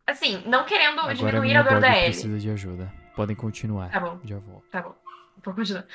Assim, 0.08 0.42
não 0.46 0.64
querendo 0.66 1.00
Agora 1.02 1.12
a 1.12 1.14
diminuir 1.14 1.48
minha 1.48 1.60
a 1.60 1.64
dor 1.64 1.82
da 1.82 1.90
Ellie. 1.90 2.04
precisa 2.12 2.40
de 2.40 2.50
ajuda. 2.50 2.92
Podem 3.16 3.36
continuar. 3.36 3.92
Tá 3.92 4.00
bom. 4.00 4.20
Já 4.24 4.38
volto. 4.40 4.66
Tá 4.72 4.82
bom, 4.82 4.96
vou 5.44 5.54
continuar. 5.54 5.86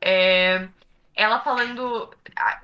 É, 0.00 0.68
ela 1.14 1.40
falando, 1.40 2.10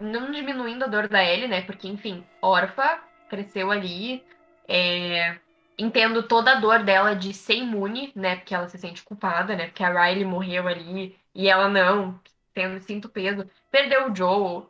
não 0.00 0.30
diminuindo 0.30 0.84
a 0.84 0.88
dor 0.88 1.08
da 1.08 1.24
Ellie, 1.24 1.48
né? 1.48 1.62
Porque, 1.62 1.88
enfim, 1.88 2.24
órfã, 2.42 2.98
cresceu 3.28 3.70
ali. 3.70 4.22
é, 4.68 5.38
entendo 5.78 6.22
toda 6.22 6.52
a 6.52 6.60
dor 6.60 6.82
dela 6.84 7.16
de 7.16 7.32
ser 7.32 7.54
imune, 7.54 8.12
né? 8.14 8.36
Porque 8.36 8.54
ela 8.54 8.68
se 8.68 8.76
sente 8.78 9.02
culpada, 9.02 9.56
né? 9.56 9.66
Porque 9.66 9.82
a 9.82 9.88
Riley 9.88 10.24
morreu 10.26 10.68
ali 10.68 11.16
e 11.34 11.48
ela 11.48 11.68
não, 11.68 12.20
tendo 12.52 12.78
sinto 12.82 13.08
peso. 13.08 13.48
Perdeu 13.70 14.10
o 14.10 14.14
Joe. 14.14 14.64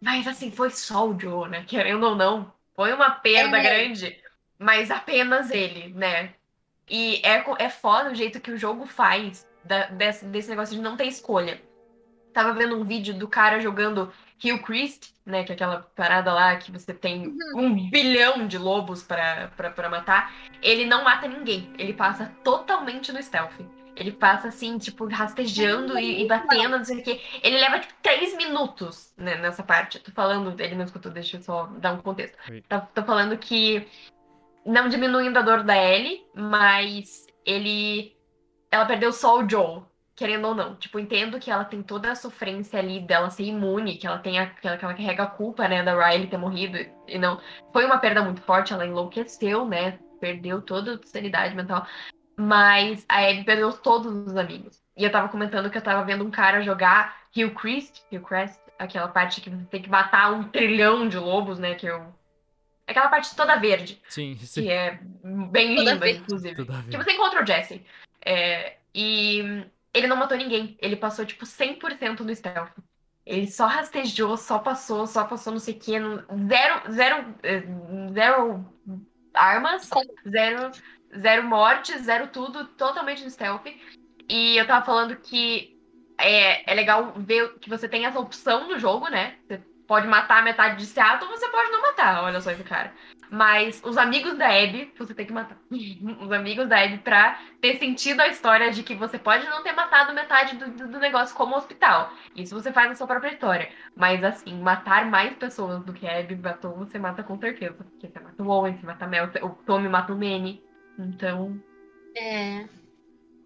Mas, 0.00 0.26
assim, 0.28 0.50
foi 0.50 0.70
só 0.70 1.08
o 1.08 1.18
Joe, 1.18 1.48
né? 1.48 1.64
Querendo 1.66 2.04
ou 2.06 2.14
não, 2.14 2.52
foi 2.76 2.92
uma 2.92 3.10
perda 3.10 3.58
É. 3.58 3.62
grande, 3.62 4.20
mas 4.58 4.90
apenas 4.90 5.50
ele, 5.50 5.92
né? 5.94 6.34
E 6.88 7.20
é, 7.24 7.44
é 7.58 7.68
foda 7.68 8.10
o 8.10 8.14
jeito 8.14 8.40
que 8.40 8.50
o 8.50 8.56
jogo 8.58 8.86
faz 8.86 9.46
da- 9.64 9.86
desse, 9.86 10.24
desse 10.24 10.48
negócio 10.48 10.74
de 10.74 10.80
não 10.80 10.96
ter 10.96 11.04
escolha. 11.04 11.60
Tava 12.32 12.52
vendo 12.52 12.78
um 12.78 12.84
vídeo 12.84 13.14
do 13.14 13.26
cara 13.28 13.60
jogando 13.60 14.12
Hillcrest, 14.42 15.12
né? 15.26 15.44
Que 15.44 15.52
é 15.52 15.54
aquela 15.54 15.80
parada 15.96 16.32
lá 16.32 16.56
que 16.56 16.70
você 16.70 16.94
tem 16.94 17.36
um 17.54 17.90
bilhão 17.90 18.46
de 18.46 18.56
lobos 18.56 19.02
pra 19.02 19.50
matar. 19.90 20.32
Ele 20.62 20.84
não 20.84 21.02
mata 21.04 21.26
ninguém. 21.26 21.72
Ele 21.78 21.92
passa 21.92 22.32
totalmente 22.44 23.12
no 23.12 23.22
stealth. 23.22 23.58
Ele 23.96 24.12
passa 24.12 24.46
assim, 24.48 24.78
tipo, 24.78 25.06
rastejando 25.08 25.98
e, 25.98 26.22
e 26.22 26.26
batendo, 26.28 26.78
não 26.78 26.84
sei 26.84 27.00
o 27.00 27.02
quê. 27.02 27.20
Ele 27.42 27.58
leva, 27.58 27.80
tipo, 27.80 27.92
três 28.00 28.36
minutos 28.36 29.12
né, 29.16 29.34
nessa 29.36 29.62
parte. 29.64 29.98
Tô 29.98 30.12
falando, 30.12 30.58
ele 30.60 30.76
não 30.76 30.84
escutou, 30.84 31.10
deixa 31.10 31.36
eu 31.36 31.42
só 31.42 31.66
dar 31.78 31.94
um 31.94 31.98
contexto. 32.00 32.36
Tá- 32.68 32.80
Tô 32.80 33.02
falando 33.02 33.36
que 33.36 33.88
não 34.64 34.88
diminuindo 34.88 35.38
a 35.38 35.42
dor 35.42 35.62
da 35.62 35.76
Ellie, 35.76 36.24
mas 36.34 37.26
ele. 37.44 38.16
Ela 38.70 38.84
perdeu 38.84 39.12
só 39.12 39.38
o 39.38 39.48
Joel, 39.48 39.86
querendo 40.14 40.48
ou 40.48 40.54
não. 40.54 40.76
Tipo, 40.76 40.98
entendo 40.98 41.38
que 41.38 41.50
ela 41.50 41.64
tem 41.64 41.82
toda 41.82 42.12
a 42.12 42.14
sofrência 42.14 42.78
ali 42.78 43.00
dela 43.00 43.30
ser 43.30 43.44
imune, 43.44 43.96
que 43.96 44.06
ela 44.06 44.18
tem 44.18 44.38
a, 44.38 44.46
que 44.46 44.66
ela, 44.66 44.76
carrega 44.76 45.22
a 45.22 45.26
culpa, 45.26 45.66
né, 45.66 45.82
da 45.82 45.94
Riley 45.94 46.28
ter 46.28 46.36
morrido. 46.36 46.76
E 47.06 47.18
não. 47.18 47.40
Foi 47.72 47.84
uma 47.86 47.98
perda 47.98 48.22
muito 48.22 48.42
forte, 48.42 48.72
ela 48.72 48.86
enlouqueceu, 48.86 49.64
né? 49.64 49.98
Perdeu 50.20 50.60
toda 50.60 50.94
a 50.94 51.06
sanidade 51.06 51.54
mental. 51.54 51.86
Mas 52.36 53.06
a 53.08 53.28
Abby 53.28 53.44
perdeu 53.44 53.72
todos 53.72 54.12
os 54.12 54.36
amigos. 54.36 54.80
E 54.96 55.04
eu 55.04 55.10
tava 55.10 55.28
comentando 55.28 55.70
que 55.70 55.78
eu 55.78 55.82
tava 55.82 56.04
vendo 56.04 56.24
um 56.24 56.30
cara 56.30 56.60
jogar 56.60 57.16
Hillcrest, 57.34 58.02
Hillcrest, 58.10 58.60
aquela 58.78 59.08
parte 59.08 59.40
que 59.40 59.50
você 59.50 59.64
tem 59.66 59.82
que 59.82 59.88
matar 59.90 60.32
um 60.32 60.44
trilhão 60.44 61.08
de 61.08 61.16
lobos, 61.18 61.58
né? 61.58 61.74
Que 61.74 61.86
eu 61.86 62.12
Aquela 62.88 63.08
parte 63.08 63.36
toda 63.36 63.56
verde, 63.56 64.00
Sim, 64.08 64.36
sim. 64.38 64.62
que 64.62 64.70
é 64.70 64.98
bem 65.50 65.76
Toda 65.76 65.92
linda, 65.92 65.96
verde. 66.06 66.20
inclusive. 66.20 66.54
Tudo 66.56 66.72
a 66.72 66.80
ver. 66.80 66.90
Que 66.90 66.96
você 66.96 67.12
encontra 67.12 67.42
o 67.42 67.46
Jesse. 67.46 67.84
É, 68.24 68.76
e 68.94 69.64
ele 69.92 70.06
não 70.06 70.16
matou 70.16 70.36
ninguém. 70.38 70.76
Ele 70.80 70.96
passou, 70.96 71.24
tipo, 71.26 71.44
100% 71.44 72.20
no 72.20 72.34
stealth. 72.34 72.72
Ele 73.26 73.46
só 73.50 73.66
rastejou, 73.66 74.36
só 74.38 74.58
passou, 74.58 75.06
só 75.06 75.24
passou 75.24 75.52
não 75.52 75.60
sei 75.60 75.74
o 75.74 75.78
não- 76.00 76.24
Zero, 76.48 76.92
zero, 76.92 77.34
eh, 77.42 77.62
zero 78.14 78.64
armas, 79.34 79.90
zero, 80.26 80.70
zero 81.20 81.42
mortes, 81.44 82.02
zero 82.04 82.28
tudo, 82.28 82.64
totalmente 82.68 83.22
no 83.22 83.30
stealth. 83.30 83.66
E 84.28 84.56
eu 84.56 84.66
tava 84.66 84.84
falando 84.84 85.14
que 85.16 85.76
é, 86.18 86.70
é 86.70 86.74
legal 86.74 87.12
ver 87.18 87.58
que 87.58 87.68
você 87.68 87.86
tem 87.86 88.06
essa 88.06 88.18
opção 88.18 88.66
no 88.66 88.78
jogo, 88.78 89.08
né? 89.10 89.36
Você 89.46 89.60
pode 89.88 90.06
matar 90.06 90.38
a 90.38 90.42
metade 90.42 90.76
de 90.76 90.86
Seattle 90.86 91.28
ou 91.28 91.36
você 91.36 91.48
pode 91.48 91.70
não 91.72 91.82
matar, 91.82 92.22
olha 92.22 92.40
só 92.40 92.52
esse 92.52 92.62
cara. 92.62 92.92
Mas 93.30 93.82
os 93.84 93.98
amigos 93.98 94.38
da 94.38 94.46
Abby, 94.48 94.90
você 94.96 95.12
tem 95.12 95.26
que 95.26 95.32
matar. 95.34 95.58
Os 95.70 96.32
amigos 96.32 96.66
da 96.66 96.82
Abby 96.82 96.96
pra 96.96 97.38
ter 97.60 97.78
sentido 97.78 98.20
a 98.20 98.28
história 98.28 98.70
de 98.70 98.82
que 98.82 98.94
você 98.94 99.18
pode 99.18 99.44
não 99.46 99.62
ter 99.62 99.72
matado 99.72 100.14
metade 100.14 100.56
do, 100.56 100.70
do- 100.88 100.98
negócio 100.98 101.36
como 101.36 101.54
hospital. 101.54 102.10
Isso 102.34 102.54
você 102.54 102.72
faz 102.72 102.88
na 102.88 102.94
sua 102.94 103.06
própria 103.06 103.30
história. 103.32 103.68
Mas 103.94 104.24
assim, 104.24 104.58
matar 104.62 105.04
mais 105.10 105.36
pessoas 105.36 105.84
do 105.84 105.92
que 105.92 106.06
a 106.08 106.20
Abby 106.20 106.36
matou, 106.36 106.74
você 106.76 106.98
mata 106.98 107.22
com 107.22 107.38
certeza. 107.38 107.74
Porque 107.74 108.08
você 108.08 108.18
mata 108.18 108.42
o 108.42 108.48
Owen, 108.48 108.78
você 108.78 108.86
mata 108.86 109.04
a 109.04 109.08
Mel, 109.08 109.30
o 109.42 109.48
Tommy 109.66 109.90
mata 109.90 110.10
o 110.14 110.16
Manny. 110.16 110.62
Então. 110.98 111.62
É. 112.16 112.66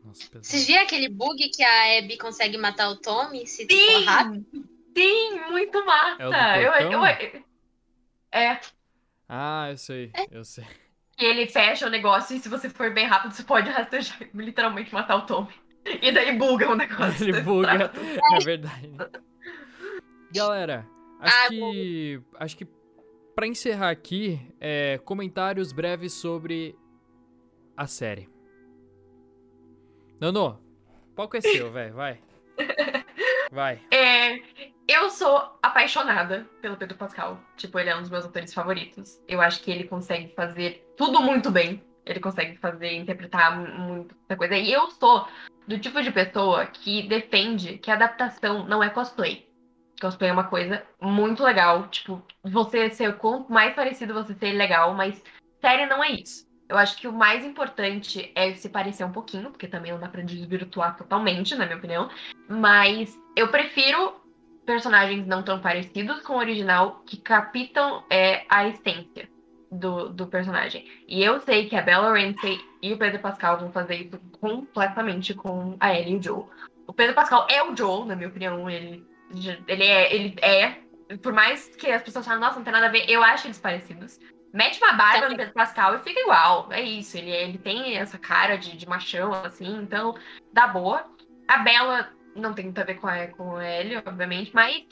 Nossa. 0.05 0.29
Vocês 0.41 0.65
viram 0.65 0.83
aquele 0.85 1.09
bug 1.09 1.49
que 1.49 1.65
a 1.65 1.99
Abby 1.99 2.17
consegue 2.19 2.57
matar 2.57 2.89
o 2.89 2.97
Tommy 3.01 3.49
se 3.49 3.67
for 3.67 3.73
Sim! 3.73 4.05
rápido? 4.05 4.69
Sim, 4.97 5.41
muito 5.51 5.85
massa! 5.87 6.23
É 6.23 6.27
o 6.27 6.31
do 6.31 6.37
eu, 6.37 6.73
portão? 6.73 7.07
eu- 7.07 7.45
é, 8.33 8.61
Ah, 9.29 9.69
eu 9.71 9.77
sei, 9.77 10.13
eu 10.31 10.45
sei. 10.45 10.65
que 11.17 11.25
ele 11.25 11.47
fecha 11.47 11.87
o 11.87 11.91
negócio 11.91 12.37
e 12.37 12.41
se 12.41 12.49
você 12.49 12.69
for 12.69 12.93
bem 12.93 13.07
rápido, 13.07 13.33
você 13.33 13.43
pode 13.45 13.71
rastejar 13.71 14.23
e 14.23 14.29
literalmente 14.37 14.93
matar 14.93 15.17
o 15.17 15.23
Tommy. 15.27 15.53
E 16.01 16.13
daí 16.13 16.37
buga 16.39 16.71
o 16.71 16.77
negócio. 16.77 17.23
Ele 17.29 17.41
buga, 17.41 17.91
é 18.33 18.39
verdade. 18.45 18.93
Galera, 20.31 20.87
acho 21.21 21.37
Ah, 21.37 21.49
que. 21.49 22.23
Acho 22.39 22.57
que 22.57 22.67
pra 23.35 23.47
encerrar 23.47 23.91
aqui, 23.91 24.41
é, 24.61 24.99
comentários 25.05 25.73
breves 25.73 26.13
sobre 26.13 26.77
a 27.77 27.87
série. 27.87 28.29
Nono, 30.21 30.63
palco 31.17 31.37
é 31.37 31.41
seu, 31.41 31.71
velho, 31.73 31.95
vai. 31.95 32.21
Vai. 33.51 33.81
É, 33.91 34.41
eu 34.93 35.11
sou 35.11 35.59
apaixonada 35.63 36.47
pelo 36.61 36.77
Pedro 36.77 36.97
Pascal. 36.97 37.41
Tipo, 37.57 37.79
ele 37.79 37.91
é 37.91 37.97
um 37.97 38.01
dos 38.01 38.11
meus 38.11 38.25
atores 38.25 38.53
favoritos. 38.53 39.21
Eu 39.27 39.41
acho 39.41 39.63
que 39.63 39.71
ele 39.71 39.85
consegue 39.85 40.33
fazer 40.35 40.87
tudo 40.97 41.21
muito 41.21 41.51
bem. 41.51 41.83
Ele 42.05 42.21
consegue 42.21 42.57
fazer, 42.59 42.93
interpretar 42.95 43.57
mu- 43.57 43.95
muita 43.95 44.37
coisa. 44.37 44.57
E 44.57 44.73
eu 44.73 44.91
sou 44.91 45.27
do 45.67 45.79
tipo 45.79 46.03
de 46.03 46.11
pessoa 46.11 46.67
que 46.67 47.03
defende 47.03 47.79
que 47.79 47.91
a 47.91 47.95
adaptação 47.95 48.67
não 48.67 48.83
é 48.83 48.91
cosplay. 48.91 49.49
Cosplay 50.01 50.31
é 50.31 50.33
uma 50.33 50.45
coisa 50.45 50.83
muito 51.01 51.45
legal. 51.45 51.87
Tipo, 51.89 52.23
você 52.43 52.91
ser 52.91 53.17
quanto 53.19 53.53
mais 53.53 53.75
parecido 53.75 54.15
você 54.15 54.35
ser 54.35 54.53
legal, 54.53 54.95
mas 54.95 55.23
série 55.61 55.87
não 55.87 56.03
é 56.03 56.11
isso. 56.11 56.51
Eu 56.69 56.79
acho 56.79 56.97
que 56.97 57.07
o 57.07 57.13
mais 57.13 57.45
importante 57.45 58.33
é 58.35 58.55
se 58.55 58.69
parecer 58.69 59.05
um 59.05 59.13
pouquinho, 59.13 59.51
porque 59.51 59.69
também 59.69 59.93
não 59.93 60.01
dá 60.01 60.09
pra 60.09 60.23
desvirtuar 60.23 60.97
totalmente, 60.97 61.55
na 61.55 61.67
minha 61.67 61.77
opinião. 61.77 62.09
Mas 62.49 63.17
eu 63.37 63.49
prefiro 63.49 64.15
personagens 64.65 65.27
não 65.27 65.43
tão 65.43 65.61
parecidos 65.61 66.21
com 66.23 66.35
o 66.35 66.39
original 66.39 67.03
que 67.07 67.17
captam 67.17 68.05
é, 68.09 68.45
a 68.49 68.69
essência 68.69 69.29
do, 69.71 70.11
do 70.11 70.27
personagem. 70.27 70.87
E 71.09 71.23
eu 71.23 71.41
sei 71.41 71.69
que 71.69 71.77
a 71.77 71.83
Bella 71.83 72.11
Ramsey 72.11 72.61
e 72.81 72.93
o 72.93 72.99
Pedro 72.99 73.21
Pascal 73.21 73.59
vão 73.59 73.73
fazer 73.73 73.97
isso 73.97 74.21
completamente 74.41 75.35
com 75.35 75.77
a 75.81 75.95
Ellie 75.95 76.15
e 76.15 76.17
o 76.19 76.23
Joel. 76.23 76.51
O 76.87 76.93
Pedro 76.93 77.15
Pascal 77.15 77.47
é 77.51 77.63
o 77.63 77.75
Joel, 77.75 78.05
na 78.05 78.15
minha 78.15 78.29
opinião. 78.29 78.69
Ele, 78.69 79.05
ele, 79.67 79.85
é, 79.85 80.15
ele 80.15 80.37
é. 80.43 80.79
Por 81.23 81.33
mais 81.33 81.69
que 81.77 81.91
as 81.91 82.03
pessoas 82.03 82.25
falem, 82.25 82.41
nossa, 82.41 82.57
não 82.57 82.65
tem 82.65 82.73
nada 82.73 82.87
a 82.87 82.91
ver, 82.91 83.09
eu 83.09 83.23
acho 83.23 83.47
eles 83.47 83.59
parecidos. 83.59 84.21
Mete 84.53 84.79
uma 84.83 84.93
barba 84.93 85.31
no 85.31 85.37
Pedro 85.37 85.55
Pascal 85.55 85.95
e 85.95 85.99
fica 86.01 86.21
igual. 86.21 86.69
É 86.71 86.83
isso. 86.83 87.17
Ele, 87.17 87.31
ele 87.31 87.59
tem 87.59 87.97
essa 87.97 88.19
cara 88.19 88.57
de, 88.57 88.77
de 88.77 88.87
machão, 88.87 89.33
assim, 89.33 89.79
então 89.79 90.15
dá 90.53 90.67
boa. 90.67 91.07
A 91.49 91.59
Bella 91.59 92.11
não 92.35 92.55
tem 92.55 92.67
muito 92.67 92.79
a 92.81 92.85
ver 92.85 92.95
com 92.97 93.07
a, 93.07 93.27
com 93.29 93.57
a 93.57 93.69
Ellie, 93.69 93.97
obviamente, 93.97 94.51
mas 94.55 94.85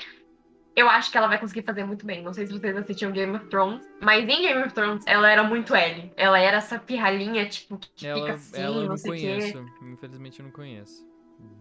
eu 0.74 0.88
acho 0.88 1.10
que 1.10 1.18
ela 1.18 1.28
vai 1.28 1.38
conseguir 1.38 1.62
fazer 1.62 1.84
muito 1.84 2.06
bem. 2.06 2.22
Não 2.22 2.32
sei 2.32 2.46
se 2.46 2.52
vocês 2.52 2.76
assistiam 2.76 3.12
Game 3.12 3.36
of 3.36 3.46
Thrones, 3.48 3.84
mas 4.00 4.22
em 4.28 4.42
Game 4.42 4.62
of 4.62 4.72
Thrones 4.72 5.04
ela 5.06 5.30
era 5.30 5.42
muito 5.42 5.74
Ellie. 5.74 6.12
Ela 6.16 6.38
era 6.38 6.58
essa 6.58 6.78
pirralhinha, 6.78 7.48
tipo, 7.48 7.78
que 7.78 8.08
fica 8.08 8.08
Ela, 8.08 8.32
assim, 8.32 8.60
ela 8.62 8.76
eu 8.76 8.82
não 8.82 8.88
não 8.88 8.96
sei 8.96 9.12
o 9.12 9.16
quê. 9.16 9.54
conheço. 9.54 9.66
Infelizmente 9.82 10.40
eu 10.40 10.44
não 10.44 10.52
conheço. 10.52 11.08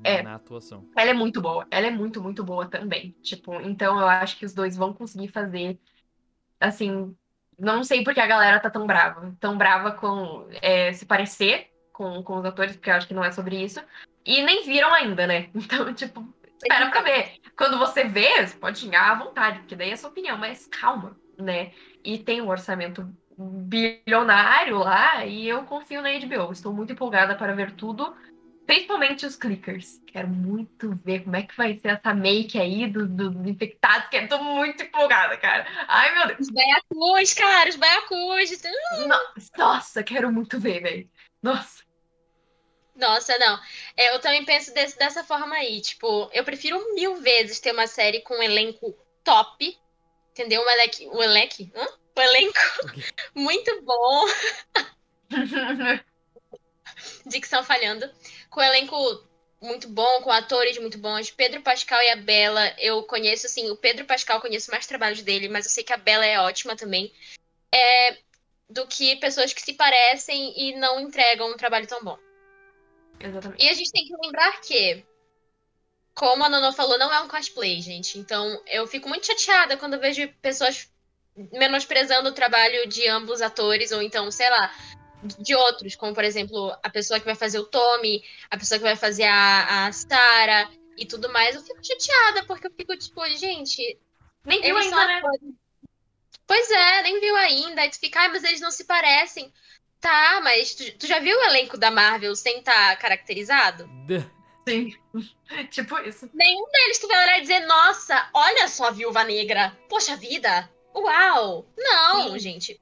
É. 0.04 0.22
Na 0.22 0.36
atuação. 0.36 0.90
Ela 0.96 1.12
é 1.12 1.14
muito 1.14 1.42
boa. 1.42 1.66
Ela 1.72 1.88
é 1.88 1.92
muito, 1.92 2.22
muito 2.22 2.44
boa 2.44 2.68
também. 2.68 3.16
Tipo, 3.22 3.60
então 3.62 4.00
eu 4.00 4.08
acho 4.08 4.38
que 4.38 4.46
os 4.46 4.54
dois 4.54 4.76
vão 4.78 4.94
conseguir 4.94 5.30
fazer, 5.30 5.80
assim, 6.60 7.16
não 7.58 7.84
sei 7.84 8.04
porque 8.04 8.20
a 8.20 8.28
galera 8.28 8.60
tá 8.60 8.70
tão 8.70 8.86
brava. 8.86 9.36
Tão 9.40 9.58
brava 9.58 9.92
com 9.94 10.48
é, 10.62 10.94
se 10.94 11.06
parecer 11.06 11.72
com, 11.92 12.24
com 12.24 12.38
os 12.40 12.46
atores, 12.46 12.76
porque 12.76 12.90
eu 12.90 12.94
acho 12.96 13.08
que 13.08 13.14
não 13.14 13.24
é 13.24 13.32
sobre 13.32 13.62
isso. 13.62 13.82
E 14.30 14.42
nem 14.44 14.64
viram 14.66 14.94
ainda, 14.94 15.26
né? 15.28 15.50
Então, 15.56 15.94
tipo, 15.94 16.34
espera 16.58 16.90
pra 16.92 17.02
ver. 17.02 17.34
Quando 17.58 17.78
você 17.80 18.04
vê, 18.04 18.46
você 18.46 18.58
pode 18.58 18.80
xingar 18.80 19.12
à 19.12 19.16
vontade, 19.16 19.60
porque 19.60 19.76
daí 19.76 19.92
é 19.92 19.96
sua 19.96 20.10
opinião, 20.10 20.38
mas 20.38 20.68
calma, 20.68 21.20
né? 21.40 21.72
E 22.04 22.18
tem 22.20 22.42
um 22.42 22.50
orçamento 22.50 23.10
bilionário 23.38 24.78
lá, 24.80 25.26
e 25.26 25.48
eu 25.48 25.64
confio 25.66 26.02
na 26.02 26.10
HBO. 26.10 26.52
Estou 26.52 26.74
muito 26.74 26.94
empolgada 26.94 27.36
para 27.36 27.56
ver 27.56 27.76
tudo. 27.76 28.16
Principalmente 28.66 29.26
os 29.26 29.36
clickers. 29.36 30.00
Quero 30.06 30.28
muito 30.28 30.96
ver 31.04 31.24
como 31.24 31.36
é 31.36 31.42
que 31.42 31.58
vai 31.58 31.76
ser 31.80 31.88
essa 31.90 32.14
make 32.14 32.60
aí 32.60 32.86
dos 32.88 33.10
do, 33.10 33.32
dos 33.32 33.48
infectados, 33.48 34.10
que 34.10 34.18
eu 34.18 34.30
tô 34.30 34.44
muito 34.44 34.84
empolgada, 34.84 35.36
cara. 35.38 35.66
Ai, 35.88 36.14
meu 36.14 36.28
Deus. 36.28 36.40
Os 36.42 36.50
baiacus, 36.52 37.34
cara, 37.34 37.70
os 37.70 37.76
baiacus. 37.76 38.62
No- 39.08 39.18
Nossa, 39.58 40.04
quero 40.04 40.32
muito 40.32 40.60
ver, 40.60 40.82
velho. 40.84 41.10
Nossa. 41.42 41.89
Nossa, 43.00 43.38
não. 43.38 43.60
É, 43.96 44.14
eu 44.14 44.20
também 44.20 44.44
penso 44.44 44.74
desse- 44.74 44.98
dessa 44.98 45.24
forma 45.24 45.56
aí. 45.56 45.80
Tipo, 45.82 46.30
eu 46.34 46.44
prefiro 46.44 46.94
mil 46.94 47.16
vezes 47.16 47.60
ter 47.60 47.72
uma 47.72 47.88
série 47.88 48.22
com 48.22 48.34
um 48.36 48.44
elenco 48.44 48.94
top. 49.24 49.80
Entendeu? 50.32 50.62
Um 50.62 50.70
elenco. 50.70 51.18
Um 51.18 51.24
elenco? 51.24 51.56
Hã? 51.76 51.88
Um 52.18 52.22
elenco 52.22 52.60
muito 53.34 53.82
bom. 53.84 54.26
Dicção 57.26 57.64
falhando. 57.64 58.10
Com 58.50 58.60
um 58.60 58.64
elenco 58.64 59.24
muito 59.62 59.88
bom, 59.88 60.22
com 60.22 60.32
atores 60.32 60.78
muito 60.78 60.98
bons. 60.98 61.32
Pedro 61.32 61.62
Pascal 61.62 62.02
e 62.02 62.10
a 62.12 62.16
Bela, 62.18 62.74
eu 62.80 63.04
conheço, 63.04 63.46
assim, 63.46 63.70
o 63.70 63.78
Pedro 63.78 64.06
Pascal 64.06 64.42
conheço 64.42 64.72
mais 64.72 64.86
trabalhos 64.88 65.22
dele, 65.22 65.48
mas 65.48 65.66
eu 65.66 65.72
sei 65.72 65.84
que 65.84 65.94
a 65.94 65.98
Bela 65.98 66.26
é 66.26 66.40
ótima 66.40 66.76
também. 66.76 67.14
É, 67.74 68.18
do 68.70 68.88
que 68.88 69.16
pessoas 69.18 69.54
que 69.54 69.62
se 69.62 69.74
parecem 69.74 70.54
e 70.58 70.76
não 70.78 71.00
entregam 71.00 71.50
um 71.52 71.58
trabalho 71.58 71.88
tão 71.88 72.04
bom. 72.04 72.18
Exatamente. 73.20 73.64
E 73.64 73.70
a 73.70 73.74
gente 73.74 73.92
tem 73.92 74.06
que 74.06 74.16
lembrar 74.22 74.62
que, 74.62 75.06
como 76.14 76.44
a 76.44 76.50
Nono 76.50 76.72
falou, 76.74 76.98
não 76.98 77.14
é 77.14 77.20
um 77.22 77.28
cosplay, 77.28 77.82
gente. 77.82 78.18
Então, 78.18 78.62
eu 78.68 78.88
fico 78.88 79.10
muito 79.10 79.28
chateada 79.28 79.78
quando 79.78 79.96
eu 79.96 80.00
vejo 80.00 80.28
pessoas 80.42 80.90
menosprezando 81.54 82.30
o 82.30 82.34
trabalho 82.34 82.88
de 82.88 83.08
ambos 83.08 83.36
os 83.36 83.42
atores, 83.42 83.92
ou 83.92 84.02
então, 84.02 84.30
sei 84.32 84.50
lá, 84.50 84.74
de 85.24 85.56
outros, 85.56 85.96
como 85.96 86.14
por 86.14 86.24
exemplo, 86.24 86.76
a 86.82 86.90
pessoa 86.90 87.20
que 87.20 87.26
vai 87.26 87.36
fazer 87.36 87.60
o 87.60 87.66
Tommy, 87.66 88.24
a 88.50 88.58
pessoa 88.58 88.78
que 88.78 88.84
vai 88.84 88.96
fazer 88.96 89.26
a, 89.26 89.88
a 89.88 89.92
Sarah 89.92 90.70
e 90.98 91.06
tudo 91.06 91.32
mais. 91.32 91.56
Eu 91.56 91.62
fico 91.62 91.80
chateada, 91.84 92.46
porque 92.46 92.68
eu 92.68 92.72
fico 92.72 92.98
tipo, 92.98 93.26
gente, 93.30 93.98
Nem 94.46 94.62
viu 94.62 94.78
ainda, 94.78 95.06
né? 95.06 95.22
Pois 96.46 96.70
é, 96.72 97.04
nem 97.04 97.20
viu 97.20 97.36
ainda. 97.36 97.82
Aí 97.82 97.90
tu 97.90 98.00
fica, 98.00 98.22
ai, 98.22 98.30
mas 98.30 98.44
eles 98.44 98.62
não 98.62 98.72
se 98.72 98.86
parecem. 98.86 99.54
Tá, 100.02 100.40
mas 100.44 100.74
tu, 100.76 100.98
tu 100.98 101.08
já 101.08 101.20
viu 101.20 101.38
o 101.38 101.44
elenco 101.44 101.78
da 101.78 101.92
Marvel 101.92 102.36
sem 102.36 102.60
estar 102.60 102.98
caracterizado? 102.98 103.86
D- 104.06 104.24
Sim. 104.68 104.96
tipo 105.72 105.98
isso. 106.00 106.30
Nenhum 106.34 106.70
deles 106.72 107.00
tu 107.00 107.08
vai 107.08 107.24
olhar 107.24 107.38
e 107.40 107.42
dizer, 107.42 107.60
nossa, 107.62 108.30
olha 108.34 108.68
só 108.68 108.88
a 108.88 108.92
viúva 108.92 109.24
negra. 109.24 109.76
Poxa 109.90 110.16
vida. 110.16 110.70
Uau. 110.96 111.66
Não, 111.78 112.32
Sim. 112.34 112.40
gente. 112.40 112.82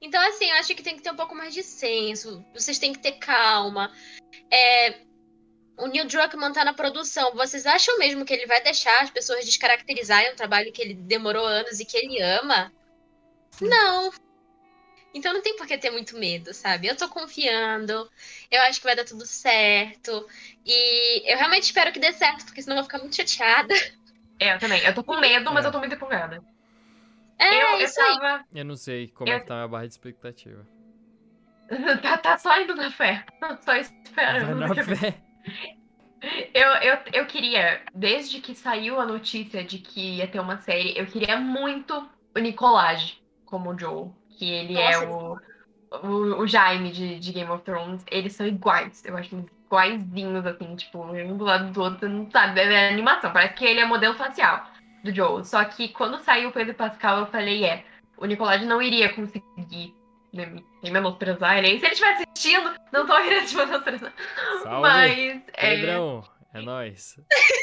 Então, 0.00 0.20
assim, 0.28 0.48
eu 0.48 0.56
acho 0.56 0.74
que 0.74 0.82
tem 0.82 0.96
que 0.96 1.02
ter 1.02 1.10
um 1.10 1.16
pouco 1.16 1.34
mais 1.34 1.52
de 1.52 1.62
senso. 1.62 2.42
Vocês 2.54 2.78
têm 2.78 2.92
que 2.92 3.00
ter 3.00 3.12
calma. 3.12 3.92
É, 4.50 5.00
o 5.76 5.86
Neil 5.86 6.06
Druckmann 6.06 6.52
tá 6.52 6.64
na 6.64 6.72
produção. 6.72 7.34
Vocês 7.34 7.66
acham 7.66 7.98
mesmo 7.98 8.24
que 8.24 8.32
ele 8.32 8.46
vai 8.46 8.62
deixar 8.62 9.02
as 9.02 9.10
pessoas 9.10 9.44
descaracterizarem 9.44 10.32
um 10.32 10.36
trabalho 10.36 10.72
que 10.72 10.80
ele 10.80 10.94
demorou 10.94 11.44
anos 11.44 11.80
e 11.80 11.84
que 11.84 11.98
ele 11.98 12.20
ama? 12.22 12.72
Não. 13.60 14.10
Então 15.12 15.32
não 15.32 15.42
tem 15.42 15.56
por 15.56 15.66
que 15.66 15.76
ter 15.76 15.90
muito 15.90 16.16
medo, 16.16 16.54
sabe? 16.54 16.86
Eu 16.86 16.96
tô 16.96 17.08
confiando. 17.08 18.08
Eu 18.50 18.62
acho 18.62 18.78
que 18.80 18.86
vai 18.86 18.94
dar 18.94 19.04
tudo 19.04 19.26
certo. 19.26 20.26
E 20.64 21.32
eu 21.32 21.36
realmente 21.36 21.64
espero 21.64 21.92
que 21.92 21.98
dê 21.98 22.12
certo, 22.12 22.44
porque 22.44 22.62
senão 22.62 22.76
eu 22.76 22.82
vou 22.82 22.90
ficar 22.90 22.98
muito 22.98 23.16
chateada. 23.16 23.74
É, 24.38 24.54
eu 24.54 24.58
também. 24.58 24.80
Eu 24.84 24.94
tô 24.94 25.02
com 25.02 25.18
medo, 25.18 25.52
mas 25.52 25.64
É. 25.64 25.68
eu 25.68 25.72
tô 25.72 25.78
muito 25.80 25.94
empolgada. 25.94 26.42
É, 27.38 27.62
eu, 27.62 27.78
eu 27.78 27.84
isso 27.84 28.00
aí. 28.00 28.18
tava. 28.18 28.44
Eu 28.54 28.64
não 28.64 28.76
sei 28.76 29.08
como 29.08 29.30
é 29.30 29.34
Eu- 29.36 29.40
que 29.40 29.46
tá 29.46 29.54
a 29.54 29.56
minha 29.58 29.68
barra 29.68 29.86
de 29.86 29.92
expectativa. 29.94 30.66
tá, 32.02 32.18
tá 32.18 32.38
só 32.38 32.60
indo 32.60 32.74
na 32.74 32.90
fé. 32.90 33.24
Só 33.62 33.72
Vai 33.72 33.80
esperando. 33.80 34.54
na 34.56 34.74
fé. 34.84 35.20
Eu, 36.52 36.68
eu, 36.82 36.98
eu 37.14 37.26
queria, 37.26 37.80
desde 37.94 38.40
que 38.40 38.54
saiu 38.54 39.00
a 39.00 39.06
notícia 39.06 39.64
de 39.64 39.78
que 39.78 40.16
ia 40.16 40.26
ter 40.28 40.38
uma 40.38 40.58
série, 40.58 40.98
eu 40.98 41.06
queria 41.06 41.38
muito 41.40 42.08
o 42.36 42.38
Nicolaj 42.38 43.14
como 43.46 43.70
o 43.70 43.78
Joel. 43.78 44.14
Que 44.40 44.50
ele 44.50 44.78
é 44.78 44.98
o, 44.98 45.36
o, 46.02 46.08
o 46.40 46.46
Jaime 46.46 46.90
de, 46.90 47.18
de 47.18 47.30
Game 47.30 47.50
of 47.50 47.62
Thrones. 47.62 48.02
Eles 48.10 48.32
são 48.32 48.46
iguais. 48.46 49.04
Eu 49.04 49.14
acho 49.18 49.34
eles 49.34 49.50
iguaizinhos, 49.66 50.46
assim, 50.46 50.74
tipo, 50.76 51.04
um 51.04 51.36
do 51.36 51.44
lado 51.44 51.70
do 51.70 51.82
outro, 51.82 52.08
não 52.08 52.30
sabe? 52.30 52.58
É 52.58 52.88
animação. 52.88 53.34
Parece 53.34 53.52
que 53.52 53.66
ele 53.66 53.80
é 53.80 53.84
modelo 53.84 54.14
facial 54.14 54.64
do 55.04 55.14
Joel. 55.14 55.44
Só 55.44 55.62
que 55.62 55.90
quando 55.90 56.22
saiu 56.22 56.48
o 56.48 56.52
Pedro 56.52 56.72
Pascal, 56.72 57.18
eu 57.18 57.26
falei, 57.26 57.66
é, 57.66 57.84
o 58.16 58.24
Nicolaj 58.24 58.64
não 58.64 58.80
iria 58.80 59.12
conseguir 59.12 59.94
né, 60.32 60.46
me 60.82 60.90
menosprezar 60.90 61.58
ele. 61.58 61.74
E 61.74 61.78
se 61.78 61.84
ele 61.84 61.92
estiver 61.92 62.14
assistindo, 62.14 62.74
não 62.90 63.06
tô 63.06 63.14
querendo 63.22 63.44
te 63.46 63.56
menosprezar. 63.56 64.12
Salve. 64.62 64.80
Mas. 64.80 65.42
é, 65.52 65.76
Pedrão, 65.76 66.24
é 66.54 66.62
nóis. 66.62 67.16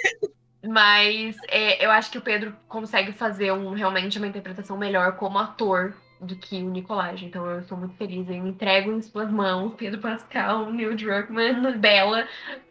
mas 0.64 1.36
é, 1.48 1.84
eu 1.84 1.90
acho 1.90 2.12
que 2.12 2.20
o 2.20 2.22
Pedro 2.22 2.56
consegue 2.68 3.14
fazer 3.14 3.52
um, 3.52 3.74
realmente 3.74 4.20
uma 4.20 4.28
interpretação 4.28 4.78
melhor 4.78 5.18
como 5.18 5.40
ator 5.40 5.96
do 6.20 6.36
que 6.36 6.58
o 6.62 6.70
Nicolás. 6.70 7.22
Então 7.22 7.46
eu 7.46 7.60
estou 7.60 7.78
muito 7.78 7.96
feliz. 7.96 8.28
Eu 8.30 8.36
entrego 8.36 8.92
em 8.92 9.02
suas 9.02 9.32
mãos 9.32 9.74
Pedro 9.76 10.00
Pascal, 10.00 10.72
Neil 10.72 10.96
Druckmann, 10.96 11.78
Bella. 11.78 12.28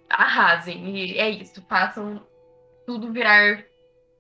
Arrasem. 0.09 0.97
E 0.97 1.19
é 1.19 1.31
isso. 1.31 1.65
Façam 1.69 2.23
tudo 2.87 3.13
virar 3.13 3.65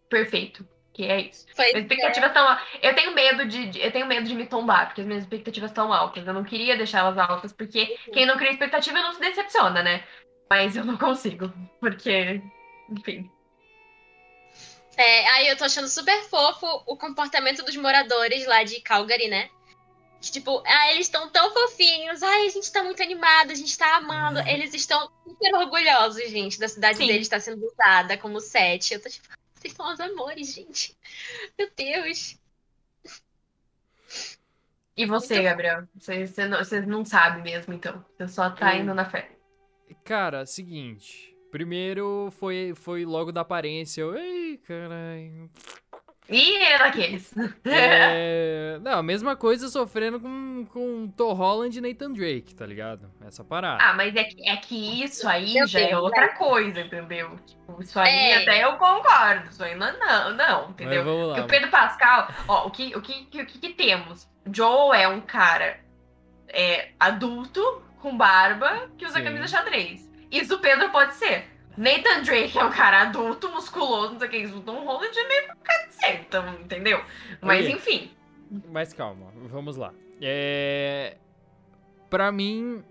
perfeito. 0.09 0.66
Que 0.93 1.05
é 1.05 1.20
isso. 1.20 1.47
Foi 1.55 1.66
Minhas 1.66 1.82
expectativas 1.82 2.31
estão. 2.31 2.59
Eu 2.82 2.94
tenho 2.94 3.15
medo 3.15 3.47
de, 3.47 3.78
Eu 3.78 3.93
tenho 3.93 4.07
medo 4.07 4.27
de 4.27 4.35
me 4.35 4.47
tombar, 4.47 4.86
porque 4.86 5.03
as 5.03 5.07
minhas 5.07 5.24
expectativas 5.24 5.70
estão 5.70 5.93
altas. 5.93 6.27
Eu 6.27 6.32
não 6.32 6.43
queria 6.43 6.74
deixá-las 6.74 7.19
altas, 7.19 7.53
porque 7.53 7.98
quem 8.15 8.24
não 8.24 8.39
cria 8.39 8.51
expectativa 8.51 8.98
não 8.98 9.12
se 9.12 9.20
decepciona, 9.20 9.82
né? 9.82 10.05
Mas 10.48 10.74
eu 10.74 10.85
não 10.85 10.97
consigo. 10.97 11.53
Porque. 11.81 12.40
Enfim. 12.89 13.31
É, 14.97 15.28
aí 15.31 15.48
eu 15.48 15.56
tô 15.56 15.64
achando 15.64 15.89
super 15.89 16.23
fofo 16.24 16.66
o 16.86 16.97
comportamento 16.97 17.62
dos 17.62 17.77
moradores 17.77 18.47
lá 18.47 18.62
de 18.62 18.81
Calgary, 18.81 19.28
né? 19.28 19.51
Que, 20.20 20.32
tipo, 20.32 20.62
ah, 20.66 20.90
eles 20.93 21.06
estão 21.06 21.28
tão 21.28 21.52
fofinhos, 21.52 22.23
ai, 22.23 22.47
a 22.47 22.51
gente 22.51 22.73
tá 22.73 22.82
muito 22.82 23.02
animado, 23.02 23.51
a 23.51 23.55
gente 23.55 23.77
tá 23.77 23.97
amando. 23.97 24.40
Eles 24.48 24.73
estão 24.73 25.10
super 25.24 25.55
orgulhosos, 25.55 26.28
gente, 26.31 26.59
da 26.59 26.68
cidade 26.68 26.97
Sim. 26.98 27.06
deles 27.06 27.23
estar 27.27 27.40
sendo 27.40 27.64
usada 27.66 28.16
como 28.16 28.40
set. 28.40 28.94
Eu 28.94 29.02
tô 29.02 29.10
tipo, 29.10 29.28
vocês 29.55 29.74
são 29.74 29.93
os 29.93 30.01
amores, 30.01 30.55
gente. 30.55 30.97
Meu 31.59 31.70
Deus. 31.77 32.39
E 34.97 35.05
você, 35.05 35.43
Gabriel? 35.43 35.86
Você, 35.94 36.27
você, 36.27 36.47
não, 36.47 36.59
você 36.59 36.81
não 36.81 37.05
sabe 37.05 37.43
mesmo, 37.43 37.74
então. 37.74 38.02
Você 38.16 38.28
só 38.28 38.48
tá 38.48 38.74
Eu- 38.74 38.82
indo 38.82 38.94
na 38.94 39.05
fé. 39.05 39.31
Cara, 40.02 40.47
seguinte. 40.47 41.36
Primeiro 41.51 42.31
foi, 42.39 42.73
foi 42.74 43.05
logo 43.05 43.32
da 43.32 43.40
aparência. 43.43 44.02
Eu, 44.02 44.16
Ei, 44.16 44.59
caralho. 44.59 45.51
Ih, 46.28 46.56
é 46.56 46.78
daqueles. 46.78 47.32
É... 47.64 48.78
Não, 48.82 48.98
a 48.98 49.02
mesma 49.02 49.36
coisa 49.36 49.68
sofrendo 49.68 50.18
com, 50.18 50.66
com 50.73 51.09
Tom 51.16 51.32
Holland 51.35 51.78
e 51.78 51.81
Nathan 51.81 52.12
Drake, 52.12 52.55
tá 52.55 52.66
ligado? 52.66 53.09
Essa 53.24 53.44
parada. 53.44 53.82
Ah, 53.82 53.94
mas 53.94 54.14
é 54.16 54.24
que, 54.24 54.48
é 54.48 54.56
que 54.56 55.05
isso 55.05 55.28
aí 55.28 55.55
Meu 55.55 55.66
já 55.68 55.81
é 55.81 55.97
outra 55.97 56.35
coisa, 56.35 56.81
entendeu? 56.81 57.39
Tipo, 57.47 57.81
isso 57.81 57.98
aí 57.98 58.12
É. 58.12 58.43
até 58.43 58.64
eu 58.64 58.73
concordo. 58.77 59.48
Isso 59.48 59.62
aí 59.62 59.77
não, 59.77 59.97
não, 59.98 60.35
não 60.35 60.62
Mas 60.62 60.70
entendeu? 60.70 61.05
Porque 61.05 61.40
o 61.43 61.47
Pedro 61.47 61.70
Pascal, 61.70 62.28
ó, 62.48 62.66
o 62.66 62.70
que, 62.70 62.97
o 62.97 63.01
que, 63.01 63.28
o 63.43 63.47
que, 63.47 63.59
que 63.59 63.68
temos? 63.74 64.28
Joe 64.52 64.97
é 64.98 65.06
um 65.06 65.20
cara 65.20 65.78
é, 66.48 66.89
adulto, 66.98 67.82
com 68.01 68.16
barba, 68.16 68.89
que 68.98 69.05
usa 69.05 69.18
Sim. 69.18 69.24
camisa 69.24 69.47
xadrez. 69.47 70.09
Isso 70.31 70.55
o 70.57 70.59
Pedro 70.61 70.90
pode 70.90 71.15
ser. 71.15 71.44
Nathan 71.77 72.23
Drake 72.23 72.59
é 72.59 72.65
um 72.65 72.70
cara 72.70 73.03
adulto, 73.03 73.51
musculoso, 73.51 74.12
não 74.12 74.19
sei 74.19 74.28
o 74.28 74.31
que, 74.31 74.36
isso 74.39 74.61
Tom 74.62 74.85
Holland 74.85 75.16
é 75.19 75.28
meio 75.28 75.57
ser, 75.90 76.20
então, 76.20 76.55
entendeu? 76.61 77.03
Mas 77.43 77.65
Ok. 77.66 77.77
enfim. 77.77 78.11
Mas 78.70 78.93
calma, 78.93 79.32
vamos 79.51 79.77
lá. 79.77 79.93
É... 80.20 81.16
Pra 82.09 82.31
mim, 82.31 82.82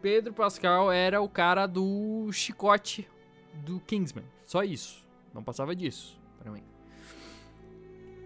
Pedro 0.00 0.32
Pascal 0.32 0.90
era 0.90 1.20
o 1.20 1.28
cara 1.28 1.66
do 1.66 2.30
chicote 2.32 3.08
do 3.54 3.78
Kingsman. 3.80 4.24
Só 4.46 4.62
isso. 4.64 5.06
Não 5.32 5.44
passava 5.44 5.76
disso, 5.76 6.18
pra 6.40 6.50
mim. 6.50 6.62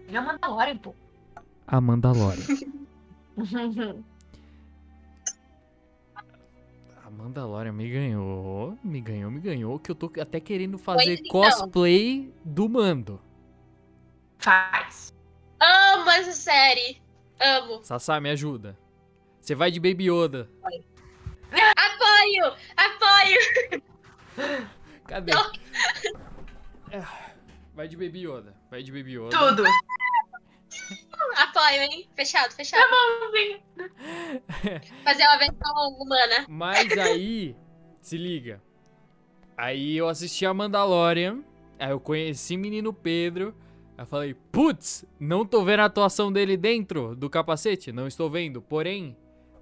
Ele 0.07 0.17
é 0.17 0.19
uma 0.19 0.33
Mandalorian, 0.33 0.77
pô. 0.77 0.95
A 1.67 1.81
Mandalorian. 1.81 2.45
Mandalorian 7.15 7.71
me 7.71 7.89
ganhou, 7.89 8.77
me 8.83 8.99
ganhou, 9.01 9.31
me 9.31 9.39
ganhou, 9.39 9.79
que 9.79 9.89
eu 9.89 9.95
tô 9.95 10.11
até 10.19 10.39
querendo 10.39 10.77
fazer 10.77 11.13
então. 11.13 11.31
cosplay 11.31 12.33
do 12.43 12.67
Mando. 12.67 13.21
Faz. 14.37 15.13
Amo 15.59 16.09
essa 16.11 16.33
série. 16.33 17.01
Amo. 17.39 17.83
Sassá, 17.83 18.19
me 18.19 18.29
ajuda. 18.29 18.77
Você 19.39 19.55
vai 19.55 19.71
de 19.71 19.79
Baby 19.79 20.09
Yoda. 20.09 20.49
Apoio! 21.51 22.53
Apoio! 22.75 23.83
Cadê? 25.07 25.31
Não. 25.33 25.51
Ah, 26.91 27.25
Vai 27.75 27.87
de 27.89 27.97
Baby 27.97 28.25
Yoda. 28.25 28.55
Vai 28.71 28.81
de 28.81 28.91
Baby 28.91 29.17
Yoda. 29.17 29.37
Tudo. 29.37 29.63
Apoio, 31.37 31.81
hein? 31.81 32.09
Fechado, 32.15 32.51
fechado. 32.53 32.83
Fazer 35.03 35.23
uma 35.23 35.37
versão 35.37 35.89
humana. 35.99 36.45
Mas 36.47 36.97
aí, 36.97 37.55
se 38.01 38.17
liga. 38.17 38.61
Aí 39.57 39.97
eu 39.97 40.07
assisti 40.07 40.45
a 40.45 40.53
Mandalorian. 40.53 41.43
Aí 41.79 41.91
eu 41.91 41.99
conheci 41.99 42.57
menino 42.57 42.93
Pedro. 42.93 43.55
Aí 43.97 44.03
eu 44.03 44.07
falei, 44.07 44.33
putz, 44.51 45.05
não 45.19 45.45
tô 45.45 45.63
vendo 45.63 45.81
a 45.81 45.85
atuação 45.85 46.31
dele 46.31 46.57
dentro 46.57 47.15
do 47.15 47.29
capacete. 47.29 47.91
Não 47.91 48.07
estou 48.07 48.29
vendo. 48.29 48.61
Porém, 48.61 49.15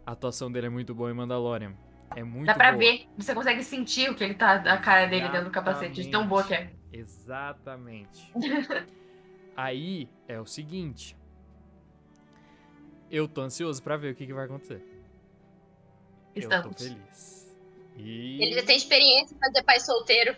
a 0.06 0.12
atuação 0.12 0.52
dele 0.52 0.68
é 0.68 0.70
muito 0.70 0.94
boa 0.94 1.12
em 1.12 1.14
Mandalorian. 1.14 1.74
É 2.16 2.24
muito 2.24 2.46
Dá 2.46 2.54
pra 2.54 2.72
boa. 2.72 2.78
ver. 2.78 3.08
Você 3.18 3.34
consegue 3.34 3.64
sentir 3.64 4.10
o 4.10 4.16
que 4.16 4.24
ele 4.24 4.36
tá, 4.36 4.54
a 4.54 4.78
cara 4.78 5.08
dele 5.08 5.30
dentro 5.30 5.46
do 5.46 5.52
capacete, 5.52 6.04
de 6.04 6.10
tão 6.10 6.28
boa 6.28 6.44
que 6.44 6.54
é. 6.54 6.72
Exatamente. 6.92 8.32
Aí 9.58 10.10
é 10.28 10.40
o 10.40 10.46
seguinte. 10.46 11.16
Eu 13.14 13.28
tô 13.28 13.42
ansioso 13.42 13.82
pra 13.84 13.96
ver 13.96 14.12
o 14.12 14.16
que, 14.16 14.26
que 14.26 14.34
vai 14.34 14.46
acontecer. 14.46 14.84
Eu 16.36 16.50
tô 16.50 16.56
Estamos. 16.56 16.82
feliz. 16.82 17.56
E... 17.96 18.44
Ele 18.44 18.56
já 18.56 18.64
tem 18.64 18.76
experiência 18.76 19.36
em 19.36 19.38
fazer 19.38 19.62
pai 19.62 19.80
solteiro. 19.80 20.36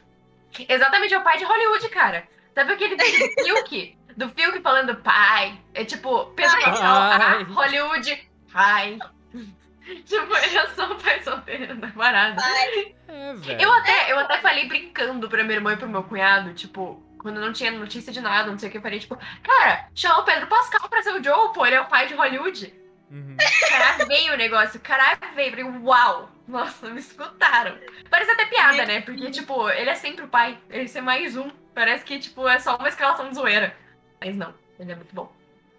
Exatamente, 0.67 1.13
é 1.13 1.17
o 1.17 1.23
pai 1.23 1.37
de 1.37 1.45
Hollywood, 1.45 1.87
cara. 1.87 2.27
Sabe 2.53 2.73
aquele 2.73 2.97
vídeo 2.97 3.29
do 3.29 3.43
Fiuk? 3.43 3.97
Do 4.17 4.29
Fiuk 4.29 4.59
falando 4.61 4.93
pai. 4.97 5.57
É 5.73 5.85
tipo, 5.85 6.25
Pedro 6.35 6.59
Pascal, 6.59 6.97
Ai. 7.01 7.43
ah, 7.43 7.53
Hollywood, 7.53 8.29
pai. 8.51 8.99
tipo, 10.03 10.75
só 10.75 10.91
o 10.91 10.95
pai 10.97 11.23
solteiro 11.23 11.77
da 11.77 11.87
parada. 11.87 12.41
É. 13.07 13.63
Eu 13.63 13.71
até, 13.71 14.11
eu 14.11 14.19
até 14.19 14.41
falei 14.41 14.67
brincando 14.67 15.29
pra 15.29 15.45
minha 15.45 15.55
irmã 15.55 15.71
e 15.71 15.77
pro 15.77 15.87
meu 15.87 16.03
cunhado, 16.03 16.53
tipo, 16.53 17.01
quando 17.25 17.41
não 17.41 17.51
tinha 17.51 17.71
notícia 17.71 18.13
de 18.13 18.21
nada, 18.21 18.51
não 18.51 18.59
sei 18.59 18.69
o 18.69 18.71
que, 18.71 18.77
eu 18.77 18.81
falei, 18.83 18.99
tipo, 18.99 19.17
cara, 19.41 19.89
chama 19.95 20.19
o 20.19 20.25
Pedro 20.25 20.45
Pascal 20.45 20.87
pra 20.87 21.01
ser 21.01 21.09
o 21.09 21.23
Joe, 21.23 21.51
pô, 21.55 21.65
ele 21.65 21.73
é 21.75 21.81
o 21.81 21.87
pai 21.87 22.07
de 22.07 22.13
Hollywood. 22.13 22.71
Uhum. 23.09 23.35
Caralho, 23.67 24.05
veio 24.07 24.33
o 24.35 24.37
negócio, 24.37 24.79
caralho, 24.79 25.19
veio. 25.33 25.57
Eu 25.57 25.65
falei, 25.65 25.81
uau! 25.81 26.29
Nossa, 26.47 26.87
me 26.87 26.99
escutaram. 26.99 27.79
Parece 28.11 28.29
até 28.29 28.45
piada, 28.45 28.85
né? 28.85 29.01
Porque, 29.01 29.31
tipo, 29.31 29.67
ele 29.71 29.89
é 29.89 29.95
sempre 29.95 30.25
o 30.25 30.27
pai. 30.27 30.59
Ele 30.69 30.87
ser 30.87 31.01
mais 31.01 31.35
um. 31.35 31.49
Parece 31.73 32.05
que, 32.05 32.19
tipo, 32.19 32.47
é 32.47 32.59
só 32.59 32.75
uma 32.77 32.89
escalação 32.89 33.27
de 33.29 33.33
zoeira. 33.33 33.75
Mas 34.23 34.35
não, 34.35 34.53
ele 34.79 34.91
é 34.91 34.95
muito 34.95 35.15
bom. 35.15 35.33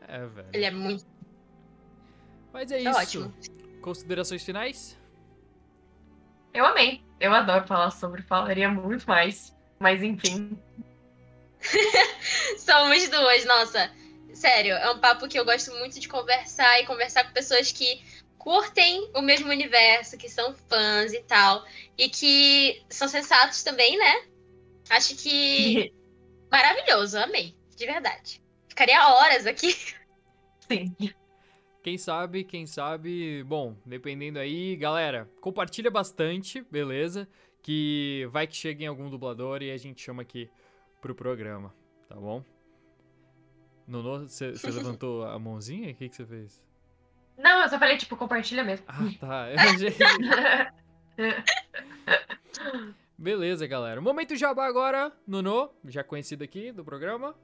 É, 0.09 0.27
velho. 0.27 0.49
Ele 0.53 0.65
é 0.65 0.71
muito 0.73 1.07
Mas 2.53 2.73
é 2.73 2.83
Tá 2.83 2.91
isso. 2.91 2.99
ótimo. 3.23 3.35
Considerações 3.81 4.45
finais? 4.45 4.99
Eu 6.53 6.67
amei. 6.67 7.05
Eu 7.21 7.33
adoro 7.33 7.65
falar 7.69 7.93
sobre, 7.93 8.23
falaria 8.23 8.69
muito 8.69 9.07
mais. 9.07 9.57
Mas 9.79 10.03
enfim. 10.03 10.59
Somos 12.59 13.09
duas, 13.09 13.45
nossa. 13.45 13.91
Sério, 14.33 14.75
é 14.75 14.91
um 14.91 14.99
papo 14.99 15.29
que 15.29 15.39
eu 15.39 15.45
gosto 15.45 15.73
muito 15.75 15.99
de 15.99 16.09
conversar 16.09 16.81
e 16.81 16.87
conversar 16.87 17.25
com 17.25 17.33
pessoas 17.33 17.73
que 17.73 18.03
curtem 18.39 19.11
o 19.15 19.23
mesmo 19.23 19.49
universo, 19.49 20.17
que 20.17 20.29
são 20.29 20.55
fãs 20.55 21.13
e 21.13 21.23
tal. 21.23 21.65
E 21.97 22.09
que 22.09 22.83
são 22.89 23.09
sensatos 23.09 23.63
também, 23.63 23.99
né? 23.99 24.27
Acho 24.91 25.17
que 25.17 25.93
maravilhoso, 26.51 27.19
amei. 27.19 27.57
De 27.77 27.87
verdade. 27.87 28.43
Ficaria 28.69 29.09
horas 29.09 29.47
aqui. 29.47 29.75
Sim. 30.69 30.95
Quem 31.83 31.97
sabe, 31.97 32.45
quem 32.45 32.67
sabe. 32.67 33.43
Bom, 33.45 33.77
dependendo 33.87 34.39
aí, 34.39 34.77
galera, 34.77 35.31
compartilha 35.41 35.91
bastante, 35.91 36.61
beleza? 36.71 37.29
Que 37.63 38.29
vai 38.31 38.47
que 38.47 38.57
chega 38.57 38.85
em 38.85 38.87
algum 38.87 39.09
dublador 39.09 39.63
e 39.63 39.71
a 39.71 39.77
gente 39.77 40.03
chama 40.03 40.23
aqui 40.23 40.51
pro 41.07 41.15
programa, 41.15 41.73
tá 42.09 42.17
bom? 42.17 42.43
Nono, 43.87 44.29
você 44.29 44.53
levantou 44.65 45.25
a 45.25 45.39
mãozinha? 45.39 45.93
O 45.93 45.95
que 45.95 46.09
que 46.09 46.17
você 46.17 46.27
fez? 46.27 46.61
Não, 47.39 47.63
eu 47.63 47.69
só 47.69 47.79
falei, 47.79 47.97
tipo, 47.97 48.17
compartilha 48.17 48.65
mesmo. 48.65 48.85
Ah, 48.89 48.95
tá. 49.21 49.49
Eu 49.55 49.59
achei- 49.61 49.95
Beleza, 53.19 53.67
galera. 53.67 54.01
Momento 54.01 54.37
jabá 54.37 54.67
agora. 54.67 55.11
Nono, 55.27 55.71
já 55.87 56.05
conhecido 56.05 56.45
aqui 56.45 56.71
do 56.73 56.85
programa. 56.85 57.35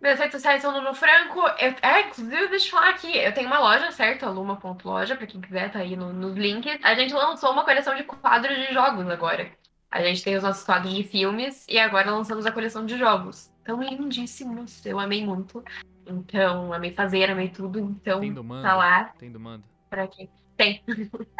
Meus 0.00 0.18
redes 0.18 0.32
sociais 0.32 0.62
são 0.62 0.72
Nuno 0.72 0.94
Franco. 0.94 1.40
Eu, 1.40 1.74
é, 1.82 2.08
inclusive, 2.08 2.48
deixa 2.48 2.66
eu 2.66 2.70
falar 2.70 2.90
aqui. 2.90 3.16
Eu 3.16 3.32
tenho 3.34 3.46
uma 3.46 3.60
loja, 3.60 3.92
certo? 3.92 4.24
Aluma.loja, 4.26 5.14
pra 5.16 5.26
quem 5.26 5.40
quiser, 5.40 5.70
tá 5.70 5.78
aí 5.80 5.94
no- 5.96 6.12
nos 6.12 6.34
links. 6.36 6.78
A 6.82 6.94
gente 6.94 7.14
lançou 7.14 7.52
uma 7.52 7.64
coleção 7.64 7.94
de 7.94 8.02
quadros 8.04 8.56
de 8.56 8.72
jogos 8.74 9.08
agora. 9.08 9.50
A 9.92 10.02
gente 10.02 10.24
tem 10.24 10.34
os 10.34 10.42
nossos 10.42 10.64
quadros 10.64 10.94
de 10.94 11.04
filmes 11.04 11.66
e 11.68 11.78
agora 11.78 12.10
lançamos 12.10 12.46
a 12.46 12.50
coleção 12.50 12.86
de 12.86 12.96
jogos. 12.96 13.52
Tão 13.62 13.82
lindíssimos. 13.82 14.84
Eu 14.86 14.98
amei 14.98 15.22
muito. 15.24 15.62
Então, 16.06 16.72
amei 16.72 16.92
fazer, 16.92 17.30
amei 17.30 17.50
tudo. 17.50 17.78
Então, 17.78 18.20
Tem 18.20 18.32
do 18.32 18.42
mando? 18.42 18.62
tá 18.62 18.74
lá 18.74 19.04
Tem 19.18 19.30
do 19.30 19.38
mando. 19.38 19.64
pra 19.90 20.08
quem. 20.08 20.30
Tem, 20.56 20.82
então. 20.88 21.20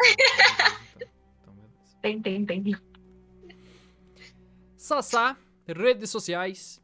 Então, 1.41 2.21
tem, 2.21 2.21
tem, 2.21 2.45
tem. 2.45 2.75
Sassá, 4.77 5.35
redes 5.67 6.11
sociais. 6.11 6.79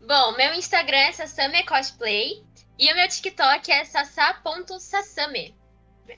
Bom, 0.00 0.36
meu 0.36 0.54
Instagram 0.54 0.96
é 0.96 1.12
Sasame 1.12 1.64
Cosplay 1.64 2.42
e 2.78 2.92
o 2.92 2.96
meu 2.96 3.08
TikTok 3.08 3.70
é 3.70 3.84
sassa.sasame. 3.84 5.54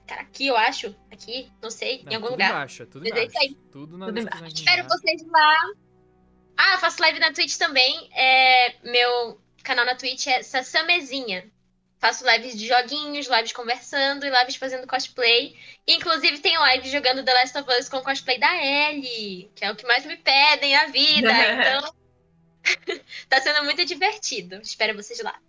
Cara, 0.06 0.22
aqui 0.22 0.46
eu 0.46 0.56
acho, 0.56 0.94
aqui, 1.10 1.50
não 1.62 1.70
sei, 1.70 2.02
Não, 2.04 2.12
em 2.12 2.14
algum 2.16 2.26
tudo 2.28 2.32
lugar. 2.34 2.50
embaixo, 2.50 2.86
tudo 2.86 3.02
Mas 3.08 3.12
é 3.18 3.24
embaixo. 3.24 3.54
Tudo 3.70 3.98
na 3.98 4.06
Tudo 4.06 4.18
aqui 4.28 4.54
Espero 4.54 4.82
embaixo. 4.84 5.00
vocês 5.00 5.26
lá. 5.26 5.56
Ah, 6.56 6.72
eu 6.74 6.78
faço 6.78 7.00
live 7.00 7.18
na 7.20 7.32
Twitch 7.32 7.56
também. 7.56 8.10
É, 8.12 8.76
meu 8.82 9.40
canal 9.62 9.84
na 9.84 9.94
Twitch 9.94 10.26
é 10.26 10.42
Sassamezinha. 10.42 11.50
Faço 12.00 12.24
lives 12.30 12.56
de 12.56 12.66
joguinhos, 12.66 13.26
lives 13.26 13.52
conversando 13.52 14.24
e 14.24 14.30
lives 14.30 14.56
fazendo 14.56 14.86
cosplay. 14.86 15.56
Inclusive 15.86 16.38
tem 16.38 16.56
live 16.56 16.88
jogando 16.88 17.24
The 17.24 17.34
Last 17.34 17.58
of 17.58 17.70
Us 17.78 17.88
com 17.88 18.00
cosplay 18.02 18.38
da 18.38 18.54
Ellie, 18.56 19.50
que 19.54 19.64
é 19.64 19.70
o 19.70 19.76
que 19.76 19.86
mais 19.86 20.04
me 20.06 20.16
pedem 20.16 20.74
na 20.74 20.86
vida. 20.86 21.28
Então, 22.64 23.00
tá 23.28 23.40
sendo 23.40 23.64
muito 23.64 23.84
divertido. 23.84 24.56
Espero 24.62 24.94
vocês 24.94 25.20
lá. 25.20 25.40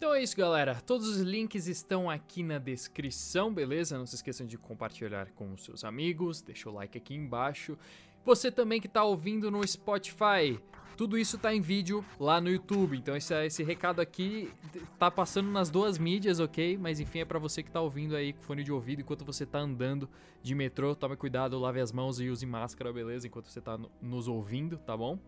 Então 0.00 0.14
é 0.14 0.22
isso, 0.22 0.34
galera. 0.34 0.76
Todos 0.86 1.06
os 1.06 1.18
links 1.20 1.66
estão 1.66 2.08
aqui 2.08 2.42
na 2.42 2.56
descrição, 2.58 3.52
beleza? 3.52 3.98
Não 3.98 4.06
se 4.06 4.14
esqueçam 4.14 4.46
de 4.46 4.56
compartilhar 4.56 5.30
com 5.32 5.52
os 5.52 5.62
seus 5.62 5.84
amigos, 5.84 6.40
deixa 6.40 6.70
o 6.70 6.72
like 6.72 6.96
aqui 6.96 7.14
embaixo. 7.14 7.76
Você 8.24 8.50
também 8.50 8.80
que 8.80 8.88
tá 8.88 9.04
ouvindo 9.04 9.50
no 9.50 9.62
Spotify, 9.68 10.58
tudo 10.96 11.18
isso 11.18 11.36
tá 11.36 11.54
em 11.54 11.60
vídeo 11.60 12.02
lá 12.18 12.40
no 12.40 12.48
YouTube. 12.48 12.96
Então 12.96 13.14
esse, 13.14 13.34
esse 13.44 13.62
recado 13.62 14.00
aqui 14.00 14.50
tá 14.98 15.10
passando 15.10 15.50
nas 15.50 15.70
duas 15.70 15.98
mídias, 15.98 16.40
ok? 16.40 16.78
Mas 16.78 16.98
enfim, 16.98 17.18
é 17.18 17.24
pra 17.26 17.38
você 17.38 17.62
que 17.62 17.70
tá 17.70 17.82
ouvindo 17.82 18.16
aí 18.16 18.32
com 18.32 18.40
fone 18.42 18.64
de 18.64 18.72
ouvido 18.72 19.02
enquanto 19.02 19.22
você 19.22 19.44
tá 19.44 19.58
andando 19.58 20.08
de 20.42 20.54
metrô. 20.54 20.94
Tome 20.94 21.14
cuidado, 21.14 21.58
lave 21.58 21.78
as 21.78 21.92
mãos 21.92 22.18
e 22.18 22.30
use 22.30 22.46
máscara, 22.46 22.90
beleza? 22.90 23.26
Enquanto 23.26 23.48
você 23.50 23.60
tá 23.60 23.76
no- 23.76 23.92
nos 24.00 24.28
ouvindo, 24.28 24.78
tá 24.78 24.96
bom? 24.96 25.18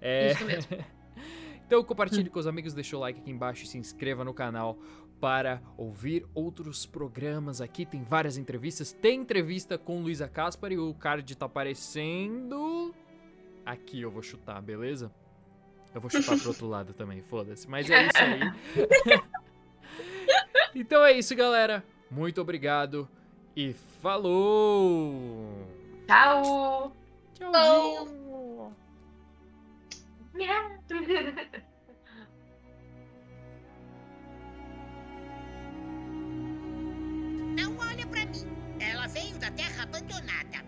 É... 0.00 0.32
Isso 0.32 0.44
mesmo. 0.44 0.76
Então 1.66 1.82
compartilhe 1.82 2.30
com 2.30 2.38
os 2.38 2.46
amigos, 2.46 2.72
deixa 2.74 2.96
o 2.96 3.00
like 3.00 3.20
aqui 3.20 3.30
embaixo 3.30 3.64
e 3.64 3.66
se 3.66 3.76
inscreva 3.76 4.24
no 4.24 4.32
canal 4.32 4.78
para 5.20 5.60
ouvir 5.76 6.24
outros 6.34 6.86
programas 6.86 7.60
aqui. 7.60 7.84
Tem 7.84 8.02
várias 8.02 8.36
entrevistas. 8.36 8.92
Tem 8.92 9.20
entrevista 9.20 9.76
com 9.76 10.00
Luísa 10.00 10.28
Caspar 10.28 10.72
e 10.72 10.78
o 10.78 10.94
card 10.94 11.36
tá 11.36 11.46
aparecendo. 11.46 12.94
Aqui 13.64 14.00
eu 14.00 14.10
vou 14.10 14.22
chutar, 14.22 14.62
beleza? 14.62 15.10
Eu 15.92 16.00
vou 16.00 16.10
chutar 16.10 16.38
pro 16.38 16.48
outro 16.48 16.68
lado 16.68 16.94
também, 16.94 17.22
foda-se. 17.22 17.68
Mas 17.68 17.90
é 17.90 18.06
isso 18.06 18.18
aí. 18.18 19.22
então 20.74 21.04
é 21.04 21.12
isso, 21.12 21.34
galera. 21.34 21.84
Muito 22.10 22.40
obrigado 22.40 23.08
e 23.56 23.72
falou! 24.00 25.66
Tchau! 26.06 26.92
Tchauzinho! 27.34 28.25
Não 37.56 37.78
olha 37.78 38.06
para 38.06 38.26
mim. 38.26 38.44
Ela 38.78 39.06
veio 39.06 39.38
da 39.38 39.50
terra 39.52 39.84
abandonada. 39.84 40.65